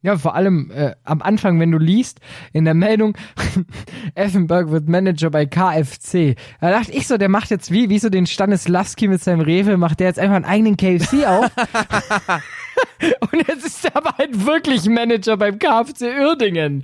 Ja, 0.04 0.18
vor 0.18 0.36
allem 0.36 0.70
äh, 0.70 0.96
am 1.06 1.22
Anfang, 1.22 1.62
wenn 1.62 1.72
du 1.72 1.78
liest 1.78 2.20
in 2.52 2.66
der 2.66 2.74
Meldung, 2.74 3.18
Effenberg 4.16 4.70
wird 4.70 4.90
Manager 4.90 5.30
bei 5.30 5.46
KFC. 5.46 6.36
Da 6.60 6.72
dachte 6.72 6.92
ich 6.92 7.08
so, 7.08 7.18
der 7.18 7.30
macht 7.30 7.50
jetzt 7.50 7.72
wie, 7.72 7.90
wie 7.90 8.00
so 8.00 8.10
den 8.10 8.28
Stanislawski 8.28 9.08
mit 9.08 9.24
seinem 9.24 9.40
Rewe, 9.40 9.78
macht 9.78 10.02
der 10.02 10.08
jetzt 10.08 10.20
einfach 10.20 10.36
einen 10.36 10.46
eigenen 10.46 10.76
KFC 10.76 11.26
auf. 11.26 11.50
Und 13.32 13.48
jetzt 13.48 13.66
ist 13.66 13.86
er 13.86 13.96
aber 13.96 14.18
halt 14.18 14.46
wirklich 14.46 14.86
Manager 14.90 15.38
beim 15.38 15.58
KFC 15.58 16.20
Uerdingen. 16.20 16.84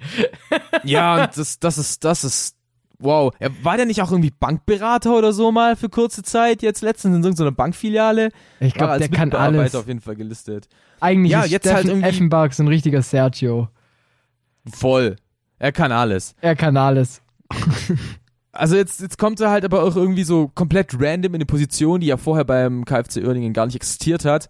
Ja, 0.84 1.24
und 1.24 1.38
das, 1.38 1.59
das 1.59 1.78
ist, 1.78 2.03
das 2.03 2.24
ist, 2.24 2.59
wow. 3.00 3.34
Er 3.39 3.52
war 3.64 3.78
der 3.78 3.86
nicht 3.86 4.02
auch 4.02 4.12
irgendwie 4.12 4.32
Bankberater 4.38 5.18
oder 5.18 5.34
so 5.34 5.52
mal 5.52 5.76
für 5.76 5.89
kurze 5.89 6.22
Zeit, 6.24 6.62
jetzt 6.62 6.82
letztens 6.82 7.16
in 7.16 7.24
irgendeiner 7.24 7.52
Bankfiliale? 7.52 8.30
Ich 8.60 8.74
glaube, 8.74 9.00
der 9.00 9.10
kann 9.10 9.32
alles. 9.34 9.76
auf 9.76 9.88
jeden 9.88 10.02
Fall 10.02 10.16
gelistet. 10.16 10.68
Eigentlich 11.00 11.32
Ja, 11.32 11.43
ist 11.43 11.52
jetzt 11.52 11.64
Steffen 11.64 11.76
halt 11.78 11.88
irgendwie- 11.88 12.08
Effenberg 12.10 12.54
so 12.54 12.64
ein 12.64 12.68
richtiger 12.68 13.02
Sergio. 13.02 13.70
Voll. 14.74 15.16
Er 15.58 15.72
kann 15.72 15.91
alles. 15.91 16.36
Er 16.41 16.56
kann 16.56 16.78
alles. 16.78 17.22
Also 18.52 18.76
jetzt, 18.76 19.00
jetzt 19.00 19.18
kommt 19.20 19.39
er 19.39 19.52
halt 19.52 19.64
aber 19.64 19.84
auch 19.84 19.95
irgendwie 19.95 20.24
so 20.24 20.50
komplett 20.50 20.93
random 21.00 21.34
in 21.34 21.36
eine 21.36 21.45
Position, 21.45 22.02
die 22.02 22.08
ja 22.08 22.18
vorher 22.18 22.43
beim 22.43 22.84
KfC 22.84 23.24
Uerdingen 23.24 23.54
gar 23.54 23.68
nicht 23.68 23.76
existiert 23.76 24.26
hat. 24.26 24.50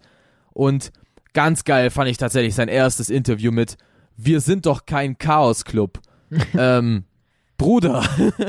Und 0.52 0.90
ganz 1.34 1.64
geil 1.64 1.90
fand 1.90 2.08
ich 2.10 2.16
tatsächlich 2.16 2.54
sein 2.54 2.68
erstes 2.68 3.10
Interview 3.10 3.52
mit 3.52 3.76
Wir 4.16 4.40
sind 4.40 4.66
doch 4.66 4.86
kein 4.86 5.18
Chaos-Club. 5.18 6.00
ähm, 6.58 7.04
Bruder. 7.60 8.02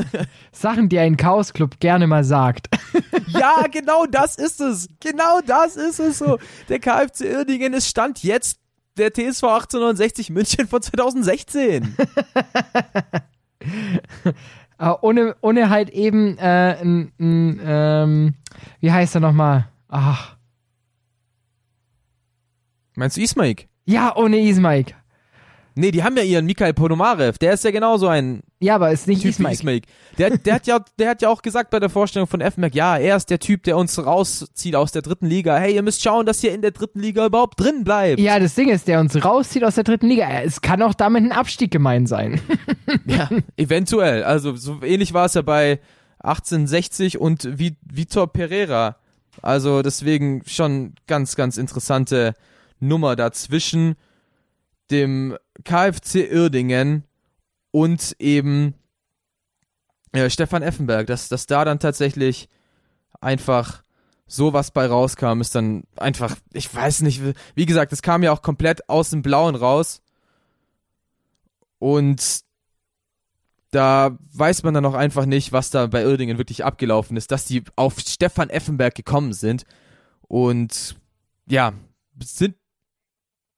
Sachen, 0.54 0.88
die 0.88 0.98
ein 0.98 1.18
Chaos-Club 1.18 1.82
gerne 1.82 2.08
mal 2.08 2.24
sagt. 2.24 2.70
ja, 3.28 3.66
genau 3.70 4.06
das 4.06 4.38
ist 4.38 4.62
es. 4.62 4.88
Genau 5.02 5.42
das 5.46 5.76
ist 5.76 6.00
es 6.00 6.20
so. 6.20 6.40
Der 6.70 6.80
KfC 6.80 7.36
Uerdingen 7.36 7.74
ist 7.74 7.90
Stand 7.90 8.24
jetzt 8.24 8.58
der 8.98 9.12
TSV 9.12 9.44
1869 9.44 10.30
München 10.30 10.66
von 10.66 10.82
2016. 10.82 11.94
Aber 14.78 15.04
ohne, 15.04 15.36
ohne 15.42 15.70
halt 15.70 15.90
eben, 15.90 16.38
äh, 16.38 16.80
n, 16.80 17.12
n, 17.20 17.60
ähm, 17.66 18.36
wie 18.80 18.94
heißt 18.94 19.16
er 19.16 19.22
nochmal? 19.22 19.68
Ach. 19.90 20.38
Meinst 22.96 23.18
du 23.18 23.22
Ismaik? 23.22 23.68
Ja, 23.84 24.16
ohne 24.16 24.40
Ismaik. 24.40 24.96
Nee, 25.82 25.92
die 25.92 26.04
haben 26.04 26.16
ja 26.16 26.24
ihren 26.24 26.46
Mikhail 26.46 26.74
Ponomarev, 26.74 27.38
der 27.38 27.54
ist 27.54 27.64
ja 27.66 27.72
genauso 27.72 28.08
ein 28.08 28.42
Ja, 28.60 28.76
aber 28.76 28.92
ist 28.92 29.08
nicht 29.08 29.18
Typ 29.22 29.26
wie 29.26 29.30
Ismail. 29.30 29.54
Ismail. 29.54 29.82
Der, 30.18 30.30
der, 30.38 30.54
hat 30.56 30.68
ja, 30.68 30.80
der 31.00 31.10
hat 31.10 31.22
ja 31.22 31.30
auch 31.30 31.42
gesagt 31.42 31.70
bei 31.72 31.80
der 31.80 31.90
Vorstellung 31.90 32.28
von 32.28 32.40
FMAC, 32.42 32.74
ja, 32.76 32.98
er 32.98 33.18
ist 33.18 33.30
der 33.30 33.40
Typ, 33.40 33.64
der 33.64 33.76
uns 33.78 33.98
rauszieht 34.04 34.76
aus 34.76 34.92
der 34.92 35.02
dritten 35.02 35.26
Liga. 35.26 35.58
Hey, 35.58 35.76
ihr 35.76 35.82
müsst 35.82 36.02
schauen, 36.02 36.26
dass 36.26 36.44
ihr 36.44 36.54
in 36.54 36.62
der 36.62 36.72
dritten 36.72 37.00
Liga 37.00 37.26
überhaupt 37.26 37.60
drin 37.60 37.84
bleibt. 37.84 38.20
Ja, 38.20 38.40
das 38.40 38.56
Ding 38.56 38.70
ist, 38.70 38.88
der 38.88 39.00
uns 39.00 39.22
rauszieht 39.26 39.64
aus 39.64 39.76
der 39.76 39.84
dritten 39.84 40.08
Liga. 40.08 40.30
Es 40.42 40.62
kann 40.62 40.82
auch 40.82 40.94
damit 40.94 41.24
ein 41.24 41.32
Abstieg 41.32 41.72
gemeint 41.72 42.08
sein. 42.08 42.40
Ja, 43.06 43.30
eventuell. 43.58 44.24
Also 44.24 44.56
so 44.56 44.80
ähnlich 44.84 45.14
war 45.14 45.26
es 45.26 45.34
ja 45.34 45.42
bei 45.42 45.80
1860 46.20 47.20
und 47.20 47.44
Vi- 47.44 47.78
Vitor 47.82 48.32
Pereira. 48.32 48.98
Also 49.42 49.82
deswegen 49.82 50.44
schon 50.46 50.94
ganz, 51.08 51.36
ganz 51.36 51.58
interessante 51.58 52.34
Nummer 52.80 53.16
dazwischen 53.16 53.96
dem 54.92 55.38
KFC 55.64 56.16
Irdingen 56.30 57.06
und 57.72 58.16
eben 58.20 58.76
äh, 60.12 60.30
Stefan 60.30 60.62
Effenberg, 60.62 61.08
dass, 61.08 61.30
dass 61.30 61.46
da 61.46 61.64
dann 61.66 61.80
tatsächlich 61.80 62.50
einfach 63.22 63.84
sowas 64.28 64.72
bei 64.72 64.86
rauskam, 64.86 65.42
ist 65.42 65.56
dann 65.56 65.84
einfach, 65.98 66.36
ich 66.54 66.74
weiß 66.74 67.02
nicht, 67.02 67.24
wie- 67.24 67.34
wie 67.56 67.66
gesagt, 67.66 67.92
es 67.94 68.02
kam 68.02 68.24
ja 68.24 68.32
auch 68.32 68.42
komplett 68.42 68.88
aus 68.90 69.10
dem 69.10 69.22
Blauen 69.22 69.56
raus. 69.56 70.02
Und 71.80 72.42
da 73.72 74.18
weiß 74.34 74.64
man 74.64 74.74
dann 74.74 74.86
auch 74.86 74.94
einfach 74.94 75.26
nicht, 75.26 75.52
was 75.52 75.70
da 75.70 75.88
bei 75.88 76.02
Irdingen 76.04 76.38
wirklich 76.38 76.64
abgelaufen 76.66 77.16
ist, 77.18 77.32
dass 77.32 77.46
die 77.46 77.64
auf 77.76 78.00
Stefan 78.00 78.50
Effenberg 78.50 78.96
gekommen 78.96 79.34
sind. 79.34 79.64
Und 80.28 80.96
ja, 81.48 81.74
sind, 82.24 82.56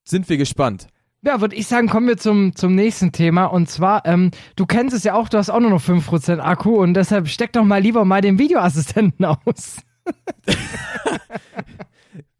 sind 0.05 0.29
wir 0.29 0.37
gespannt. 0.37 0.87
Ja, 1.25 1.39
würde 1.39 1.55
ich 1.55 1.67
sagen, 1.67 1.87
kommen 1.87 2.07
wir 2.07 2.17
zum, 2.17 2.53
zum 2.53 2.75
nächsten 2.75 3.13
Thema. 3.13 3.45
Und 3.45 3.69
zwar, 3.69 4.05
ähm, 4.05 4.31
du 4.57 4.65
kennst 4.65 4.93
es 4.93 5.05
ja 5.05 5.13
auch, 5.13 5.29
du 5.29 5.37
hast 5.37 5.49
auch 5.49 5.61
nur 5.61 5.69
noch 5.69 5.81
5% 5.81 6.39
Akku 6.39 6.81
und 6.81 6.95
deshalb 6.95 7.29
steck 7.29 7.53
doch 7.53 7.63
mal 7.63 7.81
lieber 7.81 8.03
mal 8.03 8.19
den 8.19 8.37
Videoassistenten 8.39 9.25
aus. 9.25 9.77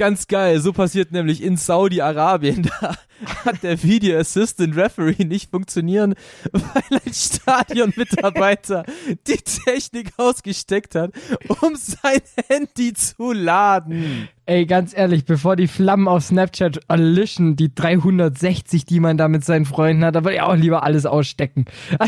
Ganz 0.00 0.28
geil, 0.28 0.58
so 0.60 0.72
passiert 0.72 1.12
nämlich 1.12 1.42
in 1.42 1.58
Saudi-Arabien. 1.58 2.70
Da 2.80 3.44
hat 3.44 3.62
der 3.62 3.82
Video 3.82 4.18
Assistant 4.18 4.74
Referee 4.74 5.26
nicht 5.26 5.50
funktionieren, 5.50 6.14
weil 6.52 7.00
ein 7.04 7.12
Stadionmitarbeiter 7.12 8.84
die 9.26 9.36
Technik 9.36 10.12
ausgesteckt 10.16 10.94
hat, 10.94 11.12
um 11.60 11.76
sein 11.76 12.22
Handy 12.48 12.94
zu 12.94 13.32
laden. 13.32 14.30
Ey, 14.46 14.64
ganz 14.64 14.96
ehrlich, 14.96 15.26
bevor 15.26 15.56
die 15.56 15.68
Flammen 15.68 16.08
auf 16.08 16.24
Snapchat 16.24 16.80
erlischen, 16.88 17.56
die 17.56 17.74
360, 17.74 18.86
die 18.86 19.00
man 19.00 19.18
da 19.18 19.28
mit 19.28 19.44
seinen 19.44 19.66
Freunden 19.66 20.02
hat, 20.02 20.14
da 20.14 20.24
würde 20.24 20.36
ich 20.36 20.40
auch 20.40 20.56
lieber 20.56 20.82
alles 20.82 21.04
ausstecken. 21.04 21.66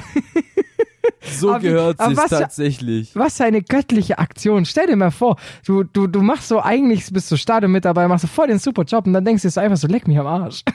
So 1.22 1.50
Aber 1.50 1.62
wie- 1.62 1.68
gehört 1.68 1.98
aber 2.00 2.10
sich 2.10 2.18
was 2.18 2.30
tatsächlich. 2.30 3.16
Was 3.16 3.40
eine 3.40 3.62
göttliche 3.62 4.18
Aktion. 4.18 4.64
Stell 4.64 4.86
dir 4.86 4.96
mal 4.96 5.10
vor, 5.10 5.36
du, 5.66 5.82
du, 5.84 6.06
du 6.06 6.20
machst 6.22 6.48
so 6.48 6.60
eigentlich, 6.60 7.12
bist 7.12 7.30
du 7.30 7.36
Stadion 7.36 7.72
mit 7.72 7.84
dabei, 7.84 8.06
machst 8.08 8.24
du 8.24 8.28
voll 8.28 8.48
den 8.48 8.58
super 8.58 8.82
Job 8.84 9.06
und 9.06 9.12
dann 9.12 9.24
denkst 9.24 9.42
du 9.42 9.48
dir 9.48 9.52
so 9.52 9.60
einfach 9.60 9.76
so, 9.76 9.88
leck 9.88 10.06
mich 10.06 10.18
am 10.18 10.26
Arsch. 10.26 10.62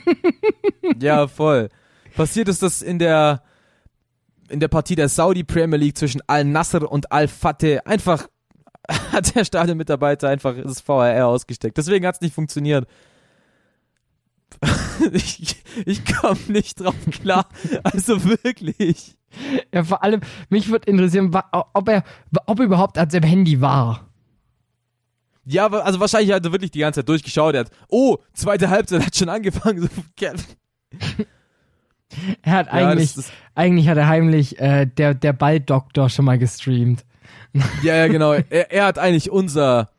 Ja, 1.02 1.28
voll. 1.28 1.70
Passiert 2.16 2.48
ist 2.48 2.64
das 2.64 2.82
in 2.82 2.98
der 3.00 3.44
in 4.50 4.60
der 4.62 4.70
Partie 4.70 4.96
der 4.96 5.10
Saudi 5.10 5.44
Premier 5.44 5.78
League 5.78 5.98
zwischen 5.98 6.22
Al 6.28 6.46
Nasser 6.46 6.90
und 6.90 7.12
Al 7.12 7.28
Fateh. 7.28 7.80
Einfach 7.86 8.28
hat 9.12 9.36
der 9.36 9.44
Stadionmitarbeiter 9.44 10.30
einfach 10.30 10.56
das 10.64 10.80
VRR 10.80 11.28
ausgesteckt. 11.28 11.78
Deswegen 11.78 12.06
hat 12.08 12.16
es 12.16 12.22
nicht 12.22 12.34
funktioniert. 12.34 12.88
ich 15.14 15.56
ich 15.86 16.06
komme 16.06 16.40
nicht 16.48 16.80
drauf 16.80 16.96
klar. 17.12 17.48
Also 17.84 18.24
wirklich. 18.24 19.16
Ja, 19.74 19.84
vor 19.84 20.04
allem, 20.04 20.22
mich 20.50 20.70
würde 20.70 20.90
interessieren, 20.90 21.32
ob 21.74 21.88
er, 21.90 22.04
ob 22.46 22.60
er 22.60 22.66
überhaupt 22.66 22.98
an 22.98 23.10
seinem 23.10 23.24
Handy 23.30 23.62
war. 23.62 24.08
Ja, 25.46 25.68
also 25.68 26.00
wahrscheinlich 26.00 26.32
hat 26.34 26.46
er 26.46 26.52
wirklich 26.52 26.72
die 26.72 26.80
ganze 26.80 27.00
Zeit 27.02 27.10
durchgeschaut. 27.10 27.54
Er 27.54 27.62
hat, 27.62 27.72
oh, 27.90 28.18
zweite 28.34 28.70
Halbzeit 28.70 29.06
hat 29.06 29.16
schon 29.16 29.30
angefangen. 29.30 29.90
Ja, 30.20 30.34
Er 32.42 32.52
hat 32.54 32.68
Ja, 32.68 32.74
eigentlich, 32.74 33.14
das- 33.16 33.26
das- 33.28 33.34
eigentlich 33.54 33.88
hat 33.90 33.98
er 33.98 34.08
heimlich 34.08 34.60
äh, 34.60 34.86
der, 34.86 35.14
der 35.14 35.34
Balldoktor 35.34 36.10
schon 36.10 36.26
mal 36.26 36.38
gestreamt. 36.38 37.04
Ja, 37.84 37.96
ja, 37.96 38.08
genau. 38.08 38.32
Er, 38.34 38.72
er 38.72 38.86
hat 38.86 38.98
eigentlich 38.98 39.30
unser, 39.30 39.90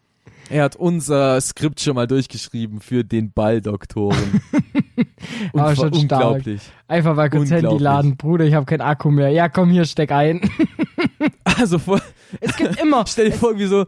er 0.50 0.64
hat 0.64 0.76
unser 0.76 1.40
Skript 1.40 1.80
schon 1.80 1.94
mal 1.94 2.06
durchgeschrieben 2.06 2.80
für 2.80 3.04
den 3.04 3.32
Balldoktoren. 3.32 4.40
Aber 5.52 5.76
schon 5.76 5.94
stark. 5.94 6.02
unglaublich. 6.02 6.62
Einfach 6.86 7.14
mal 7.14 7.30
kurz 7.30 7.50
Handy 7.50 7.76
laden. 7.76 8.16
Bruder, 8.16 8.44
ich 8.44 8.54
habe 8.54 8.66
keinen 8.66 8.80
Akku 8.80 9.10
mehr. 9.10 9.30
Ja, 9.30 9.48
komm 9.48 9.70
hier, 9.70 9.84
steck 9.84 10.12
ein. 10.12 10.40
Also 11.44 11.78
vor, 11.78 12.00
es 12.40 12.56
gibt 12.56 12.80
immer. 12.80 13.04
stell 13.08 13.30
dir 13.30 13.36
vor, 13.36 13.50
irgendwie 13.50 13.66
so, 13.66 13.86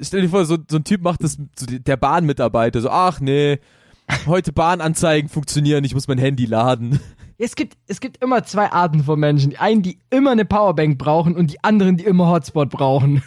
stell 0.00 0.22
dir 0.22 0.28
vor, 0.28 0.44
so, 0.44 0.56
so 0.68 0.78
ein 0.78 0.84
Typ 0.84 1.02
macht 1.02 1.22
das, 1.22 1.38
so 1.56 1.66
der 1.66 1.96
Bahnmitarbeiter, 1.96 2.80
so, 2.80 2.90
ach 2.90 3.20
nee, 3.20 3.60
heute 4.26 4.52
Bahnanzeigen 4.52 5.28
funktionieren, 5.28 5.84
ich 5.84 5.94
muss 5.94 6.08
mein 6.08 6.18
Handy 6.18 6.46
laden. 6.46 6.98
Es 7.38 7.54
gibt, 7.54 7.76
es 7.86 8.00
gibt 8.00 8.22
immer 8.24 8.42
zwei 8.42 8.72
Arten 8.72 9.04
von 9.04 9.20
Menschen. 9.20 9.50
Die 9.50 9.58
einen, 9.58 9.82
die 9.82 9.98
immer 10.10 10.32
eine 10.32 10.44
Powerbank 10.44 10.98
brauchen 10.98 11.36
und 11.36 11.52
die 11.52 11.62
anderen, 11.62 11.96
die 11.96 12.04
immer 12.04 12.28
Hotspot 12.28 12.70
brauchen. 12.70 13.22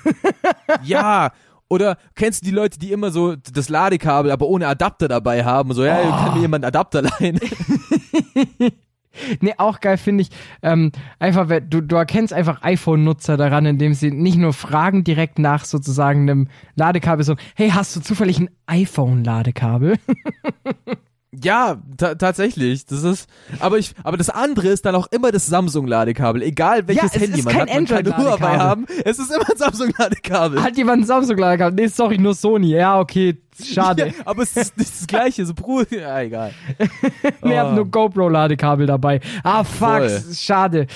Ja, 0.84 1.32
oder 1.70 1.98
kennst 2.16 2.42
du 2.42 2.46
die 2.46 2.56
Leute, 2.56 2.80
die 2.80 2.92
immer 2.92 3.12
so 3.12 3.36
das 3.36 3.70
Ladekabel, 3.70 4.32
aber 4.32 4.48
ohne 4.48 4.68
Adapter 4.68 5.08
dabei 5.08 5.44
haben? 5.44 5.74
So, 5.74 5.84
ja, 5.84 6.02
kann 6.02 6.36
mir 6.36 6.42
jemand 6.42 6.66
Adapter 6.66 7.02
leihen? 7.02 7.40
Nee, 9.42 9.54
auch 9.58 9.80
geil 9.80 9.98
finde 9.98 10.24
ich, 10.24 10.30
ähm, 10.62 10.92
einfach, 11.20 11.48
du, 11.68 11.82
du 11.82 11.96
erkennst 11.96 12.34
einfach 12.34 12.64
iPhone-Nutzer 12.64 13.38
daran, 13.38 13.66
indem 13.66 13.94
sie 13.94 14.12
nicht 14.12 14.38
nur 14.38 14.54
fragen 14.54 15.04
direkt 15.04 15.40
nach 15.40 15.66
sozusagen 15.66 16.22
einem 16.22 16.48
Ladekabel, 16.76 17.24
sondern, 17.24 17.46
hey, 17.56 17.70
hast 17.70 17.96
du 17.96 18.02
zufällig 18.02 18.40
ein 18.40 18.50
iPhone-Ladekabel? 18.68 19.98
Ja, 21.42 21.78
ta 21.98 22.16
tatsächlich. 22.16 22.86
Das 22.86 23.04
ist, 23.04 23.28
aber 23.60 23.78
ich, 23.80 23.94
aber 24.04 24.18
das 24.18 24.30
andere 24.30 24.68
ist 24.68 24.86
dann 24.86 24.94
auch 24.96 25.08
immer 25.12 25.32
das 25.32 25.48
Samsung-Ladekabel. 25.48 26.42
Egal 26.44 26.88
welches 26.88 27.16
es 27.16 27.22
Handy 27.22 27.42
man 27.42 27.54
hat, 27.56 27.68
man 27.74 27.86
kann 27.86 28.04
nur 28.04 28.14
dabei 28.14 28.18
Android-Ladekabel. 28.18 28.60
haben. 28.60 28.86
Es 29.04 29.18
ist 29.20 29.32
immer 29.34 29.50
ein 29.50 29.58
Samsung-Ladekabel. 29.58 30.62
Hat 30.64 30.78
jemand 30.78 31.04
ein 31.04 31.06
Samsung-Ladekabel? 31.06 31.76
Nee, 31.76 31.88
sorry, 31.88 32.18
nur 32.18 32.36
Sony. 32.36 32.68
Ja, 32.68 33.00
okay, 33.00 33.38
schade. 33.64 34.08
Ja, 34.18 34.24
aber 34.26 34.44
es 34.44 34.56
ist 34.56 34.78
nicht 34.78 34.92
das 34.92 35.08
Gleiche. 35.08 35.46
So, 35.46 35.54
Bruder, 35.54 35.88
ja, 36.00 36.22
egal. 36.22 36.52
Wir 37.42 37.60
haben 37.60 37.76
nur 37.76 37.90
GoPro-Ladekabel 37.90 38.86
dabei. 38.86 39.20
Ah, 39.44 39.64
fuck, 39.64 39.88
Voll. 40.10 40.22
schade. 40.36 40.88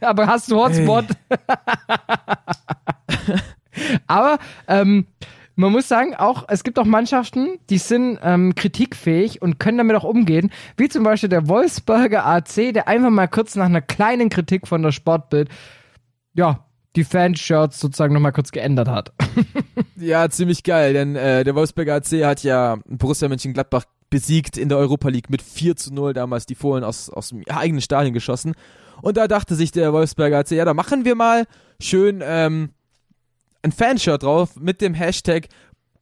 Aber 0.00 0.26
hast 0.26 0.50
du 0.50 0.56
Hotspot? 0.56 1.06
Aber 4.06 4.38
ähm, 4.68 5.06
man 5.60 5.72
muss 5.72 5.88
sagen, 5.88 6.14
auch 6.14 6.44
es 6.48 6.64
gibt 6.64 6.78
auch 6.78 6.84
Mannschaften, 6.84 7.58
die 7.68 7.78
sind 7.78 8.18
ähm, 8.22 8.54
kritikfähig 8.54 9.42
und 9.42 9.58
können 9.58 9.78
damit 9.78 9.96
auch 9.96 10.04
umgehen. 10.04 10.50
Wie 10.76 10.88
zum 10.88 11.04
Beispiel 11.04 11.28
der 11.28 11.48
Wolfsburger 11.48 12.26
AC, 12.26 12.72
der 12.72 12.88
einfach 12.88 13.10
mal 13.10 13.28
kurz 13.28 13.56
nach 13.56 13.66
einer 13.66 13.80
kleinen 13.80 14.28
Kritik 14.28 14.66
von 14.66 14.82
der 14.82 14.92
Sportbild, 14.92 15.48
ja, 16.34 16.64
die 16.96 17.04
Fanshirts 17.04 17.78
sozusagen 17.78 18.14
nochmal 18.14 18.32
kurz 18.32 18.52
geändert 18.52 18.88
hat. 18.88 19.12
Ja, 19.96 20.30
ziemlich 20.30 20.62
geil, 20.62 20.94
denn 20.94 21.14
äh, 21.14 21.44
der 21.44 21.54
Wolfsberger 21.54 21.96
AC 21.96 22.24
hat 22.24 22.42
ja 22.42 22.78
Borussia 22.86 23.28
Mönchengladbach 23.28 23.84
besiegt 24.08 24.56
in 24.56 24.70
der 24.70 24.78
Europa 24.78 25.10
League 25.10 25.28
mit 25.28 25.42
4 25.42 25.76
zu 25.76 25.92
0, 25.92 26.14
damals 26.14 26.46
die 26.46 26.54
Fohlen 26.54 26.84
aus, 26.84 27.10
aus 27.10 27.28
dem 27.28 27.44
eigenen 27.46 27.82
Stadion 27.82 28.14
geschossen. 28.14 28.54
Und 29.02 29.18
da 29.18 29.28
dachte 29.28 29.56
sich 29.56 29.72
der 29.72 29.92
Wolfsberger 29.92 30.38
AC, 30.38 30.52
ja, 30.52 30.64
da 30.64 30.72
machen 30.72 31.04
wir 31.04 31.16
mal 31.16 31.44
schön 31.80 32.22
ähm, 32.24 32.70
ein 33.62 33.72
Fanshirt 33.72 34.22
drauf 34.22 34.56
mit 34.56 34.80
dem 34.80 34.94
Hashtag 34.94 35.48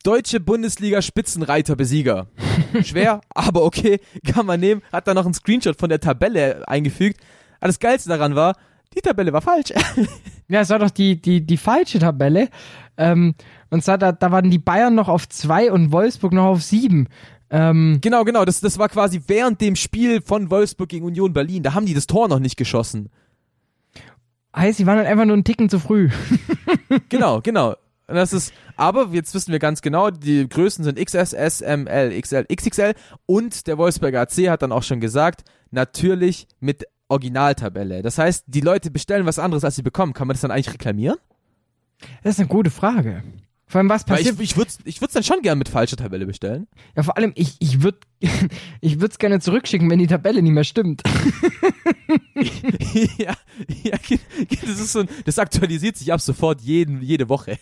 Deutsche 0.05 0.41
Bundesliga 0.41 1.03
Spitzenreiter-Besieger. 1.03 2.29
Schwer, 2.85 3.21
aber 3.31 3.65
okay, 3.65 4.01
kann 4.25 4.47
man 4.47 4.61
nehmen. 4.61 4.83
Hat 4.93 5.09
dann 5.09 5.17
noch 5.17 5.25
einen 5.25 5.35
Screenshot 5.35 5.79
von 5.79 5.89
der 5.89 6.01
Tabelle 6.01 6.67
eingefügt. 6.69 7.21
Aber 7.61 7.67
das 7.69 7.81
Geilste 7.81 8.09
daran 8.09 8.37
war, 8.37 8.55
die 8.95 9.01
Tabelle 9.01 9.33
war 9.33 9.43
falsch. 9.43 9.73
Ja, 10.51 10.63
es 10.63 10.71
war 10.71 10.79
doch 10.79 10.89
die, 10.89 11.21
die, 11.21 11.45
die 11.45 11.59
falsche 11.59 11.99
Tabelle. 11.99 12.49
Ähm, 12.97 13.35
und 13.69 13.85
zwar, 13.85 13.99
da, 13.99 14.13
da 14.13 14.33
waren 14.33 14.51
die 14.51 14.59
Bayern 14.59 14.95
noch 14.95 15.09
auf 15.09 15.29
zwei 15.29 15.71
und 15.71 15.93
Wolfsburg 15.93 16.33
noch 16.33 16.47
auf 16.47 16.63
sieben. 16.63 17.09
Ähm, 17.51 17.99
Genau, 18.01 18.25
genau. 18.25 18.47
Das, 18.47 18.61
das 18.61 18.79
war 18.79 18.89
quasi 18.89 19.21
während 19.27 19.61
dem 19.61 19.77
Spiel 19.77 20.23
von 20.23 20.51
Wolfsburg 20.51 20.89
gegen 20.89 21.05
Union 21.05 21.35
Berlin. 21.35 21.63
Da 21.63 21.75
haben 21.75 21.85
die 21.85 21.93
das 21.93 22.07
Tor 22.07 22.29
noch 22.29 22.39
nicht 22.39 22.57
geschossen. 22.57 23.11
Heißt, 24.55 24.79
sie 24.79 24.87
waren 24.87 24.99
halt 24.99 25.07
einfach 25.07 25.25
nur 25.25 25.35
einen 25.35 25.45
Ticken 25.45 25.69
zu 25.69 25.79
früh. 25.79 26.11
Genau, 27.11 27.41
genau. 27.43 27.75
Und 28.07 28.15
Das 28.15 28.33
ist, 28.33 28.53
aber 28.77 29.09
jetzt 29.13 29.35
wissen 29.35 29.53
wir 29.53 29.59
ganz 29.59 29.83
genau, 29.83 30.11
die 30.11 30.49
Größen 30.49 30.85
sind 30.85 30.99
XS, 30.99 31.35
S, 31.35 31.61
M, 31.61 31.87
L, 31.87 32.19
XL, 32.19 32.47
XXL 32.51 32.95
und 33.27 33.67
der 33.67 33.77
Wolfsberger 33.77 34.23
AC 34.23 34.49
hat 34.49 34.63
dann 34.63 34.73
auch 34.73 34.83
schon 34.83 35.01
gesagt, 35.01 35.45
natürlich 35.71 36.47
mit 36.61 36.87
Originaltabelle. 37.09 38.03
Das 38.03 38.17
heißt, 38.19 38.45
die 38.47 38.61
Leute 38.61 38.91
bestellen 38.91 39.27
was 39.27 39.39
anderes, 39.39 39.65
als 39.65 39.77
sie 39.77 39.83
bekommen. 39.83 40.15
Kann 40.15 40.27
man 40.27 40.35
das 40.35 40.41
dann 40.41 40.51
eigentlich 40.51 40.73
reklamieren? 40.73 41.17
Das 42.23 42.35
ist 42.35 42.41
eine 42.41 42.49
gute 42.49 42.71
Frage. 42.71 43.23
Vor 43.69 43.81
allem, 43.81 43.91
was 43.91 44.09
Weil 44.09 44.17
passiert? 44.17 44.37
ich 44.41 44.53
ich 44.53 44.57
würde 44.57 44.71
ich 44.85 45.01
würd's 45.03 45.13
dann 45.13 45.23
schon 45.23 45.43
gern 45.43 45.59
mit 45.59 45.69
falscher 45.69 45.97
Tabelle 45.97 46.25
bestellen. 46.25 46.67
ja, 46.97 47.03
vor 47.03 47.17
allem, 47.19 47.33
ich, 47.35 47.57
ich 47.61 47.83
würde 47.83 47.99
ich 48.81 49.01
würd's 49.01 49.19
gerne 49.19 49.41
zurückschicken, 49.41 49.91
wenn 49.91 49.99
die 49.99 50.07
Tabelle 50.07 50.43
nicht 50.43 50.53
mehr 50.53 50.65
stimmt. 50.65 51.03
ja, 53.19 53.35
ja, 53.85 53.99
das 54.63 54.81
ist 54.81 54.93
so 54.93 55.01
ein, 55.01 55.09
das 55.27 55.39
aktualisiert 55.39 55.97
sich 55.97 56.13
ab 56.13 56.21
sofort 56.21 56.63
jeden, 56.63 57.03
jede 57.03 57.29
Woche. 57.29 57.59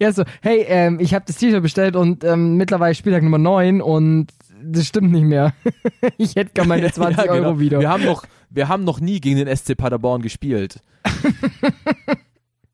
ja, 0.00 0.12
so, 0.12 0.24
hey, 0.40 0.64
ähm, 0.66 0.98
ich 0.98 1.12
habe 1.12 1.24
das 1.26 1.36
T-Shirt 1.36 1.62
bestellt 1.62 1.94
und 1.94 2.24
ähm, 2.24 2.56
mittlerweile 2.56 2.94
Spieltag 2.94 3.22
Nummer 3.22 3.38
9 3.38 3.82
und 3.82 4.28
das 4.62 4.86
stimmt 4.86 5.12
nicht 5.12 5.24
mehr. 5.24 5.52
ich 6.16 6.36
hätte 6.36 6.52
gerne 6.54 6.68
meine 6.68 6.90
20 6.90 7.16
Ja, 7.18 7.34
genau. 7.34 7.48
Euro 7.48 7.60
wieder. 7.60 7.80
Wir 7.80 7.90
haben 7.90 8.04
noch, 8.04 8.24
wir 8.48 8.68
haben 8.68 8.84
noch 8.84 9.00
nie 9.00 9.20
gegen 9.20 9.36
den 9.44 9.54
SC 9.54 9.76
Paderborn 9.76 10.22
gespielt. 10.22 10.80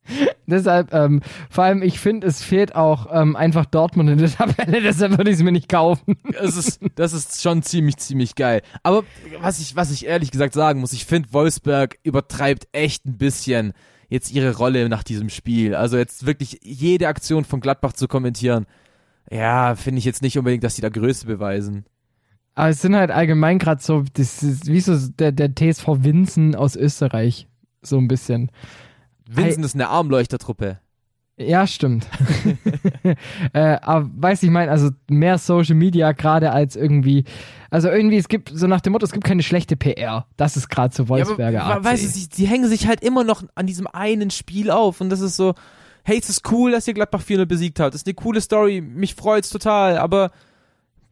Deshalb, 0.47 0.93
ähm, 0.93 1.23
vor 1.51 1.65
allem, 1.65 1.83
ich 1.83 1.99
finde, 1.99 2.27
es 2.27 2.43
fehlt 2.43 2.75
auch 2.75 3.09
ähm, 3.13 3.37
einfach 3.37 3.67
Dortmund 3.67 4.11
in 4.11 4.19
der 4.19 4.31
Tabelle, 4.37 4.81
deshalb 4.81 5.19
würde 5.19 5.31
ich 5.31 5.39
es 5.39 5.43
mir 5.43 5.53
nicht 5.53 5.69
kaufen. 5.69 6.17
Das 6.33 6.57
ist, 6.57 6.81
das 6.95 7.13
ist 7.13 7.43
schon 7.43 7.63
ziemlich, 7.63 7.97
ziemlich 7.97 8.37
geil. 8.37 8.63
Aber 8.83 9.03
was 9.41 9.59
ich, 9.61 9.75
was 9.75 9.91
ich 9.91 10.07
ehrlich 10.07 10.31
gesagt 10.31 10.55
sagen 10.55 10.81
muss, 10.81 10.93
ich 10.93 11.05
finde, 11.05 11.33
Wolfsberg 11.33 11.99
übertreibt 12.05 12.69
echt 12.73 13.07
ein 13.07 13.19
bisschen 13.19 13.73
jetzt 14.09 14.33
ihre 14.33 14.57
Rolle 14.57 14.89
nach 14.89 15.03
diesem 15.03 15.31
Spiel. 15.31 15.75
Also 15.75 15.97
jetzt 15.97 16.27
wirklich 16.27 16.61
jede 16.63 17.09
Aktion 17.09 17.45
von 17.45 17.61
Gladbach 17.61 17.93
zu 17.93 18.07
kommentieren, 18.07 18.67
ja, 19.31 19.75
finde 19.75 19.99
ich 19.99 20.05
jetzt 20.05 20.23
nicht 20.23 20.39
unbedingt, 20.39 20.63
dass 20.63 20.77
sie 20.77 20.83
da 20.83 20.89
Größe 20.89 21.27
beweisen. 21.27 21.85
Aber 22.55 22.71
es 22.71 22.81
sind 22.81 22.97
halt 22.97 23.11
allgemein 23.11 23.59
gerade 23.59 23.83
so, 23.83 24.05
das 24.15 24.43
ist 24.43 24.67
wie 24.67 24.81
so 24.81 24.97
der, 25.19 25.33
der 25.33 25.55
TSV 25.55 25.87
Winzen 26.01 26.55
aus 26.55 26.75
Österreich. 26.75 27.49
So 27.83 27.99
ein 27.99 28.09
bisschen. 28.09 28.51
Vincent 29.29 29.65
ist 29.65 29.75
eine 29.75 29.89
Armleuchtertruppe. 29.89 30.79
Ja, 31.39 31.67
stimmt. 31.67 32.07
äh, 33.53 33.77
aber 33.83 34.09
weiß 34.17 34.43
ich 34.43 34.51
mein, 34.51 34.71
also 34.71 34.91
mehr 35.11 35.37
Social 35.37 35.75
Media 35.75 36.13
gerade 36.13 36.51
als 36.51 36.77
irgendwie, 36.77 37.25
also 37.69 37.89
irgendwie 37.91 38.17
es 38.17 38.29
gibt 38.29 38.51
so 38.55 38.67
nach 38.67 38.81
dem 38.81 38.95
Motto, 38.95 39.05
es 39.05 39.13
gibt 39.13 39.25
keine 39.25 39.43
schlechte 39.43 39.77
PR. 39.77 40.27
Das 40.39 40.57
ist 40.57 40.71
gerade 40.71 40.95
so 40.95 41.11
Wolfsberger 41.11 41.59
Ja, 41.59 41.65
aber, 41.65 41.85
weißt 41.85 42.05
du, 42.05 42.09
sie, 42.09 42.29
die 42.31 42.47
hängen 42.47 42.69
sich 42.69 42.87
halt 42.87 43.03
immer 43.03 43.23
noch 43.23 43.43
an 43.55 43.67
diesem 43.67 43.87
einen 43.87 44.31
Spiel 44.31 44.71
auf 44.71 45.03
und 45.03 45.11
das 45.11 45.21
ist 45.21 45.37
so, 45.37 45.55
hey, 46.05 46.19
es 46.19 46.31
ist 46.31 46.51
cool, 46.51 46.71
dass 46.71 46.89
ihr 46.89 46.95
Gladbach 46.95 47.23
4-0 47.23 47.45
besiegt 47.45 47.81
habt. 47.81 47.93
Das 47.93 48.01
ist 48.01 48.07
eine 48.07 48.15
coole 48.15 48.41
Story, 48.41 48.81
mich 48.81 49.15
freut's 49.15 49.51
total, 49.51 49.99
aber 49.99 50.31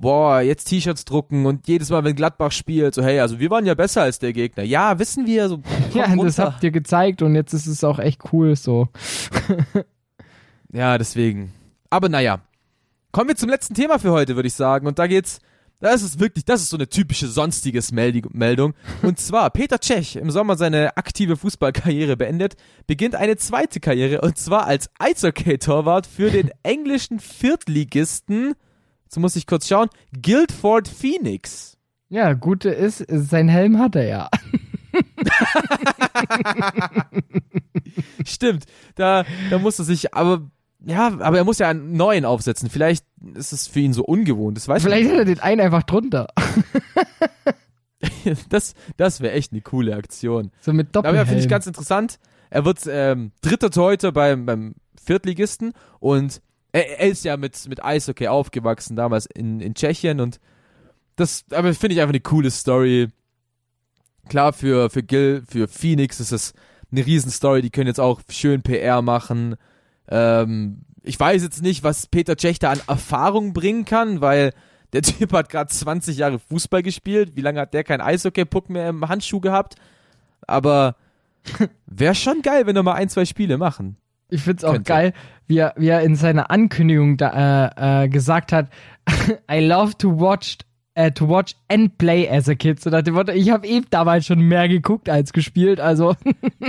boah, 0.05 0.43
jetzt 0.43 0.67
T-Shirts 0.67 1.07
drucken 1.07 1.47
und 1.47 1.67
jedes 1.67 1.89
Mal, 1.89 2.05
wenn 2.05 2.15
Gladbach 2.15 2.53
spielt, 2.53 2.95
so 2.95 3.03
hey, 3.03 3.21
also 3.21 3.41
wir 3.41 3.49
waren 3.49 3.65
ja 3.65 3.73
besser 3.73 4.03
als 4.03 4.19
der 4.19 4.35
Gegner. 4.35 4.63
Ja, 4.63 4.99
wissen 4.99 5.27
wir, 5.27 5.49
so 5.49 5.63
ja, 5.95 6.09
das 6.09 6.17
runter. 6.19 6.45
habt 6.45 6.63
ihr 6.63 6.71
gezeigt 6.71 7.23
und 7.23 7.35
jetzt 7.35 7.55
ist 7.55 7.67
es 7.67 7.83
auch 7.83 7.99
echt 7.99 8.21
cool 8.33 8.55
so. 8.55 8.89
Ja, 10.73 10.99
deswegen. 10.99 11.53
Aber 11.89 12.09
naja. 12.09 12.41
Kommen 13.13 13.29
wir 13.29 13.37
zum 13.37 13.49
letzten 13.49 13.75
Thema 13.75 14.01
für 14.01 14.11
heute, 14.11 14.35
würde 14.35 14.49
ich 14.49 14.55
sagen. 14.55 14.89
Und 14.89 14.99
da 14.99 15.07
geht's. 15.07 15.39
Das 15.81 16.03
ist 16.03 16.19
wirklich, 16.19 16.45
das 16.45 16.63
ist 16.63 16.71
so 16.71 16.77
eine 16.77 16.89
typische 16.89 17.29
sonstiges 17.29 17.93
Meldung. 17.93 18.75
Und 19.03 19.21
zwar, 19.21 19.51
Peter 19.51 19.79
Cech, 19.81 20.17
im 20.17 20.31
Sommer 20.31 20.57
seine 20.57 20.97
aktive 20.97 21.37
Fußballkarriere 21.37 22.17
beendet, 22.17 22.57
beginnt 22.87 23.15
eine 23.15 23.37
zweite 23.37 23.81
Karriere 23.81 24.21
und 24.23 24.37
zwar 24.37 24.67
als 24.67 24.91
Eishockey-Torwart 24.99 26.07
für 26.07 26.31
den 26.31 26.51
englischen 26.63 27.21
Viertligisten, 27.21 28.55
jetzt 29.15 29.20
muss 29.20 29.36
ich 29.36 29.47
kurz 29.47 29.69
schauen, 29.69 29.89
Guildford 30.20 30.89
Phoenix. 30.89 31.77
Ja, 32.09 32.32
Gute 32.32 32.70
ist, 32.70 33.05
sein 33.09 33.49
Helm 33.49 33.78
hat 33.78 33.95
er 33.95 34.07
ja. 34.07 34.28
Stimmt, 38.24 38.65
da, 38.97 39.24
da 39.51 39.59
muss 39.59 39.78
er 39.78 39.85
sich, 39.85 40.15
aber, 40.15 40.51
ja, 40.85 41.16
aber 41.20 41.39
er 41.39 41.45
muss 41.45 41.61
ja 41.61 41.69
einen 41.69 41.93
neuen 41.93 42.24
aufsetzen. 42.24 42.70
Vielleicht 42.70 43.07
ist 43.35 43.53
es 43.53 43.69
für 43.69 43.78
ihn 43.78 43.93
so 43.93 44.05
ungewohnt, 44.05 44.57
das 44.57 44.66
weiß 44.66 44.82
Vielleicht 44.82 45.11
hat 45.11 45.19
er 45.19 45.24
den 45.24 45.39
einen 45.39 45.61
einfach 45.61 45.85
drunter. 45.85 46.27
Das, 48.49 48.74
das 48.99 49.20
wäre 49.20 49.35
echt 49.35 49.53
eine 49.53 49.62
coole 49.62 49.97
Aktion. 49.97 50.51
So 50.61 50.73
mit 50.73 50.89
Aber 50.89 50.93
Doppelhelm. 50.93 51.16
ja, 51.16 51.24
finde 51.24 51.43
ich 51.43 51.49
ganz 51.49 51.66
interessant. 51.66 52.19
Er 52.51 52.65
wird 52.65 52.81
ähm, 52.86 53.32
dritter 53.41 53.70
Torhüter 53.70 54.12
beim, 54.12 54.47
beim 54.47 54.74
Viertligisten 55.03 55.73
und 56.01 56.41
er, 56.75 56.99
er 56.99 57.09
ist 57.09 57.25
ja 57.25 57.37
mit, 57.37 57.69
mit 57.69 57.85
Eishockey 57.85 58.27
aufgewachsen, 58.27 58.97
damals 58.97 59.27
in, 59.27 59.61
in 59.61 59.75
Tschechien 59.75 60.21
und 60.21 60.41
das, 61.17 61.45
aber 61.53 61.73
finde 61.73 61.95
ich 61.95 62.01
einfach 62.01 62.13
eine 62.13 62.21
coole 62.21 62.51
Story. 62.51 63.09
Klar, 64.29 64.53
für, 64.53 64.91
für 64.91 65.05
Gil, 65.05 65.45
für 65.49 65.69
Phoenix 65.69 66.19
ist 66.19 66.33
es 66.33 66.53
eine 66.91 67.07
Riesenstory, 67.07 67.63
die 67.63 67.71
können 67.71 67.87
jetzt 67.87 68.01
auch 68.01 68.21
schön 68.29 68.63
PR 68.63 69.03
machen. 69.03 69.55
Ähm, 70.09 70.83
ich 71.05 71.21
weiß 71.21 71.43
jetzt 71.45 71.63
nicht, 71.63 71.85
was 71.85 72.09
Peter 72.09 72.37
Cech 72.37 72.59
da 72.59 72.73
an 72.73 72.81
Erfahrung 72.89 73.53
bringen 73.53 73.85
kann, 73.85 74.21
weil 74.21 74.53
der 74.93 75.03
Typ 75.03 75.33
hat 75.33 75.51
gerade 75.51 75.71
20 75.71 76.17
Jahre 76.17 76.41
Fußball 76.41 76.83
gespielt. 76.83 77.37
Wie 77.37 77.43
lange 77.43 77.61
hat 77.61 77.75
der 77.75 77.85
keinen 77.85 78.01
Eishockey-Puck 78.01 78.69
mehr 78.69 78.89
im 78.89 79.09
Handschuh 79.09 79.41
gehabt? 79.41 79.77
Aber 80.49 80.97
wäre 81.87 82.17
schon 82.17 82.43
geil, 82.43 82.67
wenn 82.67 82.75
er 82.75 82.83
mal 82.83 82.95
ein, 82.95 83.09
zwei 83.09 83.27
Spiele 83.27 83.59
machen. 83.59 83.97
Ich 84.31 84.43
find's 84.43 84.65
auch 84.65 84.73
Könnte. 84.73 84.89
geil, 84.89 85.13
wie 85.47 85.59
er, 85.59 85.75
wie 85.77 85.89
er 85.89 86.01
in 86.03 86.17
seiner 86.17 86.51
Ankündigung 86.51 87.17
da, 87.17 87.69
äh, 87.69 88.05
äh, 88.05 88.09
gesagt 88.09 88.53
hat, 88.53 88.69
I 89.51 89.61
love 89.61 89.97
to 89.99 90.19
watch 90.19 90.59
äh, 90.95 91.11
to 91.11 91.29
watch 91.29 91.55
and 91.69 91.99
play 91.99 92.29
as 92.29 92.49
a 92.49 92.55
kid. 92.55 92.81
So 92.81 92.91
nach 92.91 93.03
dem 93.03 93.15
Motto, 93.15 93.33
ich 93.33 93.51
habe 93.51 93.67
eben 93.67 93.87
damals 93.91 94.27
schon 94.27 94.41
mehr 94.41 94.69
geguckt 94.69 95.09
als 95.09 95.33
gespielt, 95.33 95.81
also 95.81 96.15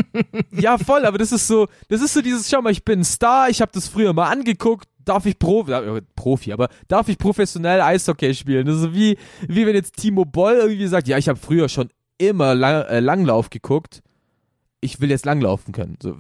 Ja, 0.52 0.78
voll, 0.78 1.06
aber 1.06 1.18
das 1.18 1.32
ist 1.32 1.48
so, 1.48 1.68
das 1.90 2.02
ist 2.02 2.14
so 2.14 2.22
dieses, 2.22 2.50
schau 2.50 2.62
mal, 2.62 2.72
ich 2.72 2.84
bin 2.84 3.02
ein 3.02 3.04
Star, 3.04 3.50
ich 3.50 3.62
habe 3.62 3.72
das 3.74 3.88
früher 3.88 4.14
mal 4.14 4.30
angeguckt, 4.30 4.88
darf 5.04 5.26
ich 5.26 5.38
Profi, 5.38 5.72
äh, 5.72 6.02
Profi, 6.16 6.54
aber 6.54 6.70
darf 6.88 7.08
ich 7.08 7.18
professionell 7.18 7.82
Eishockey 7.82 8.34
spielen? 8.34 8.66
Das 8.66 8.76
ist 8.76 8.82
so 8.82 8.94
wie, 8.94 9.18
wie 9.48 9.66
wenn 9.66 9.76
jetzt 9.76 9.98
Timo 9.98 10.26
Boll 10.26 10.56
irgendwie 10.56 10.88
sagt, 10.88 11.08
ja, 11.08 11.18
ich 11.18 11.30
habe 11.30 11.40
früher 11.40 11.70
schon 11.70 11.90
immer 12.18 12.56
lang, 12.56 12.84
äh, 12.86 13.00
Langlauf 13.00 13.50
geguckt, 13.50 14.02
ich 14.82 15.00
will 15.02 15.10
jetzt 15.10 15.26
langlaufen 15.26 15.74
können. 15.74 15.98
So, 16.02 16.18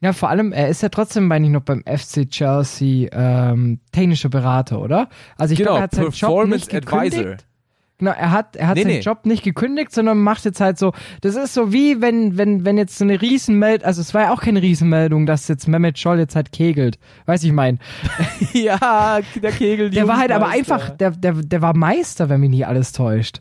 ja, 0.00 0.12
vor 0.12 0.28
allem, 0.28 0.52
er 0.52 0.68
ist 0.68 0.82
ja 0.82 0.88
trotzdem, 0.90 1.26
meine 1.26 1.46
ich, 1.46 1.52
noch 1.52 1.62
beim 1.62 1.82
FC 1.86 2.28
Chelsea 2.28 3.08
ähm, 3.12 3.80
technischer 3.92 4.28
Berater, 4.28 4.80
oder? 4.80 5.08
Also 5.36 5.52
ich 5.52 5.58
genau, 5.58 5.76
glaube, 5.76 5.80
er 5.80 5.82
hat 5.84 5.94
seinen 5.94 6.10
Job 6.10 6.48
nicht 6.48 6.68
gekündigt. 6.68 7.16
Advisor. 7.18 7.36
Genau, 7.98 8.10
er 8.10 8.30
hat, 8.30 8.56
er 8.56 8.68
hat 8.68 8.76
Nee, 8.76 8.82
seinen 8.82 8.92
nee. 8.92 9.00
Job 9.00 9.24
nicht 9.24 9.42
gekündigt, 9.42 9.90
sondern 9.90 10.18
macht 10.18 10.44
jetzt 10.44 10.60
halt 10.60 10.78
so, 10.78 10.92
das 11.22 11.34
ist 11.34 11.54
so 11.54 11.72
wie 11.72 12.02
wenn, 12.02 12.36
wenn, 12.36 12.66
wenn 12.66 12.76
jetzt 12.76 12.98
so 12.98 13.04
eine 13.04 13.22
Riesenmeldung, 13.22 13.86
also 13.86 14.02
es 14.02 14.12
war 14.12 14.24
ja 14.24 14.32
auch 14.34 14.42
keine 14.42 14.60
Riesenmeldung, 14.60 15.24
dass 15.24 15.48
jetzt 15.48 15.66
Mehmet 15.66 15.98
Scholl 15.98 16.18
jetzt 16.18 16.36
halt 16.36 16.52
kegelt. 16.52 16.98
Weiß 17.24 17.42
ich 17.42 17.52
mein. 17.52 17.78
ja, 18.52 19.20
der 19.42 19.52
Kegel. 19.52 19.88
Der 19.88 20.06
war 20.06 20.18
halt 20.18 20.30
aber 20.30 20.48
einfach, 20.48 20.90
der, 20.90 21.12
der, 21.12 21.32
der 21.32 21.62
war 21.62 21.74
Meister, 21.74 22.28
wenn 22.28 22.40
mich 22.42 22.50
nicht 22.50 22.66
alles 22.66 22.92
täuscht. 22.92 23.40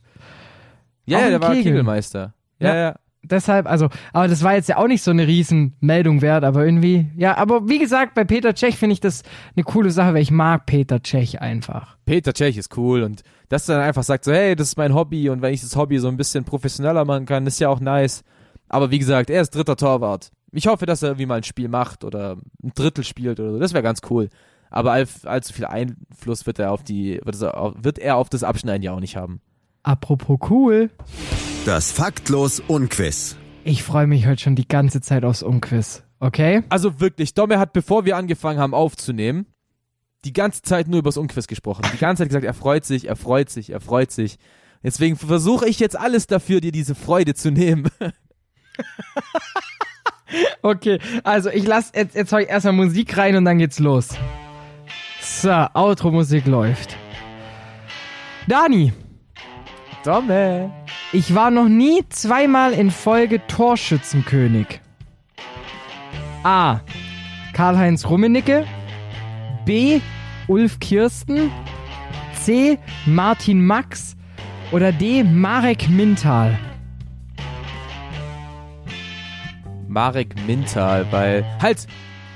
Ja, 1.05 1.19
ja, 1.19 1.29
der 1.31 1.41
war 1.41 1.49
Kegeln. 1.49 1.65
Kegelmeister. 1.65 2.33
Ja, 2.59 2.67
Ja. 2.69 2.75
ja. 2.75 2.95
Deshalb, 3.29 3.67
also, 3.67 3.89
aber 4.13 4.27
das 4.27 4.43
war 4.43 4.55
jetzt 4.55 4.69
ja 4.69 4.77
auch 4.77 4.87
nicht 4.87 5.03
so 5.03 5.11
eine 5.11 5.27
Riesenmeldung 5.27 6.21
wert, 6.21 6.43
aber 6.43 6.65
irgendwie, 6.65 7.07
ja, 7.17 7.37
aber 7.37 7.67
wie 7.67 7.79
gesagt, 7.79 8.13
bei 8.13 8.23
Peter 8.23 8.55
Cech 8.55 8.77
finde 8.77 8.93
ich 8.93 8.99
das 8.99 9.23
eine 9.55 9.63
coole 9.63 9.91
Sache, 9.91 10.13
weil 10.13 10.21
ich 10.21 10.31
mag 10.31 10.65
Peter 10.65 11.01
Cech 11.03 11.41
einfach. 11.41 11.97
Peter 12.05 12.33
Cech 12.33 12.57
ist 12.57 12.75
cool 12.77 13.03
und 13.03 13.23
dass 13.49 13.69
er 13.69 13.77
dann 13.77 13.85
einfach 13.85 14.03
sagt 14.03 14.25
so, 14.25 14.31
hey, 14.31 14.55
das 14.55 14.69
ist 14.69 14.77
mein 14.77 14.93
Hobby 14.93 15.29
und 15.29 15.41
wenn 15.41 15.53
ich 15.53 15.61
das 15.61 15.75
Hobby 15.75 15.99
so 15.99 16.07
ein 16.07 16.17
bisschen 16.17 16.43
professioneller 16.43 17.05
machen 17.05 17.25
kann, 17.25 17.45
ist 17.47 17.59
ja 17.59 17.69
auch 17.69 17.79
nice. 17.79 18.23
Aber 18.69 18.91
wie 18.91 18.99
gesagt, 18.99 19.29
er 19.29 19.41
ist 19.41 19.53
dritter 19.53 19.75
Torwart. 19.75 20.31
Ich 20.51 20.67
hoffe, 20.67 20.85
dass 20.85 21.03
er 21.03 21.09
irgendwie 21.09 21.25
mal 21.25 21.37
ein 21.37 21.43
Spiel 21.43 21.67
macht 21.67 22.03
oder 22.03 22.37
ein 22.63 22.71
Drittel 22.73 23.03
spielt 23.03 23.39
oder 23.39 23.51
so. 23.53 23.59
Das 23.59 23.73
wäre 23.73 23.83
ganz 23.83 23.99
cool. 24.09 24.29
Aber 24.69 24.91
all, 24.91 25.05
allzu 25.23 25.53
viel 25.53 25.65
Einfluss 25.65 26.45
wird 26.45 26.59
er 26.59 26.71
auf 26.71 26.83
die, 26.83 27.19
wird, 27.23 27.41
er 27.41 27.57
auf, 27.57 27.73
wird 27.77 27.99
er 27.99 28.17
auf 28.17 28.29
das 28.29 28.43
Abschneiden 28.43 28.83
ja 28.83 28.93
auch 28.93 28.99
nicht 28.99 29.15
haben. 29.15 29.41
Apropos 29.85 30.39
cool, 30.49 30.89
Das 31.65 31.91
Faktlos 31.91 32.59
Unquiz. 32.59 33.35
ich 33.63 33.83
freue 33.83 34.07
mich 34.07 34.25
heute 34.25 34.41
schon 34.41 34.55
die 34.55 34.67
ganze 34.67 34.99
Zeit 34.99 35.23
aufs 35.23 35.43
Unquiz, 35.43 36.01
okay? 36.19 36.63
Also 36.69 36.99
wirklich, 36.99 37.35
Domme 37.35 37.59
hat, 37.59 37.71
bevor 37.71 38.03
wir 38.03 38.17
angefangen 38.17 38.57
haben 38.59 38.73
aufzunehmen, 38.73 39.45
die 40.23 40.33
ganze 40.33 40.63
Zeit 40.63 40.87
nur 40.87 40.97
übers 40.99 41.17
Unquiz 41.17 41.45
gesprochen. 41.45 41.83
Die 41.93 41.99
ganze 41.99 42.23
Zeit 42.23 42.29
gesagt, 42.29 42.45
er 42.45 42.55
freut 42.55 42.83
sich, 42.83 43.07
er 43.07 43.15
freut 43.15 43.51
sich, 43.51 43.69
er 43.69 43.79
freut 43.79 44.11
sich. 44.11 44.39
Deswegen 44.83 45.17
versuche 45.17 45.67
ich 45.69 45.79
jetzt 45.79 45.97
alles 45.99 46.25
dafür, 46.25 46.61
dir 46.61 46.71
diese 46.71 46.95
Freude 46.95 47.35
zu 47.35 47.51
nehmen. 47.51 47.87
Okay, 50.63 50.99
also 51.23 51.49
ich 51.51 51.65
lasse 51.65 51.91
jetzt, 51.95 52.15
jetzt 52.15 52.33
hau 52.33 52.37
ich 52.39 52.49
erstmal 52.49 52.73
Musik 52.73 53.15
rein 53.15 53.35
und 53.37 53.45
dann 53.45 53.59
geht's 53.59 53.77
los. 53.79 54.09
So, 55.21 55.51
Outro-Musik 55.51 56.47
läuft. 56.47 56.97
Dani, 58.47 58.91
Domme. 60.05 60.71
ich 61.13 61.33
war 61.33 61.49
noch 61.49 61.67
nie 61.67 62.03
zweimal 62.09 62.73
in 62.73 62.91
Folge 62.91 63.41
Torschützenkönig. 63.47 64.79
A. 66.43 66.81
Karl-Heinz 67.53 68.07
Rummenigge. 68.07 68.65
B. 69.65 69.99
Ulf 70.47 70.79
Kirsten. 70.79 71.49
C. 72.39 72.77
Martin 73.07 73.65
Max. 73.65 74.15
Oder 74.71 74.91
D. 74.91 75.23
Marek 75.23 75.89
Mintal. 75.89 76.59
Marek 79.87 80.35
Mintal, 80.45 81.11
weil. 81.11 81.43
Halt! 81.59 81.87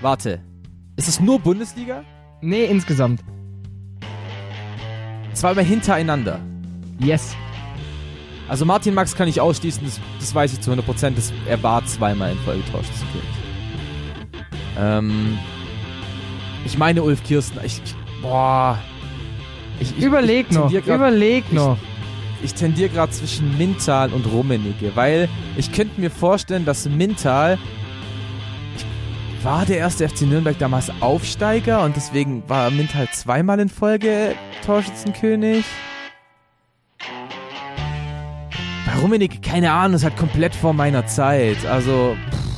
Warte. 0.01 0.41
Ist 0.95 1.07
es 1.07 1.19
nur 1.19 1.37
Bundesliga? 1.39 2.03
Nee, 2.41 2.65
insgesamt. 2.65 3.21
Zweimal 5.33 5.65
hintereinander. 5.65 6.39
Yes. 6.99 7.35
Also 8.49 8.65
Martin 8.65 8.93
Max 8.95 9.15
kann 9.15 9.27
ich 9.27 9.39
ausschließen, 9.39 9.83
das, 9.85 9.99
das 10.19 10.33
weiß 10.33 10.53
ich 10.53 10.61
zu 10.61 10.71
100%, 10.71 11.11
dass 11.11 11.31
er 11.47 11.61
war 11.61 11.85
zweimal 11.85 12.31
in 12.31 12.37
Folge 12.39 12.63
Torschützenkönig. 12.71 13.27
Ähm, 14.77 15.37
ich 16.65 16.77
meine 16.77 17.03
Ulf 17.03 17.23
Kirsten. 17.23 17.59
Ich, 17.63 17.81
ich 17.85 17.95
boah. 18.21 18.77
Ich, 19.79 19.97
ich, 19.97 20.03
Überleg 20.03 20.51
noch, 20.51 20.71
grad- 20.71 20.85
überleg 20.87 21.43
ich- 21.47 21.53
noch. 21.53 21.77
Ich 22.41 22.53
tendiere 22.53 22.87
gerade 22.89 23.11
zwischen 23.11 23.57
Mintal 23.57 24.13
und 24.13 24.25
Rummenigge, 24.25 24.93
weil 24.95 25.27
ich 25.57 25.73
könnte 25.73 25.99
mir 25.99 26.09
vorstellen, 26.09 26.63
dass 26.63 26.87
Mintal 26.87 27.57
war 29.43 29.65
der 29.65 29.77
erste 29.77 30.07
FC 30.07 30.21
Nürnberg 30.21 30.57
damals 30.57 30.89
Aufsteiger 31.01 31.83
und 31.83 31.97
deswegen 31.97 32.43
war 32.47 32.71
Mintal 32.71 33.09
zweimal 33.11 33.59
in 33.59 33.67
Folge 33.67 34.35
Torschützenkönig. 34.65 35.65
Rummenigge, 39.01 39.39
keine 39.39 39.71
Ahnung, 39.71 39.95
ist 39.95 40.03
halt 40.03 40.17
komplett 40.17 40.53
vor 40.55 40.73
meiner 40.73 41.07
Zeit. 41.07 41.65
Also 41.65 42.15
pff. 42.31 42.49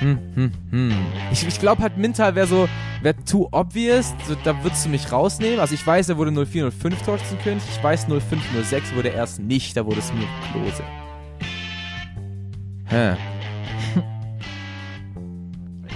Hm, 0.00 0.18
hm, 0.34 0.52
hm. 0.70 0.92
Ich, 1.32 1.46
ich 1.46 1.58
glaube 1.58 1.82
halt, 1.82 1.96
Mintal 1.98 2.34
wäre 2.34 2.46
so, 2.46 2.68
wäre 3.02 3.16
too 3.24 3.48
obvious, 3.50 4.14
so, 4.28 4.36
da 4.44 4.62
würdest 4.62 4.84
du 4.84 4.90
mich 4.90 5.10
rausnehmen. 5.10 5.58
Also 5.58 5.74
ich 5.74 5.84
weiß, 5.84 6.08
er 6.08 6.16
wurde 6.16 6.30
04, 6.30 6.70
05 6.70 7.02
Torschützenkönig. 7.02 7.62
Ich 7.68 7.82
weiß, 7.82 8.06
05, 8.06 8.42
06 8.62 8.94
wurde 8.94 9.08
er 9.08 9.16
erst 9.16 9.40
nicht, 9.40 9.76
da 9.76 9.84
wurde 9.84 9.98
es 9.98 10.12
mir 10.12 10.26
Klose. 10.52 10.82
Hä. 12.86 13.16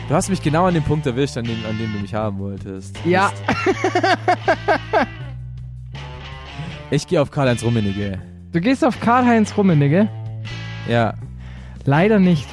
Du 0.08 0.16
hast 0.16 0.28
mich 0.28 0.42
genau 0.42 0.66
an 0.66 0.74
dem 0.74 0.82
Punkt 0.82 1.06
erwischt, 1.06 1.38
an 1.38 1.44
dem, 1.44 1.64
an 1.64 1.78
dem 1.78 1.90
du 1.92 2.00
mich 2.00 2.12
haben 2.12 2.38
wolltest. 2.38 2.98
Ja, 3.06 3.32
Ich 6.92 7.06
gehe 7.06 7.22
auf 7.22 7.30
Karl-Heinz 7.30 7.64
Rummenigge. 7.64 8.18
du 8.52 8.60
gehst 8.60 8.84
auf 8.84 9.00
Karl-Heinz 9.00 9.56
Rummenigge? 9.56 10.08
Ja. 10.86 11.14
Leider 11.86 12.18
nicht. 12.18 12.46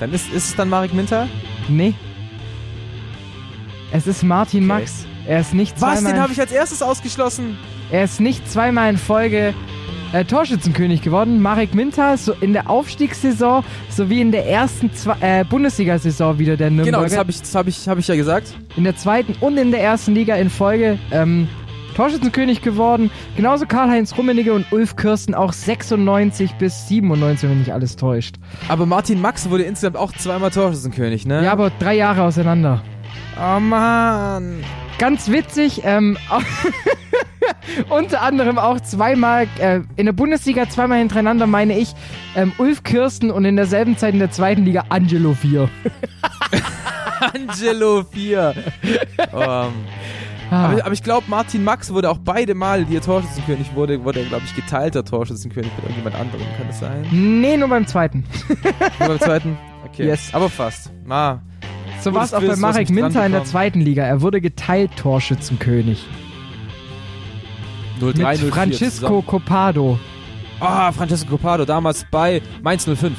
Dann 0.00 0.12
ist, 0.14 0.32
ist 0.32 0.48
es 0.48 0.56
dann 0.56 0.70
Marek 0.70 0.94
Minter? 0.94 1.28
Nee. 1.68 1.92
Es 3.92 4.06
ist 4.06 4.22
Martin 4.22 4.60
Okay. 4.70 4.80
Max. 4.80 5.06
Er 5.26 5.40
ist 5.40 5.52
nicht 5.52 5.78
Was? 5.80 5.96
zweimal, 5.98 6.12
Den 6.14 6.22
habe 6.22 6.32
ich 6.32 6.40
als 6.40 6.52
erstes 6.52 6.80
ausgeschlossen. 6.82 7.58
er 7.92 8.04
ist 8.04 8.18
nicht 8.18 8.50
zweimal 8.50 8.88
in 8.88 8.96
Folge 8.96 9.52
äh, 10.14 10.24
Torschützenkönig 10.24 11.02
geworden. 11.02 11.42
Marek 11.42 11.74
Minter 11.74 12.16
so 12.16 12.32
in 12.40 12.54
der 12.54 12.70
Aufstiegssaison 12.70 13.62
sowie 13.90 14.22
in 14.22 14.32
der 14.32 14.46
ersten 14.48 14.90
äh, 15.20 15.44
Bundesliga-Saison 15.44 16.38
wieder 16.38 16.56
der 16.56 16.70
Nürnberger. 16.70 16.96
Genau, 16.96 17.02
das 17.04 17.18
habe 17.18 17.30
ich, 17.30 17.40
das 17.40 17.54
hab 17.54 17.68
ich, 17.68 17.86
hab 17.86 17.98
ich 17.98 18.08
ja 18.08 18.16
gesagt. 18.16 18.54
in 18.76 18.84
der 18.84 18.96
zweiten 18.96 19.34
und 19.40 19.58
in 19.58 19.70
der 19.70 19.82
ersten 19.82 20.14
Liga 20.14 20.34
in 20.36 20.48
Folge 20.48 20.98
ähm, 21.12 21.46
Torschützenkönig 21.94 22.62
geworden. 22.62 23.10
Genauso 23.36 23.66
Karl-Heinz 23.66 24.16
Rummenigge 24.16 24.52
und 24.52 24.72
Ulf 24.72 24.96
Kirsten 24.96 25.34
auch 25.34 25.52
96 25.52 26.54
bis 26.54 26.88
97, 26.88 27.48
wenn 27.50 27.58
mich 27.58 27.72
alles 27.72 27.96
täuscht. 27.96 28.36
Aber 28.68 28.86
Martin 28.86 29.20
Max 29.20 29.50
wurde 29.50 29.64
insgesamt 29.64 29.96
auch 29.96 30.12
zweimal 30.12 30.50
Torschützenkönig, 30.50 31.26
ne? 31.26 31.44
Ja, 31.44 31.52
aber 31.52 31.70
drei 31.78 31.94
Jahre 31.94 32.22
auseinander. 32.22 32.82
Oh 33.38 33.60
Mann. 33.60 34.62
Ganz 34.98 35.30
witzig, 35.30 35.80
ähm, 35.84 36.18
unter 37.88 38.20
anderem 38.20 38.58
auch 38.58 38.80
zweimal 38.80 39.46
äh, 39.58 39.80
in 39.96 40.04
der 40.06 40.12
Bundesliga 40.12 40.68
zweimal 40.68 40.98
hintereinander, 40.98 41.46
meine 41.46 41.78
ich, 41.78 41.94
ähm, 42.36 42.52
Ulf 42.58 42.82
Kirsten 42.82 43.30
und 43.30 43.46
in 43.46 43.56
derselben 43.56 43.96
Zeit 43.96 44.12
in 44.12 44.20
der 44.20 44.30
zweiten 44.30 44.64
Liga 44.66 44.84
Angelo 44.90 45.32
4. 45.32 45.70
Angelo 47.34 48.04
4. 48.04 48.54
ähm, 49.32 49.72
Ah, 50.50 50.66
aber, 50.70 50.84
aber 50.84 50.92
ich 50.92 51.02
glaube, 51.02 51.26
Martin 51.28 51.62
Max 51.62 51.92
wurde 51.92 52.10
auch 52.10 52.18
beide 52.18 52.54
Mal, 52.54 52.84
die 52.84 52.96
er 52.96 53.02
Torschützenkönig 53.02 53.74
wurde, 53.74 54.04
wurde 54.04 54.20
er, 54.20 54.26
glaube 54.26 54.44
ich, 54.44 54.54
geteilter 54.56 55.04
Torschützenkönig 55.04 55.70
mit 55.76 55.84
irgendjemand 55.84 56.16
anderem. 56.16 56.44
Kann 56.56 56.66
das 56.66 56.80
sein? 56.80 57.06
nee, 57.12 57.56
nur 57.56 57.68
beim 57.68 57.86
zweiten. 57.86 58.24
Nur 58.98 59.08
beim 59.08 59.20
zweiten? 59.20 59.56
Okay. 59.86 60.06
Yes. 60.06 60.30
Aber 60.32 60.48
fast. 60.48 60.92
Ah. 61.08 61.38
So 62.00 62.14
war 62.14 62.24
es 62.24 62.34
auch 62.34 62.40
bei 62.40 62.56
Marek 62.56 62.90
Minter 62.90 63.24
in 63.26 63.32
der 63.32 63.44
zweiten 63.44 63.80
Liga. 63.80 64.04
Er 64.04 64.22
wurde 64.22 64.40
geteilt 64.40 64.90
Torschützenkönig. 64.96 66.04
03, 68.00 68.06
Mit 68.06 68.16
04 68.16 68.52
Francisco 68.52 69.06
zusammen. 69.06 69.26
Copado. 69.26 69.98
Ah, 70.60 70.90
Francesco 70.92 71.30
Copado, 71.30 71.64
damals 71.64 72.06
bei 72.10 72.42
Mainz 72.62 72.84
05. 72.84 73.12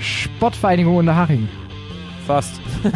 Sportvereinigung 0.00 0.96
Unterhaching. 0.96 1.48
Fast. 2.26 2.60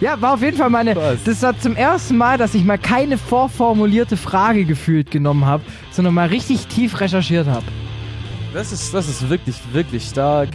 Ja, 0.00 0.20
war 0.20 0.34
auf 0.34 0.42
jeden 0.42 0.56
Fall 0.56 0.70
meine. 0.70 0.96
Was? 0.96 1.22
Das 1.24 1.42
war 1.42 1.56
zum 1.58 1.76
ersten 1.76 2.16
Mal, 2.16 2.36
dass 2.36 2.54
ich 2.54 2.64
mal 2.64 2.78
keine 2.78 3.16
vorformulierte 3.16 4.16
Frage 4.16 4.64
gefühlt 4.64 5.10
genommen 5.10 5.46
habe, 5.46 5.62
sondern 5.92 6.14
mal 6.14 6.28
richtig 6.28 6.66
tief 6.66 7.00
recherchiert 7.00 7.46
habe. 7.46 7.64
Das 8.52 8.72
ist, 8.72 8.92
das 8.92 9.08
ist 9.08 9.28
wirklich, 9.30 9.56
wirklich 9.72 10.04
stark. 10.04 10.48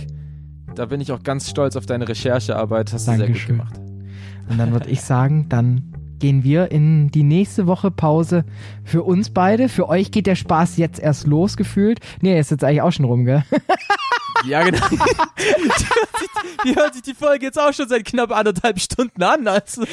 Da 0.76 0.86
bin 0.86 1.00
ich 1.00 1.12
auch 1.14 1.24
ganz 1.24 1.50
stolz 1.50 1.76
auf 1.78 1.86
deine 1.86 2.08
Recherchearbeit. 2.08 2.92
Hast 2.92 3.08
du 3.08 3.12
sehr 3.12 3.20
gut 3.20 3.28
Dankeschön. 3.28 3.58
gemacht. 3.58 3.80
Und 4.50 4.58
dann 4.58 4.72
würde 4.74 4.90
ich 4.90 5.02
sagen, 5.02 5.48
dann 5.50 5.94
gehen 6.20 6.44
wir 6.44 6.72
in 6.72 7.10
die 7.10 7.24
nächste 7.24 7.66
Woche 7.68 7.90
Pause 7.92 8.44
für 8.84 9.04
uns 9.04 9.30
beide. 9.30 9.70
Für 9.70 9.88
euch 9.88 10.12
geht 10.12 10.28
der 10.28 10.36
Spaß 10.36 10.78
jetzt 10.78 11.00
erst 11.00 11.28
los 11.28 11.58
gefühlt. 11.58 12.00
Nee, 12.22 12.38
ist 12.40 12.52
jetzt 12.52 12.64
eigentlich 12.64 12.82
auch 12.82 12.92
schon 12.92 13.06
rum, 13.06 13.24
gell? 13.26 13.44
Ja, 14.46 14.64
genau. 14.64 14.88
die, 14.90 14.98
hört 15.00 16.18
sich, 16.20 16.30
die 16.64 16.76
hört 16.76 16.94
sich 16.94 17.04
die 17.04 17.14
Folge 17.14 17.46
jetzt 17.46 17.60
auch 17.60 17.74
schon 17.74 17.88
seit 17.88 18.06
knapp 18.06 18.32
anderthalb 18.32 18.80
Stunden 18.80 19.24
an. 19.24 19.48
Also. 19.48 19.84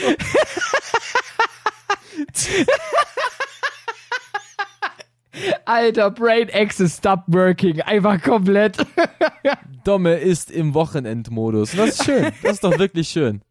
Alter, 5.64 6.10
Brain 6.10 6.48
Access 6.52 6.98
stop 6.98 7.24
working. 7.26 7.80
Einfach 7.82 8.22
komplett. 8.22 8.76
Domme 9.84 10.14
ist 10.14 10.50
im 10.50 10.74
Wochenendmodus. 10.74 11.72
Das 11.72 11.90
ist 11.90 12.04
schön. 12.04 12.32
Das 12.42 12.52
ist 12.52 12.64
doch 12.64 12.78
wirklich 12.78 13.08
schön. 13.08 13.42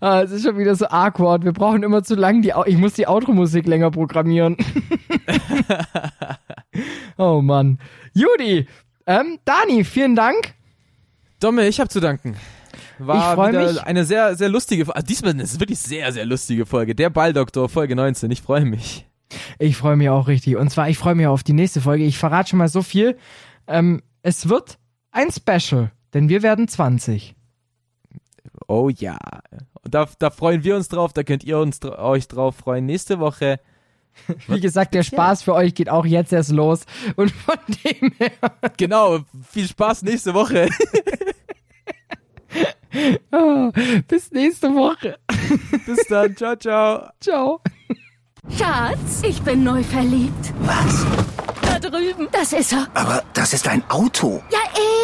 Ah, 0.00 0.20
es 0.22 0.30
ist 0.30 0.44
schon 0.44 0.58
wieder 0.58 0.74
so 0.74 0.86
awkward. 0.88 1.44
Wir 1.44 1.52
brauchen 1.52 1.82
immer 1.82 2.02
zu 2.02 2.14
lang 2.14 2.42
die. 2.42 2.52
Au 2.52 2.64
ich 2.64 2.76
muss 2.76 2.94
die 2.94 3.06
Outro-Musik 3.06 3.66
länger 3.66 3.90
programmieren. 3.90 4.56
oh 7.16 7.40
Mann. 7.40 7.78
Judy, 8.12 8.66
ähm, 9.06 9.38
Dani, 9.44 9.84
vielen 9.84 10.16
Dank. 10.16 10.54
Domme, 11.40 11.66
ich 11.68 11.80
habe 11.80 11.88
zu 11.88 12.00
danken. 12.00 12.36
War 12.98 13.50
Ich 13.52 13.72
mich. 13.72 13.82
eine 13.82 14.04
sehr, 14.04 14.36
sehr 14.36 14.48
lustige 14.48 14.86
Folge. 14.86 15.02
Diesmal 15.02 15.38
ist 15.40 15.54
es 15.54 15.60
wirklich 15.60 15.78
sehr, 15.78 16.12
sehr 16.12 16.24
lustige 16.24 16.64
Folge. 16.64 16.94
Der 16.94 17.10
Balldoktor, 17.10 17.68
Folge 17.68 17.96
19. 17.96 18.30
Ich 18.30 18.40
freue 18.42 18.64
mich. 18.64 19.06
Ich 19.58 19.76
freue 19.76 19.96
mich 19.96 20.08
auch 20.08 20.28
richtig. 20.28 20.56
Und 20.56 20.70
zwar, 20.70 20.88
ich 20.88 20.98
freue 20.98 21.14
mich 21.14 21.26
auf 21.26 21.42
die 21.42 21.52
nächste 21.52 21.80
Folge. 21.80 22.04
Ich 22.04 22.18
verrate 22.18 22.50
schon 22.50 22.58
mal 22.58 22.68
so 22.68 22.82
viel. 22.82 23.18
Ähm, 23.66 24.02
es 24.22 24.48
wird 24.48 24.78
ein 25.10 25.28
Special, 25.30 25.90
denn 26.12 26.28
wir 26.28 26.42
werden 26.42 26.68
20. 26.68 27.34
Oh 28.68 28.88
ja. 28.88 29.18
Da, 29.82 30.08
da 30.18 30.30
freuen 30.30 30.64
wir 30.64 30.76
uns 30.76 30.88
drauf. 30.88 31.12
Da 31.12 31.24
könnt 31.24 31.44
ihr 31.44 31.58
uns 31.58 31.82
euch 31.84 32.28
drauf 32.28 32.56
freuen. 32.56 32.86
Nächste 32.86 33.18
Woche. 33.18 33.60
Wie 34.48 34.60
gesagt, 34.60 34.94
der 34.94 35.02
Spaß 35.02 35.42
für 35.42 35.54
euch 35.54 35.74
geht 35.74 35.88
auch 35.88 36.06
jetzt 36.06 36.32
erst 36.32 36.52
los. 36.52 36.80
Und 37.16 37.30
von 37.30 37.56
dem 37.84 38.12
her, 38.18 38.30
Genau. 38.76 39.20
Viel 39.50 39.68
Spaß 39.68 40.02
nächste 40.02 40.34
Woche. 40.34 40.68
oh, 43.32 43.70
bis 44.08 44.30
nächste 44.32 44.68
Woche. 44.74 45.18
Bis 45.86 46.06
dann. 46.08 46.36
Ciao, 46.36 46.56
ciao. 46.56 47.08
Ciao. 47.20 47.60
Schatz, 48.56 49.22
ich 49.26 49.40
bin 49.42 49.64
neu 49.64 49.82
verliebt. 49.82 50.52
Was? 50.60 51.06
Da 51.62 51.78
drüben. 51.78 52.28
Das 52.30 52.52
ist 52.52 52.72
er. 52.72 52.86
Aber 52.94 53.22
das 53.32 53.52
ist 53.52 53.66
ein 53.66 53.82
Auto. 53.90 54.42
Ja, 54.50 54.58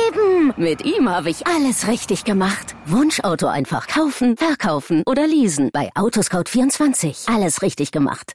eben. 0.09 0.53
Mit 0.57 0.85
ihm 0.85 1.09
habe 1.09 1.31
ich 1.31 1.47
alles 1.47 1.89
richtig 1.89 2.25
gemacht. 2.25 2.77
Wunschauto 2.87 3.47
einfach 3.47 3.87
kaufen, 3.87 4.37
verkaufen 4.37 5.03
oder 5.07 5.27
leasen. 5.27 5.71
Bei 5.73 5.91
Autoscout24. 5.95 7.35
Alles 7.35 7.63
richtig 7.63 7.93
gemacht. 7.93 8.35